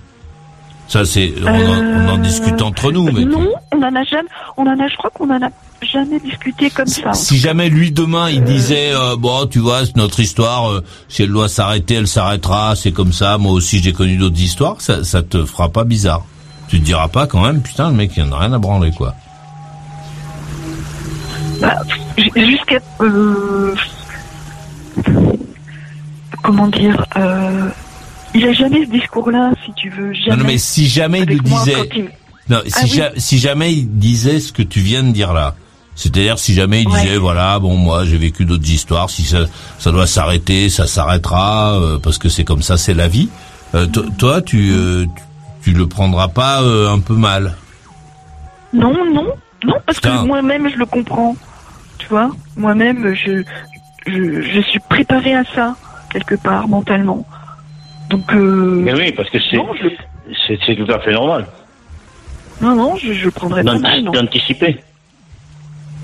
Ça, 0.91 1.05
c'est, 1.05 1.33
on, 1.43 1.47
en, 1.47 1.53
on 1.53 2.09
en 2.11 2.15
Euh, 2.19 2.19
discute 2.19 2.61
entre 2.63 2.91
nous, 2.91 3.05
mais. 3.13 3.25
non, 3.25 3.49
on 3.73 3.79
en 3.81 3.95
a 3.95 4.03
jamais, 4.03 4.29
on 4.57 4.67
en 4.67 4.79
a, 4.79 4.89
je 4.89 4.97
crois 4.97 5.11
qu'on 5.11 5.31
en 5.31 5.41
a 5.41 5.49
jamais 5.83 6.19
discuté 6.19 6.69
comme 6.69 6.89
ça. 6.89 7.13
Si 7.15 7.39
jamais 7.39 7.69
lui 7.71 7.93
demain 7.93 8.29
il 8.29 8.43
disait 8.45 8.91
euh, 8.93 9.15
bon 9.17 9.47
tu 9.47 9.61
vois 9.61 9.87
c'est 9.87 9.97
notre 9.97 10.19
histoire 10.21 10.69
euh, 10.71 10.85
si 11.09 11.23
elle 11.23 11.31
doit 11.31 11.49
s'arrêter 11.49 11.95
elle 11.95 12.07
s'arrêtera 12.09 12.75
c'est 12.77 12.93
comme 12.93 13.13
ça 13.15 13.39
moi 13.39 13.53
aussi 13.53 13.79
j'ai 13.79 13.93
connu 13.95 14.17
d'autres 14.19 14.39
histoires 14.41 14.77
ça 14.81 15.05
ça 15.05 15.23
te 15.23 15.43
fera 15.47 15.71
pas 15.71 15.85
bizarre 15.85 16.23
tu 16.69 16.81
te 16.81 16.85
diras 16.85 17.09
pas 17.09 17.27
quand 17.27 17.41
même 17.41 17.63
putain 17.63 17.89
le 17.89 17.95
mec 17.97 18.13
il 18.17 18.25
en 18.25 18.33
a 18.33 18.39
rien 18.41 18.53
à 18.53 18.59
branler 18.59 18.91
quoi 18.91 19.15
Bah, 21.63 21.77
jusqu'à 22.37 22.81
euh, 23.01 23.75
comment 26.43 26.67
dire 26.69 27.05
euh, 27.17 27.69
il 28.35 28.45
a 28.47 28.53
jamais 28.53 28.85
ce 28.87 28.91
discours-là, 28.91 29.53
si 29.65 29.73
tu 29.75 29.91
veux. 29.91 30.13
Jamais. 30.13 30.31
non, 30.31 30.37
non, 30.39 30.45
mais 30.45 30.59
si 30.59 30.87
jamais 30.89 31.19
il 31.21 31.23
Avec 31.31 31.43
disait 31.43 31.89
il- 31.97 32.09
non 32.49 32.59
Ah 32.65 32.69
si, 32.81 32.85
oui. 32.85 32.91
ja- 32.91 33.11
si 33.17 33.39
jamais 33.39 33.73
il 33.73 33.89
disait 33.99 34.41
ce 34.41 34.53
que 34.53 34.63
tu 34.63 34.81
viens 34.81 35.03
de 35.03 35.11
dire 35.13 35.33
là 35.33 35.55
c'est-à-dire 35.97 36.39
si 36.39 36.55
jamais 36.55 36.83
il 36.83 36.89
Ouais. 36.89 37.01
disait 37.03 37.17
voilà 37.19 37.59
bon 37.59 37.77
moi 37.77 38.05
j'ai 38.05 38.17
vécu 38.17 38.45
d'autres 38.45 38.69
histoires 38.71 39.11
si 39.11 39.23
ça 39.23 39.41
ça 39.79 39.91
doit 39.93 40.07
s'arrêter 40.07 40.69
ça 40.71 40.87
s'arrêtera 40.87 41.75
euh, 41.79 41.99
parce 41.99 42.17
que 42.19 42.29
c'est 42.29 42.45
comme 42.45 42.63
ça 42.63 42.77
c'est 42.77 42.95
la 42.95 43.07
vie 43.09 43.29
Euh, 43.75 43.87
to- 43.87 44.09
toi 44.19 44.41
tu, 44.43 44.71
euh, 44.73 45.05
tu 45.63 45.71
tu 45.73 45.79
le 45.79 45.87
prendras 45.87 46.29
pas 46.29 46.63
euh, 46.63 46.91
un 46.93 46.99
peu 47.01 47.15
mal 47.15 47.55
Non, 48.73 48.93
non, 49.13 49.27
non, 49.65 49.75
parce 49.87 49.99
Putain. 50.01 50.23
que 50.23 50.27
moi-même 50.27 50.69
je 50.71 50.77
le 50.77 50.87
comprends. 50.87 51.37
Tu 51.99 52.07
vois, 52.09 52.31
moi-même 52.57 53.15
je, 53.15 53.43
je 54.07 54.43
je 54.43 54.61
suis 54.63 54.81
préparée 54.89 55.35
à 55.35 55.45
ça 55.55 55.77
quelque 56.13 56.35
part 56.37 56.67
mentalement. 56.69 57.27
Donc 58.11 58.33
euh, 58.35 58.81
Mais 58.85 58.93
oui, 58.93 59.13
parce 59.13 59.31
que 59.31 59.39
c'est 59.41 59.57
je, 59.57 60.75
tout 60.75 60.93
à 60.93 60.99
fait 61.01 61.13
normal 61.13 61.47
non, 62.61 62.75
non, 62.75 62.97
je, 62.97 63.15
je 63.15 63.25
le 63.25 63.31
prendrais 63.31 63.65
pas 63.65 63.79
d'anticiper. 64.13 64.77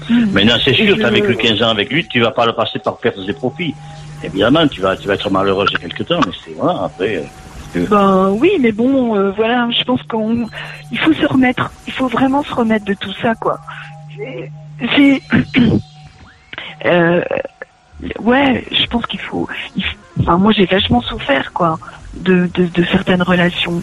Hmm. 0.09 0.31
Maintenant, 0.33 0.55
c'est 0.65 0.73
sûr, 0.73 0.87
Je- 0.87 0.95
tu 0.95 1.05
as 1.05 1.11
vécu 1.11 1.37
15 1.37 1.63
ans 1.63 1.69
avec 1.69 1.91
lui, 1.93 2.07
tu 2.09 2.19
vas 2.21 2.31
pas 2.31 2.47
le 2.47 2.55
passer 2.55 2.79
par 2.79 2.97
perte 2.97 3.19
des 3.27 3.35
profits. 3.35 3.75
Évidemment, 4.25 4.67
tu 4.67 4.81
vas, 4.81 4.97
tu 4.97 5.07
vas 5.07 5.15
être 5.15 5.29
malheureuse 5.29 5.69
quelque 5.79 6.03
temps, 6.05 6.21
mais 6.25 6.33
c'est 6.43 6.53
voilà, 6.53 6.85
après. 6.85 7.17
euh, 7.77 7.87
Ben 7.91 8.31
oui, 8.31 8.53
mais 8.59 8.73
bon, 8.73 9.17
euh, 9.17 9.33
voilà, 9.33 9.69
je 9.71 9.83
pense 9.85 10.03
qu'on, 10.05 10.47
il 10.91 10.99
faut 10.99 11.13
se 11.13 11.27
remettre, 11.27 11.71
il 11.87 11.93
faut 11.93 12.09
vraiment 12.09 12.43
se 12.43 12.55
remettre 12.55 12.87
de 12.87 12.95
tout 12.95 13.13
ça, 13.21 13.35
quoi. 13.35 13.59
C'est, 14.17 14.51
c'est- 14.97 15.23
euh, 16.87 17.23
ouais, 18.21 18.65
je 18.73 18.87
pense 18.87 19.05
qu'il 19.07 19.21
faut, 19.21 19.47
il 19.77 19.85
faut- 19.85 19.97
enfin 20.21 20.37
moi 20.39 20.53
j'ai 20.53 20.67
vachement 20.67 21.01
souffert, 21.03 21.53
quoi, 21.53 21.79
de, 22.15 22.49
de, 22.55 22.67
de 22.67 22.85
certaines 22.91 23.23
relations. 23.23 23.83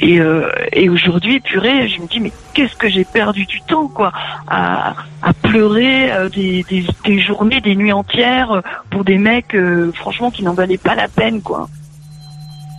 Et, 0.00 0.20
euh, 0.20 0.48
et 0.72 0.88
aujourd'hui, 0.88 1.40
purée, 1.40 1.88
je 1.88 2.00
me 2.00 2.06
dis 2.06 2.20
mais 2.20 2.30
qu'est-ce 2.54 2.76
que 2.76 2.88
j'ai 2.88 3.04
perdu 3.04 3.46
du 3.46 3.60
temps, 3.62 3.88
quoi, 3.88 4.12
à, 4.46 4.94
à 5.22 5.32
pleurer 5.32 6.12
euh, 6.12 6.28
des, 6.28 6.64
des, 6.70 6.86
des 7.04 7.20
journées, 7.20 7.60
des 7.60 7.74
nuits 7.74 7.92
entières 7.92 8.52
euh, 8.52 8.60
pour 8.90 9.02
des 9.04 9.18
mecs, 9.18 9.54
euh, 9.56 9.90
franchement, 9.96 10.30
qui 10.30 10.44
n'en 10.44 10.54
valaient 10.54 10.78
pas 10.78 10.94
la 10.94 11.08
peine, 11.08 11.42
quoi. 11.42 11.68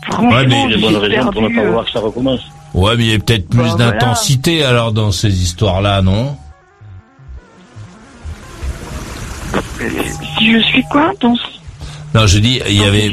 Franchement, 0.03 0.29
Ouais, 0.29 0.47
mais 0.47 0.63
Il 0.63 0.71
y 0.71 0.73
a 0.73 0.77
de 0.77 1.05
j'ai 1.09 1.17
raisons 1.17 1.31
pour 1.31 1.41
ne 1.41 1.47
perdu, 1.47 1.55
pas 1.55 1.61
euh, 1.61 1.65
vouloir 1.67 1.85
que 1.85 1.91
ça 1.91 1.99
recommence. 1.99 2.41
Ouais, 2.73 2.95
mais 2.95 3.03
il 3.03 3.11
y 3.11 3.15
a 3.15 3.19
peut-être 3.19 3.49
plus 3.49 3.57
Bah, 3.59 3.65
voilà. 3.75 3.91
d'intensité 3.91 4.63
alors 4.63 4.93
dans 4.93 5.11
ces 5.11 5.43
histoires-là, 5.43 6.01
non? 6.01 6.37
Si 10.37 10.53
je 10.53 10.59
suis 10.59 10.83
quoi 10.83 11.11
dans 11.19 11.35
ce- 11.35 11.58
Non, 12.15 12.25
je 12.25 12.39
dis, 12.39 12.59
il 12.67 12.73
y 12.81 12.83
avait, 12.83 13.11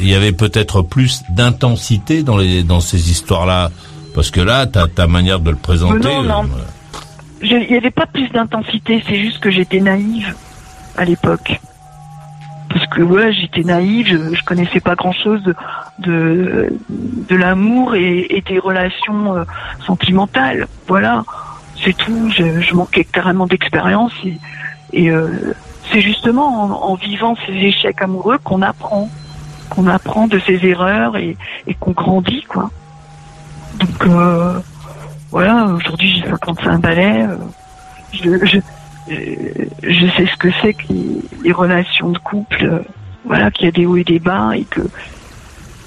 il 0.00 0.08
y 0.08 0.14
avait 0.14 0.32
peut-être 0.32 0.82
plus 0.82 1.22
d'intensité 1.30 2.22
dans 2.22 2.36
les 2.36 2.62
dans 2.62 2.80
ces 2.80 3.10
histoires-là, 3.10 3.70
parce 4.14 4.30
que 4.30 4.40
là, 4.40 4.66
ta 4.66 4.86
ta 4.86 5.06
manière 5.06 5.40
de 5.40 5.50
le 5.50 5.56
présenter. 5.56 6.08
non, 6.08 6.22
non. 6.22 6.42
euh, 6.44 7.00
je- 7.40 7.56
Il 7.56 7.70
n'y 7.70 7.76
avait 7.76 7.90
pas 7.90 8.06
plus 8.06 8.28
d'intensité, 8.30 9.02
c'est 9.08 9.18
juste 9.18 9.38
que 9.40 9.50
j'étais 9.50 9.80
naïve 9.80 10.34
à 10.96 11.04
l'époque. 11.04 11.58
Parce 12.68 12.86
que 12.88 13.00
ouais, 13.00 13.32
j'étais 13.32 13.62
naïve, 13.62 14.06
je, 14.08 14.34
je 14.34 14.42
connaissais 14.44 14.80
pas 14.80 14.94
grand-chose 14.94 15.42
de 15.42 15.54
de, 16.00 16.68
de 17.28 17.34
l'amour 17.34 17.94
et, 17.94 18.26
et 18.30 18.42
des 18.42 18.58
relations 18.58 19.36
euh, 19.36 19.44
sentimentales. 19.86 20.68
Voilà, 20.86 21.24
c'est 21.82 21.96
tout. 21.96 22.30
Je, 22.36 22.60
je 22.60 22.74
manquais 22.74 23.04
carrément 23.04 23.46
d'expérience 23.46 24.12
et, 24.24 24.36
et 24.92 25.10
euh, 25.10 25.28
c'est 25.90 26.00
justement 26.00 26.90
en, 26.90 26.94
vivant 26.94 27.34
ces 27.46 27.52
échecs 27.52 28.02
amoureux 28.02 28.38
qu'on 28.38 28.62
apprend, 28.62 29.10
qu'on 29.70 29.86
apprend 29.86 30.26
de 30.26 30.38
ses 30.40 30.64
erreurs 30.66 31.16
et, 31.16 31.36
qu'on 31.80 31.92
grandit 31.92 32.42
quoi. 32.42 32.70
Donc 33.78 34.06
euh, 34.06 34.58
voilà, 35.30 35.66
aujourd'hui 35.66 36.16
j'ai 36.16 36.28
55 36.28 36.80
balais, 36.80 37.22
euh, 37.22 37.36
je, 38.12 38.44
je, 38.44 38.58
euh, 39.10 39.66
je 39.82 40.06
sais 40.16 40.26
ce 40.26 40.36
que 40.36 40.48
c'est 40.62 40.74
que 40.74 40.92
les, 41.42 41.52
relations 41.52 42.10
de 42.10 42.18
couple, 42.18 42.64
euh, 42.64 42.80
voilà, 43.24 43.50
qu'il 43.50 43.66
y 43.66 43.68
a 43.68 43.72
des 43.72 43.86
hauts 43.86 43.96
et 43.96 44.04
des 44.04 44.18
bas 44.18 44.56
et 44.56 44.64
que 44.64 44.82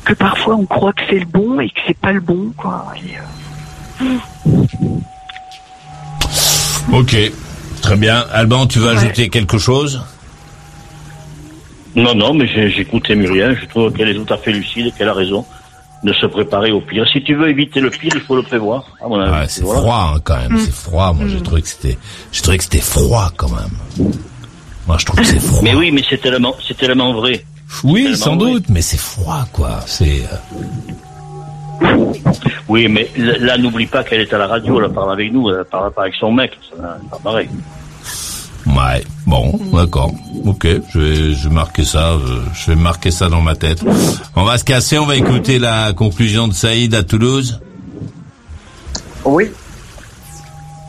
que 0.03 0.13
parfois 0.13 0.55
on 0.55 0.65
croit 0.65 0.93
que 0.93 1.03
c'est 1.09 1.19
le 1.19 1.25
bon 1.25 1.59
et 1.59 1.69
que 1.69 1.79
c'est 1.85 1.97
pas 1.97 2.11
le 2.11 2.21
bon 2.21 2.51
quoi. 2.57 2.91
Ok, 6.91 7.15
très 7.81 7.95
bien. 7.97 8.25
Alban, 8.31 8.67
tu 8.67 8.79
veux 8.79 8.87
Ouais. 8.91 8.97
ajouter 8.97 9.29
quelque 9.29 9.57
chose? 9.57 10.01
Non, 11.95 12.15
non, 12.15 12.33
mais 12.33 12.47
écouté 12.77 13.15
Muriel, 13.15 13.57
je 13.61 13.65
trouve 13.67 13.91
qu'elle 13.91 14.09
est 14.09 14.15
tout 14.15 14.33
à 14.33 14.37
fait 14.37 14.51
lucide, 14.53 14.93
qu'elle 14.97 15.09
a 15.09 15.13
raison 15.13 15.45
de 16.03 16.13
se 16.13 16.25
préparer 16.25 16.71
au 16.71 16.79
pire. 16.81 17.05
Si 17.11 17.21
tu 17.21 17.35
veux 17.35 17.49
éviter 17.49 17.79
le 17.81 17.89
pire, 17.89 18.13
il 18.15 18.21
faut 18.21 18.35
le 18.35 18.43
prévoir. 18.43 18.85
À 19.03 19.07
mon 19.07 19.19
avis. 19.19 19.31
Ouais, 19.31 19.45
c'est 19.49 19.61
Voilà. 19.63 19.81
froid 19.81 20.13
hein, 20.15 20.19
quand 20.23 20.37
même, 20.37 20.57
c'est 20.57 20.73
froid. 20.73 21.11
Moi, 21.13 21.27
j'ai 21.27 21.41
trouvé 21.41 21.61
que 21.61 21.67
c'était, 21.67 21.97
j'ai 22.31 22.41
trouvé 22.41 22.57
que 22.57 22.63
c'était 22.63 22.79
froid 22.79 23.31
quand 23.35 23.49
même. 23.49 24.13
Moi, 24.87 24.97
je 24.99 25.05
trouve 25.05 25.19
que 25.19 25.25
c'est 25.25 25.39
froid. 25.39 25.59
Mais 25.63 25.75
oui, 25.75 25.91
mais 25.91 26.01
c'est 26.09 26.19
tellement, 26.19 26.55
c'est 26.65 26.77
tellement 26.77 27.13
vrai. 27.13 27.45
Oui, 27.83 28.15
sans 28.17 28.35
doute, 28.35 28.65
mais 28.69 28.81
c'est 28.81 28.99
froid, 28.99 29.45
quoi. 29.53 29.81
C'est. 29.85 30.23
euh, 30.23 30.61
Oui, 32.67 32.87
mais 32.87 33.09
là, 33.17 33.57
n'oublie 33.57 33.87
pas 33.87 34.03
qu'elle 34.03 34.21
est 34.21 34.33
à 34.33 34.37
la 34.37 34.47
radio, 34.47 34.81
elle 34.81 34.91
parle 34.91 35.11
avec 35.13 35.31
nous, 35.33 35.49
elle 35.49 35.65
parle 35.65 35.91
pas 35.91 36.03
avec 36.03 36.15
son 36.15 36.31
mec, 36.31 36.57
c'est 36.69 36.81
pas 36.81 37.19
pareil. 37.23 37.49
Ouais, 38.65 39.03
bon, 39.25 39.59
d'accord. 39.73 40.11
Ok, 40.45 40.67
je 40.89 40.99
vais, 40.99 41.33
je 41.33 41.49
vais 41.49 41.53
marquer 41.53 41.83
ça, 41.83 42.11
euh, 42.11 42.43
je 42.53 42.71
vais 42.71 42.77
marquer 42.77 43.11
ça 43.11 43.27
dans 43.27 43.41
ma 43.41 43.55
tête. 43.55 43.83
On 44.35 44.43
va 44.43 44.57
se 44.57 44.63
casser, 44.63 44.99
on 44.99 45.05
va 45.05 45.15
écouter 45.15 45.59
la 45.59 45.93
conclusion 45.93 46.47
de 46.47 46.53
Saïd 46.53 46.93
à 46.93 47.03
Toulouse. 47.03 47.59
Oui. 49.25 49.51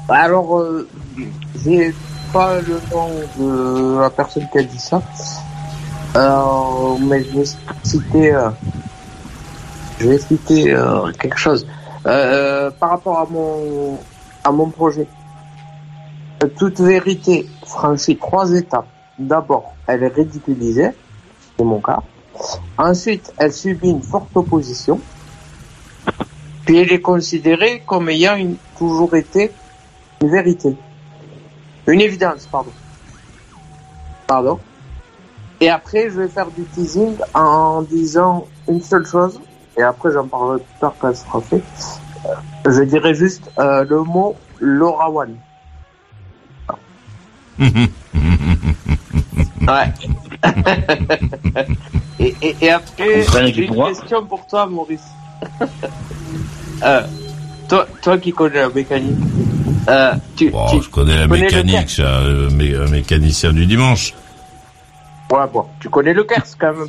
Alors, 0.09 0.59
euh, 0.59 0.87
j'ai 1.65 1.95
pas 2.33 2.61
le 2.61 2.81
nom 2.93 3.11
de 3.39 4.01
la 4.01 4.11
personne 4.11 4.47
qui 4.53 4.59
a 4.59 4.63
dit 4.63 4.79
ça. 4.79 5.03
Euh, 6.17 6.97
mais 7.01 7.25
je 7.25 7.39
vais 7.39 7.45
citer, 7.83 8.35
euh, 8.35 8.51
je 9.99 10.09
vais 10.09 10.19
citer 10.19 10.75
euh, 10.75 11.11
quelque 11.13 11.39
chose. 11.39 11.67
Euh, 12.07 12.71
par 12.71 12.91
rapport 12.91 13.19
à 13.21 13.27
mon, 13.31 13.99
à 14.43 14.51
mon 14.51 14.71
projet. 14.71 15.07
Euh, 16.43 16.49
Toute 16.59 16.81
vérité 16.81 17.49
franchit 17.65 18.17
trois 18.17 18.53
étapes. 18.53 18.89
D'abord, 19.19 19.75
elle 19.87 20.03
est 20.03 20.15
ridiculisée, 20.15 20.91
c'est 21.57 21.65
mon 21.65 21.81
cas. 21.81 22.01
Ensuite, 22.77 23.33
elle 23.39 23.53
subit 23.53 23.91
une 23.91 24.03
forte 24.03 24.35
opposition. 24.35 25.01
Puis 26.65 26.79
elle 26.79 26.93
est 26.93 27.01
considérée 27.01 27.83
comme 27.87 28.09
ayant 28.09 28.37
toujours 28.79 29.15
été 29.15 29.53
une 30.21 30.31
vérité. 30.31 30.75
Une 31.87 32.01
évidence, 32.01 32.49
pardon. 32.51 32.71
Pardon. 34.27 34.59
Et 35.61 35.69
après, 35.69 36.11
je 36.11 36.21
vais 36.21 36.29
faire 36.29 36.51
du 36.51 36.65
teasing 36.65 37.15
en 37.35 37.83
disant 37.83 38.47
une 38.69 38.81
seule 38.81 39.07
chose. 39.07 39.41
Et 39.79 39.83
après, 39.83 40.11
j'en 40.13 40.27
parlerai 40.29 40.59
plus 40.59 40.81
tard 40.81 40.95
quand 40.99 41.15
ce 41.15 41.25
sera 41.25 41.41
fait. 41.41 41.63
Euh, 42.27 42.35
Je 42.71 42.83
dirais 42.83 43.15
juste 43.15 43.51
euh, 43.59 43.85
le 43.89 44.03
mot 44.03 44.37
Lorawan. 44.61 45.35
Ouais. 49.63 49.93
et, 52.19 52.35
et, 52.43 52.57
et 52.63 52.71
après, 52.71 53.23
j'ai 53.55 53.65
une 53.67 53.85
question 53.85 54.27
pour 54.27 54.45
toi, 54.47 54.67
Maurice. 54.67 55.05
euh, 56.83 57.07
toi, 57.69 57.87
toi 58.03 58.19
qui 58.19 58.33
connais 58.33 58.61
la 58.61 58.69
mécanique, 58.69 59.17
euh, 59.89 60.15
tu, 60.37 60.51
Bon, 60.51 60.67
tu- 60.67 60.83
je 60.83 60.91
connais 60.91 61.17
la 61.17 61.29
connais 61.29 61.43
mécanique, 61.43 61.75
Kers 61.75 61.89
je 61.89 61.93
suis 61.93 62.03
un 62.03 62.07
euh, 62.25 62.49
mé- 62.51 62.77
un 62.77 62.91
mécanicien 62.91 63.53
du 63.53 63.67
dimanche. 63.67 64.15
Ouais, 65.31 65.47
bon, 65.53 65.65
tu 65.79 65.89
connais 65.89 66.13
le 66.13 66.25
Kers 66.25 66.43
quand 66.59 66.73
même. 66.75 66.89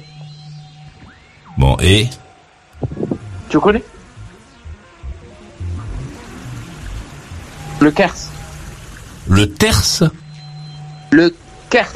Bon, 1.57 1.77
et? 1.79 2.09
Tu 3.49 3.59
connais 3.59 3.83
Le 7.79 7.91
Kers. 7.91 8.15
le 9.27 9.49
terce 9.53 10.03
Le 11.11 11.35
Kers. 11.69 11.91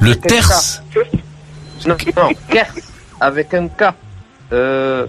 Le 0.00 0.14
terce 0.14 0.82
Non, 1.86 1.96
non, 2.16 2.28
Kers. 2.48 2.72
Avec 3.20 3.54
un 3.54 3.68
K. 3.68 3.84
Euh, 4.52 5.06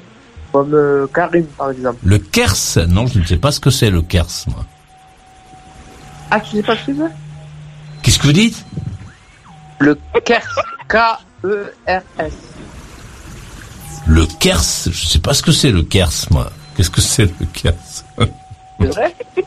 comme 0.52 0.74
euh, 0.74 1.08
Karim, 1.14 1.46
par 1.58 1.72
exemple. 1.72 2.00
Le 2.04 2.18
Kers 2.20 2.56
Non, 2.88 3.06
je 3.08 3.20
ne 3.20 3.26
sais 3.26 3.38
pas 3.38 3.52
ce 3.52 3.60
que 3.60 3.70
c'est 3.70 3.90
le 3.90 4.02
Kers, 4.02 4.46
moi. 4.48 4.66
Ah, 6.32 6.40
tu 6.40 6.58
sais 6.58 6.64
pas 6.64 6.76
ce 6.78 6.86
que 6.88 6.94
c'est? 6.96 8.02
Qu'est-ce 8.02 8.20
que 8.20 8.28
vous 8.28 8.34
dites? 8.34 8.66
Le 9.80 9.98
Kers. 10.26 10.56
K-E-R-S. 10.88 12.34
Le 14.06 14.26
Kers 14.40 14.64
Je 14.86 15.06
sais 15.08 15.20
pas 15.20 15.34
ce 15.34 15.42
que 15.42 15.52
c'est 15.52 15.72
le 15.72 15.84
Kers, 15.84 16.12
moi. 16.32 16.52
Qu'est-ce 16.76 16.90
que 16.90 17.02
c'est 17.02 17.26
le 17.40 17.46
Kers? 17.54 17.74
C'est 18.80 18.88
vrai? 18.88 19.16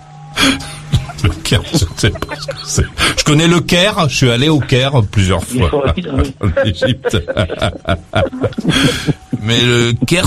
Le 1.23 1.29
Caire, 1.29 1.61
je 1.71 1.85
ne 1.85 1.99
sais 1.99 2.11
pas 2.11 2.35
ce 2.35 2.47
que 2.47 2.53
c'est. 2.65 2.85
Je 3.19 3.25
connais 3.25 3.47
le 3.47 3.61
Caire, 3.61 4.09
je 4.09 4.17
suis 4.17 4.31
allé 4.31 4.49
au 4.49 4.59
Caire 4.59 5.03
plusieurs 5.11 5.45
fois 5.45 5.71
en 6.41 6.65
Égypte. 6.65 7.19
Mais 9.43 9.61
le 9.61 9.93
Kers, 10.07 10.27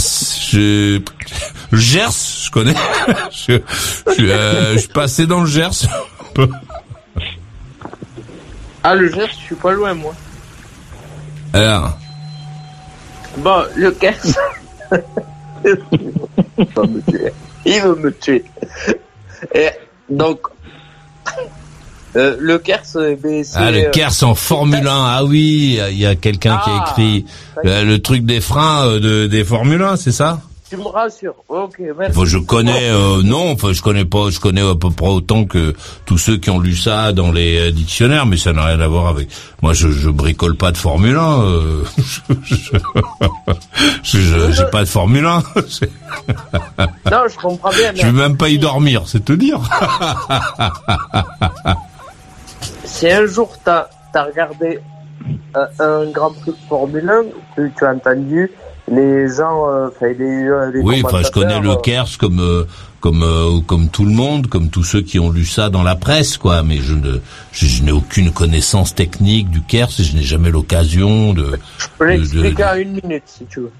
je... 0.52 1.02
le 1.72 1.80
Gers, 1.80 2.12
je 2.46 2.52
connais. 2.52 2.76
Je, 3.32 3.60
je, 4.18 4.24
euh, 4.24 4.74
je 4.74 4.80
suis 4.80 4.88
passé 4.90 5.26
dans 5.26 5.42
le 5.42 5.48
Gers. 5.48 5.84
un 5.86 6.34
peu. 6.36 6.48
Ah, 8.84 8.94
le 8.94 9.10
Gers, 9.12 9.30
je 9.32 9.46
suis 9.46 9.56
pas 9.56 9.72
loin, 9.72 9.96
moi. 9.96 10.14
Alors, 11.54 11.98
Bon, 13.38 13.64
le 13.76 13.92
Kers. 13.92 14.16
Il 15.66 16.66
va 16.76 16.84
me 16.84 17.02
tuer. 17.02 17.34
Il 17.66 17.82
va 17.82 17.96
me 17.96 18.12
tuer. 18.12 18.46
Et 19.56 19.70
donc, 20.10 20.40
euh, 22.16 22.36
le 22.40 22.60
Kers, 22.60 22.82
eh 22.96 23.16
ben, 23.16 23.44
ah, 23.56 23.72
le 23.72 23.88
euh, 23.88 23.90
Kers 23.92 24.24
en 24.24 24.36
Formule 24.36 24.88
1. 24.88 24.92
Ah 24.92 25.24
oui, 25.26 25.80
il 25.92 25.98
y 25.98 26.06
a 26.06 26.16
quelqu'un 26.16 26.60
qui 26.64 26.70
a 26.70 26.84
Ah, 26.86 26.86
écrit 26.90 27.26
euh, 27.66 27.84
le 27.84 28.00
truc 28.02 28.24
des 28.26 28.42
freins 28.42 28.88
euh, 28.88 29.00
de, 29.00 29.28
des 29.28 29.44
Formule 29.44 29.82
1, 29.82 29.96
c'est 29.96 30.12
ça? 30.12 30.40
Tu 30.74 30.80
me 30.80 30.88
rassures. 30.88 31.36
Ok, 31.50 31.76
merci. 31.80 32.18
Enfin, 32.18 32.26
je 32.26 32.40
connais, 32.40 32.90
euh, 32.90 33.22
non, 33.22 33.52
enfin, 33.52 33.74
je 33.74 33.82
connais 33.84 34.06
pas, 34.06 34.32
je 34.32 34.40
connais 34.40 34.68
à 34.68 34.74
peu 34.74 34.90
près 34.90 35.08
autant 35.08 35.46
que 35.46 35.76
tous 36.08 36.18
ceux 36.18 36.38
qui 36.38 36.50
ont 36.50 36.60
lu 36.60 36.76
ça 36.76 37.12
dans 37.12 37.32
les 37.32 37.68
euh, 37.68 37.72
dictionnaires, 37.72 38.26
mais 38.26 38.38
ça 38.38 38.54
n'a 38.54 38.66
rien 38.66 38.80
à 38.80 38.88
voir 38.88 39.06
avec. 39.06 39.28
Moi, 39.62 39.74
je, 39.74 39.90
je 39.90 40.10
bricole 40.10 40.56
pas 40.56 40.72
de 40.72 40.78
Formule 40.78 41.16
1. 41.16 41.42
Euh, 41.44 41.84
je, 44.04 44.52
j'ai 44.52 44.66
pas 44.72 44.80
de 44.80 44.90
Formule 44.90 45.28
1. 45.28 45.44
Non, 47.12 47.24
je 47.30 47.38
comprends 47.38 47.70
bien. 47.70 47.92
Je 47.94 48.08
vais 48.08 48.12
même 48.12 48.38
pas 48.38 48.50
y 48.50 48.58
dormir, 48.58 49.04
c'est 49.06 49.24
te 49.24 49.34
dire. 49.34 49.60
Si 52.86 53.10
un 53.10 53.26
jour 53.28 53.52
t'as 53.64 53.90
as 54.14 54.24
regardé 54.24 54.80
un 55.54 56.06
Grand 56.12 56.32
Prix 56.32 56.52
de 56.52 56.68
Formule 56.68 57.10
1, 57.10 57.24
tu, 57.56 57.72
tu 57.78 57.86
as 57.86 57.92
entendu 57.92 58.50
les 58.92 59.28
gens, 59.30 59.70
euh, 59.70 59.90
les, 60.02 60.48
euh, 60.48 60.72
les 60.72 60.82
Oui, 60.82 61.02
enfin, 61.04 61.22
je 61.24 61.32
connais 61.32 61.60
le 61.60 61.76
Kers 61.82 62.18
comme 62.20 62.40
euh, 62.40 62.64
comme 63.00 63.24
euh, 63.24 63.62
comme 63.66 63.90
tout 63.90 64.06
le 64.06 64.12
monde, 64.12 64.48
comme 64.48 64.70
tous 64.70 64.84
ceux 64.84 65.02
qui 65.02 65.20
ont 65.20 65.32
lu 65.32 65.46
ça 65.46 65.70
dans 65.70 65.84
la 65.84 65.96
presse, 65.96 66.38
quoi. 66.38 66.64
Mais 66.64 66.78
je 66.78 66.94
ne 66.94 67.20
je, 67.52 67.66
je 67.66 67.84
n'ai 67.84 67.92
aucune 67.92 68.32
connaissance 68.32 68.94
technique 68.96 69.50
du 69.50 69.62
Kers 69.62 69.90
et 70.00 70.04
je 70.04 70.16
n'ai 70.16 70.24
jamais 70.24 70.52
l'occasion 70.52 71.34
de. 71.34 71.60
Je 71.78 71.88
peux 71.98 72.06
l'expliquer 72.06 72.64
en 72.66 72.76
une 72.76 73.00
minute 73.04 73.24
si 73.26 73.46
tu 73.46 73.62
veux. 73.62 73.72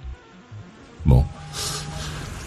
Bon. 1.06 1.24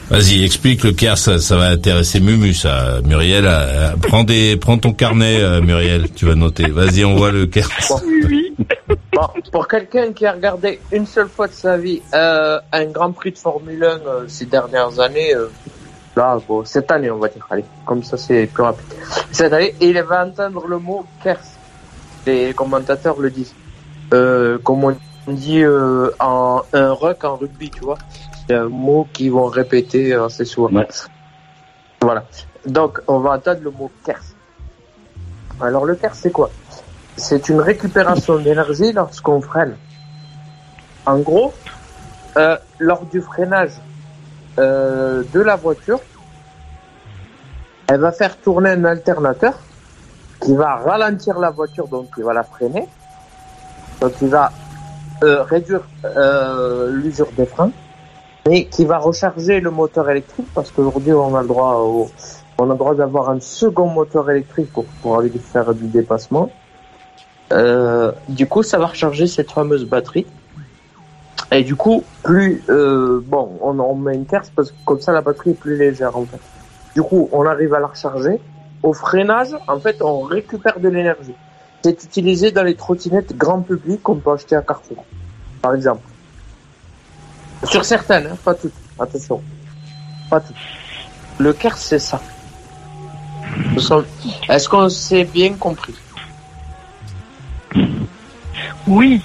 Vas-y, 0.09 0.45
explique 0.45 0.85
le 0.85 0.93
Kers, 0.93 1.19
ça, 1.19 1.41
ça 1.41 1.57
va 1.57 1.65
intéresser 1.65 2.21
Mumu, 2.21 2.55
ça. 2.55 3.01
Muriel, 3.05 3.51
prends 4.03 4.23
des, 4.23 4.57
prends 4.57 4.79
ton 4.79 4.93
carnet, 4.93 5.41
euh, 5.41 5.61
Muriel, 5.61 6.07
tu 6.15 6.27
vas 6.27 6.37
noter. 6.37 6.69
Vas-y, 6.69 7.05
on 7.05 7.17
voit 7.17 7.33
le 7.33 7.47
Kers. 7.47 7.69
Bon, 9.17 9.29
pour 9.51 9.67
quelqu'un 9.67 10.13
qui 10.13 10.27
a 10.27 10.33
regardé 10.33 10.79
une 10.93 11.07
seule 11.07 11.31
fois 11.31 11.49
de 11.49 11.53
sa 11.55 11.79
vie 11.79 12.03
euh, 12.13 12.61
un 12.71 12.85
Grand 12.85 13.13
Prix 13.13 13.33
de 13.33 13.39
Formule 13.39 13.83
1 13.83 13.87
euh, 13.87 14.29
ces 14.29 14.45
dernières 14.45 15.01
années, 15.01 15.35
euh, 15.35 15.49
là, 16.15 16.37
bon, 16.47 16.67
cette 16.67 16.91
année 16.91 17.11
on 17.11 17.17
va 17.17 17.29
dire, 17.29 17.47
allez, 17.49 17.65
comme 17.87 18.05
ça 18.05 18.19
c'est 18.19 18.47
plus 18.47 18.63
rapide. 18.63 18.85
Cette 19.33 19.55
année, 19.55 19.75
il 19.81 19.99
va 20.03 20.27
entendre 20.27 20.67
le 20.67 20.79
mot 20.79 21.07
Kers. 21.25 21.41
Les 22.27 22.53
commentateurs 22.53 23.19
le 23.19 23.31
disent. 23.31 23.55
Euh, 24.13 24.59
comme 24.59 24.85
on 24.85 24.95
dit 25.29 25.63
euh, 25.63 26.11
en 26.21 26.61
un 26.75 26.93
ruck 26.93 27.25
en 27.25 27.37
rugby, 27.37 27.71
tu 27.71 27.81
vois. 27.81 27.97
C'est 28.47 28.55
un 28.55 28.69
mot 28.69 29.09
qu'ils 29.15 29.33
vont 29.33 29.47
répéter 29.47 30.13
euh, 30.13 30.27
assez 30.27 30.45
souvent. 30.45 30.69
Ouais. 30.77 30.87
Voilà. 32.03 32.25
Donc, 32.67 33.01
on 33.09 33.21
va 33.21 33.31
entendre 33.31 33.61
le 33.63 33.71
mot 33.71 33.91
Kers. 34.05 34.21
Alors, 35.59 35.87
le 35.87 35.95
Kers, 35.95 36.15
c'est 36.15 36.31
quoi? 36.31 36.51
C'est 37.17 37.49
une 37.49 37.61
récupération 37.61 38.39
d'énergie 38.39 38.93
lorsqu'on 38.93 39.41
freine. 39.41 39.77
En 41.07 41.19
gros, 41.19 41.53
euh, 42.37 42.57
lors 42.79 43.05
du 43.07 43.21
freinage 43.21 43.73
euh, 44.59 45.23
de 45.33 45.41
la 45.41 45.57
voiture, 45.57 46.01
elle 47.89 48.01
va 48.01 48.13
faire 48.13 48.37
tourner 48.39 48.71
un 48.71 48.85
alternateur 48.85 49.55
qui 50.41 50.55
va 50.55 50.77
ralentir 50.77 51.39
la 51.39 51.51
voiture, 51.51 51.89
donc 51.89 52.15
qui 52.15 52.23
va 52.23 52.33
la 52.33 52.43
freiner. 52.43 52.89
Donc, 54.01 54.13
il 54.21 54.29
va 54.29 54.53
euh, 55.23 55.43
réduire 55.45 55.81
euh, 56.05 56.91
l'usure 56.93 57.29
des 57.37 57.47
freins, 57.47 57.71
mais 58.47 58.67
qui 58.67 58.85
va 58.85 58.99
recharger 58.99 59.61
le 59.61 59.71
moteur 59.71 60.11
électrique 60.11 60.47
parce 60.55 60.71
qu'aujourd'hui 60.71 61.15
on 61.15 61.35
a 61.35 61.41
le 61.41 61.49
droit 61.49 61.77
au, 61.77 62.11
on 62.59 62.65
a 62.65 62.73
le 62.75 62.79
droit 62.79 62.95
d'avoir 62.95 63.31
un 63.31 63.41
second 63.41 63.87
moteur 63.87 64.31
électrique 64.31 64.71
pour, 64.75 64.85
pour 65.01 65.19
aller 65.19 65.31
faire 65.31 65.73
du 65.73 65.87
dépassement. 65.87 66.51
Euh, 67.53 68.13
du 68.29 68.47
coup, 68.47 68.63
ça 68.63 68.79
va 68.79 68.87
recharger 68.87 69.27
cette 69.27 69.51
fameuse 69.51 69.85
batterie. 69.85 70.27
Et 71.53 71.63
du 71.63 71.77
coup, 71.77 72.03
plus 72.23 72.63
euh, 72.69 73.21
bon, 73.25 73.59
on, 73.61 73.79
on 73.79 73.95
met 73.95 74.15
une 74.15 74.27
tierce 74.27 74.51
parce 74.55 74.73
que 74.73 74.77
comme 74.85 75.01
ça 75.01 75.13
la 75.13 75.21
batterie 75.21 75.51
est 75.51 75.55
plus 75.55 75.77
légère 75.77 76.17
en 76.17 76.25
fait. 76.25 76.41
Du 76.95 77.03
coup, 77.03 77.29
on 77.31 77.47
arrive 77.47 77.73
à 77.75 77.81
la 77.81 77.87
recharger. 77.87 78.41
Au 78.83 78.93
freinage, 78.93 79.57
en 79.69 79.79
fait, 79.79 80.03
on 80.03 80.23
récupère 80.23 80.81
de 80.81 80.89
l'énergie. 80.89 81.35
C'est 81.83 82.03
utilisé 82.03 82.51
dans 82.51 82.65
les 82.65 82.75
trottinettes 82.75 83.37
grand 83.37 83.61
public 83.61 84.03
qu'on 84.03 84.17
peut 84.17 84.33
acheter 84.33 84.57
à 84.57 84.63
Carrefour. 84.63 85.05
par 85.63 85.75
exemple. 85.75 86.03
Sur 87.65 87.85
certaines, 87.85 88.27
hein, 88.27 88.37
pas 88.45 88.55
toutes. 88.55 88.73
Attention. 88.99 89.41
Pas 90.31 90.41
toutes. 90.41 90.57
Le 91.39 91.53
Kers, 91.53 91.77
c'est 91.77 91.99
ça. 91.99 92.21
Est-ce 94.49 94.69
qu'on 94.69 94.89
s'est 94.89 95.25
bien 95.25 95.55
compris? 95.55 95.95
Oui. 98.87 99.21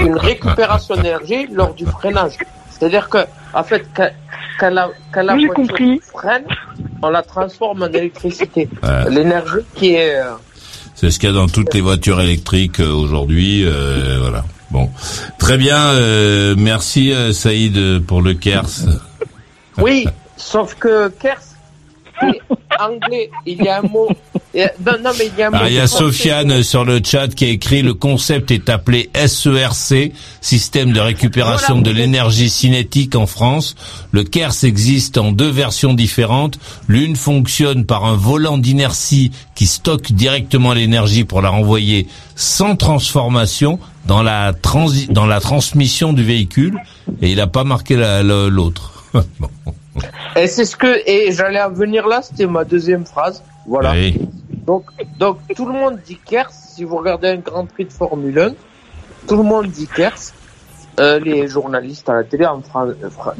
Une 0.00 0.16
récupération 0.16 0.96
d'énergie 0.96 1.46
lors 1.52 1.74
du 1.74 1.84
freinage. 1.86 2.34
C'est-à-dire 2.70 3.08
que, 3.08 3.18
en 3.54 3.64
fait, 3.64 3.84
quand, 3.94 4.08
quand 4.60 4.70
la, 4.70 4.88
quand 5.12 5.22
la 5.22 5.34
voiture 5.34 5.54
compris. 5.54 6.00
freine, 6.14 6.44
on 7.02 7.10
la 7.10 7.22
transforme 7.22 7.82
en 7.82 7.88
électricité. 7.88 8.68
Ouais. 8.82 9.10
L'énergie 9.10 9.64
qui 9.74 9.94
est... 9.94 10.16
euh, 10.16 10.32
C'est 10.94 11.10
ce 11.10 11.18
qu'il 11.18 11.28
y 11.28 11.32
a 11.32 11.34
dans 11.34 11.48
toutes 11.48 11.74
les 11.74 11.80
voitures 11.80 12.20
électriques 12.20 12.80
euh, 12.80 12.92
aujourd'hui. 12.92 13.64
euh, 13.64 14.18
voilà. 14.20 14.44
Bon, 14.70 14.90
très 15.38 15.56
bien. 15.56 15.78
euh, 15.78 16.54
merci 16.56 17.12
Saïd 17.32 18.04
pour 18.06 18.20
le 18.22 18.34
Kers. 18.34 18.66
Oui, 19.78 20.06
sauf 20.36 20.74
que 20.74 21.08
Kers, 21.08 21.38
anglais. 22.80 23.30
Il 23.46 23.62
y 23.62 23.68
a 23.68 23.78
un 23.78 23.82
mot... 23.82 24.08
il 24.54 24.60
y 24.60 24.62
a- 24.62 24.72
Non, 24.86 24.92
non, 25.02 25.10
mais 25.18 25.26
il 25.32 25.38
y 25.38 25.42
a 25.42 25.48
un 25.48 25.50
mot... 25.50 25.56
Ah, 25.60 25.68
il 25.68 25.74
y 25.74 25.78
a 25.80 25.86
français. 25.86 26.04
Sofiane 26.04 26.62
sur 26.62 26.84
le 26.84 27.00
chat 27.04 27.28
qui 27.28 27.44
a 27.44 27.48
écrit 27.48 27.82
le 27.82 27.94
concept 27.94 28.50
est 28.50 28.68
appelé 28.68 29.10
SERC, 29.14 30.12
système 30.40 30.92
de 30.92 31.00
récupération 31.00 31.74
Voilà. 31.76 31.90
de 31.92 31.96
l'énergie 31.96 32.48
cinétique 32.50 33.14
en 33.16 33.26
France. 33.26 33.74
Le 34.12 34.22
KERS 34.24 34.64
existe 34.64 35.18
en 35.18 35.32
deux 35.32 35.50
versions 35.50 35.94
différentes. 35.94 36.58
L'une 36.86 37.16
fonctionne 37.16 37.84
par 37.84 38.04
un 38.04 38.16
volant 38.16 38.58
d'inertie 38.58 39.32
qui 39.54 39.66
stocke 39.66 40.12
directement 40.12 40.72
l'énergie 40.72 41.24
pour 41.24 41.42
la 41.42 41.48
renvoyer 41.50 42.06
sans 42.36 42.76
transformation 42.76 43.80
dans 44.06 44.22
la 44.22 44.52
transi 44.54 45.08
dans 45.10 45.26
la 45.26 45.40
transmission 45.40 46.12
du 46.12 46.22
véhicule 46.22 46.78
et 47.20 47.30
il 47.30 47.36
n'a 47.36 47.46
pas 47.48 47.64
marqué 47.64 47.96
la- 47.96 48.22
la- 48.22 48.48
l'autre. 48.48 48.92
Bon. 49.40 49.48
Et 50.36 50.46
c'est 50.46 50.64
ce 50.64 50.76
que... 50.76 51.02
Et 51.08 51.32
j'allais 51.32 51.60
en 51.62 51.70
venir 51.70 52.06
là, 52.06 52.22
c'était 52.22 52.46
ma 52.46 52.64
deuxième 52.64 53.04
phrase. 53.06 53.42
Voilà. 53.66 53.92
Oui. 53.92 54.20
Donc, 54.66 54.84
donc 55.18 55.38
tout 55.56 55.66
le 55.66 55.72
monde 55.72 55.98
dit 56.04 56.18
Kers. 56.24 56.50
Si 56.50 56.84
vous 56.84 56.96
regardez 56.96 57.28
un 57.28 57.36
Grand 57.36 57.66
Prix 57.66 57.86
de 57.86 57.92
Formule 57.92 58.38
1, 58.38 58.50
tout 59.26 59.36
le 59.36 59.42
monde 59.42 59.66
dit 59.68 59.86
Kers. 59.86 60.18
Euh, 61.00 61.18
les 61.20 61.46
journalistes 61.48 62.08
à 62.08 62.14
la 62.14 62.24
télé, 62.24 62.44
en 62.46 62.60
Fran- 62.60 62.88
euh, 62.88 62.94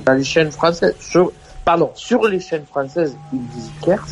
dans 0.06 0.12
les 0.12 0.22
chaînes 0.24 0.52
françaises, 0.52 0.94
sur, 1.00 1.32
pardon, 1.64 1.90
sur 1.94 2.24
les 2.26 2.38
chaînes 2.40 2.64
françaises, 2.66 3.16
ils 3.32 3.46
disent 3.48 3.70
Kers, 3.82 4.06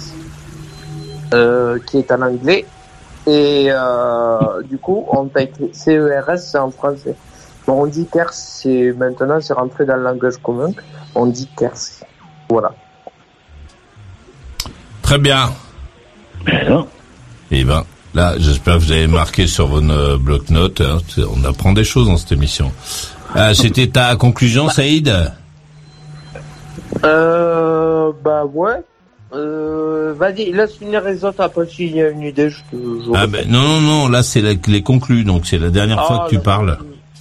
euh, 1.35 1.79
qui 1.87 1.99
est 1.99 2.11
en 2.13 2.23
anglais. 2.23 2.67
Et 3.27 3.69
euh, 3.71 4.63
du 4.65 4.79
coup, 4.79 5.05
on 5.11 5.27
t'a 5.27 5.43
écrit 5.43 5.71
CERS, 5.73 6.39
c'est 6.39 6.59
en 6.59 6.71
français. 6.71 7.15
Bon, 7.67 7.83
on 7.83 7.87
dit 7.87 8.07
Kers, 8.07 8.33
c'est 8.33 8.93
maintenant, 8.93 9.41
c'est 9.41 9.53
rentré 9.53 9.85
dans 9.85 9.97
le 9.97 10.03
langage 10.03 10.37
commun. 10.43 10.71
On 11.15 11.27
dit 11.27 11.49
Kers. 11.57 12.05
Voilà. 12.49 12.73
Très 15.03 15.19
bien. 15.19 15.51
Eh 17.51 17.65
ben, 17.65 17.85
là, 18.15 18.35
j'espère 18.39 18.75
que 18.75 18.81
vous 18.81 18.93
avez 18.93 19.07
marqué 19.07 19.47
sur 19.47 19.67
vos 19.69 19.81
euh, 19.83 20.17
bloc-notes. 20.19 20.81
hein. 20.81 20.99
On 21.35 21.45
apprend 21.45 21.73
des 21.73 21.85
choses 21.85 22.07
dans 22.09 22.17
cette 22.17 22.33
émission. 22.33 22.73
Ah, 23.35 23.55
C'était 23.55 23.89
ta 23.89 24.17
conclusion, 24.17 24.69
Saïd? 24.69 25.13
Euh, 27.05 28.13
bah 28.25 28.45
ouais. 28.45 28.83
Euh, 29.35 30.15
vas-y, 30.17 30.53
laisse 30.53 30.77
finir 30.77 31.03
les 31.03 31.25
autres, 31.25 31.41
après 31.43 31.67
s'il 31.67 31.95
y 31.95 32.01
a 32.01 32.09
une 32.11 32.23
idée, 32.23 32.49
je 32.49 32.59
te... 32.71 32.77
je 32.77 33.11
ah 33.15 33.27
ben, 33.27 33.47
Non, 33.51 33.61
non, 33.61 33.81
non, 33.81 34.09
là, 34.09 34.23
c'est 34.23 34.41
la- 34.41 34.55
les 34.69 34.83
conclus, 34.83 35.25
donc 35.25 35.47
c'est 35.47 35.59
la 35.59 35.71
dernière 35.71 36.07
fois 36.07 36.23
Ah, 36.23 36.27
que 36.31 36.37
tu 36.37 36.41
parles. 36.41 36.79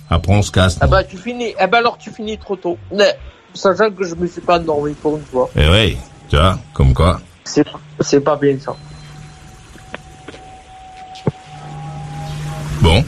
Après, 0.10 0.31
on 0.34 0.43
se 0.43 0.52
casse. 0.52 0.77
Ah 0.81 0.88
bah 0.88 1.03
tu 1.03 1.18
finis, 1.18 1.56
eh 1.60 1.65
ben 1.68 1.80
alors 1.80 1.97
tu 1.97 2.11
finis 2.11 2.38
trop 2.38 2.56
tôt. 2.56 2.77
Mais, 2.93 3.18
sachant 3.56 3.90
que 3.91 4.06
je 4.06 4.15
me 4.15 4.27
suis 4.27 4.41
pas 4.41 4.60
endormi 4.60 4.94
pour 4.94 5.18
une 5.18 5.23
fois. 5.23 5.49
Eh 5.56 5.68
oui, 5.68 5.98
tu 6.30 6.36
vois, 6.36 6.60
comme 6.73 6.94
quoi. 6.94 7.19
C'est, 7.44 7.65
c'est 7.99 8.22
pas 8.22 8.36
bien 8.36 8.57
ça. 8.60 8.76
Bon, 12.82 13.03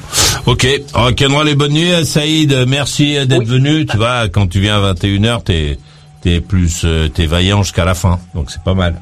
ok. 0.48 0.68
Rock'n'roll 0.94 1.49
et 1.49 1.56
bonne 1.56 1.74
nuit, 1.74 1.91
euh, 1.91 2.03
Saïd. 2.03 2.65
Merci 2.68 3.28
d'être 3.28 3.45
venu. 3.45 3.86
Tu 3.86 3.98
vois, 3.98 4.28
quand 4.30 4.48
tu 4.48 4.60
viens 4.60 4.84
à 4.84 4.94
21h, 4.94 5.44
t'es 5.44 5.78
t'es 6.22 6.41
plus 6.41 6.82
euh, 6.84 7.07
t'es 7.10 7.26
vaillant 7.26 7.64
jusqu'à 7.64 7.86
la 7.86 7.94
fin, 7.94 8.19
donc 8.34 8.49
c'est 8.49 8.64
pas 8.64 8.74
mal. 8.74 8.99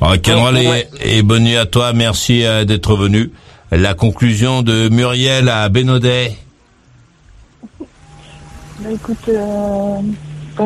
Et, 0.00 0.68
ouais. 0.68 0.88
et 1.00 1.22
bonne 1.22 1.44
nuit 1.44 1.56
à 1.56 1.66
toi. 1.66 1.92
Merci 1.92 2.44
euh, 2.44 2.64
d'être 2.64 2.96
venu. 2.96 3.32
La 3.70 3.94
conclusion 3.94 4.62
de 4.62 4.88
Muriel 4.88 5.48
à 5.48 5.68
Bénodet. 5.68 6.36
Bah 7.80 8.90
écoute, 8.92 9.28
euh, 9.28 10.00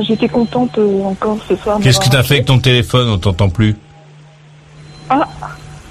j'étais 0.01 0.29
contente 0.29 0.79
euh, 0.79 1.05
encore 1.05 1.39
ce 1.49 1.57
soir. 1.57 1.79
Qu'est-ce 1.83 2.01
que 2.01 2.09
t'as 2.09 2.23
fait 2.23 2.35
avec 2.35 2.47
ton 2.47 2.59
téléphone 2.59 3.09
On 3.11 3.19
t'entend 3.19 3.51
plus. 3.51 3.77
Ah, 5.11 5.29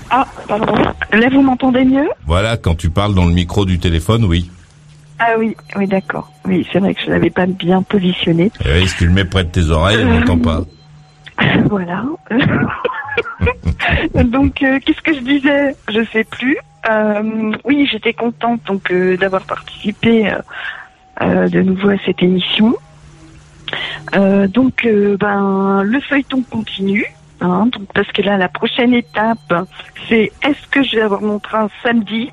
ah, 0.09 0.25
pardon. 0.47 0.73
Là, 1.13 1.29
vous 1.31 1.41
m'entendez 1.41 1.85
mieux? 1.85 2.09
Voilà, 2.25 2.57
quand 2.57 2.75
tu 2.75 2.89
parles 2.89 3.13
dans 3.13 3.25
le 3.25 3.33
micro 3.33 3.65
du 3.65 3.79
téléphone, 3.79 4.25
oui. 4.25 4.49
Ah 5.19 5.35
oui, 5.37 5.55
oui, 5.75 5.85
d'accord. 5.85 6.31
Oui, 6.45 6.67
c'est 6.71 6.79
vrai 6.79 6.95
que 6.95 7.01
je 7.05 7.11
l'avais 7.11 7.29
pas 7.29 7.45
bien 7.45 7.83
positionné. 7.83 8.51
Eh 8.65 8.79
oui, 8.79 8.87
si 8.87 8.97
tu 8.97 9.05
le 9.05 9.13
mets 9.13 9.25
près 9.25 9.43
de 9.43 9.49
tes 9.49 9.69
oreilles, 9.69 10.03
on 10.03 10.19
n'entend 10.19 10.39
pas. 10.39 10.61
voilà. 11.69 12.03
donc, 14.23 14.63
euh, 14.63 14.79
qu'est-ce 14.83 15.01
que 15.01 15.13
je 15.13 15.19
disais? 15.19 15.75
Je 15.89 16.03
sais 16.11 16.23
plus. 16.23 16.57
Euh, 16.89 17.51
oui, 17.63 17.87
j'étais 17.91 18.13
contente 18.13 18.61
donc 18.65 18.89
euh, 18.91 19.15
d'avoir 19.15 19.43
participé 19.43 20.31
euh, 20.31 20.39
euh, 21.21 21.47
de 21.47 21.61
nouveau 21.61 21.89
à 21.89 21.97
cette 22.05 22.23
émission. 22.23 22.75
Euh, 24.15 24.47
donc, 24.47 24.85
euh, 24.85 25.17
ben, 25.17 25.83
le 25.83 25.99
feuilleton 26.01 26.43
continue. 26.43 27.05
Hein, 27.39 27.67
donc, 27.71 27.87
parce 27.93 28.11
que 28.11 28.21
là, 28.21 28.37
la 28.37 28.49
prochaine 28.49 28.93
étape, 28.93 29.53
c'est 30.07 30.31
est-ce 30.43 30.67
que 30.69 30.83
je 30.83 30.97
vais 30.97 31.01
avoir 31.01 31.21
mon 31.21 31.39
train 31.39 31.69
samedi? 31.83 32.29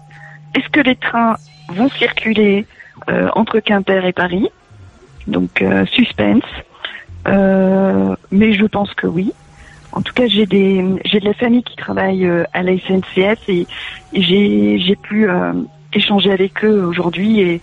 Est-ce 0.54 0.68
que 0.68 0.80
les 0.80 0.96
trains 0.96 1.36
vont 1.68 1.88
circuler 1.90 2.66
euh, 3.08 3.28
entre 3.34 3.60
Quimper 3.60 4.04
et 4.04 4.12
Paris? 4.12 4.48
Donc, 5.26 5.62
euh, 5.62 5.86
suspense. 5.86 6.44
Mais 8.30 8.52
je 8.52 8.64
pense 8.66 8.92
que 8.94 9.06
oui. 9.06 9.32
En 9.92 10.02
tout 10.02 10.12
cas, 10.14 10.26
j'ai 10.26 10.46
des 10.46 10.84
j'ai 11.04 11.20
de 11.20 11.26
la 11.26 11.34
famille 11.34 11.62
qui 11.62 11.76
travaille 11.76 12.26
à 12.52 12.62
la 12.62 12.72
SNCF 12.78 13.48
et, 13.48 13.66
et 14.12 14.22
j'ai 14.22 14.78
j'ai 14.78 14.96
pu 14.96 15.28
échanger 15.92 16.30
avec 16.30 16.64
eux 16.64 16.84
aujourd'hui 16.84 17.40
et 17.40 17.60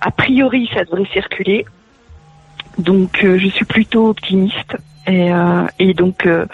a 0.00 0.10
priori 0.10 0.70
ça 0.72 0.84
devrait 0.84 1.08
circuler. 1.12 1.66
Donc 2.78 3.24
euh, 3.24 3.38
je 3.38 3.48
suis 3.48 3.64
plutôt 3.64 4.08
optimiste 4.08 4.76
et, 5.06 5.32
euh, 5.32 5.66
et 5.78 5.94
donc 5.94 6.26
euh, 6.26 6.46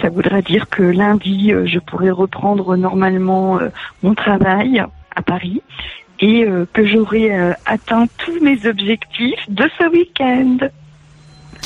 ça 0.00 0.08
voudrait 0.10 0.42
dire 0.42 0.68
que 0.68 0.82
lundi 0.82 1.52
euh, 1.52 1.66
je 1.66 1.78
pourrais 1.78 2.10
reprendre 2.10 2.76
normalement 2.76 3.58
euh, 3.58 3.68
mon 4.02 4.14
travail 4.14 4.84
à 5.14 5.22
Paris 5.22 5.62
et 6.20 6.44
euh, 6.44 6.66
que 6.72 6.86
j'aurai 6.86 7.32
euh, 7.32 7.52
atteint 7.64 8.06
tous 8.18 8.38
mes 8.42 8.66
objectifs 8.66 9.48
de 9.48 9.64
ce 9.78 9.90
week-end. 9.90 10.58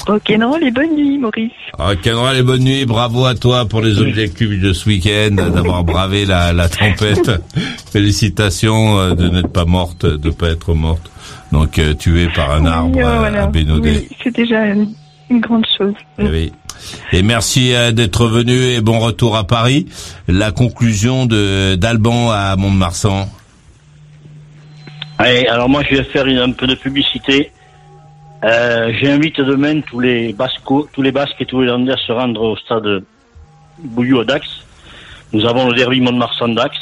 Ok, 0.09 0.29
non, 0.39 0.57
les 0.57 0.71
bonnes 0.71 0.95
nuits, 0.95 1.19
Maurice. 1.19 1.51
Rock'n'roll 1.79 2.37
et 2.37 2.43
bonne 2.43 2.63
nuit. 2.63 2.85
Bravo 2.85 3.25
à 3.25 3.35
toi 3.35 3.65
pour 3.65 3.81
les 3.81 3.99
objectifs 3.99 4.61
de 4.61 4.73
ce 4.75 4.89
week-end, 4.91 5.35
d'avoir 5.35 5.85
bravé 5.85 6.27
la, 6.27 6.53
la 6.53 6.69
tempête. 6.69 7.31
Félicitations 7.93 9.15
de 9.15 9.29
n'être 9.29 9.53
pas 9.53 9.65
morte, 9.65 10.05
de 10.05 10.31
pas 10.31 10.51
être 10.51 10.75
morte. 10.75 11.11
Donc 11.57 11.79
euh, 11.79 11.95
tuée 11.95 12.29
par 12.35 12.51
un 12.51 12.67
arbre 12.67 12.97
Oui, 12.97 13.03
euh, 13.03 13.07
euh, 13.09 13.19
voilà. 13.19 13.43
à 13.45 13.47
Bénodet. 13.47 13.91
Oui, 14.11 14.17
c'est 14.23 14.35
déjà 14.37 14.67
une, 14.67 14.93
une 15.31 15.41
grande 15.41 15.65
chose. 15.79 15.95
Eh 16.19 16.25
oui. 16.29 16.53
Et 17.13 17.23
merci 17.23 17.75
euh, 17.75 17.93
d'être 17.93 18.27
venu 18.27 18.53
et 18.53 18.83
bon 18.83 18.99
retour 18.99 19.37
à 19.39 19.45
Paris. 19.47 19.87
La 20.29 20.53
conclusion 20.53 21.25
de 21.25 21.75
d'Alban 21.77 22.31
à 22.31 22.55
Mont-de-Marsan. 22.57 23.27
Allez, 25.19 25.47
alors 25.47 25.71
moi 25.71 25.83
je 25.89 25.97
vais 25.97 26.05
faire 26.05 26.27
une- 26.27 26.39
un 26.39 26.53
peu 26.53 26.67
de 26.67 26.75
publicité. 26.75 27.51
Euh, 28.45 28.93
J'invite 29.01 29.41
demain 29.41 29.81
tous 29.81 30.01
les 30.01 30.35
Bascos, 30.35 30.89
tous 30.93 31.01
les 31.01 31.11
Basques 31.13 31.41
et 31.41 31.47
tous 31.47 31.63
les 31.63 31.69
Landais 31.69 31.93
à 31.93 31.97
se 31.97 32.13
rendre 32.13 32.43
au 32.43 32.57
stade 32.59 33.03
Bouillou 33.83 34.21
à 34.21 34.25
Dax. 34.27 34.47
Nous 35.33 35.47
avons 35.47 35.69
le 35.71 35.75
derby 35.75 36.03
Mont-de-Marsan-Dax, 36.03 36.77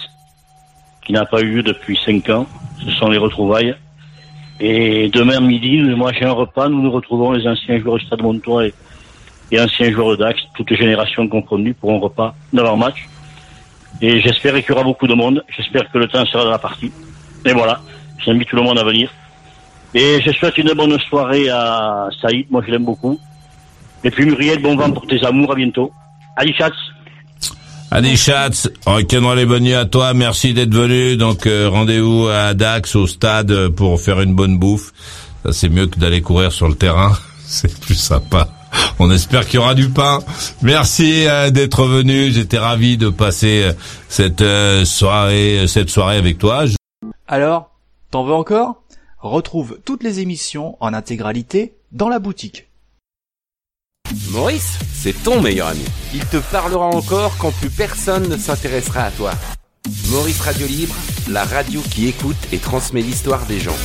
qui 1.07 1.13
n'a 1.13 1.25
pas 1.27 1.41
eu 1.43 1.47
lieu 1.57 1.63
depuis 1.63 1.97
cinq 2.05 2.29
ans. 2.29 2.47
Ce 2.85 2.91
sont 2.91 3.09
les 3.09 3.19
retrouvailles. 3.19 3.75
Et 4.61 5.09
demain 5.09 5.41
midi, 5.41 5.83
moi 5.83 6.13
j'ai 6.13 6.25
un 6.25 6.33
repas, 6.33 6.69
nous 6.69 6.81
nous 6.81 6.91
retrouvons 6.91 7.33
les 7.33 7.47
anciens 7.47 7.81
joueurs 7.81 7.99
du 7.99 8.07
stade 8.07 8.23
Montois 8.23 8.67
et, 8.67 9.61
anciens 9.61 9.91
joueurs 9.91 10.11
de 10.11 10.17
Dax, 10.17 10.41
toutes 10.57 10.75
générations 10.75 11.29
confondues, 11.29 11.75
pour 11.75 11.93
un 11.93 11.99
repas 11.99 12.35
de 12.53 12.61
leur 12.61 12.77
match. 12.77 13.09
Et 14.01 14.21
j'espère 14.21 14.55
qu'il 14.55 14.71
y 14.71 14.73
aura 14.73 14.83
beaucoup 14.83 15.07
de 15.07 15.15
monde. 15.15 15.45
J'espère 15.57 15.91
que 15.91 15.99
le 15.99 16.09
temps 16.09 16.25
sera 16.27 16.45
dans 16.45 16.51
la 16.51 16.59
partie. 16.59 16.91
Et 17.45 17.53
voilà, 17.53 17.81
j'invite 18.19 18.49
tout 18.49 18.57
le 18.57 18.63
monde 18.63 18.79
à 18.79 18.85
venir. 18.85 19.11
Et 19.95 20.21
je 20.21 20.33
souhaite 20.33 20.59
une 20.59 20.73
bonne 20.73 20.99
soirée 20.99 21.49
à 21.51 22.09
Saïd, 22.21 22.47
moi 22.51 22.63
je 22.67 22.73
l'aime 22.73 22.85
beaucoup. 22.85 23.19
Et 24.03 24.11
puis 24.11 24.27
Muriel, 24.27 24.61
bon 24.61 24.77
vent 24.77 24.91
pour 24.91 25.07
tes 25.07 25.25
amours, 25.25 25.53
à 25.53 25.55
bientôt. 25.55 25.93
Allez, 26.37 26.53
chat 26.53 26.73
Allez, 27.97 28.17
Schatz, 28.17 28.69
rock'n'roll 28.87 29.37
les 29.37 29.47
bonnes 29.47 29.63
nuits 29.63 29.73
à 29.73 29.85
toi. 29.85 30.15
Merci 30.15 30.53
d'être 30.53 30.75
venu. 30.75 31.17
Donc, 31.17 31.47
euh, 31.47 31.69
rendez-vous 31.69 32.27
à 32.27 32.53
Dax, 32.53 32.97
au 32.97 33.07
stade, 33.07 33.69
pour 33.69 34.01
faire 34.01 34.21
une 34.21 34.35
bonne 34.35 34.59
bouffe. 34.59 34.93
Ça, 35.45 35.53
c'est 35.53 35.69
mieux 35.69 35.87
que 35.87 36.01
d'aller 36.01 36.21
courir 36.21 36.51
sur 36.51 36.67
le 36.67 36.75
terrain. 36.75 37.17
C'est 37.47 37.79
plus 37.79 37.95
sympa. 37.95 38.49
On 38.99 39.13
espère 39.13 39.47
qu'il 39.47 39.61
y 39.61 39.63
aura 39.63 39.77
du 39.77 39.91
pain. 39.91 40.19
Merci 40.61 41.29
euh, 41.29 41.51
d'être 41.51 41.85
venu. 41.85 42.33
J'étais 42.33 42.59
ravi 42.59 42.97
de 42.97 43.11
passer 43.11 43.63
euh, 43.63 43.73
cette 44.09 44.43
soirée, 44.85 45.67
cette 45.69 45.89
soirée 45.89 46.17
avec 46.17 46.39
toi. 46.39 46.65
Alors, 47.29 47.71
t'en 48.11 48.25
veux 48.25 48.35
encore? 48.35 48.83
Retrouve 49.21 49.79
toutes 49.85 50.03
les 50.03 50.19
émissions 50.19 50.77
en 50.81 50.95
intégralité 50.95 51.77
dans 51.93 52.09
la 52.09 52.19
boutique. 52.19 52.67
Maurice, 54.31 54.79
c'est 54.93 55.23
ton 55.23 55.41
meilleur 55.41 55.69
ami. 55.69 55.85
Il 56.13 56.25
te 56.27 56.37
parlera 56.37 56.87
encore 56.87 57.37
quand 57.39 57.53
plus 57.53 57.71
personne 57.71 58.29
ne 58.29 58.37
s'intéressera 58.37 59.05
à 59.05 59.11
toi. 59.11 59.33
Maurice 60.09 60.41
Radio 60.41 60.67
Libre, 60.67 60.95
la 61.31 61.45
radio 61.45 61.81
qui 61.91 62.09
écoute 62.09 62.37
et 62.53 62.59
transmet 62.59 63.01
l'histoire 63.01 63.47
des 63.47 63.61
gens. 63.61 63.77